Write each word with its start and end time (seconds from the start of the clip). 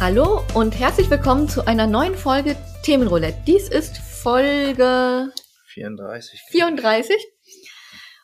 Hallo 0.00 0.42
und 0.54 0.78
herzlich 0.78 1.10
willkommen 1.10 1.48
zu 1.48 1.66
einer 1.66 1.86
neuen 1.86 2.14
Folge 2.14 2.56
Themenroulette. 2.82 3.42
Dies 3.46 3.68
ist 3.68 3.98
Folge 3.98 5.32
34. 5.74 6.40
34 6.50 7.16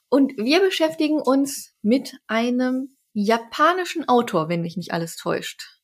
und 0.09 0.33
wir 0.37 0.61
beschäftigen 0.61 1.21
uns 1.21 1.75
mit 1.83 2.15
einem 2.27 2.97
japanischen 3.13 4.09
Autor, 4.09 4.49
wenn 4.49 4.63
mich 4.63 4.77
nicht 4.77 4.93
alles 4.93 5.17
täuscht. 5.17 5.81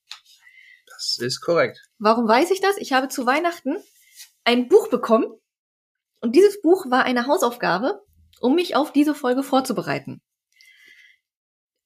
Das 0.86 1.18
ist 1.20 1.40
korrekt. 1.40 1.82
Warum 1.98 2.26
weiß 2.26 2.50
ich 2.50 2.60
das? 2.60 2.78
Ich 2.78 2.92
habe 2.92 3.08
zu 3.08 3.26
Weihnachten 3.26 3.76
ein 4.44 4.68
Buch 4.68 4.88
bekommen 4.88 5.26
und 6.20 6.36
dieses 6.36 6.60
Buch 6.60 6.90
war 6.90 7.04
eine 7.04 7.26
Hausaufgabe, 7.26 8.02
um 8.40 8.54
mich 8.54 8.76
auf 8.76 8.92
diese 8.92 9.14
Folge 9.14 9.42
vorzubereiten. 9.42 10.20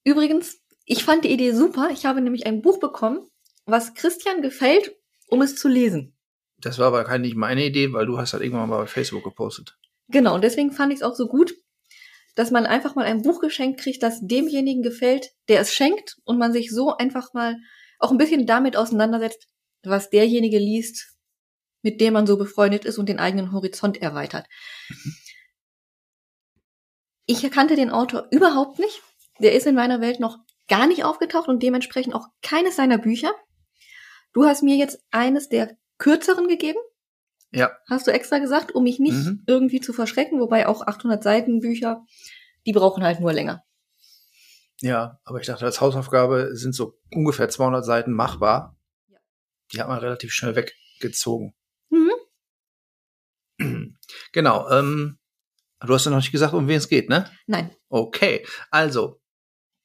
Übrigens, 0.03 0.61
ich 0.85 1.03
fand 1.03 1.25
die 1.25 1.31
Idee 1.31 1.51
super. 1.51 1.89
Ich 1.91 2.05
habe 2.05 2.21
nämlich 2.21 2.45
ein 2.45 2.61
Buch 2.61 2.79
bekommen, 2.79 3.27
was 3.65 3.95
Christian 3.95 4.41
gefällt, 4.41 4.95
um 5.27 5.41
es 5.41 5.55
zu 5.55 5.67
lesen. 5.67 6.15
Das 6.57 6.79
war 6.79 6.87
aber 6.87 7.03
keine 7.03 7.23
nicht 7.23 7.35
meine 7.35 7.65
Idee, 7.65 7.91
weil 7.91 8.05
du 8.05 8.17
hast 8.17 8.33
halt 8.33 8.43
irgendwann 8.43 8.69
mal 8.69 8.81
bei 8.81 8.87
Facebook 8.87 9.23
gepostet. 9.23 9.77
Genau, 10.07 10.35
und 10.35 10.43
deswegen 10.43 10.71
fand 10.71 10.93
ich 10.93 10.99
es 10.99 11.03
auch 11.03 11.15
so 11.15 11.27
gut, 11.27 11.55
dass 12.35 12.51
man 12.51 12.65
einfach 12.65 12.95
mal 12.95 13.05
ein 13.05 13.23
Buch 13.23 13.41
geschenkt 13.41 13.79
kriegt, 13.79 14.03
das 14.03 14.19
demjenigen 14.21 14.83
gefällt, 14.83 15.31
der 15.47 15.61
es 15.61 15.73
schenkt 15.73 16.17
und 16.25 16.37
man 16.37 16.53
sich 16.53 16.69
so 16.71 16.95
einfach 16.95 17.33
mal 17.33 17.57
auch 17.97 18.11
ein 18.11 18.17
bisschen 18.17 18.45
damit 18.45 18.77
auseinandersetzt, 18.77 19.47
was 19.83 20.09
derjenige 20.09 20.59
liest, 20.59 21.14
mit 21.85 22.01
dem 22.01 22.13
man 22.13 22.25
so 22.25 22.35
befreundet 22.35 22.83
ist 22.83 22.97
und 22.97 23.07
den 23.07 23.19
eigenen 23.19 23.51
Horizont 23.51 24.01
erweitert. 24.01 24.47
Ich 27.27 27.49
kannte 27.51 27.75
den 27.75 27.91
Autor 27.91 28.27
überhaupt 28.31 28.79
nicht. 28.79 29.01
Der 29.39 29.53
ist 29.53 29.67
in 29.67 29.75
meiner 29.75 30.01
Welt 30.01 30.19
noch 30.19 30.39
gar 30.67 30.87
nicht 30.87 31.03
aufgetaucht 31.03 31.47
und 31.47 31.61
dementsprechend 31.61 32.15
auch 32.15 32.27
keines 32.41 32.75
seiner 32.75 32.97
Bücher. 32.97 33.31
Du 34.33 34.45
hast 34.45 34.63
mir 34.63 34.75
jetzt 34.75 34.99
eines 35.11 35.47
der 35.47 35.77
kürzeren 35.99 36.47
gegeben. 36.47 36.79
Ja. 37.51 37.71
Hast 37.87 38.07
du 38.07 38.11
extra 38.11 38.39
gesagt, 38.39 38.73
um 38.73 38.83
mich 38.83 38.99
nicht 38.99 39.13
Mhm. 39.13 39.43
irgendwie 39.45 39.79
zu 39.79 39.93
verschrecken, 39.93 40.39
wobei 40.39 40.67
auch 40.67 40.81
800 40.85 41.21
Seiten 41.23 41.59
Bücher, 41.59 42.03
die 42.65 42.73
brauchen 42.73 43.03
halt 43.03 43.19
nur 43.19 43.31
länger. 43.31 43.63
Ja, 44.81 45.19
aber 45.23 45.39
ich 45.39 45.45
dachte, 45.47 45.65
als 45.65 45.79
Hausaufgabe 45.79 46.49
sind 46.55 46.73
so 46.73 46.97
ungefähr 47.13 47.47
200 47.47 47.85
Seiten 47.85 48.11
machbar. 48.11 48.75
Ja. 49.07 49.19
Die 49.71 49.79
hat 49.81 49.87
man 49.87 49.99
relativ 49.99 50.33
schnell 50.33 50.55
weggezogen. 50.55 51.53
Genau. 54.33 54.69
Ähm, 54.69 55.17
du 55.81 55.93
hast 55.93 56.05
ja 56.05 56.11
noch 56.11 56.17
nicht 56.17 56.31
gesagt, 56.31 56.53
um 56.53 56.67
wen 56.67 56.77
es 56.77 56.89
geht, 56.89 57.09
ne? 57.09 57.29
Nein. 57.47 57.75
Okay. 57.89 58.45
Also, 58.69 59.19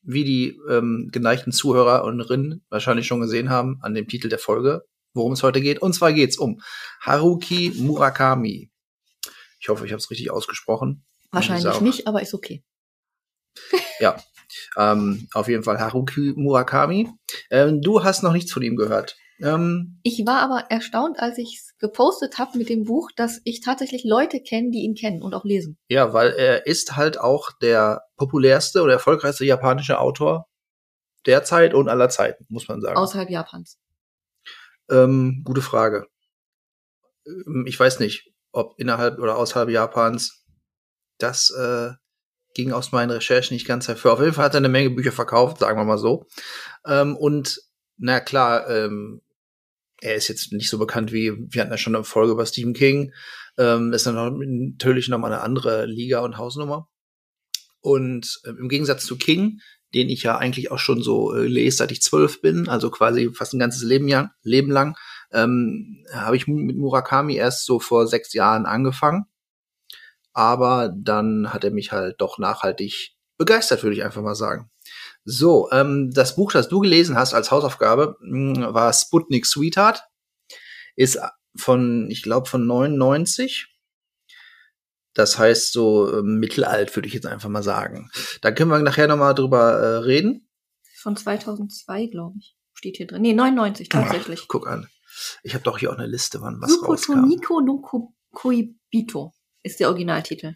wie 0.03 0.25
die 0.25 0.59
ähm, 0.69 1.09
geneigten 1.13 1.53
Zuhörer 1.53 2.05
und 2.05 2.21
Rinnen 2.21 2.65
wahrscheinlich 2.69 3.07
schon 3.07 3.21
gesehen 3.21 3.51
haben 3.51 3.79
an 3.83 3.95
dem 3.95 4.09
Titel 4.09 4.29
der 4.29 4.39
Folge, 4.39 4.85
worum 5.15 5.33
es 5.33 5.43
heute 5.43 5.61
geht. 5.61 5.81
Und 5.81 5.95
zwar 5.95 6.13
geht 6.13 6.31
es 6.31 6.39
um 6.39 6.61
Haruki 7.01 7.73
Murakami. 7.77 8.71
Ich 9.61 9.69
hoffe, 9.69 9.85
ich 9.85 9.93
habe 9.93 10.01
es 10.01 10.11
richtig 10.11 10.31
ausgesprochen. 10.31 11.05
Wahrscheinlich 11.33 11.81
nicht, 11.81 12.07
aber 12.07 12.23
ist 12.23 12.35
okay. 12.35 12.65
Ja, 14.01 14.17
ähm, 14.77 15.29
auf 15.33 15.49
jeden 15.49 15.63
Fall 15.63 15.79
Haruki 15.79 16.33
Murakami. 16.35 17.09
Ähm, 17.51 17.83
du 17.83 18.03
hast 18.03 18.23
noch 18.23 18.33
nichts 18.33 18.53
von 18.53 18.63
ihm 18.63 18.77
gehört. 18.77 19.17
Ähm, 19.43 20.01
Ich 20.03 20.25
war 20.27 20.41
aber 20.41 20.71
erstaunt, 20.71 21.19
als 21.19 21.39
ich 21.39 21.59
es 21.59 21.70
gepostet 21.81 22.39
habe 22.39 22.59
mit 22.59 22.69
dem 22.69 22.85
Buch, 22.85 23.11
dass 23.17 23.41
ich 23.45 23.61
tatsächlich 23.63 24.05
Leute 24.05 24.41
kenne, 24.41 24.71
die 24.71 24.81
ihn 24.83 24.95
kennen 24.95 25.23
und 25.23 25.35
auch 25.35 25.45
lesen. 25.45 25.79
ja, 25.89 26.13
weil 26.13 26.31
er 26.33 26.67
ist 26.67 26.97
halt 26.97 27.19
auch 27.19 27.51
der 27.61 28.03
populärste 28.17 28.83
oder 28.83 28.93
erfolgreichste 28.95 29.45
japanische 29.45 29.99
Autor 29.99 30.47
derzeit 31.27 31.75
und 31.75 31.89
aller 31.89 32.09
Zeiten, 32.09 32.47
muss 32.49 32.69
man 32.69 32.81
sagen. 32.81 32.97
Außerhalb 32.97 33.31
Japans. 33.31 33.79
Ähm, 34.91 35.43
gute 35.45 35.63
Frage. 35.63 36.07
Ähm, 37.27 37.65
Ich 37.67 37.79
weiß 37.79 38.01
nicht, 38.01 38.31
ob 38.53 38.79
innerhalb 38.79 39.19
oder 39.19 39.37
außerhalb 39.37 39.69
Japans 39.71 40.45
das 41.19 41.51
äh, 41.51 41.91
ging 42.55 42.73
aus 42.73 42.91
meinen 42.93 43.11
Recherchen 43.11 43.55
nicht 43.55 43.67
ganz 43.67 43.87
hervor. 43.89 44.15
Auf 44.15 44.21
jeden 44.21 44.33
Fall 44.33 44.47
hat 44.47 44.55
er 44.55 44.59
eine 44.59 44.69
Menge 44.69 44.91
Bücher 44.91 45.13
verkauft, 45.13 45.59
sagen 45.59 45.79
wir 45.79 45.85
mal 45.85 45.99
so. 45.99 46.27
Ähm, 46.85 47.17
und 47.17 47.61
na 47.97 48.21
klar, 48.21 48.69
ähm, 48.69 49.21
er 50.01 50.15
ist 50.15 50.29
jetzt 50.29 50.53
nicht 50.53 50.71
so 50.71 50.79
bekannt 50.79 51.13
wie, 51.13 51.33
wir 51.37 51.63
hatten 51.63 51.71
ja 51.71 51.79
schon 51.79 51.95
eine 51.95 52.05
Folge 52.05 52.33
über 52.33 52.47
Stephen 52.47 52.73
King. 52.73 53.13
Ähm, 53.59 53.93
ist 53.93 54.07
dann 54.07 54.39
natürlich 54.77 55.09
noch 55.09 55.19
mal 55.19 55.33
eine 55.33 55.43
andere 55.43 55.87
Liga 55.87 56.21
und 56.21 56.39
Hausnummer. 56.39 56.89
Und 57.81 58.41
ähm, 58.47 58.59
im 58.61 58.69
Gegensatz 58.69 59.05
zu 59.05 59.17
King, 59.17 59.61
den 59.95 60.09
ich 60.09 60.23
ja 60.23 60.39
eigentlich 60.39 60.71
auch 60.71 60.79
schon 60.79 61.03
so 61.03 61.35
äh, 61.35 61.47
lese, 61.47 61.79
seit 61.79 61.93
ich 61.93 62.03
zwölf 62.03 62.41
bin, 62.41 62.69
also 62.69 62.91
quasi 62.91 63.31
fast 63.35 63.55
ein 63.55 63.59
ganzes 63.59 63.83
Leben, 63.83 64.09
ja, 64.09 64.31
Leben 64.43 64.71
lang, 64.71 64.97
ähm, 65.33 66.05
habe 66.13 66.37
ich 66.37 66.47
mit 66.47 66.77
Murakami 66.77 67.35
erst 67.35 67.65
so 67.65 67.81
vor 67.81 68.07
sechs 68.07 68.33
Jahren 68.33 68.67
angefangen. 68.67 69.25
Aber 70.33 70.95
dann 70.97 71.53
hat 71.53 71.65
er 71.65 71.71
mich 71.71 71.93
halt 71.93 72.21
doch 72.21 72.39
nachhaltig 72.39 73.17
begeistert, 73.37 73.83
würde 73.83 73.97
ich 73.97 74.05
einfach 74.05 74.23
mal 74.23 74.35
sagen. 74.35 74.71
So, 75.25 75.71
ähm, 75.71 76.11
das 76.13 76.37
Buch, 76.37 76.53
das 76.53 76.69
du 76.69 76.81
gelesen 76.81 77.17
hast 77.17 77.35
als 77.35 77.51
Hausaufgabe, 77.51 78.17
mh, 78.21 78.73
war 78.75 78.93
Sputnik 78.93 79.47
Sweetheart. 79.47 80.03
Ist 80.97 81.19
von, 81.57 82.11
ich 82.11 82.23
glaube, 82.23 82.49
von 82.49 82.67
99. 82.67 83.67
Das 85.15 85.39
heißt 85.39 85.73
so 85.73 86.19
äh, 86.19 86.23
mittelalt, 86.23 86.95
würde 86.97 87.09
ich 87.09 87.15
jetzt 87.15 87.27
einfach 87.27 87.49
mal 87.49 87.63
sagen. 87.63 88.11
Da 88.43 88.53
können 88.53 88.71
wir 88.71 88.79
nachher 88.79 89.09
nochmal 89.09 89.35
drüber 89.35 89.73
äh, 89.73 89.97
reden. 89.99 90.49
Von 90.99 91.17
2002, 91.17 92.07
glaube 92.07 92.37
ich. 92.39 92.57
Steht 92.75 92.97
hier 92.97 93.07
drin. 93.07 93.23
Nee, 93.23 93.33
99 93.35 93.89
tatsächlich. 93.89 94.41
Ach, 94.43 94.49
guck 94.49 94.67
an. 94.69 94.89
Ich 95.43 95.55
habe 95.55 95.65
doch 95.65 95.79
hier 95.79 95.91
auch 95.91 95.97
eine 95.99 96.07
Liste, 96.07 96.41
wann 96.41 96.61
was 96.61 96.71
rauskam. 96.83 97.15
Sukotoniko 97.15 97.61
no 97.61 97.79
Ko- 97.81 98.15
Koibito 98.33 99.35
ist 99.63 99.81
der 99.81 99.89
Originaltitel. 99.89 100.55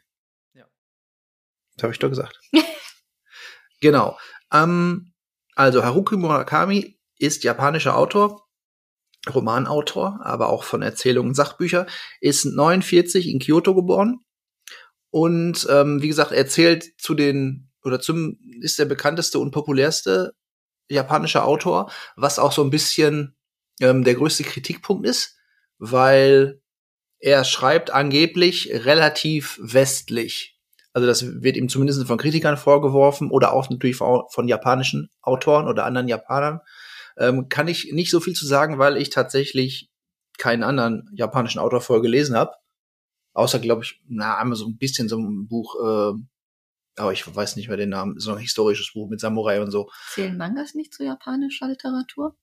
Das 1.76 1.82
habe 1.82 1.92
ich 1.92 1.98
doch 1.98 2.08
gesagt. 2.08 2.38
genau. 3.80 4.16
Ähm, 4.54 5.12
also 5.54 5.84
Haruki 5.84 6.16
Murakami 6.16 6.98
ist 7.18 7.44
japanischer 7.44 7.96
Autor, 7.96 8.46
Romanautor, 9.32 10.20
aber 10.22 10.48
auch 10.48 10.64
von 10.64 10.82
Erzählungen, 10.82 11.34
Sachbücher, 11.34 11.86
ist 12.20 12.44
49 12.44 13.28
in 13.28 13.40
Kyoto 13.40 13.74
geboren 13.74 14.20
und 15.10 15.66
ähm, 15.70 16.02
wie 16.02 16.08
gesagt 16.08 16.32
erzählt 16.32 16.92
zu 16.98 17.14
den 17.14 17.70
oder 17.84 18.00
zum 18.00 18.38
ist 18.60 18.78
der 18.78 18.86
bekannteste 18.86 19.38
und 19.38 19.52
populärste 19.52 20.34
japanische 20.88 21.44
Autor, 21.44 21.90
was 22.16 22.38
auch 22.38 22.52
so 22.52 22.62
ein 22.64 22.70
bisschen 22.70 23.36
ähm, 23.80 24.04
der 24.04 24.14
größte 24.14 24.42
Kritikpunkt 24.42 25.06
ist, 25.06 25.38
weil 25.78 26.60
er 27.18 27.44
schreibt 27.44 27.90
angeblich 27.90 28.70
relativ 28.72 29.58
westlich. 29.62 30.53
Also 30.94 31.08
das 31.08 31.42
wird 31.42 31.56
ihm 31.56 31.68
zumindest 31.68 32.06
von 32.06 32.18
Kritikern 32.18 32.56
vorgeworfen 32.56 33.30
oder 33.30 33.52
auch 33.52 33.68
natürlich 33.68 33.96
von, 33.96 34.22
von 34.30 34.46
japanischen 34.46 35.10
Autoren 35.20 35.66
oder 35.66 35.84
anderen 35.84 36.08
Japanern. 36.08 36.60
Ähm, 37.18 37.48
kann 37.48 37.68
ich 37.68 37.92
nicht 37.92 38.10
so 38.10 38.20
viel 38.20 38.34
zu 38.34 38.46
sagen, 38.46 38.78
weil 38.78 38.96
ich 38.96 39.10
tatsächlich 39.10 39.90
keinen 40.38 40.62
anderen 40.62 41.10
japanischen 41.12 41.58
Autor 41.58 41.80
vorher 41.80 42.02
gelesen 42.02 42.36
habe. 42.36 42.52
Außer, 43.32 43.58
glaube 43.58 43.82
ich, 43.82 44.00
na, 44.06 44.36
einmal 44.38 44.56
so 44.56 44.66
ein 44.66 44.78
bisschen 44.78 45.08
so 45.08 45.18
ein 45.18 45.48
Buch, 45.48 45.74
äh, 45.82 46.12
aber 46.96 47.12
ich 47.12 47.34
weiß 47.34 47.56
nicht 47.56 47.66
mehr 47.66 47.76
den 47.76 47.88
Namen, 47.88 48.18
so 48.20 48.32
ein 48.32 48.38
historisches 48.38 48.92
Buch 48.94 49.08
mit 49.08 49.18
Samurai 49.18 49.60
und 49.60 49.72
so. 49.72 49.90
Zählen 50.12 50.36
Mangas 50.36 50.74
nicht 50.74 50.94
zu 50.94 51.02
japanischer 51.04 51.66
Literatur? 51.66 52.36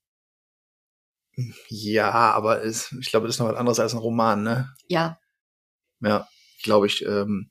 Ja, 1.69 2.12
aber 2.12 2.63
es, 2.65 2.92
ich 3.00 3.09
glaube, 3.09 3.27
das 3.27 3.38
ist 3.38 3.39
noch 3.39 3.47
was 3.47 3.56
anderes 3.56 3.80
als 3.80 3.94
ein 3.94 4.00
Roman, 4.00 4.44
ne? 4.44 4.75
Ja. 4.88 5.18
Ja, 6.01 6.27
glaube 6.63 6.88
ich. 6.88 7.06
Ähm, 7.06 7.50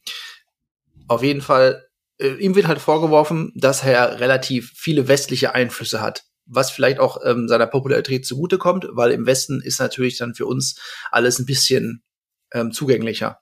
auf 1.10 1.24
jeden 1.24 1.40
Fall, 1.40 1.88
äh, 2.20 2.34
ihm 2.34 2.54
wird 2.54 2.68
halt 2.68 2.78
vorgeworfen, 2.78 3.52
dass 3.56 3.82
er 3.82 4.20
relativ 4.20 4.72
viele 4.76 5.08
westliche 5.08 5.54
Einflüsse 5.56 6.00
hat. 6.00 6.24
Was 6.46 6.70
vielleicht 6.70 7.00
auch 7.00 7.18
ähm, 7.24 7.48
seiner 7.48 7.66
Popularität 7.66 8.24
zugutekommt, 8.24 8.86
weil 8.92 9.10
im 9.10 9.26
Westen 9.26 9.60
ist 9.60 9.80
natürlich 9.80 10.18
dann 10.18 10.34
für 10.34 10.46
uns 10.46 10.80
alles 11.10 11.40
ein 11.40 11.46
bisschen 11.46 12.04
ähm, 12.52 12.70
zugänglicher 12.70 13.40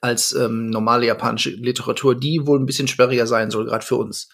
als 0.00 0.32
ähm, 0.32 0.70
normale 0.70 1.06
japanische 1.06 1.50
Literatur, 1.50 2.18
die 2.18 2.46
wohl 2.46 2.60
ein 2.60 2.66
bisschen 2.66 2.88
sperriger 2.88 3.26
sein 3.26 3.50
soll, 3.50 3.66
gerade 3.66 3.84
für 3.84 3.96
uns. 3.96 4.28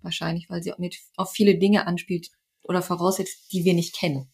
Wahrscheinlich, 0.00 0.48
weil 0.48 0.62
sie 0.62 0.72
auch 0.72 0.78
nicht 0.78 1.00
auf 1.16 1.30
viele 1.30 1.56
Dinge 1.56 1.86
anspielt 1.86 2.30
oder 2.62 2.82
voraussetzt, 2.82 3.52
die 3.52 3.64
wir 3.64 3.74
nicht 3.74 3.96
kennen. 3.96 4.31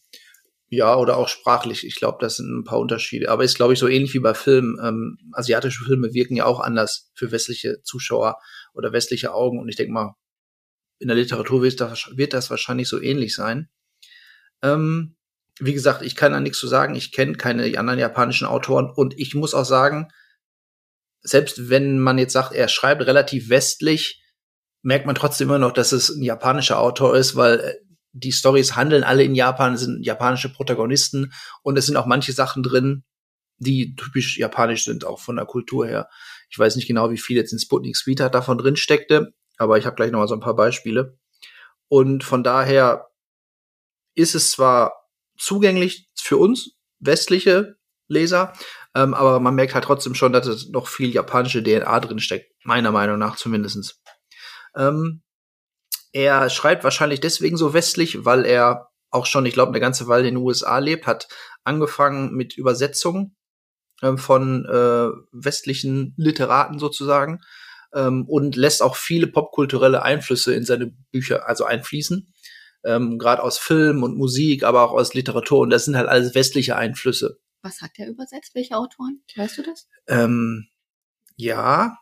Ja, 0.70 0.97
oder 0.97 1.17
auch 1.17 1.29
sprachlich. 1.29 1.87
Ich 1.87 1.97
glaube, 1.97 2.19
das 2.20 2.37
sind 2.37 2.50
ein 2.50 2.65
paar 2.65 2.79
Unterschiede. 2.79 3.31
Aber 3.31 3.43
ist, 3.43 3.56
glaube 3.56 3.73
ich, 3.73 3.79
so 3.79 3.88
ähnlich 3.88 4.12
wie 4.12 4.19
bei 4.19 4.35
Filmen. 4.35 4.79
Ähm, 4.82 5.19
asiatische 5.32 5.85
Filme 5.85 6.12
wirken 6.12 6.37
ja 6.37 6.44
auch 6.44 6.61
anders 6.61 7.11
für 7.15 7.32
westliche 7.32 7.82
Zuschauer 7.82 8.37
oder 8.75 8.93
westliche 8.93 9.32
Augen. 9.32 9.59
Und 9.59 9.69
ich 9.69 9.76
denke 9.76 9.93
mal, 9.93 10.15
in 10.99 11.09
der 11.09 11.17
Literatur 11.17 11.62
wird 11.62 11.81
das, 11.81 12.11
wird 12.15 12.35
das 12.35 12.50
wahrscheinlich 12.50 12.88
so 12.88 13.00
ähnlich 13.00 13.35
sein. 13.35 13.70
Ähm, 14.62 15.17
wie 15.59 15.73
gesagt, 15.73 16.03
ich 16.03 16.17
kann 16.17 16.32
da 16.32 16.41
nichts 16.41 16.59
zu 16.59 16.67
sagen. 16.69 16.94
Ich 16.94 17.12
kenne 17.12 17.35
keine 17.35 17.64
anderen 17.79 17.99
japanischen 17.99 18.47
Autoren 18.47 18.91
und 18.91 19.19
ich 19.19 19.35
muss 19.35 19.55
auch 19.55 19.64
sagen, 19.64 20.09
selbst 21.23 21.71
wenn 21.71 21.99
man 21.99 22.19
jetzt 22.19 22.32
sagt, 22.32 22.53
er 22.53 22.69
schreibt 22.69 23.06
relativ 23.06 23.49
westlich, 23.49 24.23
merkt 24.82 25.06
man 25.06 25.14
trotzdem 25.14 25.49
immer 25.49 25.59
noch, 25.59 25.73
dass 25.73 25.93
es 25.93 26.11
ein 26.11 26.23
japanischer 26.23 26.79
Autor 26.79 27.17
ist, 27.17 27.37
weil 27.37 27.61
äh, 27.61 27.75
die 28.13 28.33
Stories 28.33 28.77
handeln 28.77 29.05
alle 29.05 29.23
in 29.23 29.35
Japan, 29.35 29.77
sind 29.77 30.05
japanische 30.05 30.53
Protagonisten 30.53 31.33
und 31.63 31.77
es 31.77 31.87
sind 31.87 31.97
auch 31.97 32.07
manche 32.07 32.33
Sachen 32.33 32.63
drin, 32.63 33.05
die 33.59 33.95
typisch 33.97 34.39
japanisch 34.39 34.85
sind, 34.85 35.05
auch 35.05 35.21
von 35.21 35.37
der 35.37 35.47
Kultur 35.47 35.87
her. 35.87 36.09
Ich 36.51 36.59
weiß 36.59 36.77
nicht 36.77 36.89
genau, 36.89 37.11
wie 37.11 37.19
viel 37.19 37.37
jetzt 37.37 37.53
in 37.53 37.59
Sputnik 37.59 37.97
Sweetheart 37.97 38.35
davon 38.35 38.59
drin 38.59 38.77
steckte, 38.77 39.35
aber 39.57 39.79
ich 39.79 39.87
habe 39.87 39.97
gleich 39.97 40.11
noch 40.11 40.21
mal 40.21 40.29
so 40.29 40.35
ein 40.35 40.41
paar 40.41 40.57
Beispiele. 40.57 41.19
Und 41.89 42.25
von 42.25 42.43
daher 42.43 43.09
ist 44.15 44.35
es 44.35 44.51
zwar 44.51 44.93
zugänglich 45.37 46.09
für 46.15 46.37
uns 46.37 46.77
westliche 46.99 47.77
Leser, 48.09 48.53
ähm, 48.95 49.15
aber 49.15 49.39
man 49.41 49.55
merkt 49.55 49.75
halt 49.75 49.85
trotzdem 49.85 50.15
schon, 50.15 50.33
dass 50.33 50.47
es 50.47 50.69
noch 50.71 50.89
viel 50.89 51.11
japanische 51.11 51.63
DNA 51.63 52.01
drin 52.01 52.19
steckt, 52.19 52.53
meiner 52.65 52.91
Meinung 52.91 53.19
nach 53.19 53.37
zumindestens. 53.37 54.03
Ähm, 54.75 55.23
er 56.13 56.51
schreibt 56.51 56.85
wahrscheinlich 56.85 57.21
deswegen 57.21 57.57
so 57.57 57.75
westlich, 57.75 58.25
weil 58.25 58.45
er 58.45 58.91
auch 59.11 59.27
schon, 59.27 59.47
ich 59.47 59.55
glaube, 59.55 59.71
eine 59.71 59.81
ganze 59.81 60.07
Weile 60.09 60.29
in 60.29 60.35
den 60.35 60.45
USA 60.45 60.79
lebt, 60.79 61.07
hat 61.07 61.29
angefangen 61.65 62.35
mit 62.35 62.57
Übersetzungen 62.57 63.37
ähm, 64.03 64.19
von 64.19 64.65
äh, 64.67 65.09
westlichen 65.33 66.15
Literaten 66.17 66.79
sozusagen 66.79 67.41
ähm, 67.95 68.27
und 68.27 68.57
lässt 68.57 68.83
auch 68.83 68.97
viele 68.97 69.27
popkulturelle 69.27 70.03
Einflüsse 70.03 70.55
in 70.55 70.65
seine 70.65 70.89
Bücher 71.11 71.49
also 71.49 71.65
einfließen. 71.65 72.33
Ähm, 72.85 73.19
Gerade 73.19 73.43
aus 73.43 73.59
Film 73.59 74.03
und 74.03 74.17
Musik, 74.17 74.63
aber 74.63 74.83
auch 74.83 74.93
aus 74.93 75.15
Literatur. 75.15 75.61
Und 75.61 75.71
das 75.71 75.85
sind 75.85 75.97
halt 75.97 76.09
alles 76.09 76.35
westliche 76.35 76.77
Einflüsse. 76.77 77.41
Was 77.63 77.81
hat 77.81 77.91
er 77.97 78.09
übersetzt? 78.09 78.55
Welche 78.55 78.77
Autoren? 78.77 79.23
Weißt 79.35 79.59
du 79.59 79.63
das? 79.63 79.89
Ähm, 80.07 80.69
ja, 81.35 81.99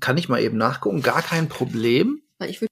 kann 0.00 0.18
ich 0.18 0.28
mal 0.28 0.40
eben 0.40 0.56
nachgucken. 0.56 1.02
Gar 1.02 1.22
kein 1.22 1.48
Problem. 1.48 2.22
Weil 2.38 2.50
ich 2.50 2.60
würde 2.60 2.68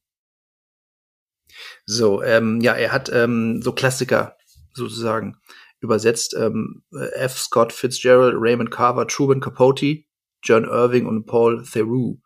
So, 1.86 2.22
ähm, 2.22 2.60
ja, 2.60 2.74
er 2.74 2.92
hat 2.92 3.10
ähm, 3.12 3.62
so 3.62 3.72
Klassiker 3.72 4.36
sozusagen 4.74 5.36
übersetzt. 5.80 6.34
Ähm, 6.34 6.82
F. 7.14 7.38
Scott 7.38 7.72
Fitzgerald, 7.72 8.34
Raymond 8.36 8.70
Carver, 8.70 9.06
Truman 9.06 9.40
Capote, 9.40 10.02
John 10.42 10.64
Irving 10.64 11.06
und 11.06 11.26
Paul 11.26 11.64
Theroux. 11.64 12.20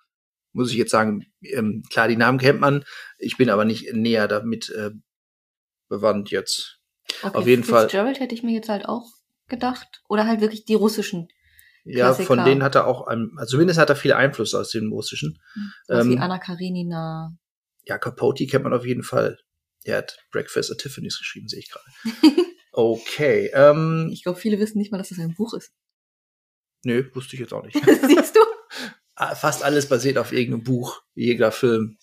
Muss 0.53 0.73
ich 0.73 0.79
jetzt 0.79 0.91
sagen, 0.91 1.27
ähm, 1.43 1.83
klar, 1.91 2.09
die 2.09 2.17
Namen 2.17 2.39
kennt 2.39 2.61
man. 2.61 2.85
Ich 3.19 3.37
bin 3.37 3.51
aber 3.51 3.65
nicht 3.65 3.93
näher 3.93 4.27
damit 4.27 4.71
äh, 4.71 4.91
bewandt 5.89 6.31
jetzt. 6.31 6.81
okay, 7.23 7.37
auf 7.37 7.47
jeden 7.47 7.63
Fall. 7.63 7.83
Fitzgerald 7.83 8.19
hätte 8.19 8.35
ich 8.35 8.43
mir 8.43 8.53
jetzt 8.53 8.69
halt 8.69 8.87
auch 8.87 9.07
gedacht. 9.49 10.03
Oder 10.09 10.27
halt 10.27 10.41
wirklich 10.41 10.65
die 10.65 10.75
russischen. 10.75 11.29
Ja, 11.85 12.07
Klassiker. 12.07 12.27
von 12.27 12.45
denen 12.45 12.63
hat 12.63 12.75
er 12.75 12.87
auch, 12.87 13.07
ein, 13.07 13.33
also 13.37 13.53
zumindest 13.53 13.79
hat 13.79 13.89
er 13.91 13.97
viele 13.97 14.17
Einflüsse 14.17 14.59
aus 14.59 14.71
den 14.71 14.91
russischen. 14.91 15.39
Wie 15.89 15.95
Ähm, 15.95 16.19
Anna 16.21 16.39
Karenina. 16.39 17.35
Ja, 17.85 17.99
Capote 17.99 18.47
kennt 18.47 18.65
man 18.65 18.75
auf 18.75 18.85
jeden 18.85 19.03
Fall. 19.03 19.39
Der 19.87 19.99
hat 19.99 20.19
Breakfast 20.31 20.71
at 20.71 20.79
Tiffany's 20.79 21.19
geschrieben, 21.19 21.49
sehe 21.49 21.61
ich 21.61 21.71
gerade. 21.71 21.87
Okay, 22.73 23.51
ähm, 23.53 24.11
Ich 24.13 24.23
glaube, 24.23 24.39
viele 24.39 24.61
wissen 24.61 24.79
nicht 24.79 24.93
mal, 24.93 24.99
dass 24.99 25.09
das 25.09 25.19
ein 25.19 25.35
Buch 25.35 25.55
ist. 25.55 25.73
nö, 26.85 27.11
wusste 27.15 27.35
ich 27.35 27.41
jetzt 27.41 27.53
auch 27.53 27.65
nicht. 27.65 27.75
Siehst 28.07 28.37
du? 28.37 28.41
Ah, 29.17 29.35
Fast 29.35 29.65
alles 29.65 29.89
basiert 29.89 30.19
auf 30.19 30.33
irgendeinem 30.33 30.63
Buch, 30.63 31.03
jeder 31.15 31.51
Film. 31.51 31.99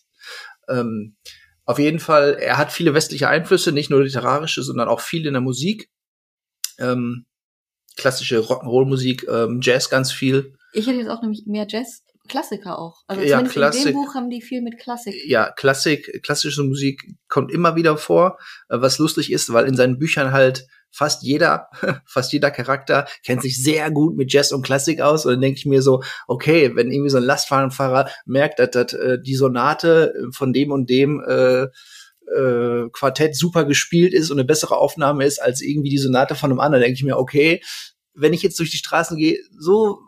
Ähm, 0.68 1.16
auf 1.64 1.80
jeden 1.80 2.00
Fall, 2.00 2.34
er 2.40 2.58
hat 2.58 2.74
viele 2.74 2.94
westliche 2.94 3.30
Einflüsse, 3.30 3.72
nicht 3.72 3.90
nur 3.90 4.04
literarische, 4.04 4.62
sondern 4.62 4.90
auch 4.90 5.00
viel 5.00 5.26
in 5.26 5.34
der 5.34 5.42
Musik. 5.42 5.90
Ähm, 6.80 7.26
klassische 7.96 8.40
Rock'n'Roll-Musik, 8.40 9.26
ähm, 9.30 9.62
Jazz 9.64 9.90
ganz 9.90 10.12
viel. 10.12 10.58
Ich 10.74 10.86
hätte 10.86 11.00
jetzt 11.00 11.10
auch 11.10 11.22
nämlich 11.22 11.46
mehr 11.48 11.66
Jazz-Klassiker 12.28 12.80
auch. 12.80 13.04
Also 13.08 13.22
Ja, 13.24 13.38
zumindest 13.38 13.56
in 13.56 13.62
Klassik. 13.62 13.86
dem 13.86 13.94
Buch 13.94 14.16
haben 14.16 14.30
die 14.30 14.42
viel 14.42 14.62
mit 14.62 14.80
Klassik. 14.80 15.16
ja, 15.26 15.52
Klassik, 15.52 16.22
klassische 16.24 16.64
Musik 16.64 17.04
kommt 17.28 17.52
immer 17.52 17.76
wieder 17.76 17.98
vor, 17.98 18.38
äh, 18.70 18.80
was 18.80 19.00
lustig 19.00 19.32
ist, 19.32 19.52
weil 19.54 19.66
in 19.66 19.76
seinen 19.76 19.98
Büchern 19.98 20.32
halt 20.32 20.68
fast 20.92 21.24
jeder, 21.24 21.68
fast 22.06 22.32
jeder 22.34 22.52
Charakter 22.52 23.08
kennt 23.26 23.42
sich 23.42 23.62
sehr 23.62 23.92
gut 23.92 24.16
mit 24.16 24.32
Jazz 24.32 24.52
und 24.52 24.64
Klassik 24.64 25.02
aus. 25.02 25.26
Und 25.26 25.34
dann 25.34 25.42
denke 25.42 25.60
ich 25.60 25.66
mir 25.66 25.82
so, 25.82 26.02
okay, 26.28 26.76
wenn 26.76 26.92
irgendwie 26.92 27.10
so 27.10 27.18
ein 27.18 27.24
Lastwagenfahrer 27.24 28.10
merkt, 28.26 28.60
dass, 28.60 28.72
dass 28.72 28.94
äh, 28.94 29.20
die 29.22 29.36
Sonate 29.36 30.14
von 30.32 30.54
dem 30.54 30.72
und 30.72 30.90
dem 30.90 31.22
äh, 31.28 31.64
äh, 32.36 32.90
Quartett 32.92 33.36
super 33.36 33.66
gespielt 33.66 34.14
ist 34.14 34.32
und 34.32 34.38
eine 34.38 34.46
bessere 34.46 34.78
Aufnahme 34.78 35.26
ist 35.26 35.42
als 35.42 35.62
irgendwie 35.62 35.90
die 35.90 35.98
Sonate 35.98 36.36
von 36.36 36.52
einem 36.52 36.60
anderen, 36.60 36.82
denke 36.82 36.96
ich 36.96 37.04
mir, 37.04 37.18
okay, 37.18 37.62
wenn 38.14 38.34
ich 38.34 38.42
jetzt 38.42 38.60
durch 38.60 38.72
die 38.72 38.78
Straßen 38.78 39.16
gehe, 39.16 39.40
so 39.58 40.00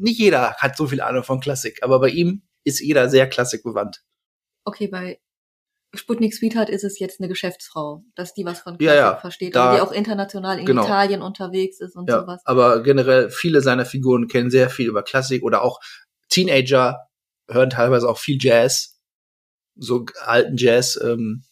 nicht 0.00 0.18
jeder 0.18 0.54
hat 0.56 0.76
so 0.76 0.86
viel 0.86 1.00
Ahnung 1.00 1.24
von 1.24 1.40
Klassik, 1.40 1.82
aber 1.82 2.00
bei 2.00 2.08
ihm 2.08 2.42
ist 2.64 2.80
jeder 2.80 3.08
sehr 3.08 3.28
klassikbewandt. 3.28 4.02
Okay, 4.64 4.88
bei 4.88 5.20
Sputnik 5.94 6.34
Sweetheart 6.34 6.68
ist 6.70 6.84
es 6.84 6.98
jetzt 7.00 7.20
eine 7.20 7.28
Geschäftsfrau, 7.28 8.04
dass 8.14 8.32
die 8.34 8.44
was 8.44 8.60
von 8.60 8.74
Ja, 8.74 8.78
Klassik 8.92 8.98
ja, 8.98 9.16
versteht, 9.16 9.56
da- 9.56 9.74
die 9.74 9.80
auch 9.80 9.92
international 9.92 10.58
in 10.60 10.66
genau. 10.66 10.84
Italien 10.84 11.20
unterwegs 11.22 11.80
ist 11.80 11.96
und 11.96 12.08
Ja, 12.08 12.20
sowas. 12.20 12.42
aber 12.44 12.82
generell 12.82 13.30
viele 13.30 13.60
seiner 13.60 13.84
Figuren 13.86 14.28
kennen 14.28 14.50
sehr 14.50 14.70
viel 14.70 14.86
über 14.88 15.02
Klassik 15.02 15.42
oder 15.42 15.62
auch 15.62 15.80
Teenager 16.28 17.08
hören 17.48 17.70
teilweise 17.70 18.08
auch 18.08 18.18
viel 18.18 18.38
Jazz, 18.40 19.00
so 19.74 20.04
alten 20.20 20.56
Jazz, 20.56 20.96
ähm, 21.02 21.42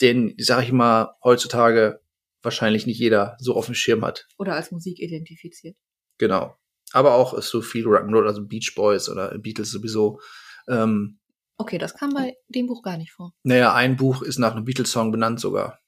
den, 0.00 0.34
sag 0.38 0.62
ich 0.64 0.72
mal, 0.72 1.14
heutzutage 1.24 2.00
wahrscheinlich 2.42 2.86
nicht 2.86 2.98
jeder 2.98 3.36
so 3.40 3.54
auf 3.54 3.66
dem 3.66 3.74
Schirm 3.74 4.04
hat. 4.04 4.26
Oder 4.38 4.54
als 4.54 4.70
Musik 4.70 5.00
identifiziert. 5.00 5.76
Genau. 6.18 6.54
Aber 6.94 7.14
auch 7.14 7.34
ist 7.34 7.48
so 7.48 7.60
viel 7.60 7.86
Rock'n'Roll, 7.86 8.26
also 8.26 8.46
Beach 8.46 8.72
Boys 8.76 9.08
oder 9.08 9.36
Beatles 9.38 9.70
sowieso. 9.70 10.20
Ähm, 10.68 11.18
Okay, 11.56 11.78
das 11.78 11.94
kam 11.94 12.14
bei 12.14 12.34
dem 12.48 12.66
Buch 12.66 12.82
gar 12.82 12.96
nicht 12.96 13.12
vor. 13.12 13.32
naja, 13.44 13.74
ein 13.74 13.96
Buch 13.96 14.22
ist 14.22 14.38
nach 14.38 14.52
einem 14.56 14.64
Beatles-Song 14.64 15.12
benannt 15.12 15.38
sogar. 15.40 15.78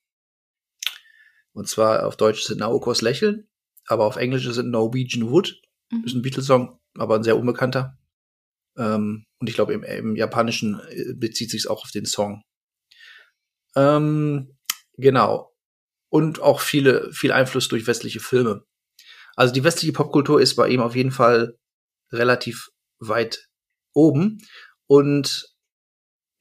Und 1.52 1.68
zwar 1.68 2.06
auf 2.06 2.16
Deutsch 2.16 2.42
sind 2.42 2.58
Naokos 2.60 3.02
Lächeln, 3.02 3.48
aber 3.86 4.04
auf 4.04 4.16
Englisch 4.16 4.46
ist 4.46 4.56
es 4.58 4.64
Norwegian 4.64 5.30
Wood. 5.30 5.48
Ist 6.04 6.14
Mhm. 6.14 6.18
ein 6.20 6.22
Beatles-Song, 6.22 6.78
aber 6.98 7.16
ein 7.16 7.22
sehr 7.24 7.36
unbekannter. 7.38 7.96
Ähm, 8.76 9.24
und 9.40 9.48
ich 9.48 9.54
glaube, 9.54 9.72
im, 9.72 9.82
im 9.84 10.16
Japanischen 10.16 10.80
äh, 10.88 11.14
bezieht 11.14 11.50
sich 11.50 11.68
auch 11.70 11.82
auf 11.84 11.90
den 11.92 12.04
Song. 12.06 12.42
Ähm, 13.74 14.56
genau. 14.96 15.52
Und 16.08 16.40
auch 16.40 16.60
viele, 16.60 17.12
viel 17.12 17.32
Einfluss 17.32 17.68
durch 17.68 17.86
westliche 17.86 18.20
Filme. 18.20 18.64
Also 19.36 19.54
die 19.54 19.64
westliche 19.64 19.92
Popkultur 19.92 20.40
ist 20.40 20.56
bei 20.56 20.68
ihm 20.68 20.80
auf 20.80 20.96
jeden 20.96 21.12
Fall 21.12 21.56
relativ 22.10 22.70
weit 22.98 23.48
oben. 23.92 24.38
Und 24.86 25.48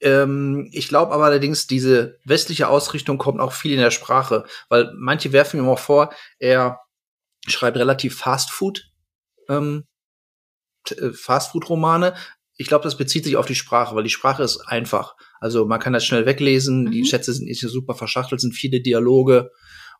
ähm, 0.00 0.68
ich 0.72 0.88
glaube 0.88 1.12
aber 1.12 1.24
allerdings, 1.24 1.66
diese 1.66 2.18
westliche 2.24 2.68
Ausrichtung 2.68 3.18
kommt 3.18 3.40
auch 3.40 3.52
viel 3.52 3.72
in 3.72 3.80
der 3.80 3.90
Sprache, 3.90 4.44
weil 4.68 4.92
manche 4.98 5.32
werfen 5.32 5.60
ihm 5.60 5.68
auch 5.68 5.78
vor, 5.78 6.12
er 6.38 6.80
schreibt 7.46 7.76
relativ 7.78 8.18
Fast 8.18 8.50
Food, 8.50 8.84
ähm, 9.48 9.84
äh, 10.90 11.10
Fast 11.12 11.52
Food 11.52 11.68
Romane. 11.68 12.14
Ich 12.58 12.68
glaube, 12.68 12.84
das 12.84 12.96
bezieht 12.96 13.24
sich 13.24 13.36
auf 13.36 13.46
die 13.46 13.54
Sprache, 13.54 13.94
weil 13.94 14.04
die 14.04 14.10
Sprache 14.10 14.42
ist 14.42 14.60
einfach. 14.66 15.14
Also 15.40 15.66
man 15.66 15.80
kann 15.80 15.92
das 15.92 16.04
schnell 16.04 16.26
weglesen, 16.26 16.90
die 16.90 17.02
Mhm. 17.02 17.06
Schätze 17.06 17.32
sind 17.34 17.44
nicht 17.44 17.60
so 17.60 17.68
super 17.68 17.94
verschachtelt, 17.94 18.40
sind 18.40 18.54
viele 18.54 18.80
Dialoge. 18.80 19.50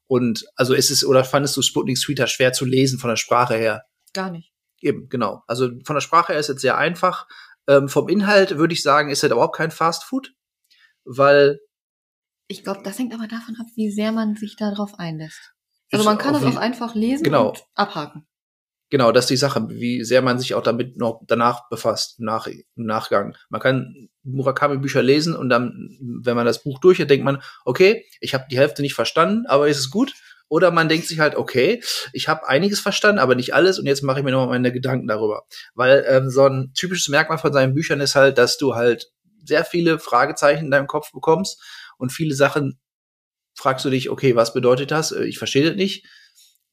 Und 0.08 0.44
also 0.54 0.74
ist 0.74 0.90
es, 0.90 1.04
oder 1.04 1.24
fandest 1.24 1.56
du 1.56 1.62
Sputnik 1.62 1.98
Sweeter 1.98 2.26
schwer 2.26 2.52
zu 2.52 2.64
lesen 2.64 2.98
von 2.98 3.08
der 3.10 3.16
Sprache 3.16 3.54
her? 3.56 3.82
Gar 4.12 4.30
nicht. 4.30 4.52
Eben, 4.80 5.08
genau. 5.08 5.42
Also 5.46 5.70
von 5.84 5.94
der 5.94 6.00
Sprache 6.00 6.32
her 6.32 6.40
ist 6.40 6.48
es 6.48 6.60
sehr 6.60 6.76
einfach. 6.78 7.26
Ähm, 7.66 7.88
vom 7.88 8.08
Inhalt 8.08 8.56
würde 8.58 8.74
ich 8.74 8.82
sagen, 8.82 9.10
ist 9.10 9.24
es 9.24 9.30
überhaupt 9.30 9.56
kein 9.56 9.70
Fast 9.70 10.04
Food, 10.04 10.32
weil 11.04 11.58
Ich 12.48 12.62
glaube, 12.62 12.82
das 12.84 12.98
hängt 12.98 13.12
aber 13.12 13.26
davon 13.26 13.56
ab, 13.58 13.66
wie 13.74 13.90
sehr 13.90 14.12
man 14.12 14.36
sich 14.36 14.54
darauf 14.56 14.98
einlässt. 14.98 15.52
Also 15.90 16.04
man 16.04 16.18
kann 16.18 16.34
das 16.34 16.44
auch 16.44 16.56
einfach 16.60 16.94
lesen 16.94 17.24
Genau. 17.24 17.48
und 17.50 17.64
abhaken. 17.74 18.26
Genau, 18.88 19.10
das 19.10 19.24
ist 19.24 19.30
die 19.30 19.36
Sache, 19.36 19.68
wie 19.68 20.04
sehr 20.04 20.22
man 20.22 20.38
sich 20.38 20.54
auch 20.54 20.62
damit 20.62 20.96
noch 20.96 21.20
danach 21.26 21.68
befasst, 21.68 22.20
nach, 22.20 22.46
im 22.46 22.62
Nachgang. 22.76 23.36
Man 23.48 23.60
kann 23.60 24.08
Murakami-Bücher 24.22 25.02
lesen 25.02 25.34
und 25.34 25.48
dann, 25.48 25.96
wenn 26.00 26.36
man 26.36 26.46
das 26.46 26.62
Buch 26.62 26.78
durch 26.78 27.00
hat, 27.00 27.10
denkt 27.10 27.24
man, 27.24 27.42
okay, 27.64 28.04
ich 28.20 28.32
habe 28.32 28.44
die 28.48 28.58
Hälfte 28.58 28.82
nicht 28.82 28.94
verstanden, 28.94 29.44
aber 29.46 29.66
ist 29.68 29.78
es 29.78 29.90
gut? 29.90 30.14
Oder 30.48 30.70
man 30.70 30.88
denkt 30.88 31.08
sich 31.08 31.18
halt, 31.18 31.34
okay, 31.34 31.82
ich 32.12 32.28
habe 32.28 32.46
einiges 32.46 32.78
verstanden, 32.78 33.18
aber 33.18 33.34
nicht 33.34 33.54
alles 33.54 33.80
und 33.80 33.86
jetzt 33.86 34.04
mache 34.04 34.20
ich 34.20 34.24
mir 34.24 34.30
nochmal 34.30 34.50
meine 34.58 34.72
Gedanken 34.72 35.08
darüber. 35.08 35.42
Weil 35.74 36.04
ähm, 36.08 36.30
so 36.30 36.44
ein 36.46 36.72
typisches 36.74 37.08
Merkmal 37.08 37.38
von 37.38 37.52
seinen 37.52 37.74
Büchern 37.74 38.00
ist 38.00 38.14
halt, 38.14 38.38
dass 38.38 38.56
du 38.56 38.76
halt 38.76 39.10
sehr 39.44 39.64
viele 39.64 39.98
Fragezeichen 39.98 40.66
in 40.66 40.70
deinem 40.70 40.86
Kopf 40.86 41.10
bekommst 41.10 41.60
und 41.98 42.12
viele 42.12 42.36
Sachen 42.36 42.78
fragst 43.54 43.84
du 43.84 43.90
dich, 43.90 44.10
okay, 44.10 44.36
was 44.36 44.52
bedeutet 44.52 44.90
das? 44.92 45.12
Äh, 45.12 45.24
Ich 45.24 45.38
verstehe 45.38 45.66
das 45.66 45.76
nicht. 45.76 46.06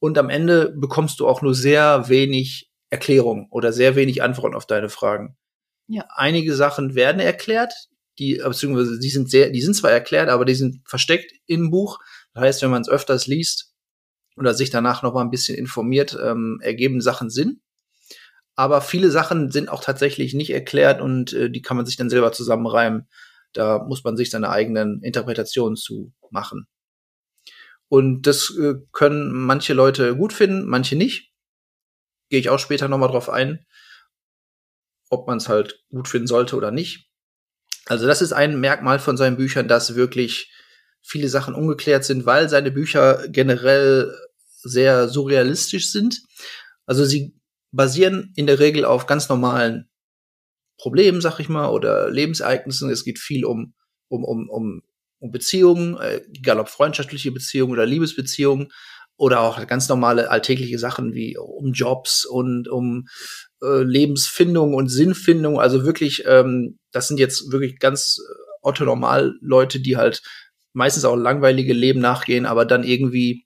Und 0.03 0.17
am 0.17 0.29
Ende 0.29 0.73
bekommst 0.75 1.21
du 1.21 1.27
auch 1.29 1.41
nur 1.41 1.55
sehr 1.55 2.09
wenig 2.09 2.69
Erklärung 2.89 3.47
oder 3.51 3.71
sehr 3.71 3.95
wenig 3.95 4.21
Antworten 4.21 4.53
auf 4.53 4.65
deine 4.65 4.89
Fragen. 4.89 5.37
Ja. 5.87 6.05
Einige 6.13 6.55
Sachen 6.55 6.93
werden 6.93 7.21
erklärt, 7.21 7.73
die, 8.19 8.41
beziehungsweise 8.43 8.99
die 8.99 9.09
sind 9.09 9.31
sehr, 9.31 9.49
die 9.49 9.61
sind 9.61 9.75
zwar 9.75 9.91
erklärt, 9.91 10.27
aber 10.27 10.43
die 10.43 10.55
sind 10.55 10.81
versteckt 10.85 11.31
im 11.45 11.71
Buch. 11.71 11.99
Das 12.33 12.43
heißt, 12.43 12.61
wenn 12.63 12.71
man 12.71 12.81
es 12.81 12.89
öfters 12.89 13.27
liest 13.27 13.71
oder 14.35 14.53
sich 14.53 14.69
danach 14.69 15.03
noch 15.03 15.13
mal 15.13 15.21
ein 15.21 15.29
bisschen 15.29 15.57
informiert, 15.57 16.17
ähm, 16.21 16.59
ergeben 16.61 16.99
Sachen 16.99 17.29
Sinn. 17.29 17.61
Aber 18.55 18.81
viele 18.81 19.09
Sachen 19.09 19.51
sind 19.51 19.69
auch 19.69 19.81
tatsächlich 19.81 20.33
nicht 20.33 20.49
erklärt 20.49 20.99
und 20.99 21.31
äh, 21.31 21.49
die 21.49 21.61
kann 21.61 21.77
man 21.77 21.85
sich 21.85 21.95
dann 21.95 22.09
selber 22.09 22.33
zusammenreimen. 22.33 23.07
Da 23.53 23.81
muss 23.81 24.03
man 24.03 24.17
sich 24.17 24.31
seine 24.31 24.49
eigenen 24.49 25.01
Interpretationen 25.01 25.77
zu 25.77 26.11
machen. 26.29 26.67
Und 27.93 28.23
das 28.23 28.51
äh, 28.57 28.73
können 28.91 29.31
manche 29.31 29.75
Leute 29.75 30.15
gut 30.15 30.33
finden, 30.33 30.65
manche 30.65 30.95
nicht. 30.95 31.31
Gehe 32.29 32.39
ich 32.39 32.49
auch 32.49 32.57
später 32.57 32.87
nochmal 32.87 33.09
drauf 33.09 33.29
ein, 33.29 33.67
ob 35.11 35.27
man 35.27 35.37
es 35.37 35.47
halt 35.47 35.83
gut 35.91 36.07
finden 36.07 36.25
sollte 36.25 36.55
oder 36.55 36.71
nicht. 36.71 37.11
Also 37.85 38.07
das 38.07 38.23
ist 38.23 38.33
ein 38.33 38.59
Merkmal 38.59 38.97
von 38.97 39.15
seinen 39.15 39.37
Büchern, 39.37 39.67
dass 39.67 39.93
wirklich 39.93 40.51
viele 41.03 41.29
Sachen 41.29 41.53
ungeklärt 41.53 42.03
sind, 42.03 42.25
weil 42.25 42.49
seine 42.49 42.71
Bücher 42.71 43.27
generell 43.27 44.11
sehr 44.39 45.07
surrealistisch 45.07 45.91
sind. 45.91 46.23
Also 46.87 47.05
sie 47.05 47.39
basieren 47.71 48.33
in 48.35 48.47
der 48.47 48.57
Regel 48.57 48.85
auf 48.85 49.05
ganz 49.05 49.29
normalen 49.29 49.87
Problemen, 50.79 51.21
sag 51.21 51.39
ich 51.39 51.47
mal, 51.47 51.69
oder 51.69 52.09
Lebensereignissen. 52.09 52.89
Es 52.89 53.03
geht 53.03 53.19
viel 53.19 53.45
um, 53.45 53.75
um, 54.07 54.23
um, 54.23 54.49
um, 54.49 54.81
um 55.23 55.31
Beziehungen, 55.31 55.97
äh, 55.97 56.21
egal 56.35 56.59
ob 56.59 56.67
freundschaftliche 56.67 57.31
Beziehungen 57.31 57.71
oder 57.71 57.85
Liebesbeziehungen 57.85 58.73
oder 59.15 59.39
auch 59.39 59.65
ganz 59.67 59.87
normale 59.87 60.29
alltägliche 60.29 60.77
Sachen 60.77 61.13
wie 61.13 61.37
um 61.37 61.71
Jobs 61.71 62.25
und 62.25 62.67
um 62.67 63.07
äh, 63.61 63.83
Lebensfindung 63.83 64.73
und 64.73 64.89
Sinnfindung. 64.89 65.61
Also 65.61 65.85
wirklich, 65.85 66.25
ähm, 66.27 66.77
das 66.91 67.07
sind 67.07 67.21
jetzt 67.21 67.53
wirklich 67.53 67.79
ganz 67.79 68.17
äh, 68.19 68.33
Otto 68.61 68.83
Leute, 69.39 69.79
die 69.79 69.95
halt 69.95 70.21
meistens 70.73 71.05
auch 71.05 71.15
langweilige 71.15 71.73
Leben 71.73 72.01
nachgehen, 72.01 72.45
aber 72.45 72.65
dann 72.65 72.83
irgendwie 72.83 73.45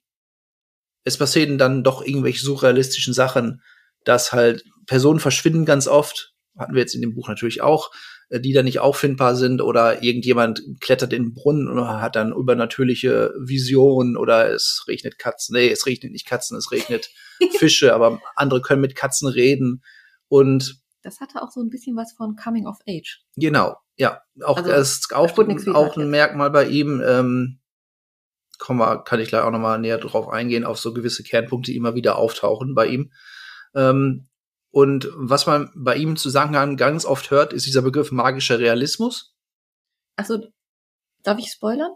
es 1.04 1.16
passieren 1.16 1.58
dann 1.58 1.84
doch 1.84 2.04
irgendwelche 2.04 2.44
surrealistischen 2.44 3.14
Sachen, 3.14 3.62
dass 4.04 4.32
halt 4.32 4.64
Personen 4.86 5.20
verschwinden 5.20 5.64
ganz 5.64 5.86
oft, 5.86 6.32
hatten 6.58 6.74
wir 6.74 6.80
jetzt 6.80 6.96
in 6.96 7.02
dem 7.02 7.14
Buch 7.14 7.28
natürlich 7.28 7.62
auch, 7.62 7.92
die 8.30 8.52
dann 8.52 8.66
nicht 8.66 8.80
auffindbar 8.80 9.34
sind 9.36 9.62
oder 9.62 10.02
irgendjemand 10.02 10.62
klettert 10.80 11.12
in 11.12 11.24
den 11.24 11.34
Brunnen 11.34 11.68
und 11.68 11.86
hat 11.86 12.16
dann 12.16 12.32
übernatürliche 12.32 13.32
Visionen 13.38 14.16
oder 14.16 14.50
es 14.50 14.84
regnet 14.86 15.18
Katzen. 15.18 15.54
Nee, 15.54 15.70
es 15.70 15.86
regnet 15.86 16.12
nicht 16.12 16.26
Katzen, 16.26 16.56
es 16.56 16.70
regnet 16.70 17.10
Fische, 17.58 17.94
aber 17.94 18.20
andere 18.36 18.60
können 18.60 18.82
mit 18.82 18.94
Katzen 18.94 19.28
reden 19.28 19.82
und 20.28 20.82
das 21.02 21.20
hatte 21.20 21.42
auch 21.42 21.50
so 21.50 21.60
ein 21.60 21.70
bisschen 21.70 21.96
was 21.96 22.12
von 22.12 22.36
Coming 22.36 22.66
of 22.66 22.78
Age. 22.86 23.24
Genau, 23.36 23.76
ja. 23.96 24.20
Auch 24.42 24.58
also, 24.58 24.68
das 24.68 24.98
ist 24.98 25.14
auch, 25.14 25.38
auch 25.74 25.96
ein 25.96 26.10
Merkmal 26.10 26.50
bei 26.50 26.66
ihm. 26.66 27.02
Ähm, 27.06 27.60
kommen 28.58 28.80
wir, 28.80 29.02
kann 29.04 29.20
ich 29.20 29.28
gleich 29.28 29.42
auch 29.42 29.50
nochmal 29.50 29.78
näher 29.78 29.98
drauf 29.98 30.28
eingehen, 30.28 30.64
auf 30.64 30.78
so 30.78 30.92
gewisse 30.92 31.22
Kernpunkte, 31.22 31.70
die 31.70 31.76
immer 31.76 31.94
wieder 31.94 32.16
auftauchen 32.16 32.74
bei 32.74 32.86
ihm. 32.88 33.12
Ähm, 33.74 34.27
und 34.70 35.08
was 35.14 35.46
man 35.46 35.70
bei 35.74 35.96
ihm 35.96 36.16
zu 36.16 36.30
sagen 36.30 36.76
ganz 36.76 37.04
oft 37.04 37.30
hört, 37.30 37.52
ist 37.52 37.66
dieser 37.66 37.82
Begriff 37.82 38.12
magischer 38.12 38.58
Realismus. 38.58 39.34
Also, 40.16 40.46
darf 41.22 41.38
ich 41.38 41.50
spoilern? 41.50 41.92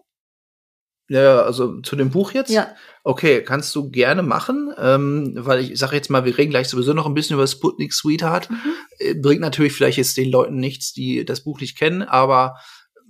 Ja, 1.09 1.43
also 1.43 1.81
zu 1.83 1.97
dem 1.97 2.11
Buch 2.11 2.33
jetzt? 2.33 2.51
Ja. 2.51 2.75
Okay, 3.05 3.43
kannst 3.43 3.75
du 3.75 3.91
gerne 3.91 4.23
machen, 4.23 4.73
ähm, 4.79 5.35
weil 5.37 5.61
ich 5.61 5.79
sage 5.79 5.97
jetzt 5.97 6.09
mal, 6.09 6.25
wir 6.25 6.39
reden 6.39 6.51
gleich 6.51 6.69
sowieso 6.69 6.95
noch 6.95 7.07
ein 7.07 7.15
bisschen 7.15 7.35
über 7.35 7.47
Sputnik 7.47 7.93
Sweetheart. 7.93 8.49
Mhm. 8.49 8.73
Äh, 8.99 9.15
bringt 9.15 9.41
natürlich 9.41 9.75
vielleicht 9.75 9.99
jetzt 9.99 10.17
den 10.17 10.31
Leuten 10.31 10.57
nichts, 10.57 10.93
die 10.93 11.25
das 11.25 11.45
Buch 11.45 11.61
nicht 11.61 11.77
kennen, 11.77 12.03
aber 12.03 12.55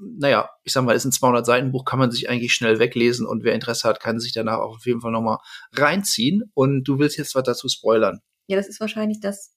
naja, 0.02 0.50
ich 0.64 0.72
sag 0.72 0.84
mal, 0.84 0.96
ist 0.96 1.04
ein 1.04 1.12
200 1.12 1.46
Seiten 1.46 1.70
Buch, 1.70 1.84
kann 1.84 1.98
man 1.98 2.10
sich 2.10 2.28
eigentlich 2.28 2.54
schnell 2.54 2.78
weglesen 2.78 3.26
und 3.26 3.44
wer 3.44 3.54
Interesse 3.54 3.88
hat, 3.88 4.00
kann 4.00 4.18
sich 4.18 4.32
danach 4.32 4.58
auch 4.58 4.76
auf 4.76 4.86
jeden 4.86 5.00
Fall 5.00 5.12
nochmal 5.12 5.38
reinziehen. 5.72 6.50
Und 6.54 6.84
du 6.84 6.98
willst 6.98 7.18
jetzt 7.18 7.34
was 7.34 7.44
dazu 7.44 7.68
spoilern. 7.68 8.20
Ja, 8.48 8.56
das 8.56 8.68
ist 8.68 8.80
wahrscheinlich, 8.80 9.20
dass 9.20 9.51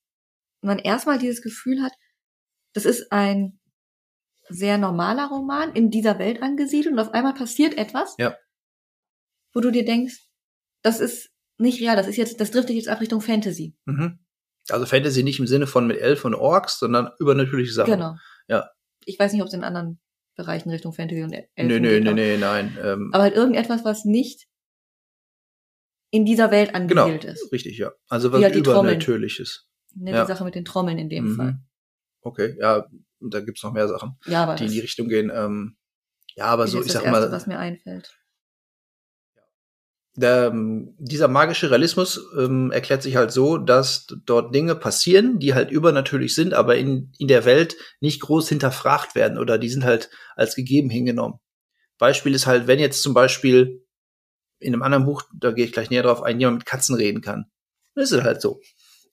man 0.65 0.79
erstmal 0.79 1.17
dieses 1.17 1.41
Gefühl 1.41 1.81
hat, 1.81 1.93
das 2.73 2.85
ist 2.85 3.11
ein 3.11 3.59
sehr 4.49 4.77
normaler 4.77 5.27
Roman 5.27 5.73
in 5.73 5.89
dieser 5.89 6.19
Welt 6.19 6.41
angesiedelt 6.41 6.93
und 6.93 6.99
auf 6.99 7.13
einmal 7.13 7.33
passiert 7.33 7.77
etwas, 7.77 8.15
ja. 8.19 8.37
wo 9.53 9.61
du 9.61 9.71
dir 9.71 9.85
denkst, 9.85 10.27
das 10.83 10.99
ist 10.99 11.31
nicht 11.57 11.81
real, 11.81 11.95
das 11.95 12.07
ist 12.07 12.17
jetzt, 12.17 12.39
das 12.39 12.51
driftet 12.51 12.75
jetzt 12.75 12.89
ab 12.89 13.01
Richtung 13.01 13.21
Fantasy. 13.21 13.75
Mhm. 13.85 14.19
Also 14.69 14.85
Fantasy 14.85 15.23
nicht 15.23 15.39
im 15.39 15.47
Sinne 15.47 15.67
von 15.67 15.87
mit 15.87 15.99
Elfen 15.99 16.33
und 16.33 16.39
Orks, 16.39 16.79
sondern 16.79 17.11
übernatürliche 17.19 17.73
Sachen. 17.73 17.91
Genau. 17.91 18.15
Ja. 18.47 18.69
Ich 19.05 19.19
weiß 19.19 19.33
nicht, 19.33 19.41
ob 19.41 19.47
es 19.47 19.53
in 19.53 19.63
anderen 19.63 19.99
Bereichen 20.35 20.69
Richtung 20.69 20.93
Fantasy 20.93 21.23
und 21.23 21.33
Elfen 21.33 21.67
Nö, 21.67 21.79
nö, 21.79 21.99
nö, 21.99 22.13
nö, 22.13 22.37
nein. 22.37 22.77
Ähm, 22.81 23.11
Aber 23.13 23.23
halt 23.23 23.35
irgendetwas, 23.35 23.85
was 23.85 24.05
nicht 24.05 24.47
in 26.11 26.25
dieser 26.25 26.51
Welt 26.51 26.73
angesiedelt 26.73 27.21
genau, 27.21 27.33
ist. 27.33 27.51
Richtig, 27.51 27.77
ja. 27.77 27.91
Also 28.09 28.31
was 28.31 28.43
halt 28.43 28.55
Übernatürliches. 28.55 29.69
Ne, 29.95 30.11
ja. 30.11 30.21
Die 30.21 30.27
Sache 30.27 30.43
mit 30.43 30.55
den 30.55 30.65
Trommeln 30.65 30.97
in 30.97 31.09
dem 31.09 31.31
mhm. 31.31 31.35
Fall. 31.35 31.59
Okay, 32.21 32.55
ja, 32.59 32.85
da 33.19 33.39
gibt's 33.39 33.63
noch 33.63 33.73
mehr 33.73 33.87
Sachen, 33.87 34.17
ja, 34.25 34.43
aber 34.43 34.55
die 34.55 34.65
in 34.65 34.71
die 34.71 34.79
Richtung 34.79 35.07
gehen. 35.07 35.31
Ähm, 35.33 35.77
ja, 36.35 36.45
aber 36.45 36.67
so, 36.67 36.81
ich 36.81 36.91
sag 36.91 37.03
Erste, 37.03 37.21
mal. 37.21 37.31
was 37.31 37.47
mir 37.47 37.59
einfällt. 37.59 38.13
Der, 40.17 40.47
ähm, 40.47 40.95
dieser 40.97 41.27
magische 41.27 41.71
Realismus 41.71 42.21
ähm, 42.37 42.71
erklärt 42.71 43.03
sich 43.03 43.17
halt 43.17 43.31
so, 43.31 43.57
dass 43.57 44.07
dort 44.25 44.55
Dinge 44.55 44.75
passieren, 44.75 45.39
die 45.39 45.53
halt 45.53 45.71
übernatürlich 45.71 46.33
sind, 46.33 46.53
aber 46.53 46.77
in, 46.77 47.11
in 47.19 47.27
der 47.27 47.43
Welt 47.43 47.75
nicht 47.99 48.21
groß 48.21 48.47
hinterfragt 48.47 49.13
werden 49.15 49.37
oder 49.37 49.57
die 49.57 49.69
sind 49.69 49.83
halt 49.83 50.09
als 50.35 50.55
gegeben 50.55 50.89
hingenommen. 50.89 51.39
Beispiel 51.97 52.33
ist 52.33 52.47
halt, 52.47 52.67
wenn 52.67 52.79
jetzt 52.79 53.01
zum 53.01 53.13
Beispiel 53.13 53.85
in 54.59 54.73
einem 54.73 54.83
anderen 54.83 55.05
Buch, 55.05 55.23
da 55.33 55.51
gehe 55.51 55.65
ich 55.65 55.73
gleich 55.73 55.89
näher 55.89 56.03
drauf 56.03 56.23
ein, 56.23 56.39
jemand 56.39 56.59
mit 56.59 56.65
Katzen 56.65 56.95
reden 56.95 57.21
kann. 57.21 57.51
Das 57.93 58.11
ist 58.11 58.23
halt 58.23 58.41
so 58.41 58.61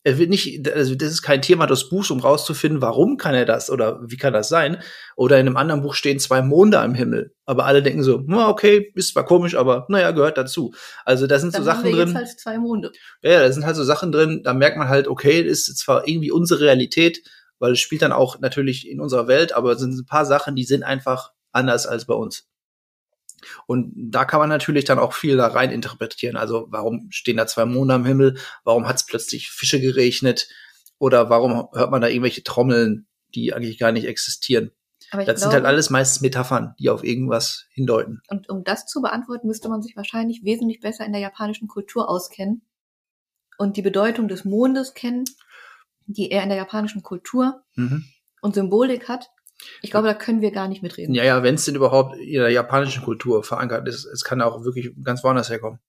er 0.05 0.19
wird 0.19 0.31
nicht, 0.31 0.69
also 0.73 0.95
das 0.95 1.11
ist 1.11 1.23
kein 1.23 1.43
Thema 1.43 1.67
des 1.67 1.89
Buchs, 1.89 2.11
um 2.11 2.19
rauszufinden, 2.21 2.83
warum 2.83 3.17
kann 3.17 3.35
er 3.35 3.45
das 3.45 3.71
oder 3.71 4.01
wie 4.03 4.17
kann 4.17 4.33
das 4.33 4.49
sein. 4.49 4.79
Oder 5.17 5.39
in 5.39 5.47
einem 5.47 5.57
anderen 5.57 5.83
Buch 5.83 5.95
stehen 5.95 6.19
zwei 6.19 6.43
Monde 6.43 6.81
am 6.81 6.95
Himmel, 6.95 7.35
aber 7.47 7.67
alle 7.67 7.83
denken 7.83 8.03
so, 8.03 8.23
na, 8.27 8.49
okay, 8.49 8.91
ist 8.95 9.13
zwar 9.13 9.25
komisch, 9.25 9.55
aber 9.55 9.87
naja, 9.89 10.11
gehört 10.11 10.39
dazu. 10.39 10.75
Also 11.05 11.27
da 11.27 11.39
sind 11.39 11.55
Dann 11.55 11.63
so 11.63 11.67
Sachen 11.67 11.85
wir 11.85 11.93
drin. 11.93 12.09
Jetzt 12.09 12.17
halt 12.17 12.41
zwei 12.41 12.59
Monde. 12.59 12.91
Ja, 13.23 13.41
da 13.41 13.53
sind 13.53 13.65
halt 13.65 13.77
so 13.77 13.85
Sachen 13.85 14.11
drin, 14.11 14.43
da 14.43 14.55
merkt 14.55 14.77
man 14.77 14.89
halt, 14.89 15.07
okay, 15.07 15.41
ist 15.41 15.67
zwar 15.79 16.09
irgendwie 16.09 16.33
unsere 16.33 16.61
Realität, 16.61 17.23
weil 17.61 17.73
es 17.73 17.81
spielt 17.81 18.03
dann 18.03 18.13
auch 18.13 18.41
natürlich 18.41 18.89
in 18.89 19.01
unserer 19.01 19.29
Welt, 19.29 19.53
aber 19.53 19.73
es 19.73 19.81
sind 19.81 19.95
ein 19.95 20.07
paar 20.07 20.27
Sachen, 20.27 20.57
die 20.57 20.65
sind 20.65 20.83
einfach 20.83 21.31
anders 21.53 21.87
als 21.87 22.07
bei 22.07 22.15
uns. 22.15 22.49
Und 23.67 23.93
da 23.97 24.25
kann 24.25 24.41
man 24.41 24.49
natürlich 24.49 24.85
dann 24.85 24.99
auch 24.99 25.13
viel 25.13 25.37
da 25.37 25.49
rein 25.49 25.71
interpretieren. 25.71 26.37
Also 26.37 26.67
warum 26.71 27.09
stehen 27.11 27.37
da 27.37 27.47
zwei 27.47 27.65
Monde 27.65 27.95
am 27.95 28.05
Himmel? 28.05 28.39
Warum 28.65 28.87
hat 28.87 28.97
es 28.97 29.07
plötzlich 29.07 29.51
Fische 29.51 29.81
geregnet? 29.81 30.49
Oder 30.99 31.31
warum 31.31 31.69
hört 31.73 31.91
man 31.91 32.01
da 32.01 32.09
irgendwelche 32.09 32.45
Trommeln, 32.45 33.07
die 33.35 33.53
eigentlich 33.53 33.79
gar 33.79 33.93
nicht 33.93 34.07
existieren? 34.07 34.71
das 35.11 35.25
glaube, 35.25 35.41
sind 35.41 35.53
halt 35.53 35.65
alles 35.67 35.91
meistens 35.91 36.23
Metaphern, 36.23 36.75
die 36.79 36.89
auf 36.89 37.05
irgendwas 37.05 37.67
hindeuten. 37.71 38.23
Und 38.29 38.49
um 38.49 38.65
das 38.65 38.87
zu 38.87 39.03
beantworten, 39.03 39.47
müsste 39.47 39.69
man 39.69 39.83
sich 39.83 39.97
wahrscheinlich 39.97 40.43
wesentlich 40.45 40.81
besser 40.81 41.05
in 41.05 41.13
der 41.13 41.21
japanischen 41.21 41.69
Kultur 41.69 42.09
auskennen 42.09 42.63
und 43.59 43.77
die 43.77 43.83
Bedeutung 43.83 44.29
des 44.29 44.45
Mondes 44.45 44.95
kennen, 44.95 45.25
die 46.07 46.31
er 46.31 46.43
in 46.43 46.49
der 46.49 46.59
japanischen 46.59 47.03
Kultur 47.03 47.63
mhm. 47.75 48.05
und 48.41 48.55
Symbolik 48.55 49.09
hat. 49.09 49.31
Ich 49.81 49.91
glaube, 49.91 50.09
da 50.09 50.15
können 50.15 50.41
wir 50.41 50.51
gar 50.51 50.69
nicht 50.69 50.83
mitreden. 50.83 51.15
Ja, 51.15 51.25
ja, 51.25 51.43
wenn 51.43 51.57
es 51.57 51.65
denn 51.65 51.75
überhaupt 51.75 52.17
in 52.17 52.41
der 52.41 52.51
japanischen 52.51 53.03
Kultur 53.03 53.43
verankert 53.45 53.87
ist, 53.89 54.05
es 54.05 54.25
kann 54.25 54.43
auch 54.43 54.65
wirklich 54.65 54.91
ganz 55.03 55.23
woanders 55.25 55.51
herkommen. 55.51 55.81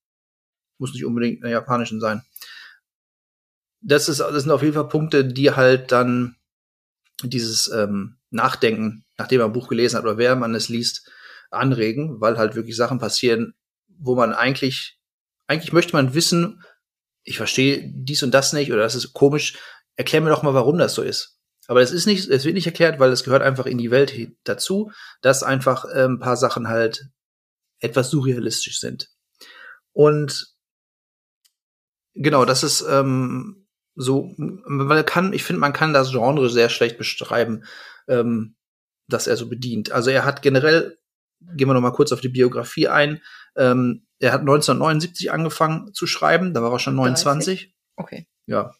Muss 0.78 0.94
nicht 0.94 1.06
unbedingt 1.06 1.38
in 1.38 1.44
der 1.44 1.52
japanischen 1.52 2.00
sein. 2.00 2.24
Das, 3.82 4.10
ist, 4.10 4.20
das 4.20 4.44
sind 4.44 4.52
auf 4.52 4.62
jeden 4.62 4.74
Fall 4.74 4.88
Punkte, 4.88 5.26
die 5.26 5.52
halt 5.52 5.92
dann 5.92 6.36
dieses 7.22 7.70
ähm, 7.70 8.18
Nachdenken, 8.30 9.06
nachdem 9.18 9.40
man 9.40 9.50
ein 9.50 9.54
Buch 9.54 9.68
gelesen 9.68 9.98
hat 9.98 10.04
oder 10.04 10.18
wer 10.18 10.36
man 10.36 10.56
es 10.56 10.70
liest, 10.70 11.10
anregen, 11.52 12.20
weil 12.20 12.38
halt 12.38 12.56
wirklich 12.56 12.76
Sachen 12.76 13.00
passieren, 13.00 13.54
wo 13.88 14.16
man 14.16 14.34
eigentlich, 14.34 14.98
eigentlich 15.48 15.74
möchte 15.74 15.94
man 15.94 16.14
wissen, 16.14 16.64
ich 17.24 17.38
verstehe 17.38 17.92
dies 17.94 18.24
und 18.24 18.32
das 18.32 18.54
nicht 18.54 18.72
oder 18.72 18.82
das 18.82 18.96
ist 18.96 19.14
komisch, 19.14 19.58
erklär 19.96 20.22
mir 20.22 20.30
doch 20.30 20.44
mal, 20.44 20.54
warum 20.54 20.78
das 20.78 20.94
so 20.96 21.02
ist. 21.02 21.40
Aber 21.68 21.82
es 21.82 21.92
ist 21.92 22.06
nicht, 22.06 22.30
es 22.30 22.46
wird 22.46 22.56
nicht 22.56 22.68
erklärt, 22.68 23.00
weil 23.00 23.12
es 23.12 23.24
gehört 23.24 23.42
einfach 23.42 23.66
in 23.66 23.78
die 23.78 23.92
Welt 23.92 24.14
dazu, 24.44 24.92
dass 25.22 25.44
einfach 25.44 25.86
äh, 25.86 26.06
ein 26.06 26.20
paar 26.20 26.38
Sachen 26.38 26.68
halt 26.68 27.08
etwas 27.80 28.10
surrealistisch 28.10 28.80
sind. 28.80 29.10
Und 29.94 30.56
genau, 32.14 32.46
das 32.46 32.64
ist 32.64 32.86
ähm, 32.90 33.68
so, 33.96 34.34
man 34.38 35.06
kann, 35.06 35.34
ich 35.34 35.44
finde, 35.44 35.60
man 35.60 35.74
kann 35.74 35.94
das 35.94 36.12
Genre 36.12 36.50
sehr 36.50 36.70
schlecht 36.70 36.98
beschreiben, 36.98 37.64
ähm, 38.08 38.56
dass 39.08 39.28
er 39.28 39.38
so 39.38 39.48
bedient. 39.48 39.92
Also 39.92 40.10
er 40.10 40.26
hat 40.26 40.42
generell, 40.42 40.98
gehen 41.56 41.68
wir 41.68 41.74
noch 41.74 41.82
mal 41.82 41.92
kurz 41.92 42.12
auf 42.12 42.22
die 42.22 42.30
Biografie 42.30 42.88
ein, 42.88 43.22
ähm, 43.56 44.08
er 44.20 44.32
hat 44.32 44.42
1979 44.42 45.32
angefangen 45.32 45.94
zu 45.94 46.08
schreiben, 46.08 46.54
da 46.54 46.64
war 46.64 46.72
er 46.72 46.80
schon 46.80 46.96
29. 46.96 47.46
30? 47.46 47.76
Okay. 47.96 48.28
Ja. 48.46 48.74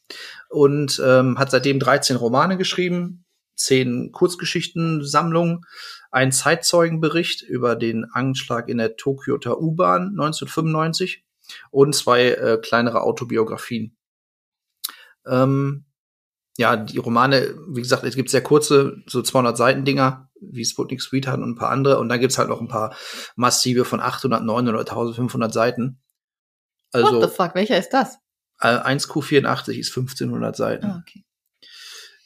Und 0.54 1.02
ähm, 1.04 1.40
hat 1.40 1.50
seitdem 1.50 1.80
13 1.80 2.16
Romane 2.16 2.58
geschrieben, 2.58 3.26
10 3.56 4.12
Kurzgeschichtensammlungen, 4.12 5.66
ein 6.12 6.32
Zeitzeugenbericht 6.32 7.42
über 7.42 7.76
den 7.76 8.06
Anschlag 8.06 8.70
in 8.70 8.78
der 8.78 8.96
Tokioter 8.96 9.60
U-Bahn 9.60 10.10
1995 10.10 11.24
und 11.72 11.96
zwei 11.96 12.30
äh, 12.30 12.60
kleinere 12.62 13.02
Autobiografien. 13.02 13.98
Ähm, 15.26 15.86
ja, 16.58 16.76
die 16.76 17.00
Romane, 17.00 17.56
wie 17.70 17.82
gesagt, 17.82 18.04
es 18.04 18.16
gibt 18.16 18.30
sehr 18.30 18.44
kurze, 18.44 18.98
so 19.08 19.24
200 19.24 19.58
Seiten 19.58 19.86
Dinger, 19.86 20.30
wie 20.40 20.66
Sputnik 20.66 21.02
Sweetheart 21.02 21.40
und 21.40 21.54
ein 21.54 21.56
paar 21.56 21.72
andere. 21.72 21.98
Und 21.98 22.10
dann 22.10 22.20
gibt's 22.20 22.38
halt 22.38 22.50
noch 22.50 22.62
ein 22.62 22.68
paar 22.68 22.96
massive 23.36 23.86
von 23.86 24.00
800, 24.00 24.44
900, 24.44 24.88
1500 24.88 25.52
Seiten. 25.52 26.00
Also, 26.92 27.22
What 27.22 27.32
the 27.32 27.36
fuck, 27.36 27.56
welcher 27.56 27.80
ist 27.80 27.90
das? 27.90 28.20
1Q84 28.68 29.72
äh, 29.72 29.80
ist 29.80 29.96
1500 29.96 30.56
Seiten. 30.56 30.86
Ah, 30.86 31.04
okay. 31.06 31.24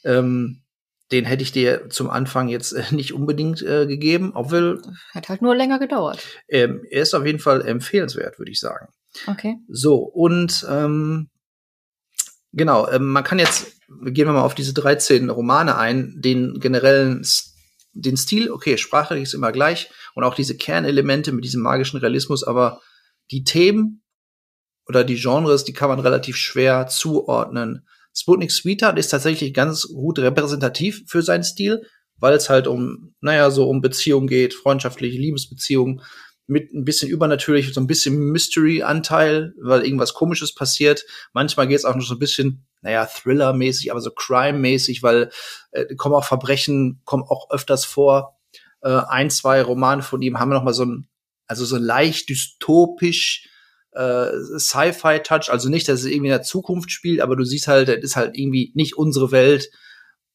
Ähm, 0.04 0.62
den 1.10 1.24
hätte 1.24 1.42
ich 1.42 1.52
dir 1.52 1.88
zum 1.88 2.10
Anfang 2.10 2.48
jetzt 2.48 2.72
äh, 2.72 2.84
nicht 2.90 3.12
unbedingt 3.12 3.62
äh, 3.62 3.86
gegeben, 3.86 4.32
obwohl. 4.34 4.82
Hat 5.14 5.28
halt 5.28 5.42
nur 5.42 5.56
länger 5.56 5.78
gedauert. 5.78 6.22
Ähm, 6.48 6.84
er 6.90 7.02
ist 7.02 7.14
auf 7.14 7.24
jeden 7.24 7.38
Fall 7.38 7.66
empfehlenswert, 7.66 8.38
würde 8.38 8.52
ich 8.52 8.60
sagen. 8.60 8.88
Okay. 9.26 9.56
So, 9.68 9.96
und 9.96 10.66
ähm, 10.68 11.30
genau, 12.52 12.88
ähm, 12.88 13.10
man 13.10 13.24
kann 13.24 13.38
jetzt, 13.38 13.72
gehen 13.88 14.26
wir 14.26 14.32
mal 14.32 14.42
auf 14.42 14.54
diese 14.54 14.74
13 14.74 15.30
Romane 15.30 15.76
ein, 15.76 16.20
den 16.20 16.60
generellen 16.60 17.24
den 17.92 18.16
Stil, 18.16 18.50
okay, 18.50 18.78
sprachlich 18.78 19.24
ist 19.24 19.34
immer 19.34 19.50
gleich 19.50 19.90
und 20.14 20.24
auch 20.24 20.34
diese 20.34 20.56
Kernelemente 20.56 21.32
mit 21.32 21.44
diesem 21.44 21.62
magischen 21.62 21.98
Realismus, 21.98 22.44
aber 22.44 22.80
die 23.30 23.44
Themen 23.44 24.02
oder 24.88 25.04
die 25.04 25.16
Genres, 25.16 25.64
die 25.64 25.72
kann 25.72 25.88
man 25.88 26.00
relativ 26.00 26.36
schwer 26.36 26.86
zuordnen. 26.86 27.86
Sputnik 28.14 28.50
Sweetheart 28.50 28.98
ist 28.98 29.08
tatsächlich 29.08 29.54
ganz 29.54 29.86
gut 29.86 30.18
repräsentativ 30.18 31.04
für 31.06 31.22
seinen 31.22 31.44
Stil, 31.44 31.86
weil 32.16 32.34
es 32.34 32.50
halt 32.50 32.66
um, 32.66 33.14
naja, 33.20 33.50
so 33.50 33.68
um 33.68 33.80
Beziehungen 33.80 34.26
geht, 34.26 34.54
freundschaftliche 34.54 35.18
Liebesbeziehungen 35.18 36.02
mit 36.48 36.72
ein 36.72 36.84
bisschen 36.84 37.10
übernatürlich, 37.10 37.72
so 37.74 37.80
ein 37.80 37.86
bisschen 37.86 38.18
Mystery-Anteil, 38.18 39.52
weil 39.60 39.84
irgendwas 39.84 40.14
Komisches 40.14 40.54
passiert. 40.54 41.04
Manchmal 41.34 41.68
geht 41.68 41.76
es 41.76 41.84
auch 41.84 41.94
noch 41.94 42.02
so 42.02 42.14
ein 42.14 42.18
bisschen, 42.18 42.66
naja, 42.80 43.06
Thriller-mäßig, 43.06 43.90
aber 43.90 44.00
so 44.00 44.10
Crime-mäßig, 44.10 45.02
weil 45.02 45.30
äh, 45.72 45.94
kommen 45.96 46.14
auch 46.14 46.24
Verbrechen, 46.24 47.02
kommen 47.04 47.22
auch 47.22 47.50
öfters 47.50 47.84
vor. 47.84 48.38
Äh, 48.80 48.88
ein, 49.08 49.28
zwei 49.28 49.60
Romane 49.60 50.02
von 50.02 50.22
ihm 50.22 50.40
haben 50.40 50.48
noch 50.48 50.64
mal 50.64 50.72
so 50.72 50.86
ein, 50.86 51.08
also 51.46 51.66
so 51.66 51.76
leicht 51.76 52.30
dystopisch 52.30 53.46
äh, 53.98 54.58
Sci-Fi-Touch, 54.58 55.50
also 55.50 55.68
nicht, 55.68 55.88
dass 55.88 56.00
es 56.00 56.06
irgendwie 56.06 56.28
in 56.28 56.34
der 56.34 56.42
Zukunft 56.42 56.92
spielt, 56.92 57.20
aber 57.20 57.34
du 57.34 57.44
siehst 57.44 57.66
halt, 57.66 57.88
es 57.88 58.02
ist 58.02 58.16
halt 58.16 58.38
irgendwie 58.38 58.70
nicht 58.74 58.96
unsere 58.96 59.32
Welt. 59.32 59.70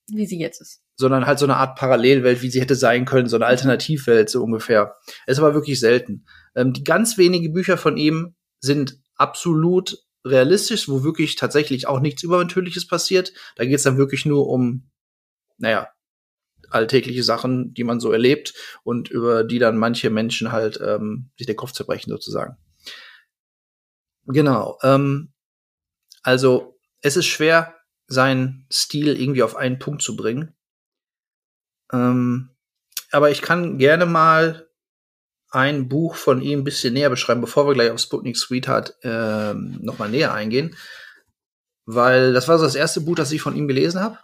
Wie 0.07 0.25
sie 0.25 0.37
jetzt 0.37 0.59
ist. 0.59 0.81
Sondern 0.97 1.25
halt 1.25 1.39
so 1.39 1.45
eine 1.45 1.55
Art 1.55 1.77
Parallelwelt, 1.77 2.41
wie 2.41 2.49
sie 2.49 2.59
hätte 2.59 2.75
sein 2.75 3.05
können, 3.05 3.29
so 3.29 3.37
eine 3.37 3.45
Alternativwelt, 3.45 4.29
so 4.29 4.43
ungefähr. 4.43 4.97
ist 5.27 5.39
aber 5.39 5.53
wirklich 5.53 5.79
selten. 5.79 6.25
Ähm, 6.55 6.73
die 6.73 6.83
ganz 6.83 7.17
wenigen 7.17 7.53
Bücher 7.53 7.77
von 7.77 7.95
ihm 7.95 8.35
sind 8.59 8.99
absolut 9.15 9.97
realistisch, 10.25 10.89
wo 10.89 11.03
wirklich 11.03 11.37
tatsächlich 11.37 11.87
auch 11.87 12.01
nichts 12.01 12.23
Übernatürliches 12.23 12.85
passiert. 12.85 13.31
Da 13.55 13.63
geht 13.63 13.75
es 13.75 13.83
dann 13.83 13.97
wirklich 13.97 14.25
nur 14.25 14.47
um, 14.47 14.89
naja, 15.57 15.87
alltägliche 16.69 17.23
Sachen, 17.23 17.73
die 17.73 17.83
man 17.85 18.01
so 18.01 18.11
erlebt 18.11 18.53
und 18.83 19.09
über 19.09 19.45
die 19.45 19.59
dann 19.59 19.77
manche 19.77 20.09
Menschen 20.09 20.51
halt 20.51 20.79
ähm, 20.83 21.29
sich 21.37 21.47
den 21.47 21.55
Kopf 21.55 21.71
zerbrechen 21.71 22.09
sozusagen. 22.09 22.57
Genau. 24.25 24.77
Ähm, 24.83 25.33
also 26.21 26.79
es 27.01 27.17
ist 27.17 27.25
schwer, 27.25 27.75
seinen 28.07 28.65
Stil 28.71 29.19
irgendwie 29.19 29.43
auf 29.43 29.55
einen 29.55 29.79
Punkt 29.79 30.01
zu 30.01 30.15
bringen. 30.15 30.55
Ähm, 31.91 32.49
aber 33.11 33.29
ich 33.31 33.41
kann 33.41 33.77
gerne 33.77 34.05
mal 34.05 34.69
ein 35.49 35.87
Buch 35.87 36.15
von 36.15 36.41
ihm 36.41 36.59
ein 36.59 36.63
bisschen 36.63 36.93
näher 36.93 37.09
beschreiben, 37.09 37.41
bevor 37.41 37.67
wir 37.67 37.73
gleich 37.73 37.91
auf 37.91 37.99
Sputnik 37.99 38.37
Sweetheart 38.37 38.97
ähm, 39.03 39.77
noch 39.81 39.99
mal 39.99 40.09
näher 40.09 40.33
eingehen. 40.33 40.75
Weil 41.85 42.33
das 42.33 42.47
war 42.47 42.57
so 42.57 42.63
das 42.63 42.75
erste 42.75 43.01
Buch, 43.01 43.15
das 43.15 43.31
ich 43.31 43.41
von 43.41 43.55
ihm 43.55 43.67
gelesen 43.67 43.99
habe. 43.99 44.17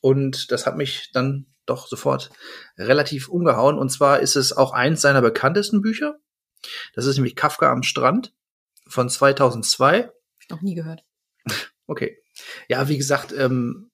Und 0.00 0.50
das 0.50 0.66
hat 0.66 0.76
mich 0.76 1.10
dann 1.12 1.46
doch 1.64 1.86
sofort 1.86 2.30
relativ 2.76 3.28
umgehauen. 3.28 3.78
Und 3.78 3.90
zwar 3.90 4.20
ist 4.20 4.36
es 4.36 4.52
auch 4.52 4.72
eins 4.72 5.00
seiner 5.00 5.22
bekanntesten 5.22 5.80
Bücher. 5.80 6.18
Das 6.94 7.06
ist 7.06 7.16
nämlich 7.16 7.36
Kafka 7.36 7.70
am 7.70 7.82
Strand 7.82 8.34
von 8.92 9.08
2002. 9.08 10.04
Hab 10.04 10.12
ich 10.40 10.48
noch 10.48 10.62
nie 10.62 10.74
gehört. 10.74 11.04
Okay. 11.86 12.18
Ja, 12.68 12.88
wie 12.88 12.96
gesagt, 12.96 13.32
ähm, 13.32 13.90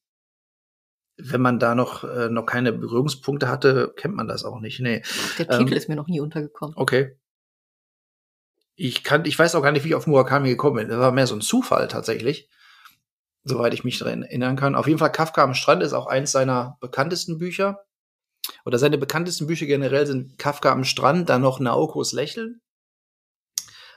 wenn 1.16 1.40
man 1.40 1.58
da 1.58 1.74
noch, 1.74 2.04
äh, 2.04 2.28
noch 2.28 2.46
keine 2.46 2.72
Berührungspunkte 2.72 3.48
hatte, 3.48 3.92
kennt 3.96 4.14
man 4.14 4.28
das 4.28 4.44
auch 4.44 4.60
nicht. 4.60 4.80
Nee. 4.80 5.02
Der 5.38 5.48
Titel 5.48 5.72
ähm, 5.72 5.76
ist 5.76 5.88
mir 5.88 5.96
noch 5.96 6.06
nie 6.06 6.20
untergekommen. 6.20 6.76
Okay. 6.76 7.18
Ich 8.76 9.02
kann, 9.02 9.24
ich 9.24 9.36
weiß 9.36 9.54
auch 9.54 9.62
gar 9.62 9.72
nicht, 9.72 9.84
wie 9.84 9.88
ich 9.88 9.94
auf 9.94 10.06
Murakami 10.06 10.50
gekommen 10.50 10.76
bin. 10.76 10.88
Das 10.88 10.98
war 10.98 11.10
mehr 11.10 11.26
so 11.26 11.34
ein 11.34 11.40
Zufall 11.40 11.88
tatsächlich. 11.88 12.48
Soweit 13.42 13.74
ich 13.74 13.82
mich 13.82 13.98
daran 13.98 14.22
erinnern 14.22 14.56
kann. 14.56 14.76
Auf 14.76 14.86
jeden 14.86 14.98
Fall 14.98 15.10
Kafka 15.10 15.42
am 15.42 15.54
Strand 15.54 15.82
ist 15.82 15.94
auch 15.94 16.06
eins 16.06 16.30
seiner 16.30 16.76
bekanntesten 16.80 17.38
Bücher. 17.38 17.84
Oder 18.64 18.78
seine 18.78 18.98
bekanntesten 18.98 19.46
Bücher 19.46 19.66
generell 19.66 20.06
sind 20.06 20.38
Kafka 20.38 20.70
am 20.70 20.84
Strand, 20.84 21.28
dann 21.28 21.42
noch 21.42 21.58
Naokos 21.58 22.12
Lächeln 22.12 22.60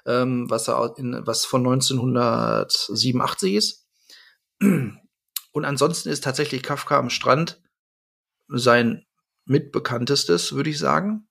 ähm, 0.05 0.49
was, 0.49 0.67
er 0.67 0.93
in, 0.97 1.19
was 1.25 1.45
von 1.45 1.61
1987 1.61 3.53
ist. 3.55 3.87
Und 4.59 5.65
ansonsten 5.65 6.09
ist 6.09 6.23
tatsächlich 6.23 6.63
Kafka 6.63 6.97
am 6.97 7.09
Strand 7.09 7.61
sein 8.47 9.05
mitbekanntestes, 9.45 10.53
würde 10.53 10.69
ich 10.69 10.79
sagen. 10.79 11.27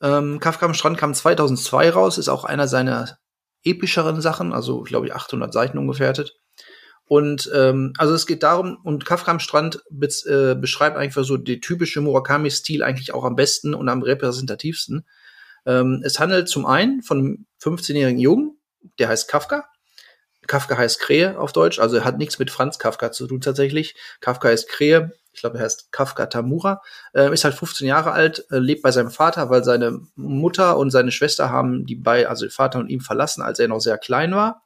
Ähm, 0.00 0.40
Kafka 0.40 0.66
am 0.66 0.74
Strand 0.74 0.98
kam 0.98 1.14
2002 1.14 1.90
raus, 1.90 2.18
ist 2.18 2.28
auch 2.28 2.44
einer 2.44 2.68
seiner 2.68 3.18
epischeren 3.62 4.20
Sachen, 4.20 4.52
also 4.52 4.82
glaube 4.82 5.06
ich 5.06 5.14
800 5.14 5.52
Seiten 5.52 5.78
ungefährdet. 5.78 6.38
Und 7.06 7.50
ähm, 7.54 7.92
also 7.98 8.14
es 8.14 8.26
geht 8.26 8.42
darum, 8.42 8.78
und 8.82 9.04
Kafka 9.04 9.30
am 9.30 9.40
Strand 9.40 9.82
be 9.90 10.08
äh, 10.26 10.54
beschreibt 10.54 10.96
einfach 10.96 11.24
so 11.24 11.36
die 11.36 11.60
typische 11.60 12.00
Murakami-Stil 12.00 12.82
eigentlich 12.82 13.12
auch 13.12 13.24
am 13.24 13.36
besten 13.36 13.74
und 13.74 13.88
am 13.88 14.02
repräsentativsten. 14.02 15.06
Ähm, 15.66 16.02
es 16.04 16.18
handelt 16.18 16.48
zum 16.48 16.66
einen 16.66 17.02
von 17.02 17.18
einem 17.18 17.46
15-jährigen 17.62 18.20
Jungen, 18.20 18.58
der 18.98 19.08
heißt 19.08 19.28
Kafka. 19.28 19.68
Kafka 20.46 20.76
heißt 20.76 21.00
Krähe 21.00 21.38
auf 21.38 21.52
Deutsch, 21.52 21.78
also 21.78 22.04
hat 22.04 22.18
nichts 22.18 22.38
mit 22.38 22.50
Franz 22.50 22.78
Kafka 22.78 23.12
zu 23.12 23.26
tun 23.26 23.40
tatsächlich. 23.40 23.94
Kafka 24.20 24.48
heißt 24.48 24.68
Krähe, 24.68 25.12
ich 25.32 25.40
glaube, 25.40 25.58
er 25.58 25.64
heißt 25.64 25.90
Kafka 25.90 26.26
Tamura, 26.26 26.82
äh, 27.14 27.32
ist 27.32 27.44
halt 27.44 27.54
15 27.54 27.86
Jahre 27.86 28.12
alt, 28.12 28.44
äh, 28.50 28.58
lebt 28.58 28.82
bei 28.82 28.92
seinem 28.92 29.10
Vater, 29.10 29.50
weil 29.50 29.64
seine 29.64 30.00
Mutter 30.14 30.76
und 30.76 30.90
seine 30.90 31.12
Schwester 31.12 31.50
haben 31.50 31.86
die 31.86 31.96
bei, 31.96 32.28
also 32.28 32.48
Vater 32.50 32.78
und 32.78 32.88
ihm 32.88 33.00
verlassen, 33.00 33.42
als 33.42 33.58
er 33.58 33.68
noch 33.68 33.80
sehr 33.80 33.98
klein 33.98 34.34
war. 34.34 34.62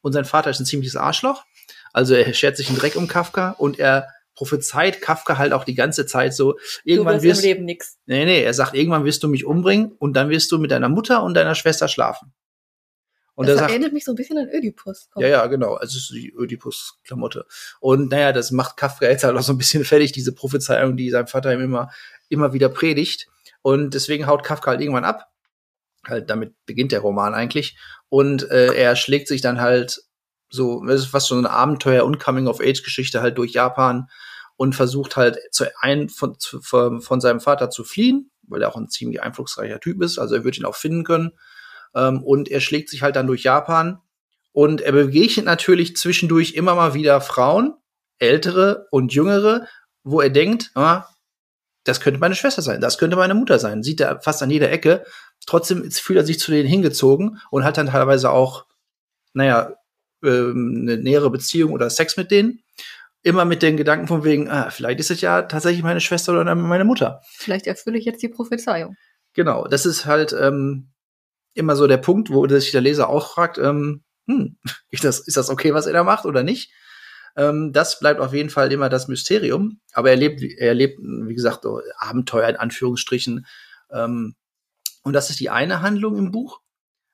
Und 0.00 0.12
sein 0.12 0.24
Vater 0.24 0.50
ist 0.50 0.60
ein 0.60 0.66
ziemliches 0.66 0.96
Arschloch. 0.96 1.44
Also 1.92 2.14
er 2.14 2.32
schert 2.34 2.56
sich 2.56 2.68
einen 2.68 2.78
Dreck 2.78 2.96
um 2.96 3.06
Kafka 3.06 3.50
und 3.50 3.78
er 3.78 4.08
prophezeit 4.34 5.00
Kafka 5.00 5.38
halt 5.38 5.52
auch 5.52 5.64
die 5.64 5.74
ganze 5.74 6.06
Zeit 6.06 6.34
so, 6.34 6.58
irgendwann 6.84 7.18
du 7.18 7.22
wirst, 7.22 7.42
im 7.42 7.48
Leben 7.48 7.64
nix. 7.64 7.98
Nee, 8.06 8.24
nee, 8.24 8.42
er 8.42 8.54
sagt, 8.54 8.74
irgendwann 8.74 9.04
wirst 9.04 9.22
du 9.22 9.28
mich 9.28 9.44
umbringen 9.44 9.92
und 9.98 10.14
dann 10.14 10.30
wirst 10.30 10.50
du 10.52 10.58
mit 10.58 10.70
deiner 10.70 10.88
Mutter 10.88 11.22
und 11.22 11.34
deiner 11.34 11.54
Schwester 11.54 11.88
schlafen. 11.88 12.32
Und 13.34 13.48
das 13.48 13.60
erinnert 13.60 13.84
sagt, 13.84 13.94
mich 13.94 14.04
so 14.04 14.12
ein 14.12 14.16
bisschen 14.16 14.38
an 14.38 14.48
Ödipus. 14.50 15.08
Komm. 15.10 15.22
Ja, 15.22 15.28
ja, 15.28 15.46
genau. 15.46 15.74
Also 15.74 15.96
es 15.96 16.04
ist 16.04 16.12
die 16.12 16.32
Ödipus-Klamotte. 16.34 17.46
Und 17.80 18.10
naja, 18.10 18.32
das 18.32 18.50
macht 18.50 18.76
Kafka 18.76 19.06
jetzt 19.06 19.24
halt 19.24 19.36
auch 19.36 19.42
so 19.42 19.52
ein 19.52 19.58
bisschen 19.58 19.84
fertig, 19.84 20.12
diese 20.12 20.34
Prophezeiung, 20.34 20.96
die 20.96 21.10
sein 21.10 21.26
Vater 21.26 21.52
ihm 21.52 21.60
immer, 21.60 21.90
immer 22.28 22.52
wieder 22.52 22.68
predigt. 22.68 23.28
Und 23.62 23.94
deswegen 23.94 24.26
haut 24.26 24.44
Kafka 24.44 24.72
halt 24.72 24.80
irgendwann 24.80 25.04
ab. 25.04 25.28
Halt, 26.06 26.28
damit 26.28 26.54
beginnt 26.66 26.92
der 26.92 27.00
Roman 27.00 27.32
eigentlich. 27.32 27.78
Und 28.08 28.50
äh, 28.50 28.74
er 28.74 28.96
schlägt 28.96 29.28
sich 29.28 29.40
dann 29.40 29.60
halt 29.60 30.02
so, 30.52 30.84
das 30.84 31.00
ist 31.00 31.06
fast 31.06 31.28
so 31.28 31.36
eine 31.36 31.50
Abenteuer- 31.50 32.04
und 32.04 32.20
Coming-of-Age-Geschichte 32.20 33.22
halt 33.22 33.38
durch 33.38 33.52
Japan 33.52 34.08
und 34.56 34.74
versucht 34.74 35.16
halt 35.16 35.38
zu 35.50 35.64
ein, 35.80 36.08
von, 36.08 36.38
zu, 36.38 36.60
von 36.60 37.20
seinem 37.20 37.40
Vater 37.40 37.70
zu 37.70 37.84
fliehen, 37.84 38.30
weil 38.42 38.62
er 38.62 38.68
auch 38.68 38.76
ein 38.76 38.88
ziemlich 38.88 39.22
einflussreicher 39.22 39.80
Typ 39.80 40.02
ist, 40.02 40.18
also 40.18 40.34
er 40.34 40.44
wird 40.44 40.58
ihn 40.58 40.66
auch 40.66 40.76
finden 40.76 41.04
können. 41.04 41.32
Ähm, 41.94 42.22
und 42.22 42.50
er 42.50 42.60
schlägt 42.60 42.90
sich 42.90 43.02
halt 43.02 43.16
dann 43.16 43.26
durch 43.26 43.42
Japan 43.42 43.98
und 44.52 44.82
er 44.82 44.92
begegnet 44.92 45.46
natürlich 45.46 45.96
zwischendurch 45.96 46.52
immer 46.52 46.74
mal 46.74 46.94
wieder 46.94 47.20
Frauen, 47.20 47.74
ältere 48.18 48.86
und 48.90 49.14
jüngere, 49.14 49.66
wo 50.04 50.20
er 50.20 50.30
denkt, 50.30 50.70
ah, 50.74 51.06
das 51.84 52.00
könnte 52.00 52.20
meine 52.20 52.34
Schwester 52.34 52.62
sein, 52.62 52.80
das 52.80 52.98
könnte 52.98 53.16
meine 53.16 53.34
Mutter 53.34 53.58
sein. 53.58 53.82
Sieht 53.82 54.00
er 54.00 54.20
fast 54.20 54.42
an 54.42 54.50
jeder 54.50 54.70
Ecke. 54.70 55.04
Trotzdem 55.46 55.90
fühlt 55.90 56.18
er 56.18 56.26
sich 56.26 56.38
zu 56.38 56.52
denen 56.52 56.68
hingezogen 56.68 57.40
und 57.50 57.64
hat 57.64 57.78
dann 57.78 57.88
teilweise 57.88 58.30
auch, 58.30 58.66
naja, 59.32 59.74
ähm, 60.22 60.80
eine 60.82 60.96
nähere 60.98 61.30
Beziehung 61.30 61.72
oder 61.72 61.90
Sex 61.90 62.16
mit 62.16 62.30
denen. 62.30 62.62
Immer 63.22 63.44
mit 63.44 63.62
den 63.62 63.76
Gedanken 63.76 64.08
von 64.08 64.24
wegen, 64.24 64.48
ah, 64.50 64.70
vielleicht 64.70 64.98
ist 64.98 65.10
es 65.10 65.20
ja 65.20 65.42
tatsächlich 65.42 65.82
meine 65.82 66.00
Schwester 66.00 66.32
oder 66.32 66.54
meine 66.54 66.84
Mutter. 66.84 67.20
Vielleicht 67.30 67.66
erfülle 67.66 67.98
ich 67.98 68.04
jetzt 68.04 68.22
die 68.22 68.28
Prophezeiung. 68.28 68.96
Genau, 69.34 69.66
das 69.68 69.86
ist 69.86 70.06
halt 70.06 70.32
ähm, 70.32 70.90
immer 71.54 71.76
so 71.76 71.86
der 71.86 71.98
Punkt, 71.98 72.30
wo 72.30 72.46
sich 72.48 72.72
der 72.72 72.80
Leser 72.80 73.08
auch 73.08 73.32
fragt, 73.32 73.58
ähm, 73.58 74.02
hm, 74.26 74.56
ist 74.90 75.04
das, 75.04 75.20
ist 75.20 75.36
das 75.36 75.50
okay, 75.50 75.74
was 75.74 75.86
er 75.86 75.92
da 75.92 76.04
macht 76.04 76.24
oder 76.24 76.42
nicht? 76.42 76.72
Ähm, 77.36 77.72
das 77.72 77.98
bleibt 77.98 78.20
auf 78.20 78.34
jeden 78.34 78.50
Fall 78.50 78.72
immer 78.72 78.88
das 78.88 79.08
Mysterium. 79.08 79.80
Aber 79.92 80.10
er 80.10 80.16
lebt, 80.16 80.42
er 80.42 80.74
lebt, 80.74 80.98
wie 81.00 81.34
gesagt, 81.34 81.64
Abenteuer 81.98 82.48
in 82.48 82.56
Anführungsstrichen. 82.56 83.46
Ähm, 83.90 84.34
und 85.02 85.12
das 85.12 85.30
ist 85.30 85.40
die 85.40 85.50
eine 85.50 85.82
Handlung 85.82 86.16
im 86.16 86.30
Buch. 86.30 86.60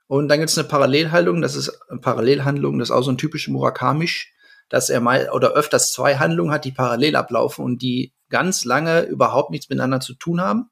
Und 0.09 0.29
dann 0.29 0.39
gibt 0.39 0.51
es 0.51 0.59
eine 0.59 0.67
Parallelhandlung, 0.67 1.43
das 1.43 1.55
ist 1.55 1.81
eine 1.89 2.01
Parallelhandlung, 2.01 2.79
das 2.79 2.89
ist 2.89 2.95
auch 2.95 3.03
so 3.03 3.13
ein 3.13 3.19
typisch 3.19 3.49
Murakamisch, 3.49 4.33
dass 4.69 4.91
er 4.91 5.01
mal 5.01 5.31
oder 5.33 5.53
öfters 5.53 5.93
zwei 5.93 6.17
Handlungen 6.17 6.51
hat, 6.51 6.65
die 6.65 6.73
parallel 6.73 7.15
ablaufen 7.15 7.65
und 7.65 7.83
die 7.83 8.15
ganz 8.31 8.65
lange 8.65 9.03
überhaupt 9.03 9.51
nichts 9.51 9.69
miteinander 9.69 10.01
zu 10.01 10.15
tun 10.15 10.41
haben. 10.41 10.71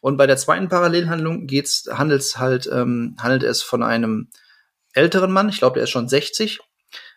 Und 0.00 0.16
bei 0.16 0.26
der 0.26 0.36
zweiten 0.36 0.68
Parallelhandlung 0.68 1.46
geht's, 1.46 1.88
handelt's 1.92 2.38
halt, 2.38 2.68
ähm, 2.72 3.16
handelt 3.20 3.42
es 3.42 3.62
von 3.62 3.82
einem 3.82 4.30
älteren 4.94 5.30
Mann, 5.30 5.48
ich 5.48 5.58
glaube, 5.58 5.74
der 5.74 5.84
ist 5.84 5.90
schon 5.90 6.08
60. 6.08 6.60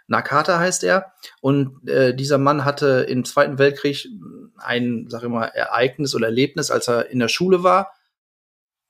Nakata 0.08 0.60
heißt 0.60 0.84
er. 0.84 1.14
Und 1.42 1.88
äh, 1.88 2.14
dieser 2.14 2.38
Mann 2.38 2.66
hatte 2.66 3.06
im 3.08 3.26
Zweiten 3.26 3.58
Weltkrieg 3.58 4.08
ein, 4.58 5.06
sag 5.10 5.24
ich 5.24 5.30
mal, 5.30 5.46
Ereignis 5.46 6.14
oder 6.14 6.28
Erlebnis, 6.28 6.72
als 6.72 6.88
er 6.88 7.10
in 7.10 7.20
der 7.20 7.30
Schule 7.30 7.64
war. 7.64 7.94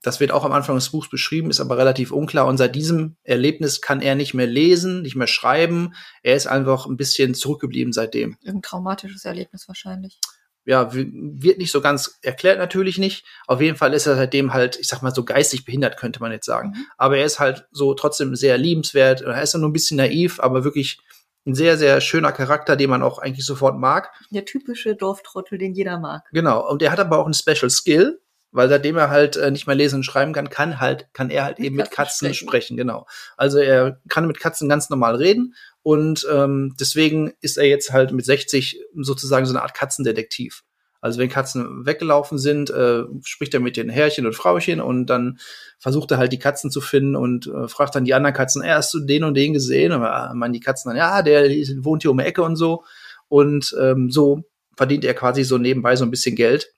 Das 0.04 0.20
wird 0.20 0.32
auch 0.32 0.46
am 0.46 0.52
Anfang 0.52 0.76
des 0.76 0.90
Buchs 0.90 1.10
beschrieben, 1.10 1.50
ist 1.50 1.60
aber 1.60 1.78
relativ 1.78 2.12
unklar. 2.12 2.46
Und 2.46 2.58
seit 2.58 2.76
diesem 2.76 3.16
Erlebnis 3.24 3.82
kann 3.82 4.02
er 4.02 4.14
nicht 4.14 4.36
mehr 4.36 4.46
lesen, 4.46 5.02
nicht 5.02 5.16
mehr 5.16 5.28
schreiben. 5.28 5.96
Er 6.22 6.36
ist 6.36 6.46
einfach 6.46 6.86
ein 6.86 6.98
bisschen 6.98 7.34
zurückgeblieben 7.34 7.94
seitdem. 7.94 8.38
Ein 8.46 8.62
traumatisches 8.62 9.26
Erlebnis 9.26 9.68
wahrscheinlich 9.68 10.20
ja, 10.66 10.94
wird 10.94 11.58
nicht 11.58 11.72
so 11.72 11.82
ganz 11.82 12.20
erklärt 12.22 12.58
natürlich 12.58 12.98
nicht. 12.98 13.26
Auf 13.48 13.60
jeden 13.62 13.76
Fall 13.76 13.94
ist 13.94 14.08
er 14.08 14.16
seitdem 14.16 14.54
halt, 14.54 14.80
ich 14.80 14.88
sag 14.88 15.02
mal, 15.02 15.14
so 15.14 15.26
geistig 15.26 15.66
behindert, 15.66 15.98
könnte 15.98 16.22
man 16.22 16.32
jetzt 16.32 16.46
sagen. 16.46 16.70
Mhm. 16.70 16.86
Aber 16.98 17.18
er 17.18 17.26
ist 17.26 17.40
halt 17.40 17.68
so 17.72 17.94
trotzdem 17.94 18.36
sehr 18.36 18.58
liebenswert. 18.58 19.22
Er 19.22 19.42
ist 19.42 19.56
nur 19.56 19.70
ein 19.70 19.74
bisschen 19.74 19.98
naiv, 19.98 20.40
aber 20.40 20.64
wirklich 20.64 21.00
ein 21.46 21.56
sehr, 21.56 21.78
sehr 21.78 22.00
schöner 22.00 22.32
Charakter, 22.32 22.78
den 22.78 22.90
man 22.90 23.04
auch 23.04 23.20
eigentlich 23.20 23.46
sofort 23.46 23.78
mag. 23.78 24.12
Der 24.32 24.46
typische 24.46 24.96
Dorftrottel, 24.96 25.58
den 25.58 25.74
jeder 25.74 26.00
mag. 26.00 26.24
Genau. 26.32 26.70
Und 26.70 26.82
er 26.82 26.92
hat 26.92 27.00
aber 27.00 27.20
auch 27.20 27.26
einen 27.26 27.34
Special 27.34 27.70
Skill, 27.70 28.22
weil 28.54 28.70
seitdem 28.70 28.96
er 28.98 29.10
halt 29.10 29.36
äh, 29.36 29.52
nicht 29.52 29.68
mehr 29.68 29.76
lesen 29.76 29.98
und 29.98 30.04
schreiben 30.04 30.32
kann, 30.32 30.50
kann 30.50 30.80
halt, 30.80 31.08
kann 31.14 31.30
er 31.30 31.44
halt 31.44 31.60
mit 31.60 31.66
eben 31.68 31.78
Katzen 31.78 31.90
mit 31.90 31.96
Katzen 31.96 32.34
sprechen. 32.34 32.48
sprechen. 32.48 32.78
Genau. 32.78 33.08
Also 33.36 33.58
er 33.58 34.00
kann 34.08 34.28
mit 34.28 34.40
Katzen 34.40 34.70
ganz 34.70 34.90
normal 34.90 35.16
reden 35.16 35.56
und 35.82 36.26
ähm, 36.32 36.76
deswegen 36.80 37.34
ist 37.42 37.58
er 37.58 37.68
jetzt 37.68 37.92
halt 37.92 38.12
mit 38.12 38.26
60 38.26 38.80
sozusagen 38.96 39.46
so 39.46 39.54
eine 39.54 39.64
Art 39.64 39.74
Katzendetektiv. 39.74 40.64
Also 41.02 41.20
wenn 41.20 41.28
Katzen 41.28 41.86
weggelaufen 41.86 42.38
sind, 42.38 42.70
äh, 42.70 43.04
spricht 43.26 43.54
er 43.54 43.60
mit 43.60 43.76
den 43.76 43.90
Herrchen 43.90 44.26
und 44.26 44.36
Frauchen 44.36 44.80
und 44.80 45.08
dann 45.08 45.38
versucht 45.78 46.12
er 46.12 46.18
halt 46.18 46.32
die 46.32 46.40
Katzen 46.40 46.72
zu 46.72 46.80
finden 46.80 47.18
und 47.18 47.48
äh, 47.48 47.68
fragt 47.68 47.96
dann 47.96 48.06
die 48.06 48.14
anderen 48.14 48.34
Katzen, 48.34 48.64
äh, 48.64 48.70
hast 48.70 48.94
du 48.94 49.02
den 49.02 49.26
und 49.26 49.34
den 49.34 49.52
gesehen? 49.52 49.92
Und 49.92 50.02
äh, 50.02 50.34
meinen 50.34 50.54
die 50.54 50.62
Katzen 50.62 50.90
dann, 50.90 50.98
ja, 50.98 51.22
der 51.22 51.50
wohnt 51.84 52.04
hier 52.04 52.12
um 52.12 52.20
die 52.20 52.24
Ecke 52.24 52.42
und 52.42 52.56
so. 52.56 52.86
Und 53.28 53.76
ähm, 53.82 54.12
so 54.12 54.44
verdient 54.78 55.04
er 55.04 55.14
quasi 55.14 55.44
so 55.44 55.58
nebenbei 55.58 55.98
so 55.98 56.06
ein 56.06 56.12
bisschen 56.12 56.38
Geld. 56.38 56.72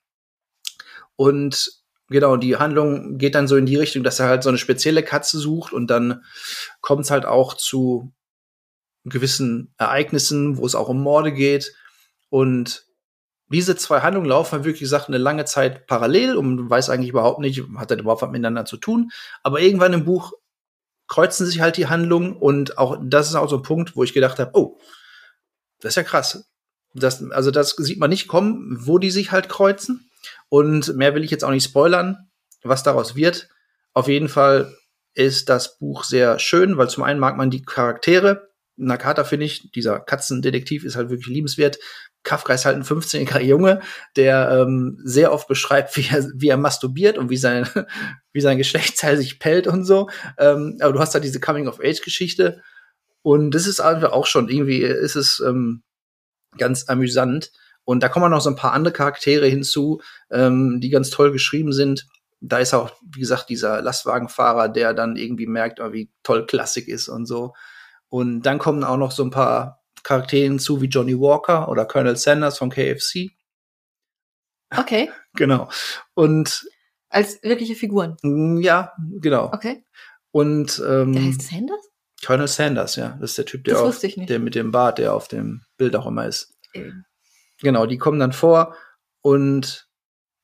Und 1.16 1.70
genau, 2.08 2.36
die 2.36 2.56
Handlung 2.56 3.18
geht 3.18 3.34
dann 3.34 3.48
so 3.48 3.56
in 3.56 3.66
die 3.66 3.76
Richtung, 3.76 4.04
dass 4.04 4.20
er 4.20 4.28
halt 4.28 4.42
so 4.42 4.48
eine 4.48 4.58
spezielle 4.58 5.02
Katze 5.02 5.38
sucht 5.38 5.72
und 5.72 5.88
dann 5.88 6.22
kommt 6.80 7.04
es 7.04 7.10
halt 7.10 7.26
auch 7.26 7.54
zu 7.54 8.12
gewissen 9.04 9.72
Ereignissen, 9.78 10.56
wo 10.58 10.66
es 10.66 10.74
auch 10.74 10.88
um 10.88 11.00
Morde 11.02 11.32
geht. 11.32 11.74
Und 12.28 12.86
diese 13.48 13.76
zwei 13.76 14.00
Handlungen 14.00 14.28
laufen, 14.28 14.64
wie 14.64 14.72
gesagt, 14.72 15.08
eine 15.08 15.18
lange 15.18 15.44
Zeit 15.44 15.86
parallel 15.86 16.36
und 16.36 16.68
weiß 16.68 16.90
eigentlich 16.90 17.10
überhaupt 17.10 17.38
nicht, 17.38 17.62
hat 17.76 17.90
das 17.90 17.98
überhaupt 17.98 18.22
was 18.22 18.30
miteinander 18.30 18.64
zu 18.64 18.76
tun. 18.76 19.10
Aber 19.42 19.60
irgendwann 19.60 19.92
im 19.92 20.04
Buch 20.04 20.32
kreuzen 21.06 21.46
sich 21.46 21.60
halt 21.60 21.76
die 21.76 21.86
Handlungen 21.86 22.36
und 22.36 22.78
auch 22.78 22.98
das 23.00 23.28
ist 23.28 23.36
auch 23.36 23.48
so 23.48 23.56
ein 23.56 23.62
Punkt, 23.62 23.94
wo 23.94 24.02
ich 24.02 24.12
gedacht 24.12 24.40
habe, 24.40 24.50
oh, 24.54 24.78
das 25.80 25.90
ist 25.90 25.96
ja 25.96 26.02
krass. 26.02 26.50
Das, 26.94 27.22
also 27.30 27.50
das 27.50 27.70
sieht 27.76 28.00
man 28.00 28.10
nicht 28.10 28.26
kommen, 28.26 28.78
wo 28.80 28.98
die 28.98 29.10
sich 29.10 29.30
halt 29.30 29.48
kreuzen. 29.48 30.10
Und 30.48 30.96
mehr 30.96 31.14
will 31.14 31.24
ich 31.24 31.30
jetzt 31.30 31.44
auch 31.44 31.50
nicht 31.50 31.64
spoilern, 31.64 32.30
was 32.62 32.82
daraus 32.82 33.16
wird. 33.16 33.48
Auf 33.92 34.08
jeden 34.08 34.28
Fall 34.28 34.74
ist 35.14 35.48
das 35.48 35.78
Buch 35.78 36.04
sehr 36.04 36.38
schön, 36.38 36.76
weil 36.76 36.90
zum 36.90 37.02
einen 37.02 37.20
mag 37.20 37.36
man 37.36 37.50
die 37.50 37.62
Charaktere, 37.62 38.46
Nakata 38.76 39.24
finde 39.24 39.46
ich, 39.46 39.70
dieser 39.72 40.00
Katzendetektiv 40.00 40.84
ist 40.84 40.96
halt 40.96 41.08
wirklich 41.08 41.28
liebenswert. 41.28 41.78
Kafka 42.22 42.52
ist 42.52 42.66
halt 42.66 42.76
ein 42.76 42.84
15-jähriger 42.84 43.40
Junge, 43.40 43.80
der 44.16 44.50
ähm, 44.50 45.00
sehr 45.02 45.32
oft 45.32 45.48
beschreibt, 45.48 45.96
wie 45.96 46.06
er, 46.10 46.28
wie 46.34 46.48
er 46.48 46.56
masturbiert 46.56 47.18
und 47.18 47.30
wie 47.30 47.36
sein, 47.36 47.66
wie 48.32 48.40
sein 48.40 48.58
Geschlechtsteil 48.58 49.16
sich 49.16 49.38
pellt 49.38 49.66
und 49.66 49.84
so. 49.84 50.10
Ähm, 50.38 50.76
aber 50.80 50.92
du 50.92 50.98
hast 50.98 51.14
halt 51.14 51.24
diese 51.24 51.40
Coming-of-Age-Geschichte. 51.40 52.62
Und 53.22 53.52
das 53.52 53.66
ist 53.66 53.80
einfach 53.80 54.12
auch 54.12 54.26
schon, 54.26 54.48
irgendwie 54.48 54.82
ist 54.82 55.16
es 55.16 55.42
ähm, 55.44 55.82
ganz 56.58 56.88
amüsant. 56.88 57.52
Und 57.86 58.02
da 58.02 58.08
kommen 58.08 58.32
noch 58.32 58.40
so 58.40 58.50
ein 58.50 58.56
paar 58.56 58.72
andere 58.72 58.92
Charaktere 58.92 59.46
hinzu, 59.46 60.02
ähm, 60.30 60.80
die 60.80 60.90
ganz 60.90 61.08
toll 61.10 61.30
geschrieben 61.30 61.72
sind. 61.72 62.08
Da 62.40 62.58
ist 62.58 62.74
auch, 62.74 62.90
wie 63.14 63.20
gesagt, 63.20 63.48
dieser 63.48 63.80
Lastwagenfahrer, 63.80 64.68
der 64.68 64.92
dann 64.92 65.14
irgendwie 65.14 65.46
merkt, 65.46 65.78
oh, 65.78 65.92
wie 65.92 66.10
toll 66.24 66.46
Klassik 66.46 66.88
ist 66.88 67.08
und 67.08 67.26
so. 67.26 67.54
Und 68.08 68.42
dann 68.42 68.58
kommen 68.58 68.82
auch 68.82 68.96
noch 68.96 69.12
so 69.12 69.22
ein 69.22 69.30
paar 69.30 69.84
Charaktere 70.02 70.42
hinzu 70.42 70.82
wie 70.82 70.86
Johnny 70.86 71.18
Walker 71.18 71.68
oder 71.68 71.86
Colonel 71.86 72.16
Sanders 72.16 72.58
von 72.58 72.70
KFC. 72.70 73.30
Okay. 74.76 75.08
genau. 75.34 75.70
Und 76.14 76.68
als 77.08 77.40
wirkliche 77.44 77.76
Figuren. 77.76 78.16
Mm, 78.22 78.58
ja, 78.62 78.94
genau. 79.20 79.52
Okay. 79.52 79.84
Und 80.32 80.82
ähm, 80.84 81.12
der 81.12 81.22
heißt 81.22 81.42
Sanders? 81.42 81.88
Colonel 82.24 82.48
Sanders, 82.48 82.96
ja. 82.96 83.16
Das 83.20 83.30
ist 83.30 83.38
der 83.38 83.46
Typ, 83.46 83.62
der, 83.62 83.80
auf, 83.80 84.00
der 84.00 84.40
mit 84.40 84.56
dem 84.56 84.72
Bart, 84.72 84.98
der 84.98 85.14
auf 85.14 85.28
dem 85.28 85.62
Bild 85.76 85.94
auch 85.94 86.06
immer 86.06 86.26
ist. 86.26 86.52
Ähm. 86.74 87.04
Genau, 87.60 87.86
die 87.86 87.98
kommen 87.98 88.20
dann 88.20 88.32
vor 88.32 88.74
und 89.22 89.88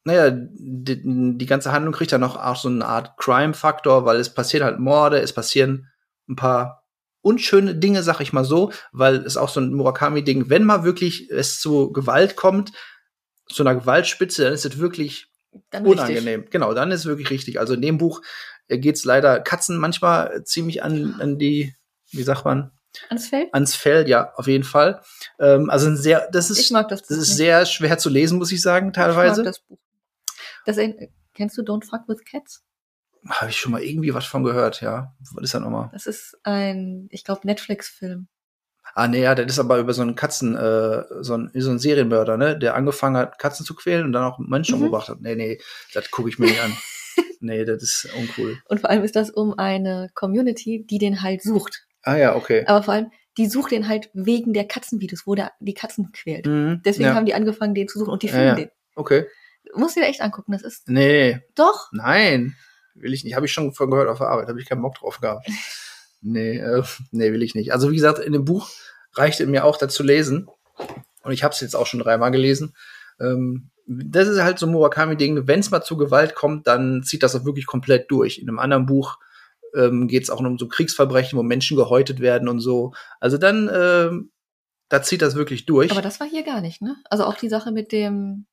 naja, 0.05 0.31
die, 0.33 1.37
die 1.39 1.47
ganze 1.47 1.73
Handlung 1.73 1.95
kriegt 1.95 2.13
dann 2.13 2.21
noch 2.21 2.37
auch 2.37 2.57
so 2.57 2.69
eine 2.69 2.85
Art 2.85 3.17
Crime-Faktor, 3.19 4.05
weil 4.05 4.17
es 4.17 4.35
passieren 4.35 4.65
halt 4.65 4.81
Morde, 4.81 5.21
es 5.21 5.33
passieren 5.33 5.89
ein 6.29 6.37
paar 6.37 6.85
unschöne 7.21 7.77
Dinge, 7.77 8.03
sag 8.03 8.21
ich 8.21 8.33
mal 8.33 8.45
so, 8.45 8.73
weil 8.91 9.17
es 9.17 9.37
auch 9.37 9.49
so 9.49 9.61
ein 9.61 9.73
Murakami-Ding, 9.75 10.51
wenn 10.51 10.65
mal 10.65 10.83
wirklich 10.83 11.31
es 11.31 11.61
zu 11.61 11.93
Gewalt 11.93 12.35
kommt, 12.35 12.73
zu 13.47 13.63
einer 13.63 13.77
Gewaltspitze, 13.77 14.43
dann 14.45 14.53
ist 14.53 14.67
es 14.67 14.79
wirklich 14.79 15.29
dann 15.71 15.87
unangenehm. 15.87 16.41
Richtig. 16.41 16.51
Genau, 16.51 16.75
dann 16.75 16.91
ist 16.91 17.01
es 17.01 17.07
wirklich 17.07 17.31
richtig. 17.31 17.61
Also 17.61 17.75
in 17.75 17.83
dem 17.83 17.99
Buch 17.99 18.23
äh, 18.69 18.79
geht's 18.79 19.05
leider 19.05 19.41
Katzen 19.41 19.79
manchmal 19.79 20.43
ziemlich 20.45 20.83
an, 20.83 21.17
an 21.21 21.39
die, 21.39 21.75
wie 22.11 22.23
sagt 22.23 22.45
man? 22.45 22.73
Ans 23.09 23.29
Fell? 23.29 23.49
Ans 23.53 23.75
Fell, 23.75 24.09
ja, 24.09 24.33
auf 24.35 24.47
jeden 24.47 24.65
Fall. 24.65 25.03
Ähm, 25.39 25.71
also 25.71 25.87
ein 25.87 25.97
sehr, 25.97 26.29
das 26.31 26.51
ist, 26.51 26.59
ich 26.59 26.71
mag 26.71 26.89
das, 26.89 27.03
das 27.03 27.19
ist 27.19 27.29
nicht. 27.29 27.37
sehr 27.37 27.67
schwer 27.67 27.99
zu 27.99 28.11
lesen, 28.11 28.39
muss 28.39 28.53
ich 28.53 28.61
sagen, 28.61 28.93
teilweise. 28.93 29.41
Ich 29.41 29.47
mag 29.47 29.47
das 29.47 29.61
Buch. 29.61 29.79
Das, 30.65 30.77
kennst 31.35 31.59
du 31.59 31.63
Don't 31.63 31.85
Fuck 31.85 32.09
with 32.09 32.25
Cats? 32.25 32.63
Habe 33.29 33.51
ich 33.51 33.57
schon 33.57 33.73
mal 33.73 33.83
irgendwie 33.83 34.15
was 34.15 34.27
von 34.27 34.43
gehört, 34.43 34.81
ja. 34.81 35.15
Was 35.21 35.45
ist 35.45 35.55
das 35.55 35.61
nochmal? 35.61 35.91
Das 35.93 36.07
ist 36.07 36.39
ein, 36.43 37.09
ich 37.11 37.25
glaube, 37.25 37.47
Netflix-Film. 37.47 38.29
Ah, 38.95 39.09
nee, 39.09 39.23
ja, 39.23 39.35
das 39.35 39.47
ist 39.47 39.59
aber 39.59 39.79
über 39.79 39.95
so 39.95 40.03
einen 40.03 40.17
Katzen, 40.17 40.57
äh, 40.57 41.05
so 41.21 41.35
ein, 41.35 41.51
so 41.55 41.71
ein 41.71 41.79
Serienmörder, 41.79 42.37
ne, 42.37 42.59
der 42.59 42.75
angefangen 42.75 43.17
hat, 43.17 43.39
Katzen 43.39 43.65
zu 43.65 43.75
quälen 43.75 44.05
und 44.05 44.13
dann 44.13 44.25
auch 44.25 44.39
Menschen 44.39 44.77
mhm. 44.77 44.83
umgebracht 44.83 45.09
hat. 45.09 45.21
Nee, 45.21 45.35
nee, 45.35 45.61
das 45.95 46.11
gucke 46.11 46.29
ich 46.29 46.39
mir 46.39 46.47
nicht 46.47 46.61
an. 46.61 46.77
nee, 47.41 47.65
das 47.65 47.83
ist 47.83 48.09
uncool. 48.19 48.59
Und 48.69 48.81
vor 48.81 48.91
allem 48.91 49.05
ist 49.05 49.17
das 49.17 49.31
um 49.31 49.57
eine 49.57 50.11
Community, 50.15 50.85
die 50.85 50.99
den 50.99 51.23
halt 51.23 51.43
sucht. 51.43 51.87
Ah 52.03 52.17
ja, 52.17 52.37
okay. 52.37 52.65
Aber 52.67 52.83
vor 52.83 52.95
allem, 52.95 53.11
die 53.37 53.47
sucht 53.47 53.71
den 53.71 53.89
halt 53.89 54.11
wegen 54.13 54.53
der 54.53 54.67
Katzenvideos, 54.67 55.27
wo 55.27 55.35
der 55.35 55.53
die 55.61 55.75
Katzen 55.75 56.13
quält. 56.13 56.47
Mhm, 56.47 56.83
Deswegen 56.85 57.09
ja. 57.09 57.15
haben 57.15 57.27
die 57.27 57.35
angefangen, 57.35 57.75
den 57.75 57.89
zu 57.89 57.99
suchen 57.99 58.11
und 58.11 58.23
die 58.23 58.29
finden 58.29 58.45
ja, 58.45 58.51
ja. 58.51 58.57
den. 58.57 58.71
Okay. 58.95 59.27
Muss 59.75 59.95
dir 59.95 60.03
echt 60.03 60.21
angucken, 60.21 60.53
das 60.53 60.63
ist. 60.63 60.89
Nee. 60.89 61.41
Doch. 61.55 61.89
Nein. 61.93 62.57
Will 62.95 63.15
ich 63.15 63.25
nicht. 63.25 63.37
Habe 63.37 63.47
ich 63.47 63.53
schon 63.53 63.73
von 63.73 63.91
gehört 63.91 64.09
auf 64.09 64.19
der 64.19 64.29
Arbeit. 64.29 64.49
Habe 64.49 64.61
ich 64.61 64.69
keinen 64.69 64.83
Bock 64.83 64.97
drauf 64.97 65.21
gehabt. 65.21 65.49
nee, 66.21 66.59
äh, 66.59 66.83
nee, 67.11 67.33
will 67.33 67.43
ich 67.43 67.55
nicht. 67.55 67.73
Also 67.73 67.91
wie 67.91 67.97
gesagt, 67.97 68.19
in 68.19 68.33
dem 68.33 68.45
Buch 68.45 68.69
reichte 69.15 69.47
mir 69.47 69.65
auch 69.65 69.79
dazu 69.79 70.03
lesen. 70.03 70.49
Und 71.23 71.33
ich 71.33 71.43
habe 71.43 71.55
es 71.55 71.61
jetzt 71.61 71.77
auch 71.77 71.87
schon 71.87 72.01
dreimal 72.01 72.33
gelesen. 72.33 72.75
Ähm, 73.21 73.71
das 73.87 74.29
ist 74.29 74.43
halt 74.43 74.59
so 74.59 74.67
ein 74.67 74.73
Murakami-Ding. 74.73 75.47
Wenn 75.47 75.61
es 75.61 75.71
mal 75.71 75.83
zu 75.83 75.97
Gewalt 75.97 76.35
kommt, 76.35 76.67
dann 76.67 77.03
zieht 77.03 77.23
das 77.23 77.35
auch 77.35 77.45
wirklich 77.45 77.67
komplett 77.67 78.11
durch. 78.11 78.39
In 78.39 78.49
einem 78.49 78.59
anderen 78.59 78.87
Buch 78.87 79.19
ähm, 79.75 80.09
geht 80.09 80.25
es 80.25 80.31
auch 80.31 80.41
um 80.41 80.59
so 80.59 80.69
Kriegsverbrechen, 80.69 81.39
wo 81.39 81.43
Menschen 81.43 81.77
gehäutet 81.77 82.21
werden 82.21 82.49
und 82.49 82.61
so. 82.61 82.93
Also 83.21 83.39
dann, 83.39 83.71
ähm, 83.73 84.33
da 84.89 85.03
zieht 85.03 85.23
das 85.23 85.35
wirklich 85.35 85.67
durch. 85.67 85.91
Aber 85.91 86.03
das 86.03 86.21
war 86.21 86.27
hier 86.27 86.43
gar 86.43 86.61
nicht, 86.61 86.83
ne? 86.83 86.97
Also 87.09 87.25
auch 87.25 87.37
die 87.37 87.49
Sache 87.49 87.73
mit 87.73 87.93
dem 87.93 88.47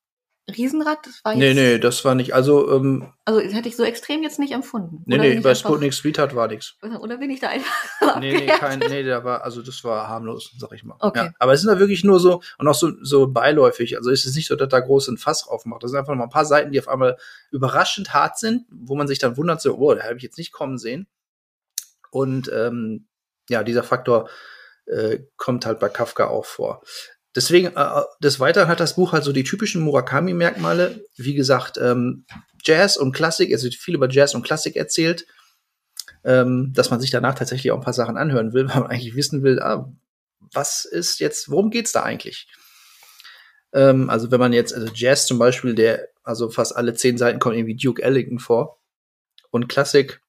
Riesenrad, 0.50 0.98
das 1.04 1.24
war 1.24 1.32
jetzt. 1.32 1.40
Nee, 1.40 1.54
nee, 1.54 1.78
das 1.78 2.04
war 2.04 2.14
nicht. 2.14 2.34
Also, 2.34 2.70
ähm, 2.72 3.12
also 3.24 3.40
das 3.40 3.52
hätte 3.52 3.68
ich 3.68 3.76
so 3.76 3.84
extrem 3.84 4.22
jetzt 4.22 4.38
nicht 4.38 4.52
empfunden. 4.52 5.02
Nee, 5.06 5.14
oder 5.16 5.24
nee, 5.24 5.40
bei 5.40 5.54
Sputnik 5.54 5.94
Sweetheart 5.94 6.34
war 6.34 6.48
nichts. 6.48 6.76
Oder 7.00 7.18
bin 7.18 7.30
ich 7.30 7.40
da 7.40 7.48
einfach. 7.48 8.20
nee, 8.20 8.32
nee, 8.32 8.46
kein, 8.46 8.78
nee, 8.78 9.02
da 9.02 9.24
war, 9.24 9.42
also 9.42 9.62
das 9.62 9.82
war 9.84 10.08
harmlos, 10.08 10.52
sag 10.58 10.72
ich 10.72 10.84
mal. 10.84 10.96
Okay. 11.00 11.26
Ja, 11.26 11.32
aber 11.38 11.52
es 11.52 11.60
sind 11.60 11.70
da 11.70 11.78
wirklich 11.78 12.04
nur 12.04 12.20
so, 12.20 12.42
und 12.58 12.68
auch 12.68 12.74
so, 12.74 12.92
so 13.02 13.28
beiläufig. 13.28 13.96
Also 13.96 14.10
es 14.10 14.26
ist 14.26 14.36
nicht 14.36 14.48
so, 14.48 14.56
dass 14.56 14.68
da 14.68 14.80
groß 14.80 15.08
ein 15.08 15.18
Fass 15.18 15.46
aufmacht. 15.46 15.82
Das 15.82 15.90
sind 15.90 15.98
einfach 15.98 16.12
noch 16.12 16.18
mal 16.18 16.24
ein 16.24 16.30
paar 16.30 16.44
Seiten, 16.44 16.72
die 16.72 16.80
auf 16.80 16.88
einmal 16.88 17.16
überraschend 17.50 18.12
hart 18.12 18.38
sind, 18.38 18.66
wo 18.70 18.94
man 18.94 19.08
sich 19.08 19.18
dann 19.18 19.36
wundert, 19.36 19.60
so, 19.60 19.76
oh, 19.76 19.94
da 19.94 20.04
habe 20.04 20.16
ich 20.16 20.22
jetzt 20.22 20.38
nicht 20.38 20.52
kommen 20.52 20.78
sehen. 20.78 21.06
Und 22.10 22.50
ähm, 22.52 23.06
ja, 23.48 23.62
dieser 23.62 23.82
Faktor 23.82 24.28
äh, 24.86 25.20
kommt 25.36 25.66
halt 25.66 25.78
bei 25.80 25.88
Kafka 25.88 26.26
auch 26.26 26.44
vor. 26.44 26.82
Deswegen, 27.36 27.68
äh, 27.76 28.02
des 28.22 28.40
Weiteren 28.40 28.68
hat 28.68 28.80
das 28.80 28.96
Buch 28.96 29.12
halt 29.12 29.24
so 29.24 29.32
die 29.32 29.44
typischen 29.44 29.82
Murakami-Merkmale. 29.82 31.04
Wie 31.16 31.34
gesagt, 31.34 31.78
ähm, 31.78 32.24
Jazz 32.62 32.96
und 32.96 33.12
Klassik, 33.12 33.50
es 33.50 33.62
wird 33.62 33.74
viel 33.74 33.94
über 33.94 34.10
Jazz 34.10 34.34
und 34.34 34.42
Klassik 34.42 34.76
erzählt, 34.76 35.26
ähm, 36.24 36.72
dass 36.74 36.90
man 36.90 37.00
sich 37.00 37.10
danach 37.10 37.34
tatsächlich 37.34 37.70
auch 37.70 37.76
ein 37.76 37.84
paar 37.84 37.92
Sachen 37.92 38.16
anhören 38.16 38.52
will, 38.52 38.68
weil 38.68 38.80
man 38.80 38.90
eigentlich 38.90 39.14
wissen 39.14 39.42
will, 39.42 39.60
ah, 39.60 39.92
was 40.52 40.84
ist 40.84 41.20
jetzt, 41.20 41.50
worum 41.50 41.70
geht's 41.70 41.92
da 41.92 42.02
eigentlich? 42.02 42.48
Ähm, 43.72 44.10
also 44.10 44.30
wenn 44.32 44.40
man 44.40 44.52
jetzt, 44.52 44.74
also 44.74 44.90
Jazz 44.92 45.26
zum 45.26 45.38
Beispiel, 45.38 45.74
der, 45.74 46.08
also 46.24 46.50
fast 46.50 46.74
alle 46.76 46.94
zehn 46.94 47.16
Seiten 47.16 47.38
kommt 47.38 47.56
irgendwie 47.56 47.76
Duke 47.76 48.02
Ellington 48.02 48.40
vor. 48.40 48.80
Und 49.50 49.68
Klassik, 49.68 50.20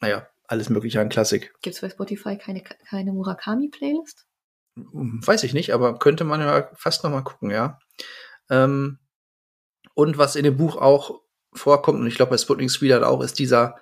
naja, 0.00 0.28
alles 0.44 0.68
mögliche 0.70 1.00
an 1.00 1.08
Klassik. 1.08 1.54
Gibt's 1.62 1.80
bei 1.80 1.90
Spotify 1.90 2.36
keine, 2.36 2.62
keine 2.62 3.12
Murakami-Playlist? 3.12 4.26
Hm, 4.76 5.20
weiß 5.24 5.44
ich 5.44 5.54
nicht, 5.54 5.72
aber 5.72 5.98
könnte 5.98 6.24
man 6.24 6.40
ja 6.40 6.70
fast 6.74 7.04
noch 7.04 7.10
mal 7.10 7.22
gucken, 7.22 7.50
ja. 7.50 7.78
Ähm, 8.48 8.98
und 9.94 10.18
was 10.18 10.36
in 10.36 10.44
dem 10.44 10.56
Buch 10.56 10.76
auch 10.76 11.20
vorkommt, 11.52 12.00
und 12.00 12.06
ich 12.06 12.14
glaube 12.14 12.30
bei 12.30 12.38
Sputnik 12.38 12.70
Sweden 12.70 13.04
auch, 13.04 13.22
ist 13.22 13.38
dieser, 13.38 13.76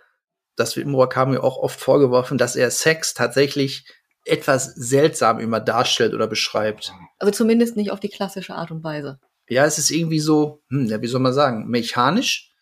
das 0.56 0.76
wird 0.76 0.86
Murakami 0.86 1.38
auch 1.38 1.58
oft 1.58 1.80
vorgeworfen, 1.80 2.38
dass 2.38 2.56
er 2.56 2.70
Sex 2.70 3.14
tatsächlich 3.14 3.86
etwas 4.24 4.66
seltsam 4.74 5.38
immer 5.38 5.60
darstellt 5.60 6.14
oder 6.14 6.26
beschreibt. 6.26 6.92
Also 7.18 7.32
zumindest 7.32 7.76
nicht 7.76 7.90
auf 7.90 8.00
die 8.00 8.08
klassische 8.08 8.54
Art 8.54 8.70
und 8.70 8.84
Weise. 8.84 9.20
Ja, 9.48 9.64
es 9.64 9.78
ist 9.78 9.90
irgendwie 9.90 10.20
so, 10.20 10.62
hm, 10.68 10.86
ja, 10.86 11.00
wie 11.00 11.06
soll 11.06 11.20
man 11.20 11.32
sagen, 11.32 11.68
mechanisch. 11.68 12.52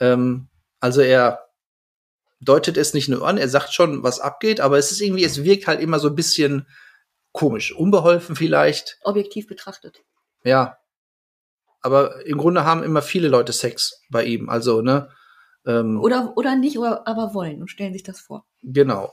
Ähm, 0.00 0.48
also 0.80 1.00
er 1.00 1.46
deutet 2.40 2.76
es 2.76 2.94
nicht 2.94 3.08
nur 3.08 3.26
an, 3.26 3.38
er 3.38 3.48
sagt 3.48 3.72
schon, 3.72 4.02
was 4.02 4.20
abgeht, 4.20 4.60
aber 4.60 4.78
es 4.78 4.90
ist 4.92 5.00
irgendwie, 5.00 5.24
es 5.24 5.42
wirkt 5.42 5.66
halt 5.66 5.80
immer 5.80 5.98
so 5.98 6.08
ein 6.08 6.14
bisschen 6.14 6.66
komisch, 7.36 7.72
unbeholfen 7.72 8.34
vielleicht. 8.34 8.98
Objektiv 9.02 9.46
betrachtet. 9.46 10.02
Ja. 10.42 10.78
Aber 11.82 12.24
im 12.26 12.38
Grunde 12.38 12.64
haben 12.64 12.82
immer 12.82 13.02
viele 13.02 13.28
Leute 13.28 13.52
Sex 13.52 14.02
bei 14.10 14.24
ihm. 14.24 14.48
Also, 14.48 14.80
ne? 14.80 15.10
Ähm, 15.66 16.00
oder, 16.00 16.32
oder 16.36 16.56
nicht, 16.56 16.78
oder, 16.78 17.06
aber 17.06 17.34
wollen 17.34 17.60
und 17.60 17.68
stellen 17.68 17.92
sich 17.92 18.02
das 18.02 18.20
vor. 18.20 18.46
Genau. 18.62 19.12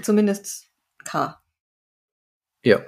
Zumindest 0.00 0.68
K. 1.04 1.42
Ja. 2.62 2.78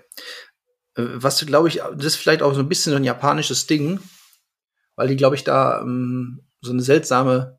Äh, 0.95 1.05
was, 1.17 1.45
glaube 1.45 1.69
ich, 1.69 1.83
das 1.95 2.07
ist 2.07 2.17
vielleicht 2.17 2.43
auch 2.43 2.55
so 2.55 2.61
ein 2.61 2.69
bisschen 2.69 2.93
so 2.93 2.97
ein 2.97 3.05
japanisches 3.05 3.67
Ding, 3.67 4.01
weil 4.95 5.09
die, 5.09 5.17
glaube 5.17 5.35
ich, 5.35 5.43
da 5.43 5.81
ähm, 5.81 6.47
so 6.61 6.71
eine 6.71 6.83
seltsame 6.83 7.59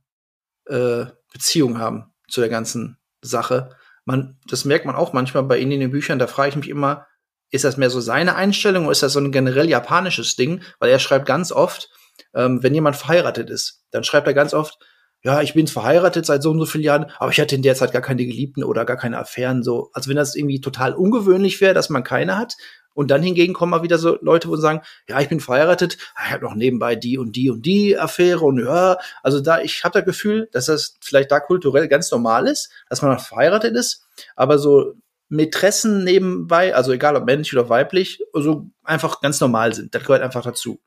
äh, 0.66 1.06
Beziehung 1.34 1.78
haben 1.78 2.14
zu 2.30 2.40
der 2.40 2.50
ganzen 2.50 2.98
Sache 3.22 3.76
man, 4.06 4.38
das 4.48 4.66
merkt 4.66 4.86
man 4.86 4.96
auch 4.96 5.14
manchmal 5.14 5.44
bei 5.44 5.58
ihnen 5.58 5.74
in 5.74 5.80
den 5.80 5.92
Büchern, 5.92 6.20
da 6.20 6.28
frage 6.28 6.50
ich 6.50 6.56
mich 6.56 6.70
immer, 6.70 7.08
ist 7.52 7.66
das 7.66 7.78
mehr 7.78 7.90
so 7.90 8.00
seine 8.00 8.36
Einstellung 8.36 8.86
oder 8.86 8.94
ist 8.94 9.04
das 9.04 9.14
so 9.14 9.20
ein 9.20 9.32
generell 9.32 9.70
japanisches 9.70 10.36
Ding? 10.36 10.64
Weil 10.80 10.90
er 10.90 11.00
schreibt 11.00 11.26
ganz 11.26 11.52
oft, 11.52 11.90
ähm, 12.34 12.64
wenn 12.64 12.74
jemand 12.74 12.96
verheiratet 12.96 13.50
ist, 13.50 13.84
dann 13.92 14.04
schreibt 14.04 14.28
er 14.28 14.34
ganz 14.34 14.54
oft, 14.54 14.78
ja, 15.24 15.42
ich 15.42 15.54
bin 15.54 15.68
verheiratet 15.68 16.26
seit 16.26 16.42
so 16.42 16.50
und 16.50 16.60
so 16.60 16.66
vielen 16.66 16.84
Jahren, 16.84 17.12
aber 17.20 17.32
ich 17.32 17.40
hatte 17.40 17.56
in 17.56 17.62
der 17.62 17.76
Zeit 17.76 17.92
gar 17.92 18.02
keine 18.02 18.26
Geliebten 18.26 18.64
oder 18.64 18.86
gar 18.86 18.98
keine 18.98 19.20
Affären, 19.20 19.62
so. 19.62 19.92
Also 19.94 20.10
wenn 20.10 20.16
das 20.16 20.36
irgendwie 20.36 20.62
total 20.62 20.94
ungewöhnlich 20.94 21.62
wäre, 21.62 21.76
dass 21.76 21.90
man 21.90 22.04
keine 22.04 22.38
hat, 22.38 22.56
und 22.94 23.12
dann 23.12 23.24
hingegen 23.24 23.54
kommen 23.54 23.72
mal 23.72 23.84
wieder 23.84 23.98
so 23.98 24.18
Leute, 24.22 24.50
wo 24.50 24.56
sagen, 24.56 24.82
ja, 25.08 25.20
ich 25.20 25.30
bin 25.30 25.40
verheiratet, 25.40 25.98
ich 26.26 26.32
habe 26.32 26.44
noch 26.44 26.56
nebenbei 26.56 26.96
die 26.96 27.18
und 27.18 27.36
die 27.36 27.50
und 27.50 27.66
die 27.66 27.98
Affäre 27.98 28.46
und 28.46 28.64
ja, 28.64 28.98
also 29.24 29.40
da, 29.40 29.62
ich 29.62 29.84
habe 29.84 30.00
das 30.00 30.06
Gefühl, 30.06 30.50
dass 30.52 30.66
das 30.66 30.98
vielleicht 31.02 31.32
da 31.32 31.40
kulturell 31.40 31.88
ganz 31.88 32.12
normal 32.12 32.48
ist, 32.48 32.72
dass 32.90 33.02
man 33.02 33.12
noch 33.12 33.26
verheiratet 33.26 33.76
ist, 33.76 34.08
aber 34.36 34.58
so 34.58 34.96
Mätressen 35.30 36.04
nebenbei, 36.04 36.76
also 36.76 36.92
egal 36.92 37.16
ob 37.16 37.26
männlich 37.26 37.54
oder 37.54 37.70
weiblich, 37.70 38.22
so 38.34 38.68
einfach 38.84 39.22
ganz 39.22 39.40
normal 39.40 39.74
sind. 39.74 39.96
Das 39.96 40.04
gehört 40.04 40.22
einfach 40.22 40.44
dazu. 40.44 40.82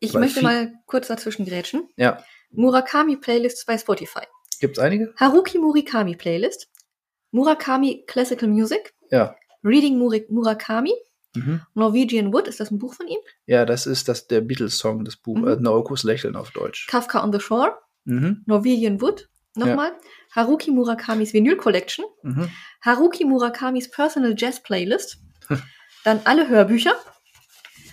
Ich 0.00 0.14
Weil 0.14 0.22
möchte 0.22 0.42
mal 0.42 0.72
kurz 0.86 1.08
dazwischen 1.08 1.44
grätschen. 1.44 1.88
Ja. 1.96 2.24
Murakami 2.50 3.16
Playlists 3.16 3.66
bei 3.66 3.76
Spotify. 3.76 4.22
Gibt's 4.58 4.78
einige? 4.78 5.14
Haruki 5.16 5.58
Murakami 5.58 6.16
Playlist. 6.16 6.68
Murakami 7.30 8.04
Classical 8.06 8.48
Music. 8.48 8.94
Ja. 9.10 9.36
Reading 9.66 9.98
Murakami. 9.98 10.92
Mhm. 11.34 11.60
Norwegian 11.74 12.32
Wood, 12.32 12.48
ist 12.48 12.60
das 12.60 12.70
ein 12.70 12.78
Buch 12.78 12.94
von 12.94 13.08
ihm? 13.08 13.18
Ja, 13.46 13.66
das 13.66 13.86
ist 13.86 14.08
das 14.08 14.26
der 14.26 14.40
Beatles-Song, 14.40 15.04
das 15.04 15.16
Buch, 15.16 15.36
mhm. 15.36 15.48
äh, 15.48 15.56
Naokos 15.56 16.02
Lächeln 16.02 16.36
auf 16.36 16.50
Deutsch. 16.50 16.86
Kafka 16.86 17.22
on 17.22 17.32
the 17.32 17.40
Shore. 17.40 17.76
Mhm. 18.04 18.42
Norwegian 18.46 19.00
Wood. 19.00 19.28
Nochmal. 19.54 19.88
Ja. 19.88 20.42
Haruki 20.42 20.70
Murakamis 20.70 21.32
Vinyl 21.32 21.56
Collection. 21.56 22.04
Mhm. 22.22 22.50
Haruki 22.82 23.24
Murakamis 23.24 23.90
Personal 23.90 24.34
Jazz 24.36 24.62
Playlist. 24.62 25.18
Dann 26.04 26.20
alle 26.24 26.48
Hörbücher. 26.48 26.94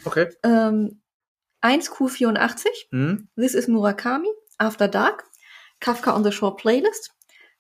Okay. 0.06 0.28
Ähm, 0.44 1.02
1Q84. 1.62 2.66
Mhm. 2.92 3.30
This 3.36 3.56
is 3.56 3.68
Murakami. 3.68 4.28
After 4.58 4.88
Dark. 4.88 5.24
Kafka 5.80 6.14
on 6.16 6.24
the 6.24 6.32
Shore 6.32 6.56
Playlist. 6.56 7.12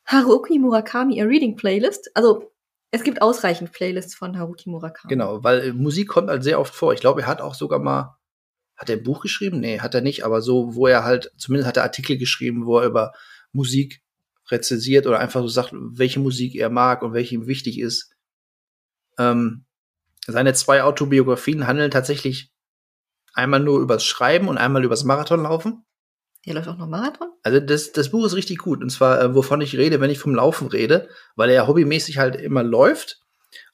Haruki 0.05 0.59
Murakami 0.59 1.21
A 1.21 1.25
Reading 1.25 1.57
Playlist. 1.57 2.09
Also 2.13 2.52
es 2.93 3.03
gibt 3.03 3.23
ausreichend 3.23 3.71
Playlists 3.71 4.13
von 4.13 4.37
Haruki 4.37 4.69
Murakami. 4.69 5.09
Genau, 5.09 5.43
weil 5.43 5.61
äh, 5.61 5.73
Musik 5.73 6.07
kommt 6.07 6.29
halt 6.29 6.43
sehr 6.43 6.59
oft 6.59 6.75
vor. 6.75 6.93
Ich 6.93 6.99
glaube, 6.99 7.21
er 7.21 7.27
hat 7.27 7.41
auch 7.41 7.55
sogar 7.55 7.79
mal, 7.79 8.19
hat 8.75 8.87
er 8.87 8.97
ein 8.97 9.03
Buch 9.03 9.21
geschrieben? 9.21 9.59
Nee, 9.59 9.79
hat 9.79 9.95
er 9.95 10.01
nicht, 10.01 10.23
aber 10.23 10.43
so, 10.43 10.75
wo 10.75 10.85
er 10.85 11.03
halt, 11.03 11.31
zumindest 11.35 11.67
hat 11.67 11.77
er 11.77 11.83
Artikel 11.83 12.19
geschrieben, 12.19 12.67
wo 12.67 12.77
er 12.77 12.85
über 12.85 13.13
Musik 13.51 14.03
rezensiert 14.51 15.07
oder 15.07 15.17
einfach 15.17 15.41
so 15.41 15.47
sagt, 15.47 15.71
welche 15.73 16.19
Musik 16.19 16.53
er 16.53 16.69
mag 16.69 17.01
und 17.01 17.13
welche 17.13 17.33
ihm 17.33 17.47
wichtig 17.47 17.79
ist. 17.79 18.11
Ähm, 19.17 19.65
seine 20.27 20.53
zwei 20.53 20.83
Autobiografien 20.83 21.65
handeln 21.65 21.89
tatsächlich 21.89 22.51
einmal 23.33 23.59
nur 23.59 23.79
übers 23.81 24.05
Schreiben 24.05 24.47
und 24.47 24.59
einmal 24.59 24.83
übers 24.83 25.03
Marathonlaufen. 25.03 25.83
Hier 26.43 26.53
läuft 26.53 26.67
auch 26.67 26.77
noch 26.77 26.87
Marathon? 26.87 27.29
Also 27.43 27.61
das, 27.61 27.93
das 27.93 28.11
Buch 28.11 28.25
ist 28.25 28.35
richtig 28.35 28.57
gut. 28.57 28.81
Und 28.81 28.89
zwar, 28.89 29.21
äh, 29.21 29.33
wovon 29.33 29.61
ich 29.61 29.77
rede, 29.77 30.01
wenn 30.01 30.09
ich 30.09 30.19
vom 30.19 30.35
Laufen 30.35 30.67
rede, 30.67 31.07
weil 31.35 31.49
er 31.49 31.55
ja 31.55 31.67
hobbymäßig 31.67 32.17
halt 32.17 32.35
immer 32.35 32.63
läuft. 32.63 33.21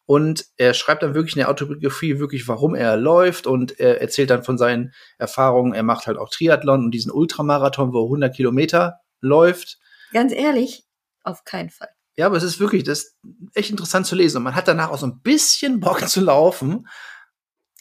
Und 0.05 0.45
er 0.57 0.73
schreibt 0.75 1.01
dann 1.01 1.15
wirklich 1.15 1.35
in 1.35 1.39
der 1.39 1.49
Autobiografie 1.49 2.19
wirklich, 2.19 2.47
warum 2.47 2.75
er 2.75 2.95
läuft 2.95 3.47
und 3.47 3.79
er 3.79 4.01
erzählt 4.01 4.29
dann 4.29 4.43
von 4.43 4.57
seinen 4.57 4.93
Erfahrungen. 5.17 5.73
Er 5.73 5.83
macht 5.83 6.05
halt 6.05 6.17
auch 6.17 6.29
Triathlon 6.29 6.85
und 6.85 6.91
diesen 6.91 7.11
Ultramarathon, 7.11 7.91
wo 7.91 8.01
er 8.01 8.05
100 8.05 8.35
Kilometer 8.35 8.99
läuft. 9.19 9.79
Ganz 10.13 10.31
ehrlich, 10.31 10.83
auf 11.23 11.43
keinen 11.45 11.69
Fall. 11.69 11.89
Ja, 12.17 12.27
aber 12.27 12.37
es 12.37 12.43
ist 12.43 12.59
wirklich, 12.59 12.83
das 12.83 12.99
ist 12.99 13.17
echt 13.53 13.71
interessant 13.71 14.05
zu 14.05 14.15
lesen. 14.15 14.37
Und 14.37 14.43
man 14.43 14.55
hat 14.55 14.67
danach 14.67 14.91
auch 14.91 14.97
so 14.97 15.07
ein 15.07 15.21
bisschen 15.21 15.79
Bock 15.79 16.07
zu 16.07 16.21
laufen. 16.21 16.87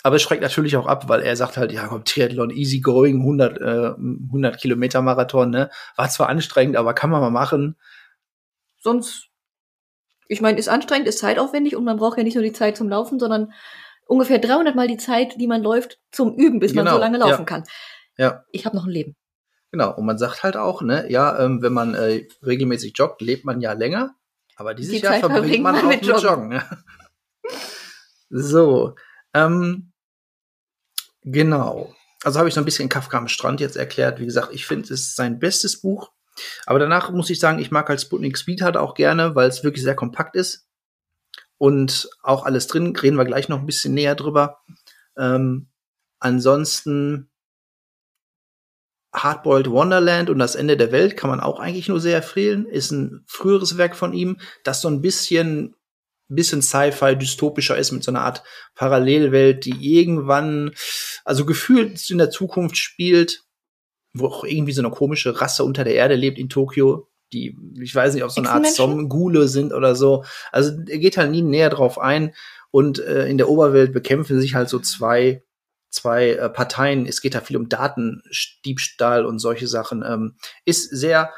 Aber 0.03 0.17
es 0.17 0.23
schreckt 0.23 0.43
natürlich 0.43 0.77
auch 0.77 0.87
ab, 0.87 1.09
weil 1.09 1.23
er 1.23 1.35
sagt 1.37 1.57
halt, 1.57 1.73
ja, 1.73 1.87
komm, 1.89 2.05
Triathlon, 2.05 2.51
easy 2.51 2.81
going, 2.81 3.17
100, 3.21 3.59
äh, 3.61 3.95
100 3.97 4.59
Kilometer 4.59 5.03
Marathon, 5.03 5.51
ne? 5.51 5.71
War 5.97 6.09
zwar 6.09 6.29
anstrengend, 6.29 6.77
aber 6.77 6.95
kann 6.95 7.11
man 7.11 7.21
mal 7.21 7.31
machen. 7.31 7.77
Sonst, 8.81 9.29
ich 10.29 10.41
meine, 10.41 10.59
ist 10.59 10.69
anstrengend, 10.69 11.09
ist 11.09 11.19
zeitaufwendig 11.19 11.75
und 11.75 11.85
man 11.85 11.97
braucht 11.97 12.17
ja 12.17 12.25
nicht 12.25 12.35
nur 12.35 12.45
die 12.45 12.53
Zeit 12.53 12.77
zum 12.77 12.89
Laufen, 12.89 13.19
sondern 13.19 13.53
ungefähr 14.07 14.39
300 14.39 14.77
mal 14.77 14.87
die 14.87 14.99
Zeit, 14.99 15.35
die 15.41 15.49
man 15.49 15.63
läuft, 15.63 15.99
zum 16.13 16.37
Üben, 16.37 16.61
bis 16.61 16.73
genau, 16.73 16.85
man 16.85 16.95
so 16.95 17.01
lange 17.01 17.19
laufen 17.19 17.41
ja. 17.41 17.45
kann. 17.45 17.65
Ja. 18.17 18.45
Ich 18.53 18.67
habe 18.67 18.77
noch 18.77 18.85
ein 18.85 18.93
Leben. 18.93 19.17
Genau, 19.73 19.95
und 19.95 20.07
man 20.07 20.17
sagt 20.17 20.45
halt 20.45 20.57
auch, 20.57 20.81
ne, 20.81 21.11
ja, 21.11 21.39
ähm, 21.41 21.61
wenn 21.61 21.73
man 21.73 21.95
äh, 21.95 22.27
regelmäßig 22.47 22.95
joggt, 22.97 23.21
lebt 23.21 23.45
man 23.45 23.61
ja 23.61 23.73
länger, 23.73 24.15
aber 24.57 24.75
dieses 24.75 24.95
die 24.95 25.01
Jahr 25.01 25.15
Zeit 25.15 25.21
verbringt 25.21 25.63
man, 25.63 25.75
man 25.75 25.85
auch 25.85 25.89
mit 25.89 26.07
Joggen. 26.07 26.23
Joggen 26.23 26.63
so, 28.31 28.95
ähm, 29.35 29.93
genau. 31.23 31.95
Also 32.25 32.39
habe 32.39 32.49
ich 32.49 32.55
so 32.55 32.61
ein 32.61 32.65
bisschen 32.65 32.89
Kafka 32.89 33.17
am 33.19 33.29
Strand 33.29 33.61
jetzt 33.61 33.77
erklärt. 33.77 34.21
Wie 34.21 34.27
gesagt, 34.27 34.53
ich 34.53 34.67
finde, 34.67 34.85
es 34.85 34.91
ist 34.91 35.17
sein 35.17 35.39
bestes 35.39 35.81
Buch. 35.81 36.13
Aber 36.67 36.79
danach 36.79 37.11
muss 37.11 37.31
ich 37.31 37.41
sagen, 37.41 37.59
ich 37.59 37.71
mag 37.71 37.89
halt 37.89 38.01
Sputnik 38.01 38.39
Speed 38.39 38.63
halt 38.63 38.77
auch 38.77 38.95
gerne, 38.95 39.35
weil 39.35 39.49
es 39.49 39.65
wirklich 39.65 39.83
sehr 39.83 39.97
kompakt 39.97 40.37
ist. 40.37 40.69
Und 41.59 42.09
auch 42.23 42.45
alles 42.45 42.69
drin, 42.69 42.95
reden 42.95 43.17
wir 43.17 43.25
gleich 43.25 43.49
noch 43.49 43.59
ein 43.59 43.67
bisschen 43.67 43.95
näher 43.95 44.15
drüber. 44.15 44.61
Ähm, 45.17 45.69
ansonsten 46.21 47.31
Hardboiled 49.13 49.71
Wonderland 49.71 50.31
und 50.31 50.39
das 50.39 50.55
Ende 50.55 50.77
der 50.77 50.93
Welt 50.93 51.17
kann 51.17 51.31
man 51.31 51.41
auch 51.41 51.59
eigentlich 51.59 51.89
nur 51.89 52.01
sehr 52.01 52.19
empfehlen. 52.19 52.67
Ist 52.67 52.91
ein 52.91 53.25
früheres 53.27 53.77
Werk 53.79 53.97
von 53.97 54.13
ihm, 54.13 54.39
das 54.65 54.81
so 54.81 54.89
ein 54.89 55.01
bisschen 55.01 55.75
bisschen 56.35 56.63
Sci-Fi 56.63 57.17
dystopischer 57.17 57.77
ist 57.77 57.93
mit 57.93 58.05
so 58.05 58.11
einer 58.11 58.23
Art 58.23 58.43
Parallelwelt, 58.75 59.65
die 59.65 59.99
irgendwann, 59.99 60.73
also 61.25 61.47
gefühlt 61.47 62.11
in 62.11 62.19
der 62.19 62.31
Zukunft 62.31 62.77
spielt, 62.77 63.45
wo 64.13 64.27
auch 64.27 64.45
irgendwie 64.45 64.73
so 64.73 64.83
eine 64.83 64.91
komische 64.91 65.41
Rasse 65.41 65.65
unter 65.65 65.85
der 65.85 65.95
Erde 65.95 66.15
lebt 66.15 66.39
in 66.39 66.49
Tokio, 66.49 67.09
die, 67.33 67.57
ich 67.81 67.95
weiß 67.95 68.15
nicht, 68.15 68.25
ob 68.25 68.31
so 68.31 68.41
eine 68.41 68.51
Art 68.51 68.67
Zombie-Gule 68.67 69.49
sind 69.49 69.73
oder 69.73 69.95
so. 69.95 70.25
Also 70.51 70.73
er 70.89 70.99
geht 70.99 71.17
halt 71.17 71.31
nie 71.31 71.43
näher 71.43 71.71
drauf 71.71 71.99
ein 71.99 72.35
und 72.71 72.99
äh, 72.99 73.27
in 73.29 73.39
der 73.39 73.49
Oberwelt 73.49 73.93
bekämpfen 73.93 74.41
sich 74.41 74.55
halt 74.55 74.69
so 74.69 74.79
zwei 74.79 75.43
zwei 75.91 76.31
äh, 76.33 76.49
Parteien. 76.51 77.07
Es 77.07 77.21
geht 77.21 77.35
da 77.35 77.41
viel 77.41 77.57
um 77.57 77.69
Datendiebstahl 77.69 79.25
und 79.25 79.39
solche 79.39 79.67
Sachen. 79.67 80.05
Ähm, 80.07 80.37
ist 80.65 80.91
sehr 80.91 81.33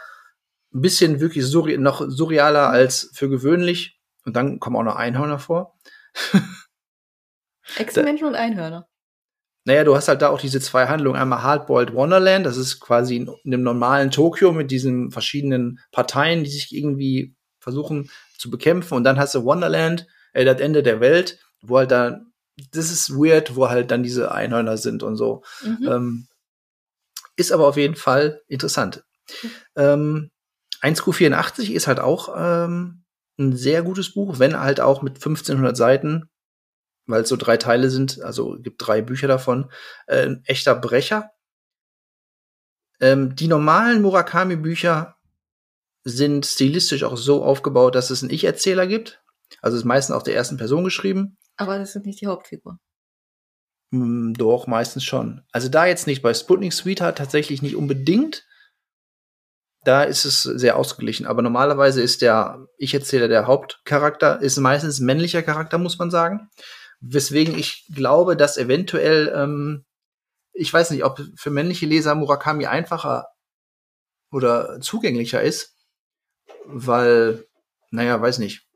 ein 0.72 0.80
bisschen 0.82 1.20
wirklich 1.20 1.44
surre 1.46 1.78
noch 1.78 2.04
surrealer 2.08 2.68
als 2.68 3.10
für 3.14 3.28
gewöhnlich. 3.28 3.99
Und 4.24 4.36
dann 4.36 4.60
kommen 4.60 4.76
auch 4.76 4.82
noch 4.82 4.96
Einhörner 4.96 5.38
vor. 5.38 5.78
Echsenmenschen 7.76 8.26
und 8.26 8.34
Einhörner. 8.34 8.88
Naja, 9.64 9.84
du 9.84 9.94
hast 9.94 10.08
halt 10.08 10.22
da 10.22 10.30
auch 10.30 10.40
diese 10.40 10.60
zwei 10.60 10.86
Handlungen. 10.86 11.20
Einmal 11.20 11.42
Hardboiled 11.42 11.94
Wonderland, 11.94 12.46
das 12.46 12.56
ist 12.56 12.80
quasi 12.80 13.16
in 13.16 13.30
einem 13.44 13.62
normalen 13.62 14.10
Tokio 14.10 14.52
mit 14.52 14.70
diesen 14.70 15.10
verschiedenen 15.10 15.80
Parteien, 15.92 16.44
die 16.44 16.50
sich 16.50 16.74
irgendwie 16.74 17.34
versuchen 17.60 18.10
zu 18.38 18.50
bekämpfen. 18.50 18.94
Und 18.94 19.04
dann 19.04 19.18
hast 19.18 19.34
du 19.34 19.44
Wonderland, 19.44 20.06
äh, 20.32 20.44
das 20.44 20.60
Ende 20.60 20.82
der 20.82 21.00
Welt, 21.00 21.38
wo 21.60 21.78
halt 21.78 21.90
da, 21.90 22.20
das 22.72 22.90
ist 22.90 23.10
weird, 23.10 23.54
wo 23.54 23.68
halt 23.68 23.90
dann 23.90 24.02
diese 24.02 24.32
Einhörner 24.32 24.76
sind 24.78 25.02
und 25.02 25.16
so. 25.16 25.42
Mhm. 25.62 25.88
Ähm, 25.88 26.28
ist 27.36 27.52
aber 27.52 27.66
auf 27.68 27.76
jeden 27.76 27.96
Fall 27.96 28.42
interessant. 28.48 29.04
Ähm, 29.76 30.30
1Q84 30.82 31.72
ist 31.72 31.86
halt 31.86 32.00
auch 32.00 32.34
ähm, 32.36 33.04
ein 33.40 33.56
sehr 33.56 33.82
gutes 33.82 34.14
Buch, 34.14 34.38
wenn 34.38 34.58
halt 34.58 34.80
auch 34.80 35.02
mit 35.02 35.14
1500 35.14 35.76
Seiten, 35.76 36.30
weil 37.06 37.22
es 37.22 37.28
so 37.28 37.36
drei 37.36 37.56
Teile 37.56 37.90
sind, 37.90 38.20
also 38.22 38.58
gibt 38.60 38.86
drei 38.86 39.02
Bücher 39.02 39.28
davon, 39.28 39.70
äh, 40.06 40.26
ein 40.26 40.42
echter 40.44 40.74
Brecher. 40.74 41.32
Ähm, 43.00 43.34
die 43.34 43.48
normalen 43.48 44.02
Murakami-Bücher 44.02 45.16
sind 46.04 46.46
stilistisch 46.46 47.04
auch 47.04 47.16
so 47.16 47.42
aufgebaut, 47.42 47.94
dass 47.94 48.10
es 48.10 48.22
einen 48.22 48.32
Ich-Erzähler 48.32 48.86
gibt. 48.86 49.22
Also 49.60 49.76
ist 49.76 49.84
meistens 49.84 50.14
auch 50.14 50.22
der 50.22 50.34
ersten 50.34 50.56
Person 50.56 50.84
geschrieben. 50.84 51.36
Aber 51.56 51.78
das 51.78 51.92
sind 51.92 52.06
nicht 52.06 52.20
die 52.20 52.26
Hauptfigur. 52.26 52.78
Hm, 53.92 54.34
doch, 54.34 54.66
meistens 54.66 55.04
schon. 55.04 55.42
Also 55.52 55.68
da 55.68 55.86
jetzt 55.86 56.06
nicht. 56.06 56.22
Bei 56.22 56.32
Sputnik 56.32 56.72
Sweetheart 56.72 57.18
tatsächlich 57.18 57.60
nicht 57.62 57.76
unbedingt. 57.76 58.46
Da 59.84 60.02
ist 60.02 60.24
es 60.24 60.42
sehr 60.42 60.76
ausgeglichen. 60.76 61.26
Aber 61.26 61.42
normalerweise 61.42 62.02
ist 62.02 62.22
der 62.22 62.66
Ich-Erzähler 62.76 63.28
der 63.28 63.46
Hauptcharakter, 63.46 64.40
ist 64.40 64.58
meistens 64.58 65.00
männlicher 65.00 65.42
Charakter, 65.42 65.78
muss 65.78 65.98
man 65.98 66.10
sagen. 66.10 66.50
Weswegen 67.00 67.58
ich 67.58 67.86
glaube, 67.94 68.36
dass 68.36 68.58
eventuell, 68.58 69.32
ähm, 69.34 69.84
ich 70.52 70.72
weiß 70.72 70.90
nicht, 70.90 71.04
ob 71.04 71.20
für 71.34 71.50
männliche 71.50 71.86
Leser 71.86 72.14
Murakami 72.14 72.66
einfacher 72.66 73.28
oder 74.30 74.80
zugänglicher 74.80 75.42
ist, 75.42 75.74
weil, 76.66 77.46
naja, 77.90 78.20
weiß 78.20 78.38
nicht, 78.38 78.66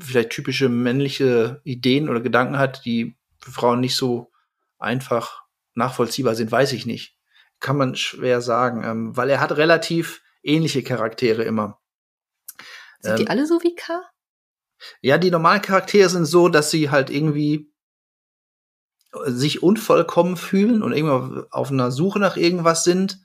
vielleicht 0.00 0.30
typische 0.30 0.68
männliche 0.68 1.60
Ideen 1.64 2.08
oder 2.08 2.20
Gedanken 2.20 2.58
hat, 2.58 2.84
die 2.84 3.16
für 3.38 3.52
Frauen 3.52 3.80
nicht 3.80 3.96
so 3.96 4.30
einfach 4.78 5.42
nachvollziehbar 5.74 6.34
sind, 6.34 6.50
weiß 6.50 6.72
ich 6.72 6.86
nicht. 6.86 7.16
Kann 7.60 7.76
man 7.76 7.94
schwer 7.94 8.40
sagen, 8.40 8.82
ähm, 8.84 9.16
weil 9.16 9.30
er 9.30 9.40
hat 9.40 9.52
relativ 9.52 10.22
ähnliche 10.42 10.82
Charaktere 10.82 11.44
immer. 11.44 11.80
Sind 13.00 13.18
die 13.18 13.22
Ähm, 13.22 13.28
alle 13.28 13.46
so 13.46 13.62
wie 13.62 13.74
K? 13.74 14.02
Ja, 15.02 15.18
die 15.18 15.30
normalen 15.30 15.62
Charaktere 15.62 16.08
sind 16.08 16.24
so, 16.24 16.48
dass 16.48 16.70
sie 16.70 16.90
halt 16.90 17.10
irgendwie 17.10 17.70
sich 19.26 19.62
unvollkommen 19.62 20.36
fühlen 20.36 20.82
und 20.82 20.92
irgendwie 20.92 21.44
auf 21.50 21.70
einer 21.70 21.90
Suche 21.90 22.18
nach 22.18 22.36
irgendwas 22.36 22.84
sind. 22.84 23.20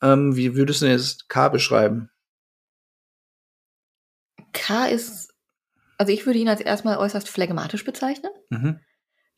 Ähm, 0.00 0.36
wie 0.36 0.54
würdest 0.54 0.80
du 0.80 0.86
denn 0.86 0.96
jetzt 0.96 1.28
K 1.28 1.48
beschreiben? 1.48 2.10
K 4.52 4.86
ist, 4.86 5.34
also 5.98 6.12
ich 6.12 6.24
würde 6.24 6.38
ihn 6.38 6.48
als 6.48 6.60
erstmal 6.60 6.98
äußerst 6.98 7.28
phlegmatisch 7.28 7.84
bezeichnen. 7.84 8.32
Mhm. 8.50 8.80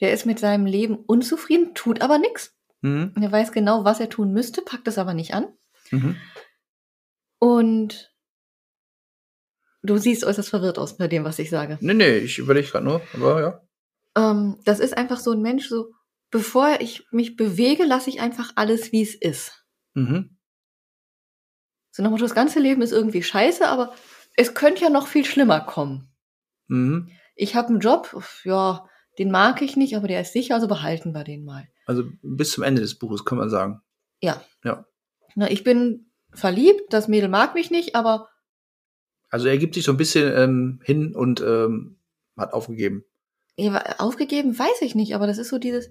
Der 0.00 0.12
ist 0.12 0.26
mit 0.26 0.38
seinem 0.38 0.66
Leben 0.66 0.96
unzufrieden, 0.96 1.74
tut 1.74 2.02
aber 2.02 2.18
nichts. 2.18 2.57
Mhm. 2.80 3.12
Und 3.14 3.22
er 3.22 3.32
weiß 3.32 3.52
genau, 3.52 3.84
was 3.84 4.00
er 4.00 4.08
tun 4.08 4.32
müsste, 4.32 4.62
packt 4.62 4.88
es 4.88 4.98
aber 4.98 5.14
nicht 5.14 5.34
an. 5.34 5.48
Mhm. 5.90 6.16
Und 7.38 8.14
du 9.82 9.96
siehst 9.96 10.24
äußerst 10.24 10.50
verwirrt 10.50 10.78
aus 10.78 10.96
bei 10.96 11.08
dem, 11.08 11.24
was 11.24 11.38
ich 11.38 11.50
sage. 11.50 11.78
Nee, 11.80 11.94
nee, 11.94 12.18
ich 12.18 12.38
überlege 12.38 12.68
gerade 12.68 12.84
nur, 12.84 13.02
aber 13.14 13.40
ja. 13.40 13.60
Ähm, 14.16 14.60
das 14.64 14.80
ist 14.80 14.96
einfach 14.96 15.18
so 15.18 15.32
ein 15.32 15.42
Mensch, 15.42 15.68
so, 15.68 15.92
bevor 16.30 16.80
ich 16.80 17.06
mich 17.10 17.36
bewege, 17.36 17.84
lasse 17.84 18.10
ich 18.10 18.20
einfach 18.20 18.52
alles, 18.56 18.92
wie 18.92 19.02
es 19.02 19.14
ist. 19.14 19.64
Mhm. 19.94 20.36
So 21.90 22.02
Motto, 22.02 22.22
das 22.22 22.34
ganze 22.34 22.60
Leben 22.60 22.82
ist 22.82 22.92
irgendwie 22.92 23.22
scheiße, 23.22 23.66
aber 23.66 23.94
es 24.36 24.54
könnte 24.54 24.82
ja 24.82 24.90
noch 24.90 25.08
viel 25.08 25.24
schlimmer 25.24 25.60
kommen. 25.60 26.12
Mhm. 26.68 27.10
Ich 27.34 27.56
habe 27.56 27.68
einen 27.68 27.80
Job, 27.80 28.22
ja, 28.44 28.87
den 29.18 29.30
mag 29.30 29.60
ich 29.62 29.76
nicht, 29.76 29.96
aber 29.96 30.08
der 30.08 30.20
ist 30.20 30.32
sicher, 30.32 30.54
also 30.54 30.68
behalten 30.68 31.12
wir 31.12 31.24
den 31.24 31.44
mal. 31.44 31.68
Also 31.86 32.04
bis 32.22 32.52
zum 32.52 32.62
Ende 32.64 32.80
des 32.82 32.98
Buches 32.98 33.24
kann 33.24 33.38
man 33.38 33.50
sagen. 33.50 33.80
Ja. 34.22 34.42
Ja. 34.64 34.86
Na, 35.34 35.50
ich 35.50 35.64
bin 35.64 36.10
verliebt, 36.32 36.92
das 36.92 37.08
Mädel 37.08 37.28
mag 37.28 37.54
mich 37.54 37.70
nicht, 37.70 37.94
aber 37.96 38.28
Also 39.30 39.48
er 39.48 39.58
gibt 39.58 39.74
sich 39.74 39.84
so 39.84 39.92
ein 39.92 39.96
bisschen 39.96 40.32
ähm, 40.36 40.80
hin 40.84 41.14
und 41.14 41.40
ähm, 41.40 41.98
hat 42.36 42.52
aufgegeben. 42.52 43.04
aufgegeben 43.98 44.58
weiß 44.58 44.82
ich 44.82 44.94
nicht, 44.94 45.14
aber 45.14 45.26
das 45.26 45.38
ist 45.38 45.48
so 45.48 45.58
dieses. 45.58 45.90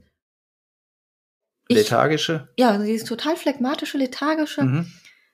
Ich, 1.69 1.75
Lethargische. 1.75 2.47
ja, 2.57 2.69
also 2.71 2.85
dieses 2.85 3.07
total 3.07 3.35
phlegmatische, 3.35 3.97
lethargische, 3.97 4.63
Mhm. 4.63 4.91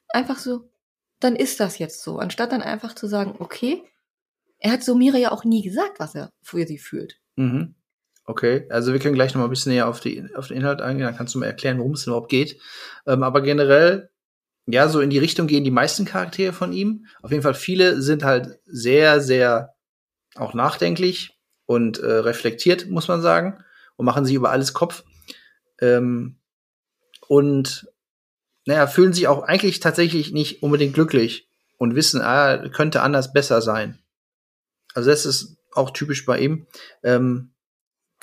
einfach 0.10 0.40
so, 0.40 0.72
dann 1.20 1.36
ist 1.36 1.60
das 1.60 1.78
jetzt 1.78 2.02
so, 2.02 2.18
anstatt 2.18 2.52
dann 2.52 2.64
einfach 2.64 2.96
zu 2.96 3.06
sagen, 3.08 3.36
okay, 3.38 3.84
er 4.58 4.72
hat 4.72 4.84
Sumire 4.84 5.20
ja 5.20 5.32
auch 5.32 5.44
nie 5.44 5.62
gesagt, 5.62 6.00
was 6.00 6.16
er 6.16 6.32
für 6.42 6.66
sie 6.66 6.80
fühlt. 6.80 7.20
Mhm. 7.36 7.76
Okay, 8.26 8.66
also 8.70 8.94
wir 8.94 9.00
können 9.00 9.16
gleich 9.16 9.34
noch 9.34 9.40
mal 9.40 9.48
ein 9.48 9.50
bisschen 9.50 9.74
näher 9.74 9.88
auf, 9.88 10.00
die, 10.00 10.24
auf 10.36 10.48
den 10.48 10.58
Inhalt 10.58 10.82
eingehen, 10.82 11.06
dann 11.06 11.18
kannst 11.18 11.36
du 11.36 11.40
mal 11.40 11.46
erklären, 11.46 11.78
worum 11.78 11.94
es 11.94 12.08
überhaupt 12.08 12.30
geht. 12.30 12.58
Ähm, 13.06 13.22
aber 13.22 13.42
generell, 13.42 14.10
ja, 14.66 14.88
so 14.88 15.02
in 15.02 15.10
die 15.10 15.20
Richtung 15.20 15.48
gehen 15.48 15.66
die 15.66 15.72
meisten 15.72 16.06
Charaktere 16.06 16.54
von 16.54 16.72
ihm. 16.72 17.06
Auf 17.22 17.32
jeden 17.32 17.44
Fall 17.44 17.54
viele 17.54 18.02
sind 18.02 18.24
halt 18.24 18.60
sehr, 18.66 19.20
sehr 19.20 19.74
auch 20.36 20.54
nachdenklich 20.54 21.38
und 21.66 22.00
äh, 22.00 22.06
reflektiert, 22.06 22.90
muss 22.90 23.10
man 23.10 23.22
sagen, 23.22 23.62
und 23.98 24.06
machen 24.06 24.26
sich 24.26 24.36
über 24.36 24.52
alles 24.52 24.74
Kopf. 24.74 25.04
Ähm, 25.82 26.38
und 27.28 27.88
naja, 28.66 28.88
fühlen 28.88 29.12
sich 29.12 29.28
auch 29.28 29.44
eigentlich 29.44 29.82
tatsächlich 29.82 30.32
nicht 30.32 30.64
unbedingt 30.64 30.94
glücklich 30.94 31.50
und 31.78 31.96
wissen, 31.96 32.22
ah, 32.22 32.70
könnte 32.70 33.02
anders 33.02 33.34
besser 33.34 33.62
sein. 33.62 34.00
Also 34.94 35.10
das 35.10 35.26
ist 35.26 35.58
auch 35.74 35.92
typisch 35.92 36.26
bei 36.26 36.40
ihm. 36.40 36.68
Ähm, 37.04 37.53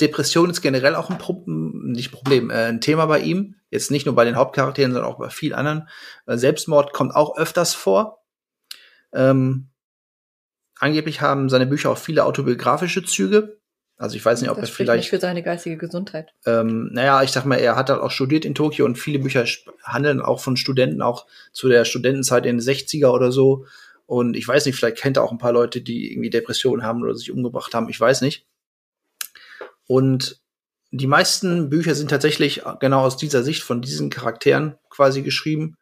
Depression 0.01 0.51
ist 0.51 0.61
generell 0.61 0.95
auch 0.95 1.11
ein 1.11 1.19
Pro 1.19 1.43
nicht 1.47 2.13
Problem, 2.13 2.51
äh, 2.51 2.67
ein 2.67 2.81
Thema 2.81 3.07
bei 3.07 3.21
ihm. 3.21 3.57
Jetzt 3.71 3.91
nicht 3.91 4.07
nur 4.07 4.15
bei 4.15 4.25
den 4.25 4.37
Hauptcharakteren, 4.37 4.93
sondern 4.93 5.11
auch 5.11 5.19
bei 5.19 5.31
vielen 5.31 5.55
anderen. 5.55 5.89
Äh, 6.27 6.37
Selbstmord 6.37 6.93
kommt 6.93 7.15
auch 7.15 7.37
öfters 7.37 7.75
vor. 7.75 8.25
Ähm, 9.13 9.69
angeblich 10.79 11.21
haben 11.21 11.49
seine 11.49 11.67
Bücher 11.67 11.91
auch 11.91 11.99
viele 11.99 12.25
autobiografische 12.25 13.05
Züge. 13.05 13.61
Also 13.97 14.17
ich 14.17 14.25
weiß 14.25 14.41
nicht, 14.41 14.51
ob 14.51 14.59
das 14.59 14.71
er 14.71 14.75
vielleicht 14.75 15.03
nicht 15.03 15.11
für 15.11 15.21
seine 15.21 15.43
geistige 15.43 15.77
Gesundheit. 15.77 16.33
ähm, 16.47 16.89
naja, 16.93 17.23
ich 17.23 17.33
sag 17.33 17.45
mal, 17.45 17.57
er 17.57 17.77
hat 17.77 17.91
halt 17.91 18.01
auch 18.01 18.11
studiert 18.11 18.47
in 18.47 18.55
Tokio 18.55 18.87
und 18.87 18.97
viele 18.97 19.19
Bücher 19.19 19.45
handeln 19.85 20.23
auch 20.23 20.41
von 20.41 20.57
Studenten, 20.57 21.03
auch 21.03 21.27
zu 21.53 21.69
der 21.69 21.85
Studentenzeit 21.85 22.47
in 22.47 22.57
den 22.57 22.67
60er 22.67 23.09
oder 23.09 23.31
so. 23.31 23.67
Und 24.07 24.37
ich 24.37 24.49
weiß 24.49 24.65
nicht, 24.65 24.75
vielleicht 24.75 24.97
kennt 24.97 25.19
er 25.19 25.23
auch 25.23 25.33
ein 25.33 25.39
paar 25.39 25.53
Leute, 25.53 25.83
die 25.83 26.11
irgendwie 26.11 26.31
Depressionen 26.31 26.83
haben 26.83 27.03
oder 27.03 27.15
sich 27.15 27.31
umgebracht 27.31 27.75
haben, 27.75 27.91
ich 27.91 28.01
weiß 28.01 28.23
nicht. 28.23 28.47
Und 29.91 30.41
die 30.93 31.09
meisten 31.09 31.69
Bücher 31.69 31.97
sind 31.97 32.11
tatsächlich 32.11 32.63
genau 32.79 33.01
aus 33.01 33.17
dieser 33.17 33.43
Sicht 33.43 33.65
von 33.65 33.83
diesen 33.83 34.09
Charakteren 34.09 34.77
quasi 34.89 35.23
geschrieben. 35.23 35.75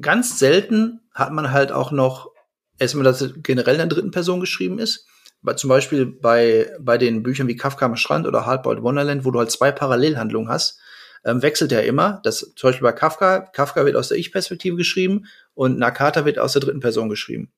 Ganz 0.00 0.38
selten 0.38 1.02
hat 1.12 1.30
man 1.30 1.52
halt 1.52 1.70
auch 1.70 1.92
noch, 1.92 2.30
erstmal, 2.78 3.04
dass 3.04 3.20
es 3.20 3.34
generell 3.42 3.74
in 3.74 3.80
der 3.80 3.88
dritten 3.88 4.10
Person 4.10 4.40
geschrieben 4.40 4.78
ist. 4.78 5.06
Bei, 5.42 5.52
zum 5.52 5.68
Beispiel 5.68 6.06
bei, 6.06 6.74
bei 6.80 6.96
den 6.96 7.22
Büchern 7.22 7.46
wie 7.46 7.56
Kafka 7.56 7.84
am 7.84 7.96
Strand 7.96 8.26
oder 8.26 8.46
Hardboiled 8.46 8.82
Wonderland, 8.82 9.26
wo 9.26 9.32
du 9.32 9.38
halt 9.38 9.50
zwei 9.50 9.70
Parallelhandlungen 9.70 10.48
hast, 10.48 10.80
ähm, 11.22 11.42
wechselt 11.42 11.72
er 11.72 11.84
immer. 11.84 12.22
Das 12.24 12.54
zum 12.56 12.68
Beispiel 12.68 12.88
bei 12.88 12.92
Kafka, 12.92 13.40
Kafka 13.40 13.84
wird 13.84 13.96
aus 13.96 14.08
der 14.08 14.16
Ich-Perspektive 14.16 14.76
geschrieben 14.76 15.26
und 15.52 15.78
Nakata 15.78 16.24
wird 16.24 16.38
aus 16.38 16.54
der 16.54 16.62
dritten 16.62 16.80
Person 16.80 17.10
geschrieben. 17.10 17.52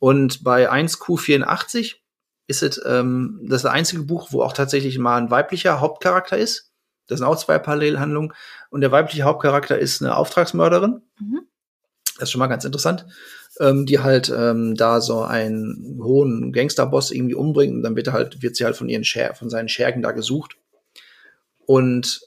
Und 0.00 0.42
bei 0.42 0.72
1Q84 0.72 2.01
ist 2.52 2.62
es 2.62 2.80
ähm, 2.84 3.40
das, 3.44 3.56
ist 3.58 3.64
das 3.64 3.72
einzige 3.72 4.02
Buch, 4.02 4.28
wo 4.30 4.42
auch 4.42 4.52
tatsächlich 4.52 4.98
mal 4.98 5.16
ein 5.16 5.30
weiblicher 5.30 5.80
Hauptcharakter 5.80 6.36
ist. 6.36 6.70
Das 7.08 7.18
sind 7.18 7.26
auch 7.26 7.36
zwei 7.36 7.58
Parallelhandlungen. 7.58 8.32
Und 8.70 8.82
der 8.82 8.92
weibliche 8.92 9.22
Hauptcharakter 9.24 9.78
ist 9.78 10.02
eine 10.02 10.16
Auftragsmörderin. 10.16 11.00
Mhm. 11.18 11.40
Das 12.14 12.28
ist 12.28 12.30
schon 12.30 12.38
mal 12.38 12.46
ganz 12.46 12.64
interessant. 12.64 13.06
Ähm, 13.58 13.86
die 13.86 14.00
halt 14.00 14.32
ähm, 14.34 14.74
da 14.76 15.00
so 15.00 15.22
einen 15.22 15.98
hohen 16.02 16.52
Gangsterboss 16.52 17.10
irgendwie 17.10 17.34
umbringt 17.34 17.74
und 17.74 17.82
dann 17.82 17.96
wird 17.96 18.12
halt, 18.12 18.42
wird 18.42 18.56
sie 18.56 18.64
halt 18.64 18.76
von 18.76 18.88
ihren 18.88 19.04
Scher 19.04 19.34
von 19.34 19.50
seinen 19.50 19.68
Schergen 19.68 20.02
da 20.02 20.12
gesucht. 20.12 20.56
Und 21.66 22.20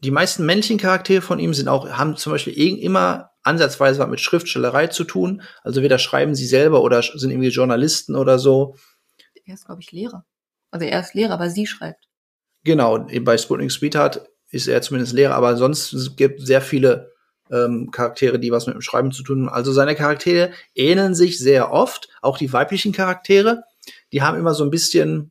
die 0.00 0.10
meisten 0.10 0.44
männlichen 0.44 0.78
Charaktere 0.78 1.22
von 1.22 1.38
ihm 1.38 1.54
sind 1.54 1.68
auch, 1.68 1.88
haben 1.88 2.16
zum 2.16 2.32
Beispiel 2.32 2.54
immer 2.78 3.30
ansatzweise 3.44 4.00
was 4.00 4.08
mit 4.08 4.20
Schriftstellerei 4.20 4.88
zu 4.88 5.04
tun. 5.04 5.42
Also 5.62 5.82
weder 5.82 5.98
schreiben 5.98 6.34
sie 6.34 6.46
selber 6.46 6.82
oder 6.82 7.02
sind 7.02 7.30
irgendwie 7.30 7.50
Journalisten 7.50 8.16
oder 8.16 8.38
so. 8.38 8.76
Er 9.46 9.54
ist, 9.54 9.66
glaube 9.66 9.82
ich, 9.82 9.92
Lehrer. 9.92 10.24
Also 10.70 10.86
er 10.86 11.00
ist 11.00 11.14
Lehrer, 11.14 11.34
aber 11.34 11.50
sie 11.50 11.66
schreibt. 11.66 12.08
Genau, 12.64 13.06
bei 13.20 13.36
Sputnik 13.36 13.70
Sweetheart 13.70 14.26
ist 14.48 14.68
er 14.68 14.80
zumindest 14.80 15.12
Lehrer, 15.12 15.34
aber 15.34 15.56
sonst 15.56 15.92
es 15.92 16.16
gibt 16.16 16.40
sehr 16.40 16.62
viele 16.62 17.12
ähm, 17.50 17.90
Charaktere, 17.90 18.38
die 18.38 18.50
was 18.50 18.66
mit 18.66 18.74
dem 18.74 18.80
Schreiben 18.80 19.12
zu 19.12 19.22
tun 19.22 19.46
haben. 19.46 19.54
Also 19.54 19.72
seine 19.72 19.94
Charaktere 19.94 20.52
ähneln 20.74 21.14
sich 21.14 21.38
sehr 21.38 21.72
oft, 21.72 22.08
auch 22.22 22.38
die 22.38 22.52
weiblichen 22.52 22.92
Charaktere. 22.92 23.64
die 24.12 24.22
haben 24.22 24.38
immer 24.38 24.54
so 24.54 24.64
ein 24.64 24.70
bisschen, 24.70 25.30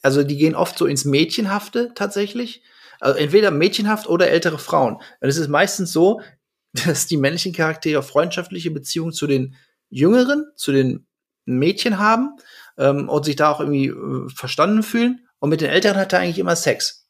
also 0.00 0.22
die 0.22 0.38
gehen 0.38 0.54
oft 0.54 0.78
so 0.78 0.86
ins 0.86 1.04
Mädchenhafte 1.04 1.92
tatsächlich. 1.94 2.62
Also 3.00 3.18
entweder 3.18 3.50
mädchenhaft 3.50 4.08
oder 4.08 4.28
ältere 4.28 4.58
Frauen. 4.58 4.94
Und 4.94 5.28
es 5.28 5.36
ist 5.36 5.48
meistens 5.48 5.92
so, 5.92 6.22
dass 6.72 7.06
die 7.06 7.18
männlichen 7.18 7.52
Charaktere 7.52 8.02
freundschaftliche 8.02 8.70
Beziehungen 8.70 9.12
zu 9.12 9.26
den 9.26 9.56
Jüngeren, 9.90 10.46
zu 10.56 10.72
den 10.72 11.06
Mädchen 11.44 11.98
haben 11.98 12.36
ähm, 12.82 13.08
und 13.08 13.24
sich 13.24 13.36
da 13.36 13.50
auch 13.50 13.60
irgendwie 13.60 13.86
äh, 13.86 14.28
verstanden 14.28 14.82
fühlen. 14.82 15.26
Und 15.38 15.50
mit 15.50 15.60
den 15.60 15.70
Älteren 15.70 15.96
hat 15.96 16.12
er 16.12 16.20
eigentlich 16.20 16.38
immer 16.38 16.56
Sex. 16.56 17.08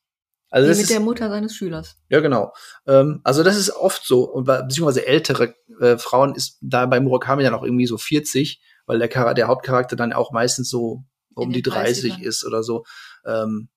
Also 0.51 0.69
das 0.69 0.77
mit 0.77 0.85
ist, 0.85 0.93
der 0.93 1.01
Mutter 1.01 1.31
seines 1.31 1.57
Schülers. 1.57 1.97
Ja, 2.11 2.21
genau. 2.21 2.53
Ähm, 2.87 3.21
also 3.25 3.43
das 3.43 3.57
ist 3.57 3.71
oft 3.71 4.05
so. 4.05 4.25
Und 4.25 4.45
bei, 4.45 4.61
beziehungsweise 4.63 5.07
ältere 5.07 5.55
äh, 5.81 5.97
Frauen 5.97 6.35
ist 6.35 6.59
da 6.61 6.85
bei 6.85 7.01
Murakami 7.01 7.43
dann 7.43 7.55
auch 7.55 7.63
irgendwie 7.63 7.87
so 7.87 7.97
40, 7.97 8.61
weil 8.85 8.99
der, 8.99 9.35
der 9.35 9.49
Hauptcharakter 9.49 9.97
dann 9.97 10.13
auch 10.13 10.31
meistens 10.31 10.69
so 10.69 11.05
um 11.35 11.53
die 11.53 11.63
30 11.63 12.21
ist 12.21 12.45
oder 12.45 12.63
so. 12.63 12.85
Ähm, 13.25 13.71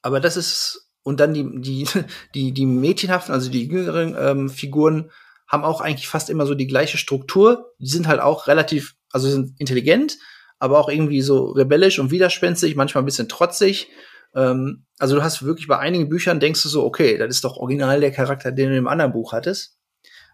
aber 0.00 0.20
das 0.20 0.38
ist, 0.38 0.90
und 1.02 1.20
dann 1.20 1.34
die, 1.34 1.60
die, 1.60 1.86
die, 2.34 2.52
die 2.52 2.66
mädchenhaften, 2.66 3.34
also 3.34 3.50
die 3.50 3.66
jüngeren 3.66 4.16
ähm, 4.18 4.48
Figuren 4.48 5.10
haben 5.46 5.64
auch 5.64 5.82
eigentlich 5.82 6.08
fast 6.08 6.30
immer 6.30 6.46
so 6.46 6.54
die 6.54 6.66
gleiche 6.66 6.96
Struktur. 6.96 7.74
Die 7.78 7.88
sind 7.88 8.08
halt 8.08 8.20
auch 8.20 8.46
relativ, 8.46 8.94
also 9.10 9.28
sind 9.28 9.60
intelligent, 9.60 10.16
aber 10.62 10.78
auch 10.78 10.88
irgendwie 10.88 11.22
so 11.22 11.46
rebellisch 11.46 11.98
und 11.98 12.12
widerspenstig, 12.12 12.76
manchmal 12.76 13.02
ein 13.02 13.06
bisschen 13.06 13.28
trotzig. 13.28 13.90
Ähm, 14.32 14.84
also 15.00 15.16
du 15.16 15.22
hast 15.24 15.42
wirklich 15.42 15.66
bei 15.66 15.76
einigen 15.76 16.08
Büchern 16.08 16.38
denkst 16.38 16.62
du 16.62 16.68
so, 16.68 16.84
okay, 16.84 17.18
das 17.18 17.30
ist 17.30 17.42
doch 17.42 17.56
original 17.56 17.98
der 17.98 18.12
Charakter, 18.12 18.52
den 18.52 18.70
du 18.70 18.76
im 18.76 18.86
anderen 18.86 19.12
Buch 19.12 19.32
hattest. 19.32 19.76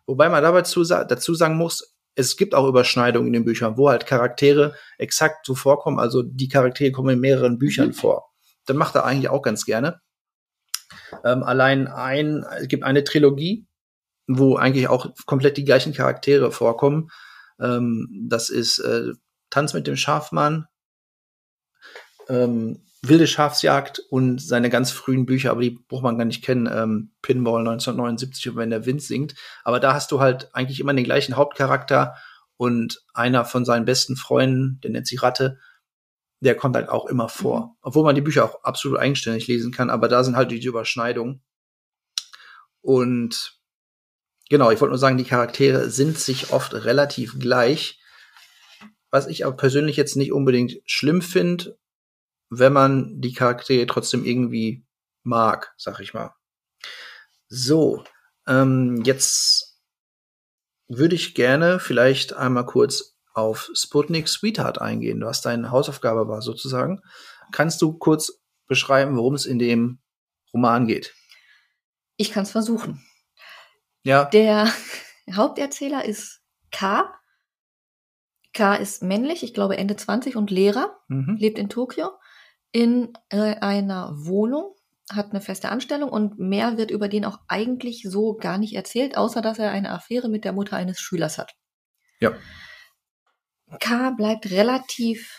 Wobei 0.05 0.29
man 0.29 0.43
dabei 0.43 0.59
dazu, 0.59 0.85
dazu 0.85 1.35
sagen 1.35 1.57
muss, 1.57 1.97
es 2.15 2.37
gibt 2.37 2.55
auch 2.55 2.69
Überschneidungen 2.69 3.29
in 3.29 3.33
den 3.33 3.45
Büchern, 3.47 3.79
wo 3.79 3.89
halt 3.89 4.05
Charaktere 4.05 4.75
exakt 4.99 5.47
so 5.47 5.55
vorkommen. 5.55 5.99
Also 5.99 6.23
die 6.23 6.49
Charaktere 6.49 6.93
kommen 6.93 7.15
in 7.15 7.21
mehreren 7.21 7.59
Büchern 7.59 7.89
mhm. 7.89 7.95
vor. 7.95 8.29
Dann 8.67 8.77
macht 8.77 8.97
er 8.97 9.07
eigentlich 9.07 9.31
auch 9.31 9.41
ganz 9.41 9.65
gerne. 9.65 10.03
Ähm, 11.25 11.43
allein 11.43 11.89
ein, 11.89 12.45
es 12.61 12.69
gibt 12.69 12.85
eine 12.85 13.03
Trilogie, 13.03 13.67
wo 14.27 14.57
eigentlich 14.57 14.89
auch 14.89 15.09
komplett 15.25 15.57
die 15.57 15.65
gleichen 15.65 15.95
Charaktere 15.95 16.53
vorkommen. 16.53 17.09
Ähm, 17.59 18.27
das 18.29 18.51
ist 18.51 18.79
äh, 18.81 19.13
Tanz 19.59 19.75
mit 19.75 19.89
dem 19.89 19.97
Schafmann, 19.97 20.69
ähm, 22.29 22.85
Wilde 23.03 23.27
Schafsjagd 23.27 23.99
und 24.11 24.41
seine 24.41 24.71
ganz 24.71 24.93
frühen 24.93 25.27
Bücher, 25.27 25.51
aber 25.51 25.63
die 25.63 25.71
braucht 25.71 26.05
man 26.05 26.17
gar 26.17 26.25
nicht 26.25 26.45
kennen. 26.45 26.69
Ähm, 26.73 27.11
Pinball 27.23 27.61
1979 27.61 28.51
und 28.51 28.57
wenn 28.57 28.71
der 28.71 28.87
Wind 28.87 29.03
singt. 29.03 29.35
Aber 29.65 29.81
da 29.81 29.95
hast 29.95 30.13
du 30.13 30.21
halt 30.21 30.55
eigentlich 30.55 30.79
immer 30.79 30.95
den 30.95 31.05
gleichen 31.05 31.35
Hauptcharakter 31.35 32.15
und 32.57 33.03
einer 33.15 33.45
von 33.45 33.65
seinen 33.65 33.85
besten 33.85 34.15
Freunden, 34.15 34.81
der 34.83 34.93
nennt 34.93 35.09
sich 35.09 35.23
Ratte, 35.25 35.59
der 36.39 36.55
kommt 36.55 36.77
halt 36.77 36.89
auch 36.89 37.07
immer 37.07 37.29
vor. 37.29 37.61
Mhm. 37.61 37.71
Obwohl 37.83 38.05
man 38.05 38.15
die 38.15 38.21
Bücher 38.21 38.45
auch 38.45 38.63
absolut 38.63 39.01
eigenständig 39.01 39.49
lesen 39.49 39.73
kann, 39.73 39.91
aber 39.91 40.07
da 40.07 40.23
sind 40.23 40.37
halt 40.37 40.53
die 40.53 40.65
Überschneidungen. 40.65 41.43
Und 42.81 43.59
genau, 44.49 44.71
ich 44.71 44.81
wollte 44.81 44.93
nur 44.93 44.99
sagen, 44.99 45.19
die 45.19 45.25
Charaktere 45.25 45.91
sind 45.91 46.17
sich 46.17 46.53
oft 46.53 46.75
relativ 46.75 47.41
gleich. 47.41 47.99
Was 49.11 49.27
ich 49.27 49.47
aber 49.47 49.57
persönlich 49.57 49.97
jetzt 49.97 50.17
nicht 50.17 50.33
unbedingt 50.33 50.81
schlimm 50.85 51.23
finde, 51.23 51.79
wenn 52.51 52.73
man 52.73 53.21
die 53.21 53.33
Charaktere 53.33 53.87
trotzdem 53.87 54.25
irgendwie 54.25 54.85
mag, 55.23 55.75
sag 55.77 56.01
ich 56.01 56.15
mal. 56.15 56.35
So, 57.49 58.05
ähm, 58.47 59.03
jetzt 59.05 59.81
würde 60.89 61.15
ich 61.15 61.35
gerne 61.35 61.81
vielleicht 61.81 62.33
einmal 62.35 62.67
kurz 62.67 63.17
auf 63.35 63.71
Sputnik 63.75 64.29
Sweetheart 64.29 64.81
eingehen. 64.81 65.21
Du 65.21 65.29
hast 65.29 65.45
deine 65.45 65.71
Hausaufgabe 65.71 66.29
war 66.29 66.43
sozusagen. 66.43 67.03
Kannst 67.53 67.81
du 67.83 67.97
kurz 67.97 68.41
beschreiben, 68.67 69.17
worum 69.17 69.35
es 69.35 69.47
in 69.47 69.59
dem 69.59 70.01
Roman 70.53 70.87
geht? 70.87 71.15
Ich 72.17 72.33
kann 72.33 72.43
es 72.43 72.51
versuchen. 72.51 73.05
Ja. 74.03 74.25
Der 74.27 74.73
Haupterzähler 75.33 76.05
ist 76.05 76.41
K. 76.71 77.15
K 78.59 78.75
ist 78.75 79.05
männlich, 79.05 79.45
ich 79.45 79.55
glaube 79.55 79.79
Ende 79.79 79.95
20 79.95 80.35
und 80.35 80.51
Lehrer, 80.51 80.97
mhm. 81.07 81.37
lebt 81.39 81.61
in 81.61 81.69
Tokio 81.69 82.11
in 82.73 83.13
äh, 83.29 83.55
einer 83.61 84.13
Wohnung, 84.17 84.75
hat 85.09 85.31
eine 85.31 85.41
feste 85.41 85.69
Anstellung 85.69 86.11
und 86.11 86.41
mehr 86.41 86.77
wird 86.77 86.91
über 86.91 87.09
den 87.09 87.25
auch 87.25 87.39
eigentlich 87.47 88.03
so 88.03 88.35
gar 88.35 88.59
nicht 88.59 88.75
erzählt, 88.75 89.17
außer 89.17 89.43
dass 89.43 89.61
er 89.61 89.71
eine 89.71 89.93
Affäre 89.93 90.29
mit 90.29 90.45
der 90.45 90.53
Mutter 90.53 90.77
eines 90.77 90.99
Schülers 90.99 91.39
hat. 91.39 91.55
Ja. 92.19 92.33
K 93.79 94.11
bleibt 94.11 94.51
relativ 94.51 95.39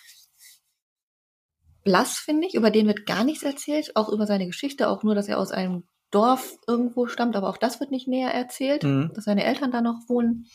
blass, 1.83 2.19
finde 2.19 2.47
ich. 2.47 2.55
Über 2.55 2.71
den 2.71 2.87
wird 2.87 3.05
gar 3.05 3.25
nichts 3.25 3.43
erzählt, 3.43 3.97
auch 3.97 4.07
über 4.07 4.27
seine 4.27 4.45
Geschichte, 4.45 4.87
auch 4.87 5.03
nur, 5.03 5.13
dass 5.13 5.27
er 5.27 5.39
aus 5.39 5.51
einem 5.51 5.83
Dorf 6.09 6.53
irgendwo 6.67 7.07
stammt, 7.07 7.35
aber 7.35 7.49
auch 7.49 7.57
das 7.57 7.81
wird 7.81 7.91
nicht 7.91 8.07
näher 8.07 8.33
erzählt, 8.33 8.83
mhm. 8.83 9.11
dass 9.13 9.25
seine 9.25 9.43
Eltern 9.43 9.71
da 9.71 9.81
noch 9.81 10.07
wohnen. 10.07 10.45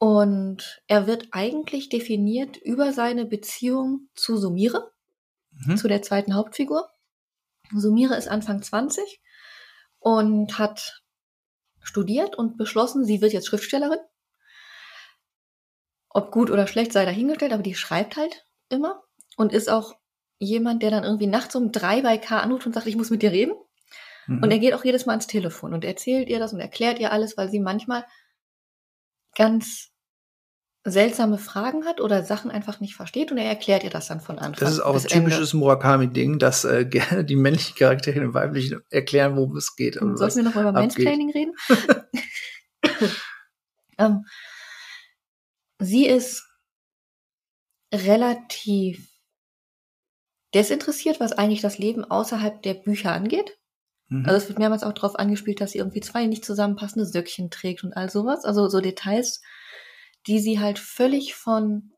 Und 0.00 0.82
er 0.86 1.06
wird 1.06 1.28
eigentlich 1.30 1.90
definiert 1.90 2.56
über 2.56 2.94
seine 2.94 3.26
Beziehung 3.26 4.08
zu 4.14 4.38
Sumire, 4.38 4.92
mhm. 5.50 5.76
zu 5.76 5.88
der 5.88 6.00
zweiten 6.00 6.34
Hauptfigur. 6.34 6.88
Sumire 7.70 8.16
ist 8.16 8.26
Anfang 8.26 8.62
20 8.62 9.20
und 9.98 10.58
hat 10.58 11.02
studiert 11.82 12.34
und 12.34 12.56
beschlossen, 12.56 13.04
sie 13.04 13.20
wird 13.20 13.34
jetzt 13.34 13.46
Schriftstellerin. 13.46 13.98
Ob 16.08 16.32
gut 16.32 16.50
oder 16.50 16.66
schlecht 16.66 16.94
sei 16.94 17.04
dahingestellt, 17.04 17.52
aber 17.52 17.62
die 17.62 17.74
schreibt 17.74 18.16
halt 18.16 18.46
immer 18.70 19.04
und 19.36 19.52
ist 19.52 19.68
auch 19.68 19.98
jemand, 20.38 20.82
der 20.82 20.90
dann 20.92 21.04
irgendwie 21.04 21.26
nachts 21.26 21.54
um 21.54 21.72
drei 21.72 22.00
bei 22.00 22.16
K 22.16 22.40
anruft 22.40 22.64
und 22.64 22.72
sagt, 22.72 22.86
ich 22.86 22.96
muss 22.96 23.10
mit 23.10 23.20
dir 23.20 23.32
reden. 23.32 23.52
Mhm. 24.28 24.42
Und 24.42 24.50
er 24.50 24.60
geht 24.60 24.72
auch 24.72 24.82
jedes 24.82 25.04
Mal 25.04 25.12
ans 25.12 25.26
Telefon 25.26 25.74
und 25.74 25.84
erzählt 25.84 26.30
ihr 26.30 26.38
das 26.38 26.54
und 26.54 26.60
erklärt 26.60 26.98
ihr 27.00 27.12
alles, 27.12 27.36
weil 27.36 27.50
sie 27.50 27.60
manchmal 27.60 28.06
ganz 29.34 29.89
seltsame 30.84 31.36
Fragen 31.36 31.84
hat 31.84 32.00
oder 32.00 32.24
Sachen 32.24 32.50
einfach 32.50 32.80
nicht 32.80 32.94
versteht 32.94 33.30
und 33.30 33.38
er 33.38 33.44
erklärt 33.44 33.84
ihr 33.84 33.90
das 33.90 34.08
dann 34.08 34.20
von 34.20 34.38
Anfang 34.38 34.60
Das 34.60 34.72
ist 34.72 34.80
auch 34.80 34.94
ein 34.94 35.02
typisches 35.02 35.52
Murakami-Ding, 35.52 36.38
dass 36.38 36.64
äh, 36.64 36.84
gerne 36.90 37.24
die 37.24 37.36
männlichen 37.36 37.76
Charaktere 37.76 38.20
den 38.20 38.34
weiblichen 38.34 38.80
erklären, 38.88 39.36
worum 39.36 39.56
es 39.56 39.76
geht. 39.76 39.98
Und 39.98 40.16
Sollten 40.16 40.36
wir 40.36 40.44
noch 40.44 40.56
über 40.56 40.72
Mansplaining 40.72 41.30
reden? 41.32 41.52
ähm, 43.98 44.24
sie 45.78 46.06
ist 46.06 46.46
relativ 47.92 49.06
desinteressiert, 50.54 51.20
was 51.20 51.32
eigentlich 51.32 51.60
das 51.60 51.78
Leben 51.78 52.04
außerhalb 52.04 52.62
der 52.62 52.74
Bücher 52.74 53.12
angeht. 53.12 53.58
Mhm. 54.08 54.24
Also 54.26 54.38
es 54.38 54.48
wird 54.48 54.58
mehrmals 54.58 54.82
auch 54.82 54.92
darauf 54.92 55.16
angespielt, 55.16 55.60
dass 55.60 55.72
sie 55.72 55.78
irgendwie 55.78 56.00
zwei 56.00 56.26
nicht 56.26 56.44
zusammenpassende 56.44 57.06
Söckchen 57.06 57.50
trägt 57.50 57.84
und 57.84 57.92
all 57.92 58.10
sowas. 58.10 58.44
Also 58.44 58.68
so 58.68 58.80
Details 58.80 59.42
die 60.26 60.40
sie 60.40 60.60
halt 60.60 60.78
völlig 60.78 61.34
von, 61.34 61.92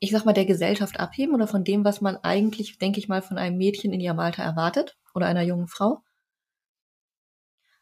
ich 0.00 0.10
sag 0.10 0.24
mal, 0.24 0.32
der 0.32 0.46
Gesellschaft 0.46 1.00
abheben 1.00 1.34
oder 1.34 1.46
von 1.46 1.64
dem, 1.64 1.84
was 1.84 2.00
man 2.00 2.16
eigentlich, 2.18 2.78
denke 2.78 2.98
ich 2.98 3.08
mal, 3.08 3.22
von 3.22 3.38
einem 3.38 3.56
Mädchen 3.56 3.92
in 3.92 4.00
ihrem 4.00 4.18
Alter 4.18 4.42
erwartet 4.42 4.96
oder 5.14 5.26
einer 5.26 5.42
jungen 5.42 5.68
Frau. 5.68 6.02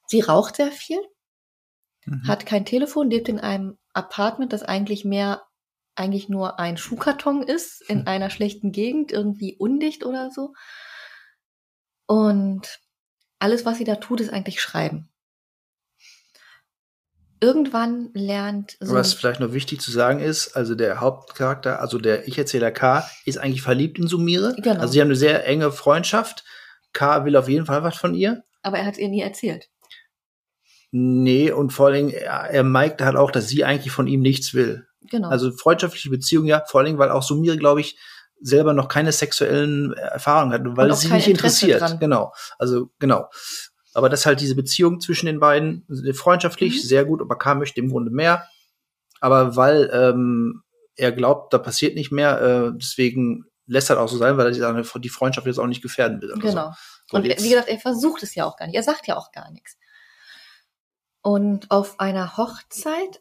Sie 0.07 0.21
raucht 0.21 0.57
sehr 0.57 0.73
viel, 0.73 1.01
mhm. 2.07 2.27
hat 2.27 2.47
kein 2.47 2.65
Telefon, 2.65 3.11
lebt 3.11 3.29
in 3.29 3.41
einem 3.41 3.79
Apartment, 3.93 4.53
das 4.53 4.63
eigentlich 4.63 5.05
mehr 5.05 5.43
eigentlich 5.95 6.29
nur 6.29 6.61
ein 6.61 6.77
Schuhkarton 6.77 7.43
ist, 7.43 7.83
in 7.89 8.01
hm. 8.01 8.07
einer 8.07 8.31
schlechten 8.31 8.71
Gegend, 8.71 9.11
irgendwie 9.11 9.57
undicht 9.57 10.07
oder 10.07 10.31
so. 10.31 10.55
Und 12.07 12.79
alles, 13.41 13.67
was 13.67 13.79
sie 13.79 13.85
da 13.85 13.97
tut, 13.97 14.21
ist 14.21 14.33
eigentlich 14.33 14.61
schreiben 14.61 15.11
irgendwann 17.41 18.11
lernt 18.15 18.77
so. 18.81 18.95
Was 18.95 19.15
vielleicht 19.15 19.41
noch 19.41 19.53
wichtig 19.53 19.81
zu 19.81 19.91
sagen 19.91 20.21
ist, 20.21 20.57
also 20.57 20.75
der 20.75 21.01
Hauptcharakter, 21.01 21.81
also 21.81 21.99
der 21.99 22.29
Ich-Erzähler 22.29 22.71
K, 22.71 23.09
ist 23.25 23.39
eigentlich 23.39 23.63
verliebt 23.63 23.99
in 23.99 24.07
Sumire. 24.07 24.55
Genau. 24.57 24.81
Also 24.81 24.93
sie 24.93 25.01
haben 25.01 25.09
eine 25.09 25.17
sehr 25.17 25.47
enge 25.47 25.73
Freundschaft. 25.73 26.45
K 26.93 27.25
will 27.25 27.37
auf 27.37 27.49
jeden 27.49 27.67
Fall 27.67 27.83
was 27.83 27.97
von 27.97 28.15
ihr. 28.15 28.45
Aber 28.63 28.79
er 28.79 28.87
hat 28.87 28.95
es 28.95 29.01
ihr 29.01 29.09
nie 29.09 29.23
erzählt. 29.23 29.69
Nee, 30.91 31.51
und 31.53 31.73
vor 31.73 31.89
allem, 31.89 32.09
er, 32.09 32.51
er 32.51 32.65
meint 32.65 33.01
halt 33.03 33.17
auch, 33.17 33.31
dass 33.31 33.49
sie 33.49 33.65
eigentlich 33.65 33.93
von 33.93 34.07
ihm 34.07 34.21
nichts 34.21 34.55
will. 34.55 34.87
Genau. 35.11 35.29
Also 35.29 35.53
freundschaftliche 35.53 36.11
Beziehung, 36.11 36.47
ja, 36.47 36.65
vor 36.67 36.81
allem, 36.81 36.99
weil 36.99 37.11
auch 37.11 37.23
Sumire, 37.23 37.57
glaube 37.57 37.81
ich, 37.81 37.99
selber 38.41 38.73
noch 38.73 38.89
keine 38.89 39.13
sexuellen 39.13 39.93
Erfahrungen 39.95 40.53
hat, 40.53 40.63
weil 40.65 40.91
es 40.91 41.01
sie 41.01 41.13
nicht 41.13 41.29
interessiert. 41.29 41.81
Dran. 41.81 41.99
Genau. 41.99 42.33
Also, 42.59 42.91
genau. 42.99 43.27
Aber 43.99 44.09
das 44.09 44.27
halt 44.27 44.41
diese 44.41 44.55
Beziehung 44.55 45.01
zwischen 45.01 45.27
den 45.27 45.41
beiden, 45.41 45.85
freundschaftlich, 46.15 46.77
mhm. 46.77 46.87
sehr 46.87 47.05
gut, 47.05 47.21
aber 47.21 47.37
K 47.37 47.57
möchte 47.57 47.81
im 47.81 47.91
Grunde 47.91 48.13
mehr. 48.13 48.47
Aber 49.21 49.57
weil 49.57 49.91
ähm, 49.93 50.63
er 50.95 51.11
glaubt, 51.11 51.53
da 51.53 51.59
passiert 51.59 51.97
nicht 51.97 52.13
mehr, 52.13 52.41
äh, 52.41 52.79
deswegen 52.79 53.47
lässt 53.67 53.91
er 53.91 54.01
auch 54.01 54.09
so 54.09 54.17
sein, 54.17 54.37
weil 54.37 54.57
er 54.57 54.83
die 55.01 55.09
Freundschaft 55.09 55.49
jetzt 55.49 55.59
auch 55.59 55.67
nicht 55.67 55.83
gefährden 55.83 56.23
will. 56.23 56.33
Genau. 56.39 56.73
So. 57.09 57.17
Und, 57.17 57.29
und 57.29 57.43
wie 57.43 57.49
gesagt, 57.49 57.67
er 57.67 57.81
versucht 57.81 58.23
es 58.23 58.37
ja 58.37 58.45
auch 58.45 58.57
gar 58.57 58.67
nicht. 58.67 58.77
Er 58.77 58.85
sagt 58.85 59.09
ja 59.09 59.17
auch 59.17 59.33
gar 59.33 59.51
nichts. 59.51 59.77
Und 61.21 61.69
auf 61.73 61.99
einer 61.99 62.37
Hochzeit 62.37 63.21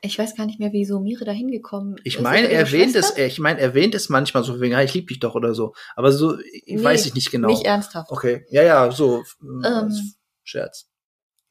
Ich 0.00 0.18
weiß 0.18 0.36
gar 0.36 0.46
nicht 0.46 0.60
mehr, 0.60 0.72
wie 0.72 0.84
Sumire 0.84 1.24
da 1.24 1.32
hingekommen 1.32 1.96
ist. 1.96 2.06
Ich 2.06 2.20
meine, 2.20 2.48
er 2.48 2.60
erwähnt 2.60 2.94
es, 2.94 3.16
ich 3.16 3.38
meine, 3.38 3.58
er 3.60 3.68
erwähnt 3.68 3.94
es 3.94 4.08
manchmal 4.08 4.44
so 4.44 4.60
wegen, 4.60 4.74
ah, 4.74 4.82
ich 4.82 4.94
lieb 4.94 5.08
dich 5.08 5.18
doch 5.20 5.34
oder 5.34 5.54
so. 5.54 5.74
Aber 5.96 6.12
so, 6.12 6.38
ich 6.38 6.62
Nee, 6.76 6.84
weiß 6.84 7.06
ich 7.06 7.14
nicht 7.14 7.30
genau. 7.30 7.48
Nicht 7.48 7.64
ernsthaft. 7.64 8.10
Okay, 8.10 8.44
ja, 8.50 8.62
ja, 8.62 8.90
so, 8.92 9.24
Ähm, 9.42 9.62
ähm, 9.64 10.12
Scherz. 10.44 10.88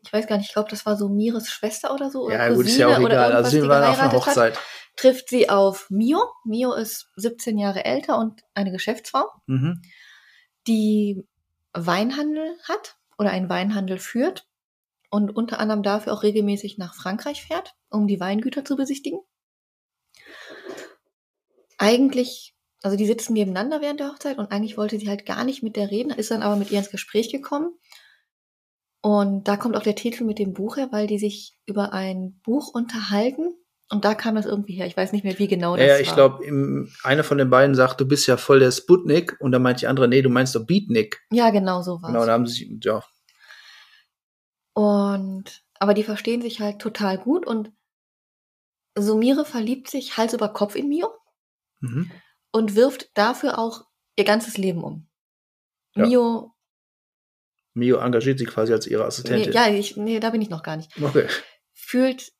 Ich 0.03 0.13
weiß 0.13 0.27
gar 0.27 0.37
nicht, 0.37 0.47
ich 0.47 0.53
glaube, 0.53 0.69
das 0.69 0.85
war 0.85 0.95
Sumires 0.95 1.49
Schwester 1.49 1.93
oder 1.93 2.09
so. 2.09 2.23
Oder 2.25 2.35
Ja, 2.35 2.53
gut, 2.53 2.65
ist 2.65 2.77
ja 2.77 2.87
auch 2.87 2.91
Cousine 2.91 3.05
oder 3.07 3.15
egal. 3.15 3.33
Also, 3.33 3.49
sie 3.51 3.61
die 3.61 3.67
waren 3.67 3.83
auf 3.83 3.99
einer 3.99 4.09
geheiratet 4.09 4.19
hat. 4.19 4.27
Hochzeit. 4.27 4.59
Trifft 4.95 5.29
sie 5.29 5.49
auf 5.49 5.89
Mio. 5.89 6.19
Mio 6.45 6.73
ist 6.73 7.07
17 7.17 7.57
Jahre 7.57 7.83
älter 7.85 8.17
und 8.17 8.41
eine 8.53 8.71
Geschäftsfrau, 8.71 9.25
Mhm. 9.45 9.81
die 10.67 11.25
Weinhandel 11.73 12.55
hat 12.67 12.95
oder 13.17 13.31
einen 13.31 13.49
Weinhandel 13.49 13.99
führt 13.99 14.45
und 15.09 15.35
unter 15.35 15.59
anderem 15.59 15.83
dafür 15.83 16.13
auch 16.13 16.23
regelmäßig 16.23 16.77
nach 16.77 16.95
Frankreich 16.95 17.43
fährt, 17.45 17.73
um 17.89 18.07
die 18.07 18.19
Weingüter 18.19 18.65
zu 18.65 18.75
besichtigen. 18.75 19.19
Eigentlich, 21.77 22.55
also 22.81 22.97
die 22.97 23.05
sitzen 23.05 23.33
nebeneinander 23.33 23.81
während 23.81 23.99
der 23.99 24.09
Hochzeit 24.09 24.37
und 24.37 24.51
eigentlich 24.51 24.77
wollte 24.77 24.99
sie 24.99 25.09
halt 25.09 25.25
gar 25.25 25.43
nicht 25.43 25.63
mit 25.63 25.75
der 25.75 25.91
reden, 25.91 26.11
ist 26.11 26.31
dann 26.31 26.41
aber 26.41 26.55
mit 26.55 26.71
ihr 26.71 26.79
ins 26.79 26.89
Gespräch 26.91 27.31
gekommen. 27.31 27.77
Und 29.01 29.47
da 29.47 29.57
kommt 29.57 29.77
auch 29.77 29.83
der 29.83 29.95
Titel 29.95 30.23
mit 30.23 30.39
dem 30.39 30.53
Buch 30.53 30.77
her, 30.77 30.89
weil 30.91 31.07
die 31.07 31.19
sich 31.19 31.57
über 31.65 31.93
ein 31.93 32.41
Buch 32.43 32.73
unterhalten. 32.73 33.53
Und 33.89 34.03
da 34.03 34.15
kam 34.15 34.35
das 34.35 34.45
irgendwie 34.45 34.73
her. 34.73 34.85
Ich 34.87 34.97
weiß 34.97 35.13
nicht 35.13 35.23
mehr, 35.23 35.39
wie 35.39 35.47
genau 35.47 35.77
Ja, 35.77 35.85
das 35.85 35.87
ja, 35.87 35.93
war. 35.93 36.01
ich 36.01 36.13
glaube, 36.13 36.87
einer 37.03 37.23
von 37.23 37.37
den 37.37 37.49
beiden 37.49 37.73
sagt, 37.73 38.01
du 38.01 38.05
bist 38.05 38.27
ja 38.27 38.35
voll 38.35 38.59
der 38.59 38.71
Sputnik. 38.71 39.37
Und 39.39 39.53
dann 39.53 39.61
meint 39.61 39.81
die 39.81 39.87
andere, 39.87 40.09
nee, 40.09 40.21
du 40.21 40.29
meinst 40.29 40.55
doch 40.55 40.65
Beatnik. 40.65 41.21
Ja, 41.31 41.51
genau 41.51 41.81
so 41.83 42.01
war 42.01 42.11
Genau, 42.11 42.25
da 42.25 42.33
haben 42.33 42.47
sie, 42.47 42.79
ja. 42.83 43.01
Und 44.73 45.63
aber 45.79 45.93
die 45.93 46.03
verstehen 46.03 46.41
sich 46.41 46.59
halt 46.59 46.79
total 46.79 47.17
gut 47.17 47.45
und 47.45 47.71
Sumire 48.97 49.45
verliebt 49.45 49.89
sich 49.89 50.17
Hals 50.17 50.33
über 50.33 50.49
Kopf 50.49 50.75
in 50.75 50.87
Mio 50.89 51.09
Mhm. 51.79 52.11
und 52.51 52.75
wirft 52.75 53.11
dafür 53.15 53.59
auch 53.59 53.85
ihr 54.15 54.25
ganzes 54.25 54.57
Leben 54.57 54.83
um. 54.83 55.07
Ja. 55.95 56.07
Mio, 56.07 56.55
Mio 57.75 57.97
engagiert 57.99 58.39
sich 58.39 58.47
quasi 58.47 58.73
als 58.73 58.87
ihre 58.87 59.03
nee, 59.03 59.07
Assistentin. 59.07 59.53
ja, 59.53 59.67
ich, 59.67 59.95
nee, 59.97 60.19
da 60.19 60.31
bin 60.31 60.41
ich 60.41 60.49
noch 60.49 60.63
gar 60.63 60.77
nicht. 60.77 60.91
Okay. 60.99 61.27
Fühlt 61.73 62.31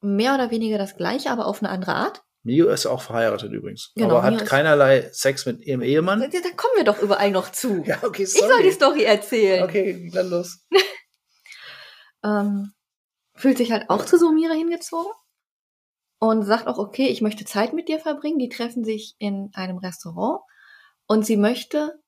mehr 0.00 0.34
oder 0.34 0.50
weniger 0.50 0.78
das 0.78 0.96
Gleiche, 0.96 1.30
aber 1.30 1.46
auf 1.46 1.62
eine 1.62 1.68
andere 1.68 1.94
Art. 1.94 2.22
Mio 2.44 2.68
ist 2.68 2.86
auch 2.86 3.02
verheiratet 3.02 3.52
übrigens. 3.52 3.92
Genau, 3.94 4.16
aber 4.16 4.30
Mio 4.30 4.40
hat 4.40 4.48
keinerlei 4.48 5.10
Sex 5.12 5.44
mit 5.44 5.60
ihrem 5.60 5.82
Ehemann. 5.82 6.20
Da, 6.20 6.28
da 6.28 6.50
kommen 6.56 6.72
wir 6.76 6.84
doch 6.84 7.02
überall 7.02 7.30
noch 7.30 7.52
zu. 7.52 7.82
Ja, 7.84 7.98
okay, 8.02 8.22
ich 8.22 8.32
soll 8.32 8.62
die 8.62 8.70
Story 8.70 9.02
erzählen. 9.04 9.64
Okay, 9.64 10.10
dann 10.14 10.30
los. 10.30 10.66
ähm, 12.24 12.72
fühlt 13.38 13.58
sich 13.58 13.72
halt 13.72 13.88
auch 13.88 14.04
zu 14.04 14.18
Sumire 14.18 14.54
hingezogen 14.54 15.12
und 16.20 16.42
sagt 16.42 16.66
auch, 16.66 16.78
okay, 16.78 17.06
ich 17.06 17.22
möchte 17.22 17.44
Zeit 17.44 17.72
mit 17.72 17.88
dir 17.88 18.00
verbringen. 18.00 18.38
Die 18.38 18.48
treffen 18.48 18.84
sich 18.84 19.14
in 19.18 19.50
einem 19.54 19.78
Restaurant 19.78 20.40
und 21.06 21.24
sie 21.24 21.36
möchte 21.36 22.00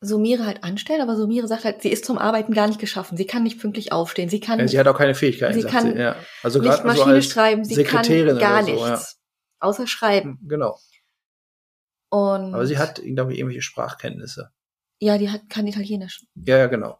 Sumire 0.00 0.46
halt 0.46 0.64
anstellen, 0.64 1.00
aber 1.00 1.16
Sumire 1.16 1.46
sagt 1.46 1.64
halt, 1.64 1.82
sie 1.82 1.90
ist 1.90 2.04
zum 2.04 2.18
Arbeiten 2.18 2.52
gar 2.52 2.66
nicht 2.66 2.80
geschaffen. 2.80 3.16
Sie 3.16 3.26
kann 3.26 3.44
nicht 3.44 3.60
pünktlich 3.60 3.92
aufstehen. 3.92 4.28
Sie 4.28 4.40
kann 4.40 4.58
Ja, 4.58 4.66
sie 4.66 4.78
hat 4.78 4.88
auch 4.88 4.98
keine 4.98 5.14
Fähigkeiten, 5.14 5.60
Sie 5.60 5.66
kann 5.66 5.92
sie. 5.92 5.98
Ja. 5.98 6.16
Also 6.42 6.60
nicht 6.60 6.76
so 6.76 6.84
Maschine 6.84 7.14
als 7.14 7.26
schreiben. 7.26 7.64
Sie 7.64 7.84
kann 7.84 8.04
gar 8.38 8.64
so, 8.64 8.70
nichts. 8.70 9.20
Außer 9.60 9.86
schreiben. 9.86 10.40
Ja. 10.42 10.48
Genau. 10.48 10.78
Und 12.10 12.54
Aber 12.54 12.66
sie 12.66 12.78
hat, 12.78 13.00
glaube 13.02 13.32
ich, 13.32 13.38
irgendwelche 13.38 13.62
Sprachkenntnisse. 13.62 14.50
ja, 15.00 15.18
die 15.18 15.30
hat, 15.30 15.48
kann 15.48 15.66
Italienisch. 15.66 16.26
Ja, 16.34 16.58
ja, 16.58 16.66
genau. 16.66 16.98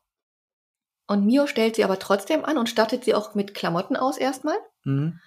Und 1.07 1.27
Mio 1.27 1.47
stellt 1.47 1.77
sie 1.77 1.85
aber 1.85 1.99
trotzdem 1.99 2.45
an 2.45 2.59
und 2.59 2.69
stattet 2.69 3.05
sie 3.05 3.15
auch 3.15 3.35
mit 3.35 3.55
Klamotten 3.55 3.97
aus 3.97 4.17
erstmal. 4.19 4.57
Mhm. 4.85 5.21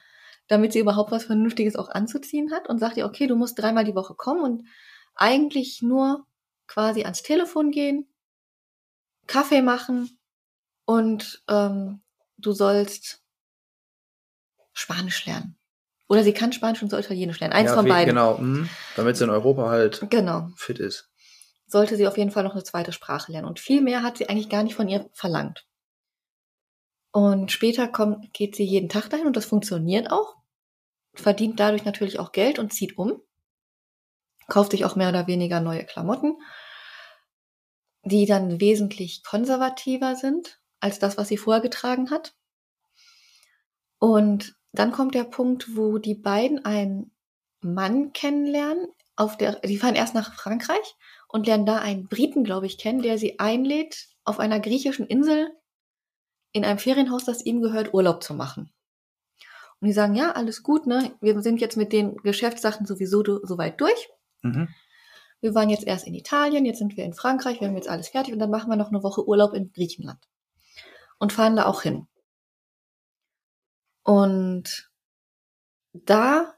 damit 0.47 0.73
sie 0.73 0.79
überhaupt 0.79 1.11
was 1.11 1.23
Vernünftiges 1.25 1.75
auch 1.75 1.89
anzuziehen 1.89 2.51
hat 2.51 2.69
und 2.69 2.77
sagt 2.79 2.97
ihr, 2.97 3.05
okay, 3.05 3.25
du 3.25 3.35
musst 3.35 3.57
dreimal 3.57 3.83
die 3.83 3.95
Woche 3.95 4.13
kommen 4.13 4.41
und 4.43 4.67
eigentlich 5.15 5.81
nur 5.81 6.27
quasi 6.67 7.01
ans 7.03 7.23
Telefon 7.23 7.71
gehen, 7.71 8.07
Kaffee 9.27 9.61
machen 9.63 10.19
und 10.85 11.41
ähm, 11.49 12.01
du 12.37 12.51
sollst 12.51 13.23
Spanisch 14.73 15.25
lernen. 15.25 15.57
Oder 16.07 16.23
sie 16.23 16.33
kann 16.33 16.53
Spanisch 16.53 16.83
und 16.83 16.89
soll 16.91 16.99
Italienisch 16.99 17.39
lernen. 17.39 17.53
Eins 17.53 17.69
ja, 17.71 17.75
von 17.75 17.87
beiden. 17.87 18.13
Genau, 18.13 18.37
mhm. 18.37 18.69
damit 18.95 19.17
sie 19.17 19.23
in 19.23 19.31
Europa 19.31 19.69
halt 19.69 20.05
Genau. 20.11 20.49
fit 20.55 20.77
ist. 20.79 21.09
Sollte 21.67 21.97
sie 21.97 22.07
auf 22.07 22.17
jeden 22.17 22.31
Fall 22.31 22.43
noch 22.43 22.53
eine 22.53 22.63
zweite 22.63 22.91
Sprache 22.91 23.31
lernen. 23.31 23.47
Und 23.47 23.59
viel 23.59 23.81
mehr 23.81 24.03
hat 24.03 24.17
sie 24.17 24.29
eigentlich 24.29 24.49
gar 24.49 24.63
nicht 24.63 24.75
von 24.75 24.87
ihr 24.87 25.09
verlangt. 25.13 25.65
Und 27.11 27.51
später 27.51 27.87
kommt, 27.87 28.33
geht 28.33 28.55
sie 28.55 28.65
jeden 28.65 28.89
Tag 28.89 29.09
dahin 29.09 29.25
und 29.25 29.37
das 29.37 29.45
funktioniert 29.45 30.11
auch. 30.11 30.35
Verdient 31.13 31.59
dadurch 31.59 31.85
natürlich 31.85 32.19
auch 32.19 32.33
Geld 32.33 32.59
und 32.59 32.73
zieht 32.73 32.97
um. 32.97 33.21
Kauft 34.47 34.71
sich 34.71 34.83
auch 34.83 34.95
mehr 34.95 35.09
oder 35.09 35.25
weniger 35.25 35.61
neue 35.61 35.85
Klamotten, 35.85 36.35
die 38.03 38.25
dann 38.25 38.59
wesentlich 38.59 39.23
konservativer 39.23 40.15
sind 40.15 40.59
als 40.79 40.99
das, 40.99 41.17
was 41.17 41.29
sie 41.29 41.37
vorher 41.37 41.61
getragen 41.61 42.11
hat. 42.11 42.35
Und 43.97 44.55
dann 44.73 44.91
kommt 44.91 45.15
der 45.15 45.23
Punkt, 45.23 45.75
wo 45.75 45.97
die 45.97 46.15
beiden 46.15 46.65
einen 46.65 47.15
Mann 47.61 48.13
kennenlernen. 48.13 48.87
Auf 49.15 49.37
der, 49.37 49.61
die 49.61 49.77
fahren 49.77 49.95
erst 49.95 50.13
nach 50.13 50.35
Frankreich 50.35 50.95
und 51.35 51.47
lernen 51.47 51.65
da 51.65 51.79
einen 51.79 52.07
Briten, 52.07 52.45
glaube 52.45 52.65
ich, 52.65 52.77
kennen, 52.77 53.01
der 53.01 53.17
sie 53.17 53.39
einlädt, 53.39 54.07
auf 54.23 54.39
einer 54.39 54.61
griechischen 54.61 55.05
Insel 55.05 55.51
in 56.53 56.63
einem 56.63 56.79
Ferienhaus, 56.79 57.25
das 57.25 57.45
ihm 57.45 57.61
gehört, 57.61 57.93
Urlaub 57.93 58.23
zu 58.23 58.33
machen. 58.33 58.71
Und 59.81 59.87
die 59.89 59.91
sagen, 59.93 60.15
ja, 60.15 60.31
alles 60.31 60.63
gut, 60.63 60.87
ne? 60.87 61.13
Wir 61.19 61.41
sind 61.41 61.59
jetzt 61.59 61.75
mit 61.75 61.91
den 61.91 62.15
Geschäftssachen 62.15 62.85
sowieso 62.85 63.21
du- 63.21 63.45
soweit 63.45 63.81
durch. 63.81 64.07
Mhm. 64.43 64.69
Wir 65.41 65.53
waren 65.53 65.69
jetzt 65.69 65.85
erst 65.85 66.07
in 66.07 66.13
Italien, 66.13 66.65
jetzt 66.65 66.79
sind 66.79 66.95
wir 66.95 67.03
in 67.03 67.13
Frankreich, 67.13 67.59
wir 67.59 67.67
haben 67.67 67.75
jetzt 67.75 67.89
alles 67.89 68.07
fertig 68.07 68.31
und 68.31 68.39
dann 68.39 68.49
machen 68.49 68.69
wir 68.69 68.77
noch 68.77 68.87
eine 68.93 69.03
Woche 69.03 69.27
Urlaub 69.27 69.53
in 69.53 69.73
Griechenland. 69.73 70.25
Und 71.19 71.33
fahren 71.33 71.57
da 71.57 71.65
auch 71.65 71.81
hin. 71.81 72.07
Und 74.03 74.89
da 75.91 76.55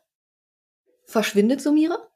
verschwindet 1.05 1.61
Sumire. 1.61 2.11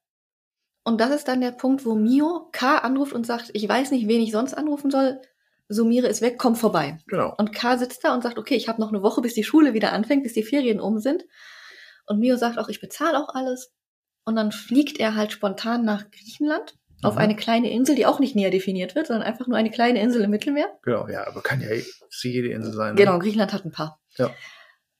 Und 0.84 1.00
das 1.00 1.12
ist 1.12 1.28
dann 1.28 1.42
der 1.42 1.52
Punkt, 1.52 1.86
wo 1.86 1.96
Mio 1.96 2.50
K 2.52 2.78
anruft 2.80 3.14
und 3.14 3.26
sagt, 3.26 3.52
ich 3.54 3.68
weiß 3.68 3.92
nicht, 3.92 4.08
wen 4.08 4.22
ich 4.22 4.32
sonst 4.32 4.54
anrufen 4.56 4.90
soll. 4.90 5.22
Sumire 5.70 6.08
ist 6.08 6.22
weg, 6.22 6.36
komm 6.38 6.56
vorbei. 6.56 6.98
Genau. 7.08 7.34
Und 7.38 7.54
K 7.54 7.78
sitzt 7.78 8.04
da 8.04 8.14
und 8.14 8.24
sagt, 8.24 8.38
okay, 8.38 8.56
ich 8.56 8.68
habe 8.68 8.82
noch 8.82 8.90
eine 8.90 9.04
Woche, 9.04 9.22
bis 9.22 9.34
die 9.36 9.44
Schule 9.44 9.74
wieder 9.74 9.94
anfängt, 9.94 10.24
bis 10.24 10.34
die 10.34 10.44
Ferien 10.44 10.82
um 10.82 11.00
sind. 11.00 11.24
Und 12.08 12.20
Mio 12.20 12.36
sagt 12.36 12.58
auch, 12.58 12.68
ich 12.68 12.82
bezahle 12.82 13.18
auch 13.18 13.34
alles. 13.36 13.72
Und 14.26 14.36
dann 14.36 14.52
fliegt 14.52 15.00
er 15.00 15.16
halt 15.16 15.32
spontan 15.32 15.86
nach 15.86 16.10
Griechenland 16.12 16.76
auf 17.04 17.14
Mhm. 17.16 17.20
eine 17.22 17.36
kleine 17.36 17.72
Insel, 17.72 17.96
die 17.96 18.06
auch 18.06 18.20
nicht 18.20 18.36
näher 18.36 18.52
definiert 18.52 18.96
wird, 18.96 19.08
sondern 19.08 19.26
einfach 19.26 19.48
nur 19.48 19.58
eine 19.58 19.72
kleine 19.72 20.02
Insel 20.02 20.24
im 20.24 20.30
Mittelmeer. 20.32 20.68
Genau, 20.84 21.08
ja, 21.08 21.26
aber 21.26 21.42
kann 21.42 21.62
ja 21.62 21.70
sie 22.10 22.32
jede 22.32 22.50
Insel 22.50 22.74
sein. 22.74 22.96
Genau, 22.96 23.14
Ne? 23.14 23.20
Griechenland 23.20 23.54
hat 23.54 23.64
ein 23.66 23.72
paar. 23.72 24.00
Ja. 24.18 24.30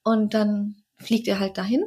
Und 0.04 0.34
dann 0.34 0.78
fliegt 0.98 1.28
er 1.28 1.40
halt 1.40 1.58
dahin 1.58 1.86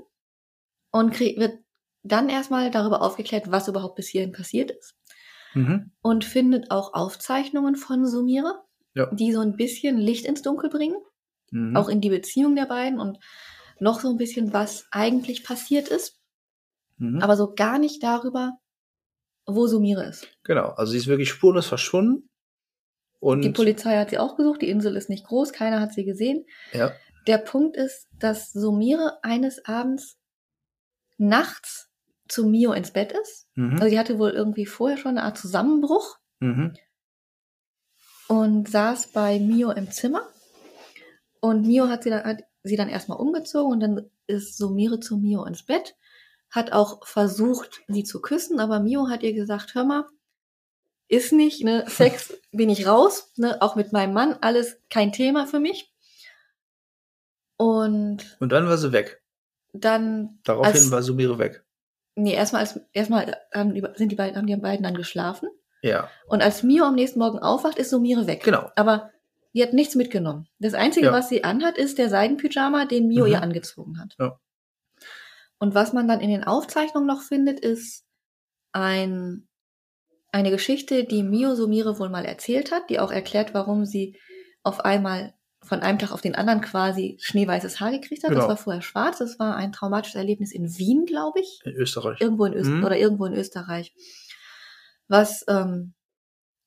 und 0.90 1.18
wird 1.18 1.58
dann 2.04 2.28
erstmal 2.28 2.70
darüber 2.70 3.02
aufgeklärt, 3.02 3.50
was 3.50 3.66
überhaupt 3.68 3.96
bis 3.96 4.08
hierhin 4.08 4.32
passiert 4.32 4.70
ist. 4.70 4.94
Mhm. 5.54 5.90
Und 6.02 6.24
findet 6.24 6.70
auch 6.70 6.94
Aufzeichnungen 6.94 7.76
von 7.76 8.06
Sumire, 8.06 8.62
Ja. 8.94 9.06
die 9.12 9.32
so 9.32 9.40
ein 9.40 9.56
bisschen 9.56 9.98
Licht 9.98 10.26
ins 10.26 10.42
Dunkel 10.42 10.70
bringen, 10.70 10.96
Mhm. 11.50 11.76
auch 11.76 11.88
in 11.88 12.00
die 12.00 12.10
Beziehung 12.10 12.54
der 12.56 12.66
beiden 12.66 13.00
und 13.00 13.18
noch 13.80 14.00
so 14.00 14.08
ein 14.10 14.16
bisschen, 14.18 14.52
was 14.52 14.86
eigentlich 14.90 15.42
passiert 15.44 15.88
ist, 15.88 16.20
Mhm. 16.98 17.20
aber 17.22 17.36
so 17.36 17.54
gar 17.54 17.78
nicht 17.78 18.02
darüber, 18.02 18.52
wo 19.46 19.66
Sumire 19.66 20.04
ist. 20.04 20.26
Genau, 20.44 20.68
also 20.70 20.92
sie 20.92 20.98
ist 20.98 21.06
wirklich 21.06 21.28
spurlos 21.30 21.66
verschwunden. 21.66 22.28
Und 23.20 23.40
Die 23.42 23.50
Polizei 23.50 23.96
hat 23.96 24.10
sie 24.10 24.18
auch 24.18 24.36
gesucht, 24.36 24.60
die 24.62 24.68
Insel 24.68 24.96
ist 24.96 25.08
nicht 25.08 25.26
groß, 25.26 25.52
keiner 25.52 25.80
hat 25.80 25.92
sie 25.94 26.04
gesehen. 26.04 26.44
ja, 26.72 26.92
Der 27.26 27.38
Punkt 27.38 27.76
ist, 27.76 28.08
dass 28.18 28.52
Sumire 28.52 29.18
eines 29.22 29.64
Abends 29.64 30.18
nachts 31.16 31.90
zu 32.34 32.46
Mio 32.46 32.72
ins 32.72 32.90
Bett 32.92 33.12
ist. 33.12 33.46
mhm. 33.54 33.74
Also 33.74 33.88
sie 33.88 33.98
hatte 33.98 34.18
wohl 34.18 34.30
irgendwie 34.30 34.66
vorher 34.66 34.98
schon 34.98 35.12
eine 35.12 35.22
Art 35.22 35.38
Zusammenbruch 35.38 36.18
Mhm. 36.40 36.74
und 38.28 38.68
saß 38.68 39.12
bei 39.12 39.38
Mio 39.38 39.70
im 39.70 39.90
Zimmer. 39.90 40.28
Und 41.40 41.66
Mio 41.66 41.88
hat 41.88 42.02
sie 42.04 42.10
dann, 42.10 42.24
hat 42.24 42.42
sie 42.62 42.76
dann 42.76 42.88
erstmal 42.88 43.18
umgezogen 43.18 43.72
und 43.72 43.80
dann 43.80 44.10
ist 44.26 44.56
Sumire 44.56 44.98
zu 45.00 45.18
Mio 45.18 45.44
ins 45.44 45.62
Bett, 45.64 45.94
hat 46.50 46.72
auch 46.72 47.06
versucht, 47.06 47.82
sie 47.88 48.04
zu 48.04 48.20
küssen, 48.22 48.58
aber 48.60 48.80
Mio 48.80 49.08
hat 49.08 49.22
ihr 49.22 49.34
gesagt, 49.34 49.74
hör 49.74 49.84
mal, 49.84 50.06
ist 51.08 51.32
nicht, 51.32 51.62
ne, 51.62 51.84
Sex 51.88 52.34
bin 52.52 52.70
ich 52.70 52.86
raus, 52.86 53.32
ne, 53.36 53.60
auch 53.60 53.76
mit 53.76 53.92
meinem 53.92 54.14
Mann, 54.14 54.38
alles 54.40 54.78
kein 54.90 55.12
Thema 55.12 55.46
für 55.46 55.60
mich. 55.60 55.92
Und 57.56 58.36
Und 58.40 58.48
dann 58.52 58.66
war 58.66 58.78
sie 58.78 58.92
weg. 58.92 59.22
dann 59.72 60.38
Daraufhin 60.44 60.72
Als- 60.72 60.90
war 60.90 61.02
Sumire 61.02 61.38
weg. 61.38 61.63
Nee, 62.16 62.34
erstmal 62.34 62.60
als 62.62 62.80
erstmal 62.92 63.36
haben 63.52 63.74
die, 63.74 63.82
sind 63.94 64.10
die 64.12 64.16
beiden 64.16 64.36
haben 64.36 64.46
die 64.46 64.56
beiden 64.56 64.84
dann 64.84 64.94
geschlafen 64.94 65.48
Ja, 65.82 66.08
und 66.28 66.42
als 66.42 66.62
Mio 66.62 66.84
am 66.84 66.94
nächsten 66.94 67.18
Morgen 67.18 67.38
aufwacht, 67.40 67.78
ist 67.78 67.90
Sumire 67.90 68.26
weg. 68.26 68.42
genau. 68.44 68.70
Aber 68.76 69.10
die 69.52 69.62
hat 69.62 69.72
nichts 69.72 69.94
mitgenommen. 69.94 70.48
Das 70.58 70.74
einzige, 70.74 71.06
Ja. 71.06 71.12
was 71.12 71.28
sie 71.28 71.44
anhat, 71.44 71.76
ist 71.78 71.98
der 71.98 72.08
Seidenpyjama, 72.10 72.86
den 72.86 73.06
Mio 73.08 73.24
Mhm. 73.26 73.32
ihr 73.32 73.42
angezogen 73.42 74.00
hat. 74.00 74.14
Ja. 74.18 74.38
Und 75.58 75.74
was 75.74 75.92
man 75.92 76.08
dann 76.08 76.20
in 76.20 76.30
den 76.30 76.44
Aufzeichnungen 76.44 77.06
noch 77.06 77.22
findet, 77.22 77.60
ist 77.60 78.04
ein, 78.72 79.46
eine 80.32 80.50
Geschichte, 80.50 81.04
die 81.04 81.22
Mio 81.22 81.54
Sumire 81.54 81.98
wohl 81.98 82.08
mal 82.10 82.24
erzählt 82.24 82.72
hat, 82.72 82.90
die 82.90 82.98
auch 82.98 83.12
erklärt, 83.12 83.54
warum 83.54 83.84
sie 83.86 84.18
auf 84.64 84.80
einmal 84.80 85.34
von 85.64 85.80
einem 85.80 85.98
Tag 85.98 86.12
auf 86.12 86.20
den 86.20 86.34
anderen 86.34 86.60
quasi 86.60 87.16
schneeweißes 87.20 87.80
Haar 87.80 87.90
gekriegt 87.90 88.22
hat. 88.22 88.30
Genau. 88.30 88.42
Das 88.42 88.48
war 88.48 88.56
vorher 88.56 88.82
schwarz. 88.82 89.18
Das 89.18 89.38
war 89.38 89.56
ein 89.56 89.72
traumatisches 89.72 90.16
Erlebnis 90.16 90.52
in 90.52 90.76
Wien, 90.78 91.06
glaube 91.06 91.40
ich. 91.40 91.60
In 91.64 91.72
Österreich. 91.74 92.20
Irgendwo 92.20 92.44
in 92.44 92.54
Öst 92.54 92.70
Mhm. 92.70 92.84
oder 92.84 92.96
irgendwo 92.96 93.24
in 93.26 93.34
Österreich. 93.34 93.94
Was 95.08 95.44
ähm, 95.48 95.94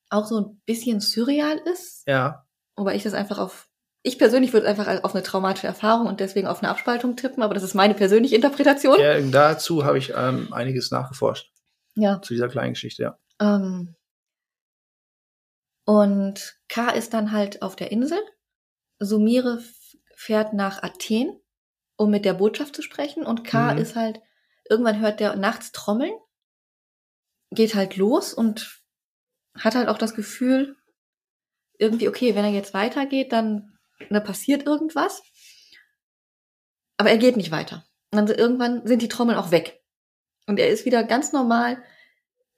auch 0.09 0.25
so 0.25 0.39
ein 0.39 0.61
bisschen 0.65 0.99
surreal 0.99 1.57
ist, 1.71 2.03
Ja. 2.07 2.45
wobei 2.75 2.95
ich 2.95 3.03
das 3.03 3.13
einfach 3.13 3.37
auf 3.39 3.67
ich 4.03 4.17
persönlich 4.19 4.53
würde 4.53 4.67
einfach 4.69 5.03
auf 5.03 5.13
eine 5.15 5.23
traumatische 5.23 5.67
Erfahrung 5.67 6.07
und 6.07 6.21
deswegen 6.21 6.47
auf 6.47 6.59
eine 6.63 6.69
Abspaltung 6.69 7.17
tippen, 7.17 7.43
aber 7.43 7.53
das 7.53 7.63
ist 7.63 7.73
meine 7.73 7.93
persönliche 7.93 8.35
Interpretation. 8.35 8.97
ja 8.99 9.19
dazu 9.19 9.83
habe 9.83 9.97
ich 9.97 10.13
ähm, 10.15 10.53
einiges 10.53 10.91
nachgeforscht. 10.91 11.51
Ja. 11.95 12.21
Zu 12.21 12.33
dieser 12.33 12.47
kleinen 12.47 12.73
Geschichte, 12.73 13.03
ja. 13.03 13.17
Ähm, 13.41 13.95
und 15.85 16.57
K 16.69 16.89
ist 16.91 17.13
dann 17.13 17.31
halt 17.31 17.61
auf 17.61 17.75
der 17.75 17.91
Insel. 17.91 18.19
Sumire 18.99 19.63
fährt 20.15 20.53
nach 20.53 20.83
Athen, 20.83 21.39
um 21.95 22.09
mit 22.11 22.25
der 22.25 22.33
Botschaft 22.33 22.75
zu 22.75 22.81
sprechen. 22.81 23.25
Und 23.25 23.43
K 23.43 23.73
Mhm. 23.73 23.79
ist 23.79 23.95
halt, 23.95 24.19
irgendwann 24.69 24.99
hört 24.99 25.19
der 25.19 25.35
nachts 25.35 25.71
Trommeln, 25.71 26.13
geht 27.51 27.75
halt 27.75 27.95
los 27.97 28.33
und 28.33 28.81
hat 29.57 29.75
halt 29.75 29.87
auch 29.87 29.97
das 29.97 30.13
Gefühl, 30.13 30.75
irgendwie, 31.79 32.07
okay, 32.07 32.35
wenn 32.35 32.43
er 32.45 32.51
jetzt 32.51 32.73
weitergeht, 32.73 33.31
dann 33.31 33.77
ne, 34.09 34.19
passiert 34.21 34.65
irgendwas. 34.65 35.21
Aber 36.97 37.09
er 37.11 37.17
geht 37.17 37.37
nicht 37.37 37.51
weiter. 37.51 37.85
Und 38.11 38.17
dann 38.17 38.27
irgendwann 38.37 38.85
sind 38.87 39.01
die 39.01 39.07
Trommeln 39.07 39.37
auch 39.37 39.51
weg. 39.51 39.81
Und 40.47 40.59
er 40.59 40.69
ist 40.69 40.85
wieder 40.85 41.03
ganz 41.03 41.33
normal 41.33 41.83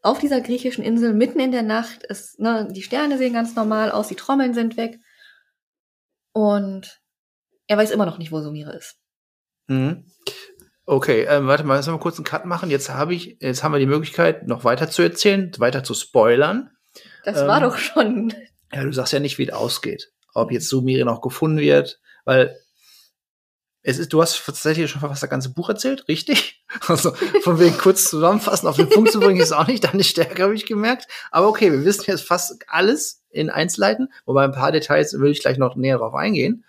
auf 0.02 0.20
dieser 0.20 0.40
griechischen 0.42 0.84
Insel 0.84 1.14
mitten 1.14 1.40
in 1.40 1.52
der 1.52 1.64
Nacht. 1.64 2.06
Es, 2.08 2.38
ne, 2.38 2.68
die 2.72 2.84
Sterne 2.84 3.18
sehen 3.18 3.34
ganz 3.34 3.56
normal 3.56 3.92
aus, 3.92 4.08
die 4.08 4.16
Trommeln 4.16 4.54
sind 4.54 4.78
weg. 4.78 5.00
Und 6.32 7.02
er 7.68 7.78
weiß 7.78 7.92
immer 7.92 8.06
noch 8.06 8.18
nicht, 8.18 8.32
wo 8.32 8.42
Sumire 8.42 8.76
ist. 8.76 8.98
Mhm. 9.68 10.06
Okay, 10.86 11.26
ähm, 11.30 11.46
warte 11.48 11.64
mal, 11.64 11.76
lass 11.76 11.88
mal 11.88 12.00
kurz 12.00 12.18
einen 12.18 12.26
Cut 12.26 12.46
machen. 12.46 12.72
Jetzt 12.72 12.90
habe 12.90 13.14
ich, 13.14 13.38
jetzt 13.42 13.64
haben 13.64 13.74
wir 13.74 13.80
die 13.80 13.86
Möglichkeit, 13.86 14.48
noch 14.48 14.64
weiter 14.64 14.90
zu 14.90 15.04
erzählen, 15.04 15.52
weiter 15.60 15.84
zu 15.84 15.94
spoilern. 15.94 16.72
Das 17.24 17.42
Ähm, 17.42 17.48
war 17.48 17.62
doch 17.62 17.78
schon. 17.78 18.34
Ja, 18.74 18.84
du 18.84 18.92
sagst 18.92 19.14
ja 19.14 19.20
nicht, 19.20 19.38
wie 19.38 19.48
es 19.48 19.54
ausgeht. 19.54 20.12
Ob 20.34 20.52
jetzt 20.52 20.68
Sumire 20.68 21.06
noch 21.06 21.22
gefunden 21.22 21.60
wird, 21.60 22.00
weil 22.26 22.56
es 23.82 24.00
ist, 24.00 24.14
du 24.14 24.22
hast 24.22 24.44
tatsächlich 24.46 24.90
schon 24.90 25.02
fast 25.02 25.22
das 25.22 25.30
ganze 25.30 25.54
Buch 25.54 25.70
erzählt, 25.70 26.08
richtig? 26.08 26.59
Also 26.88 27.14
von 27.42 27.60
wegen 27.60 27.78
kurz 27.78 28.10
zusammenfassen, 28.10 28.68
auf 28.68 28.76
den 28.76 28.90
Punkt 28.90 29.12
zu 29.12 29.20
bringen, 29.20 29.42
ist 29.42 29.52
auch 29.52 29.68
nicht 29.68 29.84
deine 29.84 30.04
Stärke, 30.04 30.44
habe 30.44 30.54
ich 30.54 30.66
gemerkt. 30.66 31.08
Aber 31.32 31.48
okay, 31.48 31.72
wir 31.72 31.84
wissen 31.84 32.06
jetzt 32.08 32.24
fast 32.24 32.64
alles 32.68 33.24
in 33.32 33.50
Einzelheiten, 33.50 34.10
wobei 34.26 34.44
ein 34.44 34.52
paar 34.52 34.72
Details 34.72 35.20
will 35.20 35.32
ich 35.32 35.42
gleich 35.42 35.58
noch 35.58 35.76
näher 35.76 35.98
drauf 35.98 36.14
eingehen. 36.14 36.64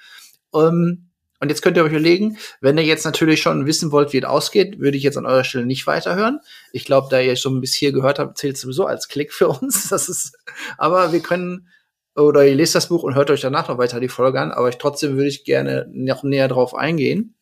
Ähm, 0.54 1.10
und 1.40 1.48
jetzt 1.48 1.62
könnt 1.62 1.76
ihr 1.78 1.84
euch 1.84 1.90
überlegen, 1.90 2.36
wenn 2.60 2.76
ihr 2.76 2.84
jetzt 2.84 3.06
natürlich 3.06 3.40
schon 3.40 3.64
wissen 3.64 3.92
wollt, 3.92 4.12
wie 4.12 4.18
es 4.18 4.24
ausgeht, 4.24 4.78
würde 4.78 4.98
ich 4.98 5.02
jetzt 5.02 5.16
an 5.16 5.24
eurer 5.24 5.44
Stelle 5.44 5.64
nicht 5.64 5.86
weiterhören. 5.86 6.40
Ich 6.72 6.84
glaube, 6.84 7.08
da 7.10 7.18
ihr 7.18 7.34
schon 7.36 7.62
bis 7.62 7.74
hier 7.74 7.92
gehört 7.92 8.18
habt, 8.18 8.36
zählt 8.36 8.56
es 8.56 8.62
sowieso 8.62 8.84
als 8.84 9.08
Klick 9.08 9.32
für 9.32 9.48
uns. 9.48 9.88
Das 9.90 10.08
ist, 10.08 10.38
aber 10.76 11.12
wir 11.12 11.20
können 11.20 11.68
oder 12.14 12.44
ihr 12.46 12.54
lest 12.54 12.74
das 12.74 12.88
Buch 12.88 13.02
und 13.02 13.14
hört 13.14 13.30
euch 13.30 13.40
danach 13.40 13.68
noch 13.68 13.78
weiter 13.78 14.00
die 14.00 14.08
Folge 14.08 14.40
an, 14.40 14.52
aber 14.52 14.68
ich 14.68 14.76
trotzdem 14.76 15.16
würde 15.16 15.28
ich 15.28 15.44
gerne 15.44 15.88
noch 15.92 16.22
näher 16.22 16.48
drauf 16.48 16.74
eingehen, 16.74 17.34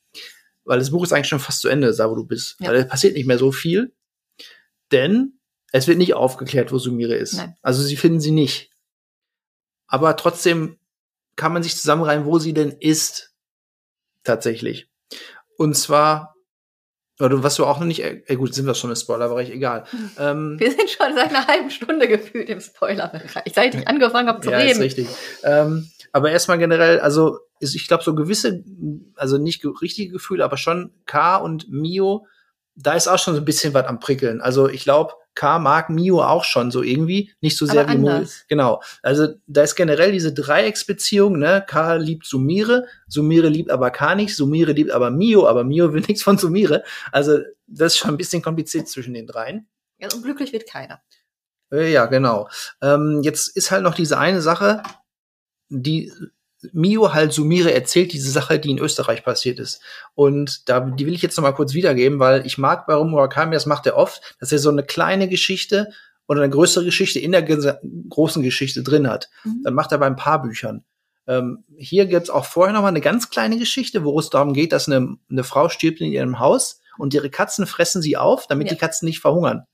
weil 0.69 0.79
das 0.79 0.91
Buch 0.91 1.03
ist 1.03 1.12
eigentlich 1.12 1.29
schon 1.29 1.41
fast 1.41 1.61
zu 1.61 1.69
Ende, 1.69 1.93
da 1.95 2.11
wo 2.11 2.14
du 2.14 2.25
bist. 2.25 2.57
Ja. 2.61 2.69
Weil 2.69 2.77
es 2.77 2.89
passiert 2.89 3.14
nicht 3.14 3.27
mehr 3.27 3.39
so 3.39 3.53
viel, 3.53 3.95
denn 4.93 5.41
es 5.73 5.87
wird 5.87 5.99
nicht 5.99 6.14
aufgeklärt, 6.14 6.73
wo 6.73 6.79
Sumire 6.79 7.14
ist. 7.14 7.35
Nein. 7.35 7.57
Also 7.62 7.83
sie 7.83 7.97
finden 7.97 8.21
sie 8.21 8.31
nicht. 8.31 8.71
Aber 9.87 10.14
trotzdem 10.16 10.79
kann 11.37 11.53
man 11.53 11.62
sich 11.62 11.77
zusammenreihen, 11.77 12.27
wo 12.27 12.39
sie 12.39 12.53
denn 12.53 12.71
ist. 12.71 13.35
Tatsächlich. 14.25 14.91
Und 15.57 15.75
zwar, 15.75 16.35
oder 17.21 17.43
was 17.43 17.57
du 17.57 17.66
auch 17.66 17.81
noch 17.81 17.87
nicht, 17.87 18.03
äh, 18.03 18.37
gut, 18.37 18.55
sind 18.55 18.66
wir 18.66 18.75
schon 18.75 18.91
im 18.91 18.97
Spoilerbereich, 18.97 19.51
egal. 19.51 19.85
Ähm, 20.19 20.57
Wir 20.59 20.71
sind 20.71 20.89
schon 20.89 21.14
seit 21.14 21.31
einer 21.31 21.47
halben 21.47 21.71
Stunde 21.71 22.07
gefühlt 22.07 22.49
im 22.49 22.61
Spoilerbereich, 22.61 23.53
seit 23.55 23.75
ich 23.75 23.89
angefangen 23.89 24.29
habe 24.29 24.41
zu 24.41 24.51
ja, 24.51 24.59
ist 24.59 24.71
reden. 24.71 24.83
richtig. 24.83 25.09
Ähm, 25.43 25.91
aber 26.12 26.31
erstmal 26.31 26.59
generell, 26.59 27.01
also 27.01 27.39
ist, 27.61 27.75
ich 27.75 27.89
glaube, 27.89 28.05
so 28.05 28.14
gewisse, 28.14 28.64
also 29.16 29.39
nicht 29.39 29.62
ge 29.62 29.73
richtige 29.83 30.12
Gefühle, 30.12 30.45
aber 30.45 30.57
schon 30.57 30.93
K 31.07 31.37
und 31.37 31.71
Mio, 31.71 32.27
da 32.77 32.95
ist 32.95 33.09
auch 33.09 33.19
schon 33.19 33.35
so 33.35 33.41
ein 33.41 33.45
bisschen 33.45 33.75
was 33.75 33.87
am 33.87 33.99
Prickeln. 33.99 34.41
Also 34.41 34.69
ich 34.69 34.85
glaube, 34.85 35.14
K 35.39 35.61
mag 35.61 35.89
Mio 35.89 36.20
auch 36.20 36.43
schon 36.43 36.72
so 36.72 36.82
irgendwie, 36.82 37.32
nicht 37.41 37.57
so 37.57 37.64
sehr 37.64 37.82
Aber 37.84 37.93
wie 37.93 37.99
Mo. 37.99 38.09
anders. 38.11 38.45
Genau. 38.49 38.82
Also 39.03 39.28
da 39.47 39.62
ist 39.62 39.76
generell 39.76 40.11
diese 40.11 40.34
Dreiecksbeziehung, 40.34 41.39
ne? 41.39 41.64
K 41.64 41.95
liebt 41.95 42.26
Sumire, 42.26 42.86
Sumire 43.07 43.49
liebt 43.49 43.70
aber 43.70 43.93
K 43.93 44.16
nicht, 44.16 44.34
Sumire 44.34 44.72
liebt 44.72 44.91
aber 44.91 45.12
Mio, 45.12 45.47
aber 45.47 45.62
Mio 45.62 45.93
will 45.93 46.01
nichts 46.09 46.24
von 46.24 46.39
Sumire. 46.39 46.82
Also 47.12 47.39
das 47.68 47.93
ist 47.93 47.99
schon 47.99 48.11
ein 48.11 48.16
bisschen 48.16 48.43
kompliziert 48.43 48.89
zwischen 48.89 49.14
den 49.14 49.28
dreien. 49.28 49.68
Ja, 49.99 50.09
und 50.12 50.24
glücklich 50.24 50.53
wird 50.53 50.68
keiner. 50.68 51.01
Äh, 51.72 51.93
Ja, 51.93 52.07
genau. 52.07 52.49
Ähm, 52.82 53.20
jetzt 53.22 53.57
ist 53.57 53.70
halt 53.70 53.84
noch 53.84 53.95
diese 53.95 54.18
eine 54.18 54.41
Sache, 54.43 54.82
die 55.68 56.12
Mio 56.73 57.13
halt 57.15 57.33
Sumire 57.33 57.73
erzählt, 57.73 58.13
diese 58.13 58.31
Sache, 58.31 58.59
die 58.59 58.71
in 58.71 58.79
Österreich 58.79 59.23
passiert 59.25 59.59
ist. 59.59 59.81
Und 60.15 60.69
da, 60.69 60.81
die 60.81 61.07
will 61.07 61.15
ich 61.15 61.23
jetzt 61.23 61.37
noch 61.37 61.43
mal 61.43 61.53
kurz 61.53 61.75
wiedergeben, 61.75 62.19
weil 62.19 62.45
ich 62.47 62.59
mag 62.59 62.87
bei 62.87 62.97
Murakami, 63.03 63.53
das 63.53 63.67
macht 63.67 63.87
er 63.87 63.97
oft, 63.97 64.35
dass 64.41 64.51
er 64.53 64.59
so 64.59 64.71
eine 64.71 64.83
kleine 64.83 65.29
Geschichte 65.29 65.89
oder 66.27 66.43
eine 66.43 66.51
größere 66.51 66.85
Geschichte 66.85 67.21
in 67.21 67.33
der 67.33 67.43
großen 67.43 68.43
Geschichte 68.43 68.83
drin 68.83 69.09
hat. 69.09 69.31
Mhm. 69.45 69.63
Dann 69.65 69.75
macht 69.75 69.93
er 69.93 69.99
bei 69.99 70.07
ein 70.07 70.17
paar 70.17 70.43
Büchern. 70.43 70.85
Ähm, 71.27 71.65
hier 71.77 72.07
gibt's 72.07 72.31
auch 72.31 72.45
vorher 72.45 72.73
noch 72.75 72.83
mal 72.83 72.89
eine 72.89 73.01
ganz 73.01 73.31
kleine 73.31 73.59
Geschichte, 73.59 74.05
wo 74.05 74.19
es 74.19 74.31
darum 74.31 74.53
geht, 74.53 74.73
dass 74.73 74.89
eine, 74.89 75.17
eine 75.31 75.45
Frau 75.45 75.69
stirbt 75.69 76.01
in 76.01 76.11
ihrem 76.13 76.39
Haus 76.39 76.81
und 76.97 77.15
ihre 77.15 77.31
Katzen 77.31 77.67
fressen 77.67 78.03
sie 78.03 78.17
auf, 78.17 78.47
damit 78.47 78.67
Ja. 78.69 78.75
die 78.75 78.79
Katzen 78.81 79.07
nicht 79.07 79.21
verhungern. 79.21 79.65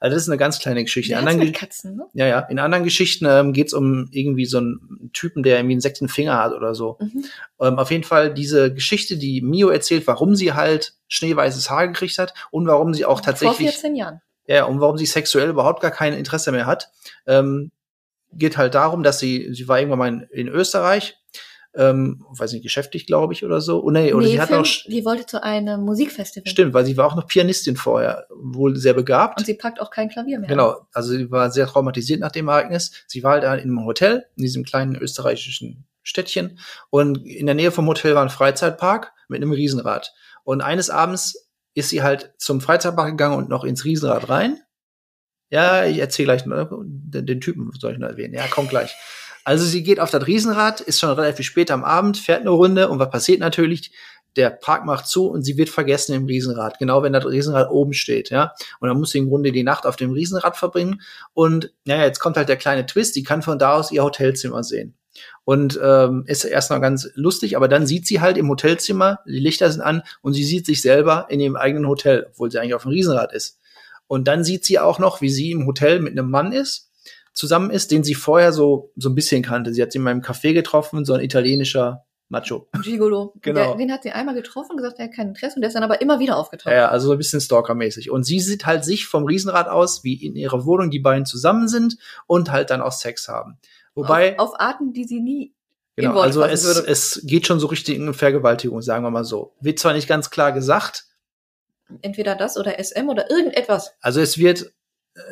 Also 0.00 0.14
das 0.14 0.22
ist 0.24 0.28
eine 0.28 0.38
ganz 0.38 0.58
kleine 0.58 0.82
Geschichte. 0.82 1.12
In 1.12 1.18
anderen 1.18 1.52
Katzen, 1.52 1.96
ne? 1.96 2.06
ja, 2.14 2.26
ja. 2.26 2.40
In 2.40 2.58
anderen 2.58 2.84
Geschichten 2.84 3.26
ähm, 3.26 3.52
geht 3.52 3.68
es 3.68 3.72
um 3.72 4.08
irgendwie 4.10 4.46
so 4.46 4.58
einen 4.58 5.10
Typen, 5.12 5.42
der 5.42 5.56
irgendwie 5.56 5.74
einen 5.74 5.80
sechsten 5.80 6.08
Finger 6.08 6.38
hat 6.38 6.52
oder 6.52 6.74
so. 6.74 6.98
Mhm. 7.00 7.24
Ähm, 7.60 7.78
auf 7.78 7.90
jeden 7.90 8.04
Fall 8.04 8.32
diese 8.32 8.72
Geschichte, 8.72 9.16
die 9.16 9.42
Mio 9.42 9.68
erzählt, 9.68 10.06
warum 10.06 10.36
sie 10.36 10.52
halt 10.52 10.94
schneeweißes 11.08 11.70
Haar 11.70 11.88
gekriegt 11.88 12.18
hat 12.18 12.34
und 12.50 12.66
warum 12.66 12.94
sie 12.94 13.04
auch 13.04 13.18
Vor 13.18 13.26
tatsächlich, 13.26 13.70
14 13.70 13.96
Jahren. 13.96 14.20
ja, 14.46 14.64
und 14.64 14.80
warum 14.80 14.98
sie 14.98 15.06
sexuell 15.06 15.50
überhaupt 15.50 15.80
gar 15.80 15.90
kein 15.90 16.12
Interesse 16.12 16.52
mehr 16.52 16.66
hat, 16.66 16.90
ähm, 17.26 17.70
geht 18.32 18.56
halt 18.56 18.74
darum, 18.74 19.02
dass 19.02 19.18
sie, 19.18 19.52
sie 19.54 19.68
war 19.68 19.78
irgendwann 19.78 19.98
mal 19.98 20.08
in, 20.08 20.46
in 20.46 20.48
Österreich, 20.48 21.18
ähm, 21.76 22.24
weiß 22.30 22.52
nicht, 22.52 22.62
geschäftlich, 22.62 23.06
glaube 23.06 23.32
ich, 23.32 23.44
oder 23.44 23.60
so. 23.60 23.78
Und 23.78 23.94
nee, 23.94 24.12
oder 24.12 24.24
nee, 24.24 24.32
sie 24.32 24.40
hat 24.40 24.48
Film, 24.48 24.62
auch, 24.62 24.66
die 24.88 25.04
wollte 25.04 25.26
zu 25.26 25.42
einem 25.42 25.82
Musikfestival. 25.82 26.50
stimmt, 26.50 26.74
weil 26.74 26.86
sie 26.86 26.96
war 26.96 27.06
auch 27.06 27.16
noch 27.16 27.26
Pianistin 27.26 27.76
vorher, 27.76 28.26
wohl 28.30 28.76
sehr 28.76 28.94
begabt. 28.94 29.38
Und 29.38 29.46
sie 29.46 29.54
packt 29.54 29.80
auch 29.80 29.90
kein 29.90 30.08
Klavier 30.08 30.38
mehr. 30.38 30.48
Genau, 30.48 30.86
also 30.92 31.12
sie 31.12 31.30
war 31.30 31.50
sehr 31.50 31.66
traumatisiert 31.66 32.20
nach 32.20 32.32
dem 32.32 32.48
Ereignis. 32.48 32.92
Sie 33.06 33.22
war 33.22 33.32
halt 33.32 33.44
in 33.44 33.70
einem 33.70 33.84
Hotel, 33.84 34.26
in 34.36 34.42
diesem 34.42 34.64
kleinen 34.64 34.96
österreichischen 34.96 35.86
Städtchen. 36.02 36.58
Und 36.90 37.26
in 37.26 37.46
der 37.46 37.54
Nähe 37.54 37.70
vom 37.70 37.86
Hotel 37.86 38.14
war 38.14 38.22
ein 38.22 38.30
Freizeitpark 38.30 39.12
mit 39.28 39.42
einem 39.42 39.52
Riesenrad. 39.52 40.14
Und 40.44 40.62
eines 40.62 40.90
Abends 40.90 41.50
ist 41.74 41.90
sie 41.90 42.02
halt 42.02 42.32
zum 42.38 42.60
Freizeitpark 42.60 43.10
gegangen 43.10 43.36
und 43.36 43.50
noch 43.50 43.64
ins 43.64 43.84
Riesenrad 43.84 44.28
rein. 44.28 44.60
Ja, 45.50 45.84
ich 45.84 45.98
erzähle 45.98 46.26
gleich 46.26 46.44
den, 46.44 47.26
den 47.26 47.40
Typen, 47.40 47.70
soll 47.78 47.92
ich 47.92 47.98
noch 47.98 48.08
erwähnen. 48.08 48.34
Ja, 48.34 48.46
kommt 48.48 48.70
gleich. 48.70 48.96
Also 49.46 49.64
sie 49.64 49.84
geht 49.84 50.00
auf 50.00 50.10
das 50.10 50.26
Riesenrad, 50.26 50.80
ist 50.80 50.98
schon 50.98 51.10
relativ 51.10 51.46
spät 51.46 51.70
am 51.70 51.84
Abend, 51.84 52.18
fährt 52.18 52.40
eine 52.40 52.50
Runde 52.50 52.88
und 52.88 52.98
was 52.98 53.10
passiert 53.10 53.38
natürlich? 53.38 53.92
Der 54.34 54.50
Park 54.50 54.84
macht 54.84 55.06
zu 55.06 55.28
und 55.28 55.44
sie 55.44 55.56
wird 55.56 55.68
vergessen 55.68 56.16
im 56.16 56.26
Riesenrad, 56.26 56.80
genau 56.80 57.04
wenn 57.04 57.12
das 57.12 57.24
Riesenrad 57.24 57.70
oben 57.70 57.92
steht, 57.92 58.30
ja. 58.30 58.54
Und 58.80 58.88
dann 58.88 58.98
muss 58.98 59.10
sie 59.10 59.18
im 59.18 59.28
Grunde 59.28 59.52
die 59.52 59.62
Nacht 59.62 59.86
auf 59.86 59.94
dem 59.94 60.10
Riesenrad 60.10 60.56
verbringen. 60.56 61.00
Und 61.32 61.72
naja, 61.84 62.06
jetzt 62.06 62.18
kommt 62.18 62.36
halt 62.36 62.48
der 62.48 62.56
kleine 62.56 62.86
Twist, 62.86 63.14
die 63.14 63.22
kann 63.22 63.40
von 63.40 63.56
da 63.56 63.74
aus 63.74 63.92
ihr 63.92 64.02
Hotelzimmer 64.02 64.64
sehen. 64.64 64.96
Und 65.44 65.78
ähm, 65.80 66.24
ist 66.26 66.42
erstmal 66.42 66.80
ganz 66.80 67.08
lustig, 67.14 67.56
aber 67.56 67.68
dann 67.68 67.86
sieht 67.86 68.04
sie 68.04 68.20
halt 68.20 68.38
im 68.38 68.48
Hotelzimmer, 68.48 69.20
die 69.28 69.38
Lichter 69.38 69.70
sind 69.70 69.80
an 69.80 70.02
und 70.22 70.32
sie 70.32 70.44
sieht 70.44 70.66
sich 70.66 70.82
selber 70.82 71.26
in 71.30 71.38
ihrem 71.38 71.54
eigenen 71.54 71.86
Hotel, 71.86 72.26
obwohl 72.30 72.50
sie 72.50 72.58
eigentlich 72.58 72.74
auf 72.74 72.82
dem 72.82 72.90
Riesenrad 72.90 73.32
ist. 73.32 73.60
Und 74.08 74.26
dann 74.26 74.42
sieht 74.42 74.64
sie 74.64 74.80
auch 74.80 74.98
noch, 74.98 75.20
wie 75.20 75.30
sie 75.30 75.52
im 75.52 75.66
Hotel 75.66 76.00
mit 76.00 76.18
einem 76.18 76.30
Mann 76.30 76.50
ist, 76.50 76.90
zusammen 77.36 77.70
ist, 77.70 77.92
den 77.92 78.02
sie 78.02 78.14
vorher 78.14 78.52
so, 78.52 78.92
so 78.96 79.10
ein 79.10 79.14
bisschen 79.14 79.42
kannte. 79.42 79.72
Sie 79.72 79.82
hat 79.82 79.92
sie 79.92 79.98
in 79.98 80.04
meinem 80.04 80.22
Café 80.22 80.54
getroffen, 80.54 81.04
so 81.04 81.12
ein 81.12 81.20
italienischer 81.20 82.04
Macho. 82.28 82.68
Gigolo. 82.82 83.34
Genau. 83.42 83.68
Der, 83.68 83.76
den 83.76 83.92
hat 83.92 84.02
sie 84.02 84.10
einmal 84.10 84.34
getroffen, 84.34 84.76
gesagt, 84.76 84.98
er 84.98 85.06
hat 85.06 85.14
kein 85.14 85.28
Interesse 85.28 85.56
und 85.56 85.60
der 85.60 85.68
ist 85.68 85.74
dann 85.74 85.84
aber 85.84 86.00
immer 86.00 86.18
wieder 86.18 86.38
aufgetaucht. 86.38 86.72
Ja, 86.72 86.88
also 86.88 87.08
so 87.08 87.12
ein 87.12 87.18
bisschen 87.18 87.40
Stalker-mäßig. 87.40 88.10
Und 88.10 88.24
sie 88.24 88.40
sieht 88.40 88.64
halt 88.64 88.84
sich 88.84 89.06
vom 89.06 89.24
Riesenrad 89.24 89.68
aus, 89.68 90.02
wie 90.02 90.14
in 90.14 90.34
ihrer 90.34 90.64
Wohnung 90.64 90.90
die 90.90 90.98
beiden 90.98 91.26
zusammen 91.26 91.68
sind 91.68 91.98
und 92.26 92.50
halt 92.50 92.70
dann 92.70 92.80
auch 92.80 92.92
Sex 92.92 93.28
haben. 93.28 93.58
Wobei, 93.94 94.38
auf, 94.38 94.50
auf 94.50 94.60
Arten, 94.60 94.94
die 94.94 95.04
sie 95.04 95.20
nie 95.20 95.54
genau, 95.94 96.20
also 96.20 96.42
es, 96.42 96.64
würde. 96.64 96.88
es 96.88 97.20
geht 97.24 97.46
schon 97.46 97.60
so 97.60 97.66
richtig 97.66 97.96
in 97.96 98.14
Vergewaltigung, 98.14 98.80
sagen 98.80 99.04
wir 99.04 99.10
mal 99.10 99.24
so. 99.24 99.54
Wird 99.60 99.78
zwar 99.78 99.92
nicht 99.92 100.08
ganz 100.08 100.30
klar 100.30 100.52
gesagt, 100.52 101.04
Entweder 102.02 102.34
das 102.34 102.56
oder 102.56 102.82
SM 102.82 103.08
oder 103.08 103.30
irgendetwas. 103.30 103.94
Also 104.00 104.20
es 104.20 104.38
wird 104.38 104.72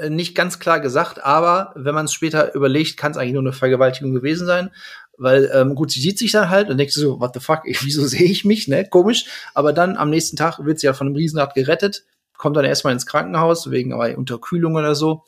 nicht 0.08 0.34
ganz 0.34 0.58
klar 0.58 0.80
gesagt, 0.80 1.22
aber 1.24 1.72
wenn 1.76 1.94
man 1.94 2.06
es 2.06 2.12
später 2.12 2.54
überlegt, 2.54 2.96
kann 2.96 3.12
es 3.12 3.18
eigentlich 3.18 3.32
nur 3.34 3.42
eine 3.42 3.52
Vergewaltigung 3.52 4.14
gewesen 4.14 4.46
sein. 4.46 4.70
Weil, 5.16 5.48
ähm, 5.54 5.76
gut, 5.76 5.92
sie 5.92 6.00
sieht 6.00 6.18
sich 6.18 6.32
dann 6.32 6.50
halt 6.50 6.70
und 6.70 6.76
denkt 6.76 6.92
so, 6.92 7.20
what 7.20 7.32
the 7.34 7.40
fuck, 7.40 7.60
wieso 7.82 8.04
sehe 8.04 8.24
ich 8.24 8.44
mich, 8.44 8.66
ne? 8.66 8.84
Komisch. 8.88 9.26
Aber 9.54 9.72
dann 9.72 9.96
am 9.96 10.10
nächsten 10.10 10.36
Tag 10.36 10.64
wird 10.64 10.80
sie 10.80 10.86
ja 10.86 10.92
von 10.92 11.06
einem 11.06 11.16
Riesenrad 11.16 11.54
gerettet, 11.54 12.04
kommt 12.36 12.56
dann 12.56 12.64
erstmal 12.64 12.92
ins 12.92 13.06
Krankenhaus, 13.06 13.70
wegen 13.70 13.92
aber 13.92 14.16
Unterkühlung 14.18 14.74
oder 14.74 14.94
so. 14.96 15.22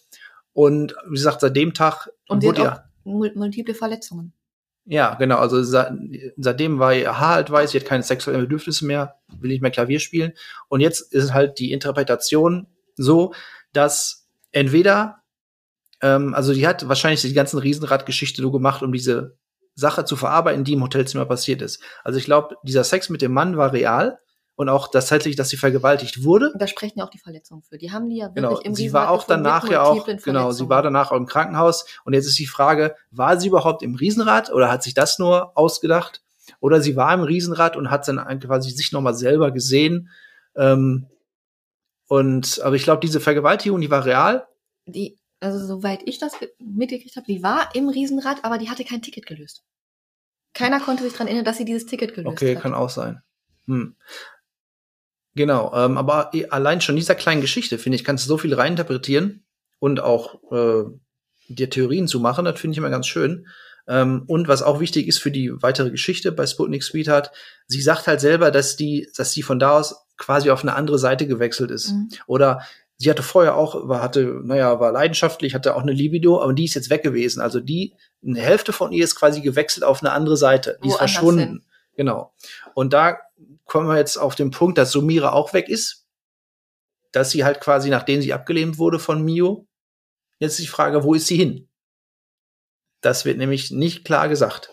Und 0.52 0.96
wie 1.06 1.14
gesagt, 1.14 1.40
seit 1.40 1.54
dem 1.54 1.72
Tag 1.72 2.08
Und 2.28 2.40
sie 2.40 2.48
hat 2.48 2.58
wurde 2.58 2.72
auch 2.72 2.78
mul- 3.04 3.32
multiple 3.36 3.74
Verletzungen. 3.74 4.32
ja, 4.86 5.14
genau. 5.14 5.36
Also 5.38 5.62
seit, 5.62 5.92
seitdem 6.36 6.80
war 6.80 6.92
ihr 6.94 7.20
Haar 7.20 7.34
halt 7.36 7.50
weiß, 7.52 7.70
sie 7.70 7.78
hat 7.78 7.86
keine 7.86 8.02
sexuellen 8.02 8.40
Bedürfnisse 8.40 8.84
mehr, 8.86 9.16
will 9.38 9.50
nicht 9.50 9.62
mehr 9.62 9.70
Klavier 9.70 10.00
spielen. 10.00 10.32
Und 10.68 10.80
jetzt 10.80 11.12
ist 11.12 11.32
halt 11.32 11.60
die 11.60 11.70
Interpretation 11.72 12.66
so, 12.96 13.34
dass 13.72 14.25
entweder, 14.56 15.22
ähm, 16.00 16.34
also 16.34 16.54
die 16.54 16.66
hat 16.66 16.88
wahrscheinlich 16.88 17.20
die 17.20 17.34
ganzen 17.34 17.58
Riesenrad-Geschichte 17.58 18.40
so 18.40 18.50
gemacht, 18.50 18.82
um 18.82 18.90
diese 18.90 19.36
Sache 19.74 20.06
zu 20.06 20.16
verarbeiten, 20.16 20.64
die 20.64 20.72
im 20.72 20.82
Hotelzimmer 20.82 21.26
passiert 21.26 21.60
ist. 21.60 21.82
Also 22.02 22.18
ich 22.18 22.24
glaube, 22.24 22.56
dieser 22.62 22.82
Sex 22.82 23.10
mit 23.10 23.20
dem 23.20 23.32
Mann 23.32 23.58
war 23.58 23.74
real 23.74 24.18
und 24.54 24.70
auch 24.70 24.88
das 24.88 25.08
tatsächlich, 25.08 25.36
dass 25.36 25.50
sie 25.50 25.58
vergewaltigt 25.58 26.24
wurde. 26.24 26.50
Und 26.52 26.62
da 26.62 26.66
sprechen 26.66 27.00
ja 27.00 27.04
auch 27.04 27.10
die 27.10 27.18
Verletzungen 27.18 27.62
für. 27.62 27.76
Die 27.76 27.92
haben 27.92 28.08
die 28.08 28.16
ja 28.16 28.28
wirklich 28.28 28.36
Genau, 28.36 28.58
im 28.60 28.74
sie 28.74 28.94
war 28.94 29.10
auch 29.10 29.24
danach 29.24 29.68
ja 29.68 29.82
auch, 29.82 30.06
genau, 30.24 30.50
sie 30.52 30.70
war 30.70 30.82
danach 30.82 31.12
auch 31.12 31.18
im 31.18 31.26
Krankenhaus. 31.26 31.84
Und 32.04 32.14
jetzt 32.14 32.26
ist 32.26 32.38
die 32.38 32.46
Frage, 32.46 32.96
war 33.10 33.38
sie 33.38 33.48
überhaupt 33.48 33.82
im 33.82 33.94
Riesenrad 33.94 34.50
oder 34.50 34.70
hat 34.70 34.82
sich 34.82 34.94
das 34.94 35.18
nur 35.18 35.52
ausgedacht? 35.58 36.22
Oder 36.60 36.80
sie 36.80 36.96
war 36.96 37.12
im 37.12 37.22
Riesenrad 37.22 37.76
und 37.76 37.90
hat 37.90 38.08
dann 38.08 38.40
quasi 38.40 38.70
sich 38.70 38.92
nochmal 38.92 39.14
selber 39.14 39.50
gesehen. 39.50 40.08
Ähm, 40.54 41.08
und, 42.08 42.60
aber 42.62 42.76
ich 42.76 42.84
glaube, 42.84 43.00
diese 43.00 43.20
Vergewaltigung, 43.20 43.80
die 43.80 43.90
war 43.90 44.04
real. 44.04 44.46
Die, 44.86 45.18
also 45.40 45.64
soweit 45.64 46.00
ich 46.06 46.18
das 46.18 46.38
ge- 46.38 46.50
mitgekriegt 46.58 47.16
habe, 47.16 47.26
die 47.26 47.42
war 47.42 47.74
im 47.74 47.88
Riesenrad, 47.88 48.44
aber 48.44 48.58
die 48.58 48.70
hatte 48.70 48.84
kein 48.84 49.02
Ticket 49.02 49.26
gelöst. 49.26 49.64
Keiner 50.54 50.80
konnte 50.80 51.02
sich 51.02 51.12
daran 51.12 51.26
erinnern, 51.26 51.44
dass 51.44 51.58
sie 51.58 51.64
dieses 51.64 51.86
Ticket 51.86 52.14
gelöst 52.14 52.32
Okay, 52.32 52.54
hat. 52.56 52.62
kann 52.62 52.74
auch 52.74 52.90
sein. 52.90 53.20
Hm. 53.66 53.96
Genau, 55.34 55.74
ähm, 55.74 55.98
aber 55.98 56.30
eh- 56.32 56.46
allein 56.48 56.80
schon 56.80 56.96
dieser 56.96 57.14
kleinen 57.14 57.40
Geschichte, 57.42 57.78
finde 57.78 57.96
ich, 57.96 58.04
kannst 58.04 58.24
du 58.24 58.28
so 58.28 58.38
viel 58.38 58.54
reininterpretieren 58.54 59.44
und 59.78 60.00
auch 60.00 60.40
äh, 60.50 60.84
dir 61.48 61.68
Theorien 61.70 62.08
zu 62.08 62.20
machen, 62.20 62.44
das 62.44 62.58
finde 62.58 62.72
ich 62.72 62.78
immer 62.78 62.90
ganz 62.90 63.06
schön. 63.06 63.46
Ähm, 63.88 64.24
und 64.26 64.48
was 64.48 64.62
auch 64.62 64.80
wichtig 64.80 65.06
ist 65.06 65.18
für 65.18 65.30
die 65.30 65.52
weitere 65.62 65.90
Geschichte 65.90 66.32
bei 66.32 66.46
Sputnik 66.46 66.82
Sweetheart, 66.82 67.30
sie 67.66 67.82
sagt 67.82 68.06
halt 68.06 68.20
selber, 68.20 68.50
dass 68.50 68.76
die, 68.76 69.08
dass 69.16 69.32
sie 69.32 69.42
von 69.42 69.58
da 69.58 69.72
aus 69.78 70.05
quasi 70.16 70.50
auf 70.50 70.62
eine 70.62 70.74
andere 70.74 70.98
Seite 70.98 71.26
gewechselt 71.26 71.70
ist. 71.70 71.92
Mhm. 71.92 72.08
Oder 72.26 72.62
sie 72.96 73.10
hatte 73.10 73.22
vorher 73.22 73.56
auch, 73.56 73.88
war, 73.88 74.02
hatte, 74.02 74.40
naja, 74.42 74.80
war 74.80 74.92
leidenschaftlich, 74.92 75.54
hatte 75.54 75.76
auch 75.76 75.82
eine 75.82 75.92
Libido, 75.92 76.40
aber 76.40 76.52
die 76.52 76.64
ist 76.64 76.74
jetzt 76.74 76.90
weg 76.90 77.02
gewesen. 77.02 77.40
Also 77.40 77.60
die, 77.60 77.94
eine 78.24 78.40
Hälfte 78.40 78.72
von 78.72 78.92
ihr 78.92 79.04
ist 79.04 79.14
quasi 79.14 79.40
gewechselt 79.40 79.84
auf 79.84 80.02
eine 80.02 80.12
andere 80.12 80.36
Seite. 80.36 80.78
Die 80.82 80.88
ist 80.88 80.94
Woanders 80.94 81.12
verschwunden. 81.12 81.40
hin. 81.40 81.64
Genau. 81.96 82.34
Und 82.74 82.92
da 82.92 83.18
kommen 83.64 83.88
wir 83.88 83.96
jetzt 83.96 84.16
auf 84.16 84.34
den 84.34 84.50
Punkt, 84.50 84.78
dass 84.78 84.92
Sumira 84.92 85.32
auch 85.32 85.52
weg 85.52 85.68
ist. 85.68 86.06
Dass 87.12 87.30
sie 87.30 87.44
halt 87.44 87.60
quasi, 87.60 87.88
nachdem 87.88 88.20
sie 88.20 88.32
abgelehnt 88.32 88.78
wurde 88.78 88.98
von 88.98 89.22
Mio, 89.22 89.66
jetzt 90.38 90.52
ist 90.52 90.60
die 90.60 90.66
Frage, 90.66 91.04
wo 91.04 91.14
ist 91.14 91.26
sie 91.26 91.36
hin? 91.36 91.68
Das 93.00 93.24
wird 93.24 93.38
nämlich 93.38 93.70
nicht 93.70 94.04
klar 94.04 94.28
gesagt. 94.28 94.70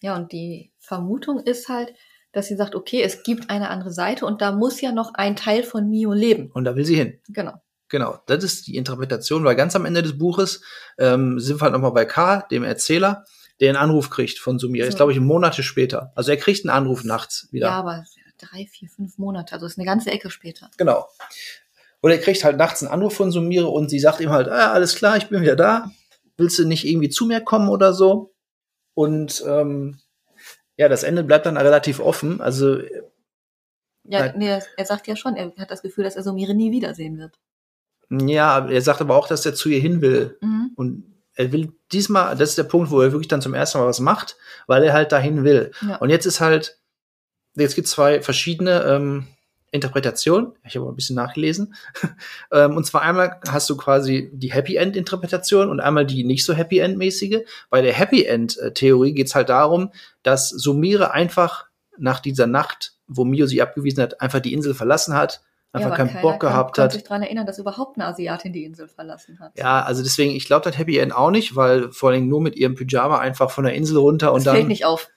Ja, 0.00 0.14
und 0.16 0.32
die 0.32 0.72
Vermutung 0.78 1.40
ist 1.40 1.68
halt, 1.68 1.94
dass 2.36 2.46
sie 2.48 2.56
sagt, 2.56 2.74
okay, 2.74 3.02
es 3.02 3.22
gibt 3.22 3.48
eine 3.48 3.70
andere 3.70 3.90
Seite 3.90 4.26
und 4.26 4.42
da 4.42 4.52
muss 4.52 4.80
ja 4.80 4.92
noch 4.92 5.14
ein 5.14 5.36
Teil 5.36 5.62
von 5.62 5.88
Mio 5.88 6.12
leben. 6.12 6.50
Und 6.52 6.64
da 6.64 6.76
will 6.76 6.84
sie 6.84 6.96
hin. 6.96 7.18
Genau. 7.28 7.54
Genau, 7.88 8.18
das 8.26 8.44
ist 8.44 8.66
die 8.66 8.76
Interpretation, 8.76 9.44
weil 9.44 9.56
ganz 9.56 9.74
am 9.76 9.86
Ende 9.86 10.02
des 10.02 10.18
Buches 10.18 10.60
ähm, 10.98 11.38
sind 11.38 11.60
wir 11.60 11.62
halt 11.62 11.72
nochmal 11.72 11.92
bei 11.92 12.04
K, 12.04 12.42
dem 12.50 12.64
Erzähler, 12.64 13.24
der 13.60 13.70
einen 13.70 13.78
Anruf 13.78 14.10
kriegt 14.10 14.38
von 14.38 14.58
Sumira. 14.58 14.84
So. 14.84 14.88
Ist, 14.90 14.96
glaube 14.96 15.12
ich, 15.12 15.20
Monate 15.20 15.62
später. 15.62 16.12
Also 16.14 16.30
er 16.30 16.36
kriegt 16.36 16.64
einen 16.66 16.76
Anruf 16.76 17.04
nachts 17.04 17.48
wieder. 17.52 17.68
Ja, 17.68 17.78
aber 17.78 18.04
drei, 18.38 18.66
vier, 18.66 18.88
fünf 18.88 19.16
Monate, 19.18 19.54
also 19.54 19.66
ist 19.66 19.78
eine 19.78 19.86
ganze 19.86 20.10
Ecke 20.10 20.30
später. 20.30 20.70
Genau. 20.76 21.08
Und 22.00 22.10
er 22.10 22.18
kriegt 22.18 22.44
halt 22.44 22.58
nachts 22.58 22.82
einen 22.82 22.92
Anruf 22.92 23.14
von 23.14 23.32
Sumire 23.32 23.68
und 23.68 23.88
sie 23.88 23.98
sagt 23.98 24.20
ihm 24.20 24.30
halt, 24.30 24.48
ah, 24.48 24.72
alles 24.72 24.94
klar, 24.94 25.16
ich 25.16 25.28
bin 25.28 25.40
wieder 25.40 25.56
da. 25.56 25.90
Willst 26.36 26.58
du 26.58 26.66
nicht 26.66 26.86
irgendwie 26.86 27.08
zu 27.08 27.24
mir 27.24 27.40
kommen 27.40 27.68
oder 27.70 27.94
so? 27.94 28.34
Und 28.94 29.42
ähm, 29.46 30.00
ja, 30.76 30.88
das 30.88 31.02
Ende 31.02 31.24
bleibt 31.24 31.46
dann 31.46 31.56
relativ 31.56 32.00
offen. 32.00 32.40
Also 32.40 32.78
Ja, 34.04 34.32
nee, 34.36 34.60
er 34.76 34.84
sagt 34.84 35.06
ja 35.06 35.16
schon, 35.16 35.36
er 35.36 35.52
hat 35.58 35.70
das 35.70 35.82
Gefühl, 35.82 36.04
dass 36.04 36.16
er 36.16 36.22
Sumire 36.22 36.54
nie 36.54 36.70
wiedersehen 36.70 37.18
wird. 37.18 37.38
ja, 38.10 38.68
er 38.68 38.82
sagt 38.82 39.00
aber 39.00 39.16
auch, 39.16 39.28
dass 39.28 39.46
er 39.46 39.54
zu 39.54 39.68
ihr 39.68 39.80
hin 39.80 40.00
will. 40.00 40.38
Mhm. 40.40 40.70
Und 40.76 41.16
er 41.34 41.52
will 41.52 41.72
diesmal, 41.92 42.36
das 42.36 42.50
ist 42.50 42.58
der 42.58 42.64
Punkt, 42.64 42.90
wo 42.90 43.00
er 43.00 43.12
wirklich 43.12 43.28
dann 43.28 43.42
zum 43.42 43.54
ersten 43.54 43.78
Mal 43.78 43.86
was 43.86 44.00
macht, 44.00 44.36
weil 44.66 44.82
er 44.84 44.92
halt 44.92 45.12
dahin 45.12 45.44
will. 45.44 45.72
Ja. 45.82 45.96
Und 45.96 46.10
jetzt 46.10 46.26
ist 46.26 46.40
halt, 46.40 46.78
jetzt 47.54 47.74
gibt 47.74 47.88
zwei 47.88 48.22
verschiedene 48.22 48.82
ähm, 48.84 49.26
Interpretationen. 49.76 50.52
Ich 50.64 50.76
habe 50.76 50.88
ein 50.88 50.96
bisschen 50.96 51.16
nachgelesen. 51.16 51.74
ähm, 52.52 52.76
und 52.76 52.84
zwar 52.84 53.02
einmal 53.02 53.40
hast 53.48 53.70
du 53.70 53.76
quasi 53.76 54.30
die 54.32 54.52
Happy 54.52 54.76
End 54.76 54.96
Interpretation 54.96 55.70
und 55.70 55.80
einmal 55.80 56.04
die 56.04 56.24
nicht 56.24 56.44
so 56.44 56.54
Happy 56.54 56.78
End 56.78 56.98
mäßige. 56.98 57.42
Bei 57.70 57.82
der 57.82 57.92
Happy 57.92 58.24
End 58.24 58.58
Theorie 58.74 59.12
geht 59.12 59.28
es 59.28 59.34
halt 59.34 59.48
darum, 59.48 59.92
dass 60.22 60.48
Sumire 60.48 61.12
einfach 61.12 61.66
nach 61.98 62.20
dieser 62.20 62.46
Nacht, 62.46 62.94
wo 63.06 63.24
Mio 63.24 63.46
sie 63.46 63.62
abgewiesen 63.62 64.02
hat, 64.02 64.20
einfach 64.20 64.40
die 64.40 64.52
Insel 64.52 64.74
verlassen 64.74 65.14
hat, 65.14 65.42
einfach 65.72 65.88
aber 65.88 65.96
keinen 65.96 66.20
Bock 66.20 66.40
kann, 66.40 66.50
gehabt 66.50 66.76
kann 66.76 66.84
hat. 66.84 66.92
sich 66.92 67.04
daran 67.04 67.22
erinnern, 67.22 67.46
dass 67.46 67.58
überhaupt 67.58 67.96
eine 67.96 68.06
Asiatin 68.06 68.52
die 68.52 68.64
Insel 68.64 68.88
verlassen 68.88 69.38
hat. 69.38 69.52
Ja, 69.56 69.82
also 69.82 70.02
deswegen, 70.02 70.32
ich 70.32 70.46
glaube 70.46 70.64
das 70.68 70.78
Happy 70.78 70.98
End 70.98 71.14
auch 71.14 71.30
nicht, 71.30 71.56
weil 71.56 71.92
vor 71.92 72.10
allem 72.10 72.28
nur 72.28 72.40
mit 72.40 72.56
ihrem 72.56 72.74
Pyjama 72.74 73.18
einfach 73.18 73.50
von 73.50 73.64
der 73.64 73.74
Insel 73.74 73.98
runter 73.98 74.32
und 74.32 74.44
das 74.44 74.52
fällt 74.52 74.64
dann. 74.64 74.68
nicht 74.68 74.84
auf. 74.84 75.08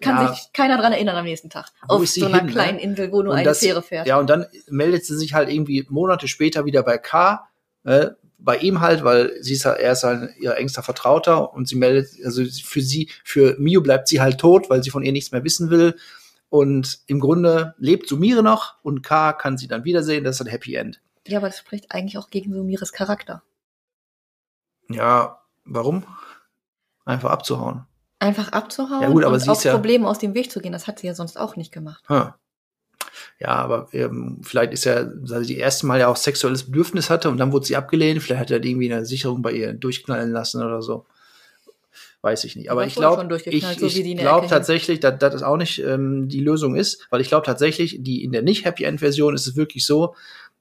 Kann 0.00 0.16
Ja. 0.16 0.32
sich 0.34 0.52
keiner 0.52 0.78
dran 0.78 0.92
erinnern 0.92 1.16
am 1.16 1.24
nächsten 1.24 1.50
Tag. 1.50 1.72
Wo 1.88 1.94
Auf 1.96 2.06
so 2.08 2.26
einer 2.26 2.36
hin, 2.38 2.46
ne? 2.46 2.52
kleinen 2.52 2.78
Insel, 2.78 3.10
wo 3.10 3.22
nur 3.22 3.32
Und 3.32 3.38
eine 3.38 3.48
das- 3.48 3.58
Fähre 3.60 3.82
fährt. 3.82 4.06
Ja, 4.06 4.18
und 4.18 4.30
dann 4.30 4.46
meldet 4.68 5.04
sie 5.04 5.16
sich 5.16 5.34
halt 5.34 5.48
irgendwie 5.50 5.84
Monate 5.90 6.28
später 6.28 6.64
wieder 6.64 6.82
bei 6.84 6.98
K, 6.98 7.48
äh, 7.84 8.10
bei 8.38 8.56
ihm 8.58 8.80
halt, 8.80 9.02
weil 9.02 9.32
sie 9.42 9.54
ist 9.54 9.64
halt, 9.64 9.80
er 9.80 9.92
ist 9.92 10.04
halt 10.04 10.36
ihr 10.38 10.56
engster 10.56 10.84
Vertrauter 10.84 11.52
und 11.52 11.66
sie 11.66 11.74
meldet, 11.74 12.08
also 12.24 12.44
für 12.44 12.80
sie, 12.80 13.10
für 13.24 13.56
Mio 13.58 13.80
bleibt 13.80 14.06
sie 14.06 14.20
halt 14.20 14.38
tot, 14.38 14.70
weil 14.70 14.84
sie 14.84 14.90
von 14.90 15.02
ihr 15.02 15.10
nichts 15.10 15.32
mehr 15.32 15.42
wissen 15.42 15.70
will. 15.70 15.96
Und 16.48 17.00
im 17.08 17.18
Grunde 17.18 17.74
lebt 17.78 18.08
Sumire 18.08 18.44
noch 18.44 18.76
und 18.82 19.02
K 19.02 19.32
kann 19.32 19.58
sie 19.58 19.66
dann 19.66 19.84
wiedersehen, 19.84 20.22
das 20.22 20.36
ist 20.36 20.42
ein 20.46 20.50
Happy 20.50 20.76
End. 20.76 21.00
Ja, 21.26 21.38
aber 21.38 21.48
das 21.48 21.58
spricht 21.58 21.90
eigentlich 21.90 22.16
auch 22.16 22.30
gegen 22.30 22.54
Sumires 22.54 22.92
Charakter. 22.92 23.42
Ja, 24.88 25.42
warum? 25.64 26.04
Einfach 27.04 27.30
abzuhauen. 27.30 27.86
Einfach 28.20 28.50
abzuhauen 28.52 29.02
Ja 29.02 29.08
gut, 29.08 29.24
aber 29.24 29.34
und 29.34 29.48
auf 29.48 29.64
ja- 29.64 29.72
Probleme 29.72 30.08
aus 30.08 30.18
dem 30.18 30.34
Weg 30.34 30.50
zu 30.50 30.60
gehen, 30.60 30.72
das 30.72 30.86
hat 30.86 30.98
sie 30.98 31.06
ja 31.06 31.14
sonst 31.14 31.38
auch 31.38 31.56
nicht 31.56 31.72
gemacht. 31.72 32.02
Hm. 32.08 32.32
Ja, 33.38 33.48
aber 33.48 33.88
ähm, 33.92 34.40
vielleicht 34.42 34.72
ist 34.72 34.84
ja, 34.84 35.06
weil 35.22 35.44
sie 35.44 35.54
die 35.54 35.60
erste 35.60 35.86
Mal 35.86 36.00
ja 36.00 36.08
auch 36.08 36.16
sexuelles 36.16 36.64
Bedürfnis 36.64 37.10
hatte 37.10 37.30
und 37.30 37.38
dann 37.38 37.52
wurde 37.52 37.66
sie 37.66 37.76
abgelehnt. 37.76 38.22
Vielleicht 38.22 38.40
hat 38.40 38.50
er 38.50 38.64
irgendwie 38.64 38.92
eine 38.92 39.04
Sicherung 39.04 39.42
bei 39.42 39.52
ihr 39.52 39.72
durchknallen 39.72 40.32
lassen 40.32 40.62
oder 40.62 40.82
so. 40.82 41.06
Weiß 42.20 42.42
ich 42.42 42.56
nicht. 42.56 42.70
Aber 42.70 42.84
ich 42.84 42.96
glaube, 42.96 43.32
ich, 43.46 43.64
so 43.64 43.86
ich 43.86 44.16
glaube 44.16 44.48
tatsächlich, 44.48 44.98
dass 44.98 45.18
das 45.20 45.42
auch 45.44 45.56
nicht 45.56 45.78
ähm, 45.78 46.28
die 46.28 46.40
Lösung 46.40 46.74
ist, 46.74 47.06
weil 47.10 47.20
ich 47.20 47.28
glaube 47.28 47.46
tatsächlich, 47.46 47.98
die 48.00 48.24
in 48.24 48.32
der 48.32 48.42
nicht 48.42 48.64
Happy 48.64 48.82
End 48.82 48.98
Version 48.98 49.34
ist 49.34 49.46
es 49.46 49.54
wirklich 49.54 49.86
so, 49.86 50.16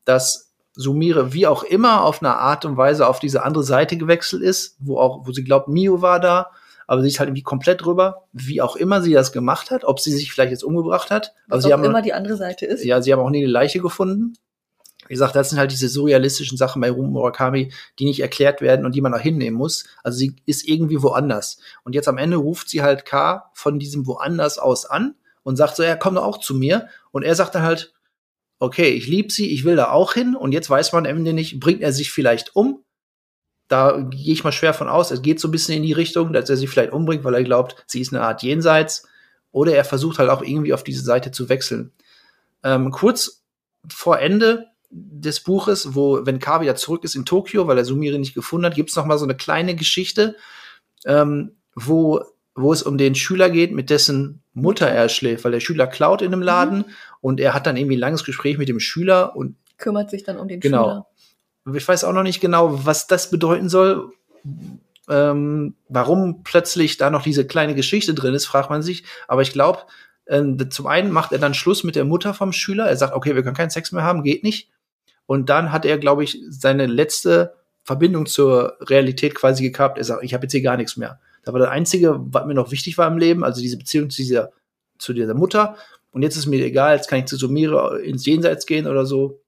dass 0.06 0.52
Sumire 0.74 1.34
wie 1.34 1.48
auch 1.48 1.64
immer 1.64 2.04
auf 2.04 2.22
eine 2.22 2.36
Art 2.36 2.64
und 2.64 2.78
Weise 2.78 3.08
auf 3.08 3.20
diese 3.20 3.44
andere 3.44 3.64
Seite 3.64 3.98
gewechselt 3.98 4.44
ist, 4.44 4.76
wo 4.80 5.00
auch, 5.00 5.26
wo 5.26 5.32
sie 5.32 5.44
glaubt, 5.44 5.68
Mio 5.68 6.04
war 6.04 6.20
da, 6.20 6.52
aber 6.88 7.02
sie 7.02 7.10
ist 7.10 7.20
halt 7.20 7.28
irgendwie 7.28 7.44
komplett 7.44 7.84
drüber, 7.86 8.28
wie 8.32 8.62
auch 8.62 8.76
immer 8.78 9.02
sie 9.02 9.12
das 9.12 9.34
gemacht 9.34 9.72
hat, 9.72 9.84
ob 9.84 10.00
sie 10.00 10.12
sich 10.12 10.32
vielleicht 10.32 10.52
jetzt 10.52 10.64
umgebracht 10.64 11.12
hat. 11.12 11.34
Aber 11.48 11.58
Was 11.58 11.64
sie 11.64 11.74
auch 11.74 11.78
haben 11.78 11.84
immer 11.84 12.02
die 12.02 12.14
andere 12.14 12.38
Seite 12.38 12.66
ist. 12.66 12.84
ja, 12.84 13.02
sie 13.02 13.12
haben 13.12 13.20
auch 13.20 13.30
nie 13.30 13.44
eine 13.44 13.52
Leiche 13.52 13.80
gefunden. 13.80 14.34
Wie 15.08 15.14
gesagt, 15.14 15.36
das 15.36 15.50
sind 15.50 15.60
halt 15.60 15.72
diese 15.72 15.90
surrealistischen 15.90 16.58
Sachen 16.58 16.82
bei 16.82 16.90
Ruben 16.90 17.12
Murakami, 17.12 17.72
die 18.00 18.06
nicht 18.06 18.22
erklärt 18.22 18.62
werden 18.62 18.86
und 18.86 18.96
die 18.96 19.02
man 19.02 19.14
auch 19.14 19.20
hinnehmen 19.20 19.58
muss. 19.58 19.86
Also 20.04 20.18
sie 20.18 20.36
ist 20.46 20.68
irgendwie 20.68 21.02
woanders. 21.02 21.60
Und 21.84 21.94
jetzt 21.94 22.08
am 22.08 22.18
Ende 22.18 22.38
ruft 22.38 22.70
sie 22.70 22.82
halt 22.82 23.06
K 23.06 23.50
von 23.54 23.80
diesem 23.80 24.08
woanders 24.08 24.58
aus 24.58 24.86
an 24.86 25.16
und 25.44 25.56
sagt 25.56 25.76
so, 25.76 25.84
ja, 25.84 25.96
komm 25.96 26.16
doch 26.16 26.26
auch 26.26 26.40
zu 26.40 26.56
mir. 26.56 26.88
Und 27.12 27.24
er 27.24 27.36
sagt 27.36 27.56
dann 27.56 27.64
halt, 27.64 27.94
okay, 28.60 28.90
ich 28.90 29.08
lieb 29.08 29.32
sie, 29.32 29.52
ich 29.52 29.64
will 29.64 29.76
da 29.76 29.92
auch 29.92 30.14
hin. 30.14 30.36
Und 30.36 30.52
jetzt 30.52 30.70
weiß 30.70 30.92
man 30.94 31.06
am 31.06 31.18
Ende 31.18 31.34
nicht, 31.34 31.60
bringt 31.60 31.82
er 31.82 31.94
sich 31.94 32.12
vielleicht 32.12 32.56
um? 32.56 32.84
Da 33.68 34.00
gehe 34.10 34.34
ich 34.34 34.44
mal 34.44 34.52
schwer 34.52 34.74
von 34.74 34.88
aus. 34.88 35.12
Es 35.12 35.22
geht 35.22 35.40
so 35.40 35.48
ein 35.48 35.52
bisschen 35.52 35.76
in 35.76 35.84
die 35.84 35.94
Richtung, 35.94 36.32
dass 36.34 36.50
er 36.50 36.58
sie 36.58 36.68
vielleicht 36.68 36.94
umbringt, 36.94 37.24
weil 37.24 37.36
er 37.36 37.44
glaubt, 37.44 37.84
sie 37.86 38.02
ist 38.02 38.14
eine 38.14 38.24
Art 38.24 38.44
Jenseits. 38.44 39.08
Oder 39.52 39.76
er 39.76 39.84
versucht 39.84 40.20
halt 40.20 40.30
auch 40.30 40.42
irgendwie 40.42 40.74
auf 40.74 40.84
diese 40.84 41.04
Seite 41.04 41.32
zu 41.32 41.50
wechseln. 41.50 41.92
Ähm, 42.64 42.92
kurz 42.92 43.44
vor 43.90 44.20
Ende 44.20 44.68
des 44.90 45.42
Buches, 45.42 45.96
wo, 45.96 46.26
wenn 46.26 46.40
K 46.40 46.62
wieder 46.62 46.76
zurück 46.76 47.04
ist 47.04 47.16
in 47.16 47.26
Tokio, 47.26 47.68
weil 47.68 47.78
er 47.78 47.86
Sumire 47.86 48.20
nicht 48.20 48.34
gefunden 48.36 48.66
hat, 48.66 48.76
gibt's 48.76 48.96
noch 48.96 49.06
mal 49.06 49.18
so 49.18 49.26
eine 49.26 49.36
kleine 49.36 49.76
Geschichte, 49.76 50.36
ähm, 51.06 51.52
wo 51.76 52.24
wo 52.60 52.74
es 52.74 52.82
um 52.82 52.98
den 52.98 53.14
Schüler 53.14 53.52
geht, 53.52 53.72
mit 53.72 53.92
dessen 53.92 54.42
Mutter 54.54 54.90
er 54.90 55.10
schläft, 55.10 55.46
weil 55.46 55.52
der 55.52 55.60
Schüler 55.60 55.86
klaut 55.86 56.24
in 56.24 56.34
einem 56.34 56.42
Laden 56.42 56.86
und 57.22 57.40
er 57.40 57.54
hat 57.54 57.68
dann 57.68 57.78
irgendwie 57.78 57.98
ein 57.98 58.00
langes 58.00 58.24
Gespräch 58.24 58.58
mit 58.58 58.68
dem 58.68 58.80
Schüler 58.80 59.36
und 59.36 59.56
Kümmert 59.78 60.10
sich 60.10 60.24
dann 60.24 60.40
um 60.40 60.48
den 60.48 60.60
Genau. 60.60 60.84
Schüler. 60.84 61.08
Ich 61.76 61.88
weiß 61.88 62.04
auch 62.04 62.14
noch 62.14 62.24
nicht 62.24 62.40
genau, 62.40 62.86
was 62.86 63.08
das 63.08 63.30
bedeuten 63.30 63.70
soll. 63.70 64.12
Ähm, 65.10 65.76
warum 65.88 66.44
plötzlich 66.44 66.98
da 66.98 67.10
noch 67.10 67.24
diese 67.24 67.48
kleine 67.48 67.76
Geschichte 67.76 68.14
drin 68.14 68.34
ist, 68.34 68.46
fragt 68.46 68.70
man 68.70 68.82
sich. 68.82 69.04
Aber 69.28 69.42
ich 69.42 69.54
glaube, 69.54 69.80
ähm, 70.28 70.70
zum 70.70 70.88
einen 70.88 71.12
macht 71.12 71.32
er 71.32 71.40
dann 71.40 71.54
Schluss 71.54 71.84
mit 71.84 71.96
der 71.96 72.06
Mutter 72.06 72.34
vom 72.34 72.52
Schüler. 72.52 72.88
Er 72.88 72.98
sagt, 72.98 73.14
okay, 73.14 73.36
wir 73.36 73.44
können 73.44 73.56
keinen 73.56 73.70
Sex 73.70 73.92
mehr 73.92 74.04
haben, 74.04 74.24
geht 74.24 74.44
nicht. 74.44 74.70
Und 75.26 75.50
dann 75.50 75.72
hat 75.72 75.86
er, 75.86 75.98
glaube 75.98 76.24
ich, 76.24 76.42
seine 76.50 76.86
letzte 76.86 77.56
Verbindung 77.84 78.26
zur 78.26 78.78
Realität 78.82 79.36
quasi 79.36 79.64
gekappt. 79.64 79.98
Er 79.98 80.04
sagt, 80.04 80.24
ich 80.24 80.34
habe 80.34 80.44
jetzt 80.46 80.52
hier 80.52 80.62
gar 80.62 80.78
nichts 80.78 80.98
mehr. 80.98 81.20
Das 81.44 81.54
war 81.54 81.60
das 81.60 81.70
Einzige, 81.70 82.18
was 82.20 82.46
mir 82.46 82.54
noch 82.54 82.72
wichtig 82.72 82.98
war 82.98 83.08
im 83.08 83.18
Leben, 83.18 83.44
also 83.44 83.62
diese 83.62 83.78
Beziehung 83.78 84.10
zu 84.10 84.22
dieser, 84.22 84.52
zu 84.98 85.14
dieser 85.14 85.34
Mutter. 85.34 85.78
Und 86.12 86.24
jetzt 86.24 86.36
ist 86.36 86.48
mir 86.48 86.64
egal, 86.66 86.96
jetzt 86.96 87.08
kann 87.08 87.20
ich 87.20 87.26
zu 87.26 87.38
Sumire 87.38 88.02
ins 88.02 88.26
Jenseits 88.26 88.66
gehen 88.66 88.88
oder 88.88 89.06
so. 89.06 89.40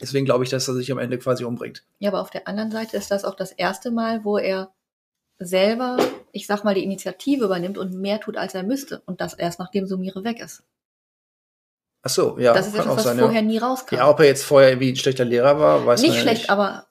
Deswegen 0.00 0.24
glaube 0.24 0.44
ich, 0.44 0.50
dass 0.50 0.66
er 0.68 0.74
sich 0.74 0.90
am 0.90 0.98
Ende 0.98 1.18
quasi 1.18 1.44
umbringt. 1.44 1.84
Ja, 1.98 2.10
aber 2.10 2.20
auf 2.20 2.30
der 2.30 2.48
anderen 2.48 2.70
Seite 2.70 2.96
ist 2.96 3.10
das 3.10 3.24
auch 3.24 3.34
das 3.34 3.52
erste 3.52 3.90
Mal, 3.90 4.24
wo 4.24 4.38
er 4.38 4.72
selber, 5.38 5.98
ich 6.32 6.46
sag 6.46 6.64
mal, 6.64 6.74
die 6.74 6.84
Initiative 6.84 7.44
übernimmt 7.44 7.78
und 7.78 7.94
mehr 7.94 8.20
tut, 8.20 8.36
als 8.36 8.54
er 8.54 8.62
müsste. 8.62 9.02
Und 9.06 9.20
das 9.20 9.34
erst 9.34 9.58
nachdem 9.58 9.86
Sumire 9.86 10.24
weg 10.24 10.40
ist. 10.40 10.62
Ach 12.02 12.10
so, 12.10 12.38
ja. 12.38 12.52
das 12.52 12.66
ist 12.66 12.74
etwas, 12.74 12.86
auch 12.86 12.96
was 12.98 13.04
sein, 13.04 13.18
vorher 13.18 13.40
ja. 13.40 13.46
nie 13.46 13.58
rauskam. 13.58 13.96
ja, 13.96 14.10
ob 14.10 14.20
er 14.20 14.26
jetzt 14.26 14.44
vorher 14.44 14.78
wie 14.78 14.90
ein 14.90 14.96
schlechter 14.96 15.24
Lehrer 15.24 15.58
war, 15.58 15.86
weiß 15.86 16.02
nicht 16.02 16.10
man 16.10 16.16
ja 16.18 16.22
schlecht, 16.22 16.42
nicht. 16.42 16.50
aber 16.50 16.86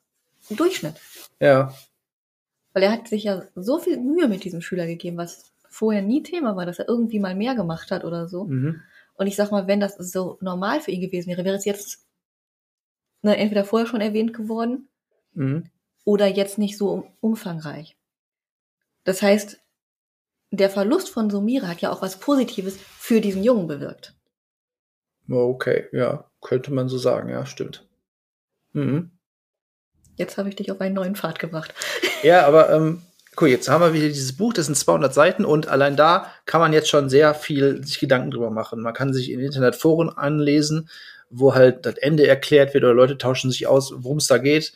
ein 0.49 0.57
Durchschnitt. 0.57 0.95
Ja, 1.39 1.73
Weil 2.73 2.83
er 2.83 2.91
hat 2.91 3.07
sich 3.07 3.25
ja 3.25 3.43
so 3.55 3.77
viel 3.77 3.99
Mühe 3.99 4.27
mit 4.27 4.43
diesem 4.43 4.61
Schüler 4.61 4.87
gegeben, 4.87 5.17
was 5.17 5.51
vorher 5.69 6.01
nie 6.01 6.23
Thema 6.23 6.55
war, 6.55 6.65
dass 6.65 6.79
er 6.79 6.87
irgendwie 6.87 7.19
mal 7.19 7.35
mehr 7.35 7.53
gemacht 7.53 7.91
hat 7.91 8.05
oder 8.05 8.27
so. 8.27 8.45
mhm. 8.45 8.81
Und 9.15 9.27
ich 9.27 9.35
sag 9.35 9.51
mal, 9.51 9.67
wenn 9.67 9.79
das 9.79 9.95
so 9.97 10.39
normal 10.41 10.81
für 10.81 10.89
ihn 10.89 11.01
gewesen 11.01 11.29
wäre, 11.29 11.45
wäre 11.45 11.55
es 11.55 11.65
jetzt 11.65 12.02
ne, 13.23 13.35
entweder 13.37 13.65
vorher 13.65 13.87
schon 13.87 14.01
erwähnt 14.01 14.33
geworden 14.33 14.87
Mhm. 15.33 15.65
oder 16.05 16.27
jetzt 16.27 16.59
nicht 16.59 16.77
so 16.77 16.89
um, 16.91 17.07
umfangreich. 17.19 17.97
Das 19.03 19.23
heißt, 19.23 19.59
der 20.51 20.69
Verlust 20.69 21.09
von 21.09 21.31
Sumire 21.31 21.67
hat 21.67 21.81
ja 21.81 21.91
auch 21.91 22.03
was 22.03 22.19
Positives 22.19 22.77
für 22.77 23.19
diesen 23.19 23.43
Jungen 23.43 23.67
bewirkt. 23.67 24.13
Okay, 25.29 25.87
ja, 25.91 26.29
könnte 26.41 26.71
man 26.71 26.87
so 26.89 26.99
sagen, 26.99 27.29
ja, 27.29 27.45
stimmt. 27.47 27.87
Mhm. 28.73 29.09
Jetzt 30.15 30.37
habe 30.37 30.49
ich 30.49 30.55
dich 30.55 30.71
auf 30.71 30.79
einen 30.81 30.93
neuen 30.93 31.15
Pfad 31.15 31.39
gebracht. 31.39 31.73
Ja, 32.21 32.47
aber 32.47 32.69
ähm, 32.71 33.01
cool, 33.41 33.49
jetzt 33.49 33.67
haben 33.67 33.81
wir 33.81 33.91
wieder 33.93 34.07
dieses 34.07 34.37
Buch, 34.37 34.53
das 34.53 34.67
sind 34.67 34.75
200 34.75 35.13
Seiten 35.13 35.43
und 35.43 35.67
allein 35.67 35.97
da 35.97 36.31
kann 36.45 36.61
man 36.61 36.71
jetzt 36.71 36.87
schon 36.87 37.09
sehr 37.09 37.33
viel 37.33 37.83
sich 37.83 37.99
Gedanken 37.99 38.31
drüber 38.31 38.49
machen. 38.49 38.79
Man 38.79 38.93
kann 38.93 39.13
sich 39.13 39.29
in 39.29 39.41
Internetforen 39.41 40.09
anlesen, 40.09 40.87
wo 41.33 41.55
halt 41.55 41.85
das 41.85 41.95
Ende 41.97 42.27
erklärt 42.27 42.73
wird 42.73 42.83
oder 42.83 42.93
Leute 42.93 43.17
tauschen 43.17 43.51
sich 43.51 43.67
aus, 43.67 43.93
worum 43.97 44.17
es 44.17 44.27
da 44.27 44.37
geht. 44.37 44.73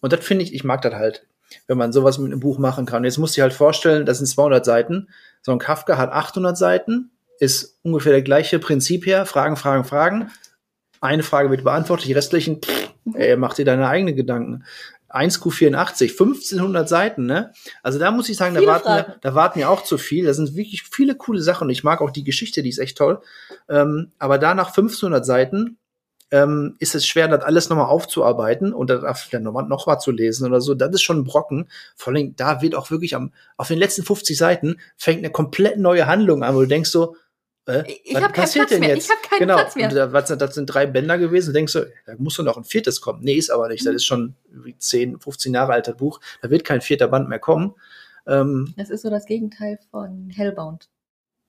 Und 0.00 0.12
das 0.12 0.24
finde 0.24 0.44
ich, 0.44 0.54
ich 0.54 0.64
mag 0.64 0.82
das 0.82 0.94
halt, 0.94 1.26
wenn 1.66 1.76
man 1.78 1.92
sowas 1.92 2.18
mit 2.18 2.30
einem 2.30 2.40
Buch 2.40 2.58
machen 2.58 2.86
kann. 2.86 3.04
Jetzt 3.04 3.18
musst 3.18 3.36
du 3.36 3.40
dir 3.40 3.42
halt 3.42 3.52
vorstellen, 3.52 4.06
das 4.06 4.18
sind 4.18 4.26
200 4.26 4.64
Seiten. 4.64 5.08
So 5.42 5.52
ein 5.52 5.58
Kafka 5.58 5.98
hat 5.98 6.12
800 6.12 6.56
Seiten, 6.56 7.10
ist 7.38 7.78
ungefähr 7.82 8.12
der 8.12 8.22
gleiche 8.22 8.58
Prinzip 8.58 9.06
her. 9.06 9.26
Fragen, 9.26 9.56
Fragen, 9.56 9.84
Fragen. 9.84 10.30
Eine 11.00 11.22
Frage 11.22 11.50
wird 11.50 11.64
beantwortet, 11.64 12.06
die 12.06 12.12
restlichen, 12.12 12.60
pff, 12.62 12.92
ey, 13.14 13.36
mach 13.36 13.54
dir 13.54 13.64
deine 13.64 13.88
eigenen 13.88 14.16
Gedanken. 14.16 14.64
1Q84, 15.10 16.10
1500 16.10 16.88
Seiten, 16.88 17.26
ne? 17.26 17.52
Also 17.82 17.98
da 17.98 18.10
muss 18.10 18.28
ich 18.28 18.36
sagen, 18.36 18.54
da 18.54 18.64
warten, 18.64 18.84
Fragen. 18.84 19.08
wir, 19.08 19.16
da 19.20 19.34
warten 19.34 19.58
wir 19.58 19.68
auch 19.68 19.82
zu 19.82 19.98
viel. 19.98 20.26
Da 20.26 20.34
sind 20.34 20.54
wirklich 20.54 20.84
viele 20.84 21.16
coole 21.16 21.42
Sachen 21.42 21.64
und 21.64 21.70
ich 21.70 21.82
mag 21.82 22.00
auch 22.00 22.10
die 22.10 22.22
Geschichte, 22.22 22.62
die 22.62 22.68
ist 22.68 22.78
echt 22.78 22.96
toll. 22.96 23.20
Ähm, 23.68 24.12
aber 24.18 24.38
da 24.38 24.54
nach 24.54 24.68
1500 24.68 25.26
Seiten 25.26 25.78
ähm, 26.30 26.76
ist 26.78 26.94
es 26.94 27.06
schwer, 27.06 27.28
das 27.28 27.42
alles 27.42 27.68
nochmal 27.68 27.86
aufzuarbeiten 27.86 28.72
und 28.72 28.88
dann 28.90 29.02
nochmal 29.42 29.66
noch 29.66 29.86
mal 29.86 29.98
zu 29.98 30.10
lesen 30.10 30.46
oder 30.46 30.60
so. 30.60 30.74
Das 30.74 30.90
ist 30.94 31.02
schon 31.02 31.18
ein 31.18 31.24
Brocken. 31.24 31.68
Vor 31.96 32.12
allem, 32.12 32.36
da 32.36 32.62
wird 32.62 32.74
auch 32.74 32.90
wirklich 32.90 33.14
am, 33.16 33.32
auf 33.56 33.68
den 33.68 33.78
letzten 33.78 34.04
50 34.04 34.36
Seiten 34.36 34.76
fängt 34.96 35.18
eine 35.18 35.30
komplett 35.30 35.78
neue 35.78 36.06
Handlung 36.06 36.42
an, 36.44 36.54
wo 36.54 36.60
du 36.60 36.66
denkst 36.66 36.90
so, 36.90 37.16
äh, 37.66 37.82
Ich 38.04 38.14
was 38.14 38.22
hab 38.22 38.32
keinen 38.32 38.42
passiert 38.44 38.68
Platz 38.68 38.70
denn 38.70 38.80
mehr. 38.80 38.94
jetzt? 38.96 39.04
Ich 39.04 39.10
hab 39.10 39.22
keinen 39.28 39.38
genau. 39.40 39.54
Platz 39.56 39.74
mehr. 39.76 39.88
Und 39.88 39.94
da, 39.94 40.12
was, 40.12 40.28
das 40.28 40.54
sind 40.54 40.66
drei 40.66 40.86
Bänder 40.86 41.18
gewesen. 41.18 41.48
Du 41.48 41.52
denkst 41.52 41.72
so, 41.72 41.80
da 42.06 42.12
muss 42.18 42.36
doch 42.36 42.44
noch 42.44 42.56
ein 42.56 42.64
viertes 42.64 43.00
kommen. 43.00 43.20
Nee, 43.22 43.34
ist 43.34 43.50
aber 43.50 43.68
nicht. 43.68 43.82
Mhm. 43.82 43.86
Das 43.86 43.94
ist 43.96 44.04
schon 44.04 44.34
wie 44.50 44.76
10, 44.76 45.18
15 45.20 45.54
Jahre 45.54 45.72
alter 45.72 45.94
Buch. 45.94 46.20
Da 46.42 46.50
wird 46.50 46.64
kein 46.64 46.80
vierter 46.80 47.08
Band 47.08 47.28
mehr 47.28 47.38
kommen. 47.40 47.74
Ähm, 48.26 48.74
Das 48.76 48.90
ist 48.90 49.02
so 49.02 49.10
das 49.10 49.26
Gegenteil 49.26 49.78
von 49.90 50.30
Hellbound, 50.30 50.88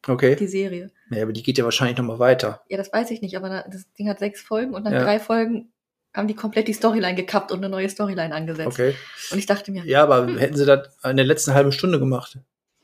okay. 0.07 0.35
die 0.35 0.47
Serie. 0.47 0.91
Ja, 1.09 1.23
aber 1.23 1.33
die 1.33 1.43
geht 1.43 1.57
ja 1.57 1.63
wahrscheinlich 1.63 1.97
noch 1.97 2.05
mal 2.05 2.19
weiter. 2.19 2.61
Ja, 2.69 2.77
das 2.77 2.91
weiß 2.91 3.11
ich 3.11 3.21
nicht, 3.21 3.35
aber 3.37 3.49
da- 3.49 3.65
das 3.71 3.91
Ding 3.93 4.07
hat 4.09 4.19
sechs 4.19 4.41
Folgen 4.41 4.73
und 4.73 4.83
nach 4.83 4.91
Ja. 4.91 5.03
drei 5.03 5.19
Folgen 5.19 5.71
haben 6.13 6.27
die 6.27 6.35
komplett 6.35 6.67
die 6.67 6.73
Storyline 6.73 7.15
gekappt 7.15 7.51
und 7.51 7.59
eine 7.59 7.69
neue 7.69 7.87
Storyline 7.89 8.33
angesetzt. 8.35 8.67
Okay. 8.67 8.95
Und 9.31 9.37
ich 9.37 9.45
dachte 9.45 9.71
mir, 9.71 9.85
Ja, 9.85 10.03
aber 10.03 10.27
hätten 10.37 10.57
sie 10.57 10.65
das 10.65 10.89
in 11.03 11.15
der 11.17 11.25
letzten 11.25 11.53
halben 11.53 11.71
Stunde 11.71 11.99
gemacht, 11.99 12.37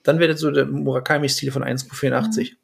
dann 0.03 0.20
wäre 0.20 0.32
das 0.32 0.39
so 0.39 0.49
der 0.51 0.65
Murakami-Stil 0.65 1.51
von 1.51 1.63
1,84. 1.63 2.55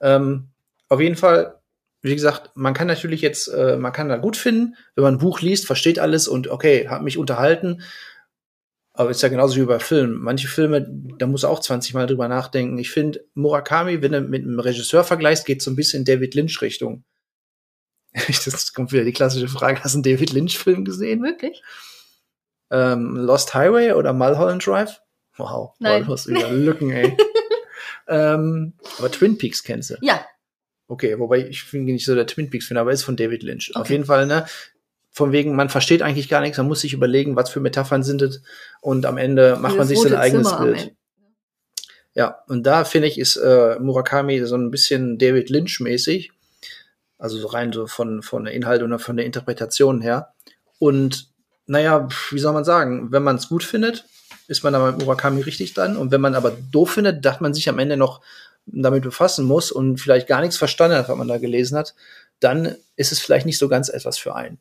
Ähm, 0.00 0.48
auf 0.88 1.00
jeden 1.00 1.16
Fall, 1.16 1.56
wie 2.02 2.14
gesagt, 2.14 2.50
man 2.54 2.74
kann 2.74 2.86
natürlich 2.86 3.20
jetzt, 3.20 3.48
äh, 3.48 3.76
man 3.76 3.92
kann 3.92 4.08
da 4.08 4.16
gut 4.16 4.36
finden, 4.36 4.76
wenn 4.94 5.02
man 5.02 5.14
ein 5.14 5.18
Buch 5.18 5.40
liest, 5.40 5.66
versteht 5.66 5.98
alles 5.98 6.28
und 6.28 6.48
okay, 6.48 6.88
hat 6.88 7.02
mich 7.02 7.18
unterhalten. 7.18 7.82
Aber 8.98 9.10
ist 9.10 9.22
ja 9.22 9.28
genauso 9.28 9.56
wie 9.56 9.64
bei 9.66 9.78
Filmen. 9.78 10.18
Manche 10.18 10.48
Filme, 10.48 10.86
da 11.18 11.26
muss 11.26 11.44
auch 11.44 11.60
20 11.60 11.92
Mal 11.94 12.06
drüber 12.06 12.28
nachdenken. 12.28 12.78
Ich 12.78 12.90
finde, 12.90 13.24
Murakami, 13.34 14.00
wenn 14.02 14.12
du 14.12 14.20
mit 14.22 14.42
einem 14.42 14.58
Regisseur 14.58 15.04
vergleichst, 15.04 15.44
geht 15.46 15.60
so 15.62 15.70
ein 15.70 15.76
bisschen 15.76 16.04
David 16.04 16.34
Lynch-Richtung. 16.34 17.04
Das 18.44 18.72
kommt 18.72 18.92
wieder 18.92 19.04
die 19.04 19.12
klassische 19.12 19.48
Frage, 19.48 19.84
hast 19.84 19.94
du 19.94 19.98
einen 19.98 20.02
David 20.04 20.32
Lynch-Film 20.32 20.84
gesehen? 20.84 21.22
wirklich? 21.22 21.62
ähm, 22.70 23.16
Lost 23.16 23.54
Highway 23.54 23.92
oder 23.92 24.12
Mulholland 24.12 24.66
Drive? 24.66 25.00
Wow, 25.36 25.74
Nein. 25.78 26.08
Hast 26.08 26.26
wieder 26.26 26.50
Lücken, 26.50 26.90
ey. 26.90 27.16
ähm, 28.08 28.72
aber 28.98 29.10
Twin 29.10 29.36
Peaks 29.38 29.62
kennst 29.62 29.90
du. 29.90 29.96
Ja, 30.00 30.24
Okay, 30.88 31.18
wobei 31.18 31.46
ich 31.48 31.68
bin 31.72 31.84
nicht 31.84 32.04
so 32.06 32.14
der 32.14 32.28
Twin 32.28 32.48
Peaks-Fan, 32.48 32.76
aber 32.76 32.92
ist 32.92 33.02
von 33.02 33.16
David 33.16 33.42
Lynch. 33.42 33.72
Auf 33.74 33.82
Okay. 33.82 33.94
jeden 33.94 34.04
Fall, 34.04 34.26
ne? 34.26 34.46
Von 35.16 35.32
wegen, 35.32 35.56
man 35.56 35.70
versteht 35.70 36.02
eigentlich 36.02 36.28
gar 36.28 36.42
nichts, 36.42 36.58
man 36.58 36.68
muss 36.68 36.82
sich 36.82 36.92
überlegen, 36.92 37.36
was 37.36 37.48
für 37.48 37.58
Metaphern 37.58 38.02
sind 38.02 38.20
es 38.20 38.42
und 38.82 39.06
am 39.06 39.16
Ende 39.16 39.56
macht 39.56 39.78
man 39.78 39.86
sich 39.86 39.98
sein 39.98 40.14
eigenes 40.14 40.50
Zimmer 40.50 40.62
Bild. 40.62 40.94
Ja, 42.12 42.42
und 42.48 42.64
da 42.66 42.84
finde 42.84 43.08
ich, 43.08 43.18
ist 43.18 43.36
äh, 43.36 43.78
Murakami 43.78 44.44
so 44.44 44.56
ein 44.56 44.70
bisschen 44.70 45.16
David 45.16 45.48
Lynch-mäßig. 45.48 46.32
Also 47.16 47.38
so 47.38 47.46
rein 47.46 47.72
so 47.72 47.86
von, 47.86 48.22
von 48.22 48.44
der 48.44 48.52
Inhalt 48.52 48.82
und 48.82 48.98
von 48.98 49.16
der 49.16 49.24
Interpretation 49.24 50.02
her. 50.02 50.34
Und 50.78 51.30
naja, 51.64 52.10
wie 52.30 52.38
soll 52.38 52.52
man 52.52 52.64
sagen, 52.64 53.10
wenn 53.10 53.22
man 53.22 53.36
es 53.36 53.48
gut 53.48 53.64
findet, 53.64 54.04
ist 54.48 54.64
man 54.64 54.74
da 54.74 54.90
mit 54.90 55.00
Murakami 55.00 55.40
richtig 55.40 55.72
dran. 55.72 55.96
Und 55.96 56.10
wenn 56.10 56.20
man 56.20 56.34
aber 56.34 56.50
doof 56.72 56.90
findet, 56.90 57.24
dass 57.24 57.40
man 57.40 57.54
sich 57.54 57.70
am 57.70 57.78
Ende 57.78 57.96
noch 57.96 58.20
damit 58.66 59.02
befassen 59.02 59.46
muss 59.46 59.72
und 59.72 59.98
vielleicht 59.98 60.26
gar 60.26 60.42
nichts 60.42 60.58
verstanden 60.58 60.98
hat, 60.98 61.08
was 61.08 61.16
man 61.16 61.28
da 61.28 61.38
gelesen 61.38 61.78
hat, 61.78 61.94
dann 62.38 62.76
ist 62.96 63.12
es 63.12 63.20
vielleicht 63.20 63.46
nicht 63.46 63.56
so 63.56 63.68
ganz 63.68 63.88
etwas 63.88 64.18
für 64.18 64.34
einen. 64.34 64.58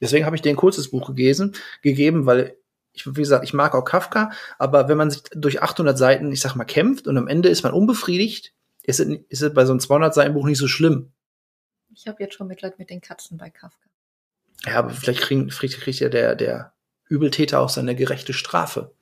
Deswegen 0.00 0.26
habe 0.26 0.36
ich 0.36 0.42
dir 0.42 0.50
ein 0.50 0.56
kurzes 0.56 0.90
Buch 0.90 1.08
gegeben, 1.08 1.52
gegeben, 1.82 2.26
weil 2.26 2.56
ich, 2.92 3.06
wie 3.06 3.20
gesagt, 3.20 3.44
ich 3.44 3.52
mag 3.52 3.74
auch 3.74 3.84
Kafka, 3.84 4.30
aber 4.58 4.88
wenn 4.88 4.98
man 4.98 5.10
sich 5.10 5.22
durch 5.32 5.62
800 5.62 5.96
Seiten, 5.96 6.32
ich 6.32 6.40
sag 6.40 6.54
mal, 6.54 6.64
kämpft 6.64 7.06
und 7.06 7.16
am 7.16 7.28
Ende 7.28 7.48
ist 7.48 7.62
man 7.62 7.72
unbefriedigt, 7.72 8.52
ist 8.82 9.00
es, 9.00 9.08
ist 9.28 9.42
es 9.42 9.54
bei 9.54 9.64
so 9.64 9.72
einem 9.72 9.80
200 9.80 10.14
Seiten 10.14 10.34
Buch 10.34 10.46
nicht 10.46 10.58
so 10.58 10.68
schlimm. 10.68 11.12
Ich 11.92 12.06
habe 12.08 12.22
jetzt 12.22 12.34
schon 12.34 12.46
Mitleid 12.46 12.78
mit 12.78 12.90
den 12.90 13.00
Katzen 13.00 13.36
bei 13.36 13.50
Kafka. 13.50 13.88
Ja, 14.66 14.76
aber 14.76 14.90
vielleicht 14.90 15.22
kriegt, 15.22 15.50
kriegt, 15.50 15.80
kriegt 15.80 16.00
ja 16.00 16.08
der, 16.08 16.34
der 16.34 16.72
Übeltäter 17.08 17.60
auch 17.60 17.68
seine 17.68 17.94
gerechte 17.94 18.32
Strafe. 18.32 18.92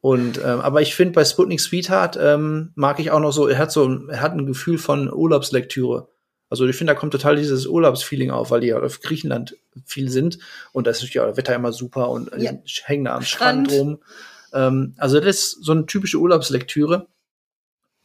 Und 0.00 0.38
ähm, 0.38 0.60
aber 0.60 0.82
ich 0.82 0.94
finde 0.94 1.14
bei 1.14 1.24
Sputnik 1.24 1.60
Sweetheart 1.60 2.16
ähm, 2.20 2.72
mag 2.74 3.00
ich 3.00 3.10
auch 3.10 3.18
noch 3.20 3.32
so, 3.32 3.48
er 3.48 3.58
hat 3.58 3.72
so, 3.72 4.08
er 4.08 4.20
hat 4.20 4.32
ein 4.32 4.46
Gefühl 4.46 4.78
von 4.78 5.12
Urlaubslektüre. 5.12 6.08
Also 6.48 6.66
ich 6.66 6.76
finde, 6.76 6.92
da 6.94 6.98
kommt 6.98 7.12
total 7.12 7.36
dieses 7.36 7.66
Urlaubsfeeling 7.66 8.30
auf, 8.30 8.50
weil 8.50 8.60
die 8.60 8.68
ja 8.68 8.78
auf 8.80 9.00
Griechenland 9.00 9.56
viel 9.84 10.08
sind 10.10 10.38
und 10.72 10.86
da 10.86 10.92
ist 10.92 10.98
natürlich 10.98 11.20
auch 11.20 11.26
das 11.26 11.36
Wetter 11.36 11.54
immer 11.54 11.72
super 11.72 12.08
und 12.10 12.30
Ja. 12.36 12.52
hängen 12.84 13.04
da 13.04 13.16
am 13.16 13.22
Strand, 13.22 13.68
Strand. 13.68 13.72
rum. 13.72 13.98
Ähm, 14.52 14.94
also 14.96 15.18
das 15.18 15.26
ist 15.36 15.64
so 15.64 15.72
eine 15.72 15.86
typische 15.86 16.18
Urlaubslektüre, 16.18 17.08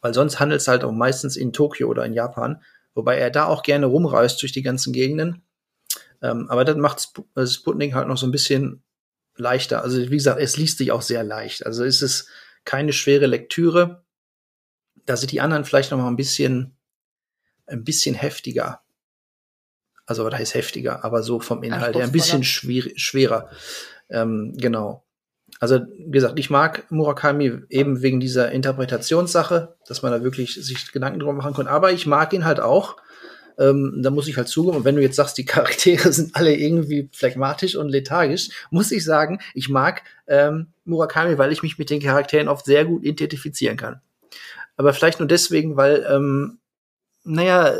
weil 0.00 0.12
sonst 0.14 0.40
handelt 0.40 0.60
es 0.60 0.68
halt 0.68 0.82
auch 0.82 0.90
meistens 0.92 1.36
in 1.36 1.52
Tokio 1.52 1.88
oder 1.88 2.04
in 2.04 2.14
Japan, 2.14 2.60
wobei 2.94 3.16
er 3.16 3.30
da 3.30 3.46
auch 3.46 3.62
gerne 3.62 3.86
rumreist 3.86 4.42
durch 4.42 4.50
die 4.52 4.62
ganzen 4.62 4.92
Gegenden. 4.92 5.42
Ähm, 6.20 6.46
aber 6.50 6.64
das 6.64 6.76
macht 6.76 6.98
Sp 6.98 7.22
äh, 7.36 7.46
Sputnik 7.46 7.94
halt 7.94 8.08
noch 8.08 8.18
so 8.18 8.26
ein 8.26 8.32
bisschen 8.32 8.82
leichter. 9.36 9.82
Also 9.82 9.98
wie 9.98 10.16
gesagt, 10.16 10.40
es 10.40 10.56
liest 10.56 10.78
sich 10.78 10.90
auch 10.92 11.02
sehr 11.02 11.22
leicht. 11.22 11.64
Also 11.64 11.84
es 11.84 12.02
ist 12.02 12.28
keine 12.64 12.92
schwere 12.92 13.26
Lektüre. 13.26 14.04
Da 15.06 15.16
sind 15.16 15.30
die 15.32 15.40
anderen 15.40 15.64
vielleicht 15.64 15.90
noch 15.92 15.98
mal 15.98 16.08
ein 16.08 16.16
bisschen, 16.16 16.76
ein 17.72 17.84
bisschen 17.84 18.14
heftiger. 18.14 18.80
Also 20.06 20.24
was 20.24 20.34
heißt 20.34 20.54
heftiger, 20.54 21.04
aber 21.04 21.22
so 21.22 21.40
vom 21.40 21.62
Inhalt 21.62 21.96
her 21.96 22.04
ein 22.04 22.12
bisschen 22.12 22.44
schwer, 22.44 22.84
schwerer. 22.96 23.48
Ähm, 24.10 24.54
genau. 24.56 25.04
Also, 25.60 25.80
wie 25.96 26.10
gesagt, 26.10 26.38
ich 26.38 26.50
mag 26.50 26.90
Murakami 26.90 27.60
eben 27.68 28.02
wegen 28.02 28.18
dieser 28.20 28.50
Interpretationssache, 28.50 29.76
dass 29.86 30.02
man 30.02 30.10
da 30.10 30.22
wirklich 30.24 30.54
sich 30.54 30.90
Gedanken 30.90 31.20
drüber 31.20 31.34
machen 31.34 31.54
kann. 31.54 31.68
Aber 31.68 31.92
ich 31.92 32.06
mag 32.06 32.32
ihn 32.32 32.44
halt 32.44 32.60
auch. 32.60 32.96
Ähm, 33.58 34.00
da 34.02 34.10
muss 34.10 34.28
ich 34.28 34.36
halt 34.36 34.48
zugeben. 34.48 34.78
Und 34.78 34.84
wenn 34.84 34.96
du 34.96 35.02
jetzt 35.02 35.16
sagst, 35.16 35.38
die 35.38 35.44
Charaktere 35.46 36.12
sind 36.12 36.34
alle 36.34 36.54
irgendwie 36.54 37.08
phlegmatisch 37.12 37.76
und 37.76 37.90
lethargisch, 37.90 38.48
muss 38.70 38.90
ich 38.90 39.04
sagen, 39.04 39.40
ich 39.54 39.68
mag 39.68 40.02
ähm, 40.26 40.68
Murakami, 40.84 41.38
weil 41.38 41.52
ich 41.52 41.62
mich 41.62 41.78
mit 41.78 41.90
den 41.90 42.00
Charakteren 42.00 42.48
oft 42.48 42.64
sehr 42.64 42.84
gut 42.84 43.04
identifizieren 43.04 43.76
kann. 43.76 44.00
Aber 44.76 44.92
vielleicht 44.94 45.20
nur 45.20 45.28
deswegen, 45.28 45.76
weil, 45.76 46.04
ähm, 46.10 46.58
naja, 47.24 47.72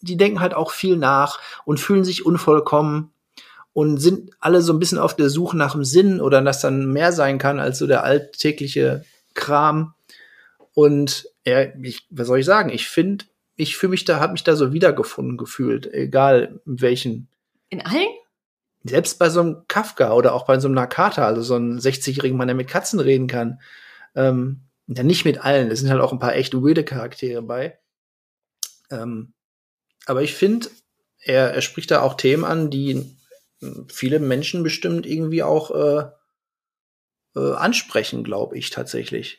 die 0.00 0.16
denken 0.16 0.40
halt 0.40 0.54
auch 0.54 0.70
viel 0.70 0.96
nach 0.96 1.40
und 1.64 1.80
fühlen 1.80 2.04
sich 2.04 2.24
unvollkommen 2.24 3.12
und 3.72 3.98
sind 3.98 4.30
alle 4.40 4.62
so 4.62 4.72
ein 4.72 4.78
bisschen 4.78 4.98
auf 4.98 5.14
der 5.14 5.30
Suche 5.30 5.56
nach 5.56 5.72
dem 5.72 5.84
Sinn 5.84 6.20
oder 6.20 6.42
dass 6.42 6.60
dann 6.60 6.92
mehr 6.92 7.12
sein 7.12 7.38
kann 7.38 7.60
als 7.60 7.78
so 7.78 7.86
der 7.86 8.04
alltägliche 8.04 9.04
Kram. 9.34 9.94
Und 10.74 11.28
ja, 11.44 11.62
ich, 11.82 12.06
was 12.10 12.26
soll 12.26 12.40
ich 12.40 12.46
sagen? 12.46 12.70
Ich 12.70 12.88
finde, 12.88 13.24
ich 13.56 13.76
fühle 13.76 13.90
mich 13.90 14.04
da, 14.04 14.20
habe 14.20 14.32
mich 14.32 14.44
da 14.44 14.56
so 14.56 14.72
wiedergefunden 14.72 15.36
gefühlt, 15.36 15.92
egal 15.92 16.60
in 16.66 16.80
welchen. 16.80 17.28
In 17.70 17.80
allen? 17.84 18.08
Selbst 18.84 19.18
bei 19.18 19.28
so 19.28 19.40
einem 19.40 19.62
Kafka 19.66 20.12
oder 20.12 20.34
auch 20.34 20.46
bei 20.46 20.58
so 20.60 20.68
einem 20.68 20.76
Nakata, 20.76 21.26
also 21.26 21.42
so 21.42 21.56
einem 21.56 21.78
60-jährigen 21.78 22.36
Mann, 22.36 22.48
der 22.48 22.54
mit 22.54 22.68
Katzen 22.68 23.00
reden 23.00 23.26
kann. 23.26 23.60
Ähm, 24.14 24.60
ja, 24.86 25.02
nicht 25.02 25.24
mit 25.24 25.44
allen. 25.44 25.70
Es 25.70 25.80
sind 25.80 25.90
halt 25.90 26.00
auch 26.00 26.12
ein 26.12 26.20
paar 26.20 26.34
echt 26.34 26.54
weirde 26.54 26.84
Charaktere 26.84 27.42
bei. 27.42 27.78
Ähm, 28.90 29.34
aber 30.06 30.22
ich 30.22 30.34
finde, 30.34 30.68
er, 31.20 31.52
er 31.52 31.60
spricht 31.62 31.90
da 31.90 32.02
auch 32.02 32.14
Themen 32.14 32.44
an, 32.44 32.70
die 32.70 33.16
viele 33.88 34.20
Menschen 34.20 34.62
bestimmt 34.62 35.06
irgendwie 35.06 35.42
auch 35.42 35.70
äh, 35.70 36.10
äh, 37.36 37.54
ansprechen, 37.54 38.24
glaube 38.24 38.56
ich 38.56 38.70
tatsächlich. 38.70 39.38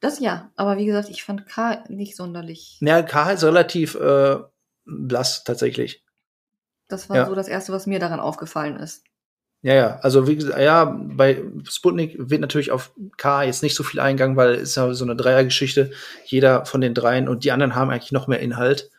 Das 0.00 0.20
ja, 0.20 0.50
aber 0.56 0.76
wie 0.76 0.86
gesagt, 0.86 1.08
ich 1.08 1.24
fand 1.24 1.46
K 1.46 1.84
nicht 1.88 2.16
sonderlich. 2.16 2.78
Ja, 2.80 3.02
K 3.02 3.32
ist 3.32 3.44
relativ 3.44 3.94
äh, 3.96 4.38
blass 4.84 5.44
tatsächlich. 5.44 6.04
Das 6.88 7.10
war 7.10 7.16
ja. 7.16 7.26
so 7.26 7.34
das 7.34 7.48
Erste, 7.48 7.72
was 7.72 7.86
mir 7.86 7.98
daran 7.98 8.20
aufgefallen 8.20 8.76
ist. 8.76 9.04
Ja, 9.62 9.74
ja, 9.74 9.98
also 10.02 10.28
wie 10.28 10.36
gesagt, 10.36 10.60
ja, 10.60 10.84
bei 10.84 11.42
Sputnik 11.68 12.14
wird 12.16 12.40
natürlich 12.40 12.70
auf 12.70 12.92
K 13.16 13.42
jetzt 13.42 13.64
nicht 13.64 13.74
so 13.74 13.82
viel 13.82 13.98
eingegangen, 13.98 14.36
weil 14.36 14.54
es 14.54 14.70
ist 14.70 14.76
ja 14.76 14.92
so 14.94 15.04
eine 15.04 15.16
Dreiergeschichte. 15.16 15.90
Jeder 16.24 16.64
von 16.64 16.80
den 16.80 16.94
dreien 16.94 17.28
und 17.28 17.42
die 17.42 17.50
anderen 17.50 17.74
haben 17.74 17.90
eigentlich 17.90 18.12
noch 18.12 18.28
mehr 18.28 18.38
Inhalt. 18.38 18.90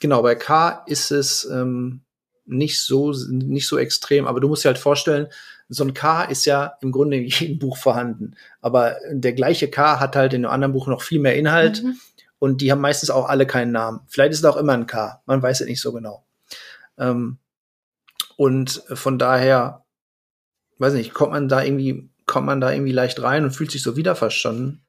Genau, 0.00 0.22
bei 0.22 0.34
K 0.34 0.82
ist 0.86 1.12
es 1.12 1.44
ähm, 1.44 2.00
nicht 2.44 2.82
so, 2.82 3.12
nicht 3.28 3.68
so 3.68 3.78
extrem, 3.78 4.26
aber 4.26 4.40
du 4.40 4.48
musst 4.48 4.64
dir 4.64 4.68
halt 4.68 4.78
vorstellen, 4.78 5.28
so 5.68 5.84
ein 5.84 5.94
K 5.94 6.24
ist 6.24 6.44
ja 6.44 6.74
im 6.80 6.90
Grunde 6.90 7.16
in 7.18 7.26
jedem 7.26 7.60
Buch 7.60 7.76
vorhanden. 7.76 8.34
Aber 8.60 8.96
der 9.10 9.32
gleiche 9.32 9.70
K 9.70 10.00
hat 10.00 10.16
halt 10.16 10.34
in 10.34 10.44
einem 10.44 10.52
anderen 10.52 10.72
Buch 10.72 10.88
noch 10.88 11.02
viel 11.02 11.20
mehr 11.20 11.36
Inhalt 11.36 11.84
mhm. 11.84 11.96
und 12.40 12.60
die 12.60 12.72
haben 12.72 12.80
meistens 12.80 13.10
auch 13.10 13.28
alle 13.28 13.46
keinen 13.46 13.70
Namen. 13.70 14.00
Vielleicht 14.08 14.32
ist 14.32 14.40
es 14.40 14.44
auch 14.44 14.56
immer 14.56 14.72
ein 14.72 14.86
K, 14.86 15.22
man 15.26 15.40
weiß 15.40 15.60
es 15.60 15.68
nicht 15.68 15.80
so 15.80 15.92
genau. 15.92 16.24
Ähm, 16.98 17.38
und 18.36 18.82
von 18.92 19.18
daher, 19.18 19.83
weiß 20.78 20.94
nicht, 20.94 21.14
kommt 21.14 21.32
man 21.32 21.48
da 21.48 21.62
irgendwie, 21.62 22.08
kommt 22.26 22.46
man 22.46 22.60
da 22.60 22.72
irgendwie 22.72 22.92
leicht 22.92 23.22
rein 23.22 23.44
und 23.44 23.52
fühlt 23.52 23.70
sich 23.70 23.82
so 23.82 23.96
wiederverstanden. 23.96 24.82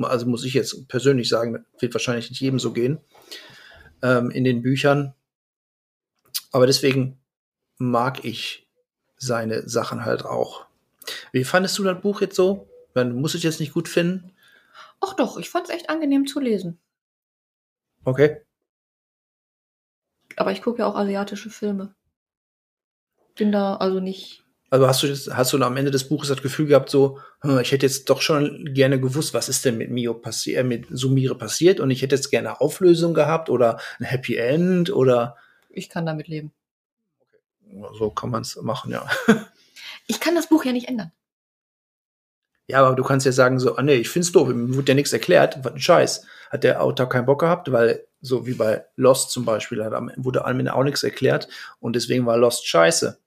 Also 0.00 0.26
muss 0.26 0.44
ich 0.44 0.54
jetzt 0.54 0.88
persönlich 0.88 1.28
sagen, 1.28 1.64
wird 1.78 1.94
wahrscheinlich 1.94 2.30
nicht 2.30 2.40
jedem 2.40 2.58
so 2.58 2.72
gehen. 2.72 2.98
Ähm, 4.02 4.30
in 4.30 4.44
den 4.44 4.62
Büchern 4.62 5.14
aber 6.52 6.66
deswegen 6.66 7.18
mag 7.78 8.24
ich 8.24 8.68
seine 9.16 9.68
Sachen 9.68 10.04
halt 10.04 10.24
auch. 10.24 10.66
Wie 11.32 11.44
fandest 11.44 11.78
du 11.78 11.84
das 11.84 12.00
Buch 12.00 12.20
jetzt 12.20 12.36
so? 12.36 12.68
Man 12.94 13.20
muss 13.20 13.34
es 13.34 13.42
jetzt 13.42 13.58
nicht 13.58 13.72
gut 13.72 13.88
finden. 13.88 14.36
Ach 15.00 15.14
doch, 15.14 15.38
ich 15.38 15.50
fand 15.50 15.68
es 15.68 15.74
echt 15.74 15.88
angenehm 15.88 16.26
zu 16.26 16.38
lesen. 16.38 16.78
Okay. 18.04 18.42
Aber 20.36 20.52
ich 20.52 20.62
gucke 20.62 20.80
ja 20.80 20.86
auch 20.86 20.94
asiatische 20.94 21.50
Filme. 21.50 21.94
Bin 23.34 23.50
da 23.50 23.76
also 23.76 23.98
nicht. 24.00 24.44
Also 24.72 24.88
hast 24.88 25.02
du 25.02 25.08
hast 25.34 25.52
du 25.52 25.62
am 25.62 25.76
Ende 25.76 25.90
des 25.90 26.08
Buches 26.08 26.30
das 26.30 26.40
Gefühl 26.40 26.64
gehabt, 26.64 26.88
so, 26.88 27.18
hm, 27.42 27.58
ich 27.58 27.72
hätte 27.72 27.84
jetzt 27.84 28.08
doch 28.08 28.22
schon 28.22 28.72
gerne 28.72 28.98
gewusst, 28.98 29.34
was 29.34 29.50
ist 29.50 29.66
denn 29.66 29.76
mit 29.76 29.90
Mio 29.90 30.14
passiert, 30.14 30.60
äh, 30.60 30.64
mit 30.64 30.86
Sumire 30.88 31.34
passiert 31.34 31.78
und 31.78 31.90
ich 31.90 32.00
hätte 32.00 32.14
jetzt 32.14 32.30
gerne 32.30 32.58
Auflösung 32.58 33.12
gehabt 33.12 33.50
oder 33.50 33.78
ein 34.00 34.06
Happy 34.06 34.36
End 34.36 34.90
oder 34.90 35.36
ich 35.68 35.90
kann 35.90 36.06
damit 36.06 36.26
leben. 36.26 36.52
So 37.98 38.08
kann 38.08 38.30
man 38.30 38.40
es 38.40 38.56
machen, 38.62 38.92
ja. 38.92 39.06
ich 40.06 40.20
kann 40.20 40.34
das 40.36 40.48
Buch 40.48 40.64
ja 40.64 40.72
nicht 40.72 40.88
ändern. 40.88 41.12
Ja, 42.66 42.82
aber 42.82 42.96
du 42.96 43.02
kannst 43.02 43.26
ja 43.26 43.32
sagen, 43.32 43.58
so, 43.58 43.76
ah 43.76 43.82
nee, 43.82 43.96
ich 43.96 44.08
find's 44.08 44.32
doof, 44.32 44.48
mir 44.48 44.74
wurde 44.74 44.92
ja 44.92 44.94
nichts 44.94 45.12
erklärt, 45.12 45.62
was 45.62 45.74
ein 45.74 45.80
Scheiß. 45.80 46.24
Hat 46.48 46.64
der 46.64 46.82
Autor 46.82 47.10
keinen 47.10 47.26
Bock 47.26 47.40
gehabt, 47.40 47.70
weil, 47.72 48.06
so 48.22 48.46
wie 48.46 48.54
bei 48.54 48.86
Lost 48.96 49.32
zum 49.32 49.44
Beispiel, 49.44 49.84
hat, 49.84 49.92
wurde 50.16 50.44
Ende 50.46 50.74
auch 50.74 50.82
nichts 50.82 51.02
erklärt 51.02 51.48
und 51.78 51.94
deswegen 51.94 52.24
war 52.24 52.38
Lost 52.38 52.66
scheiße. 52.66 53.21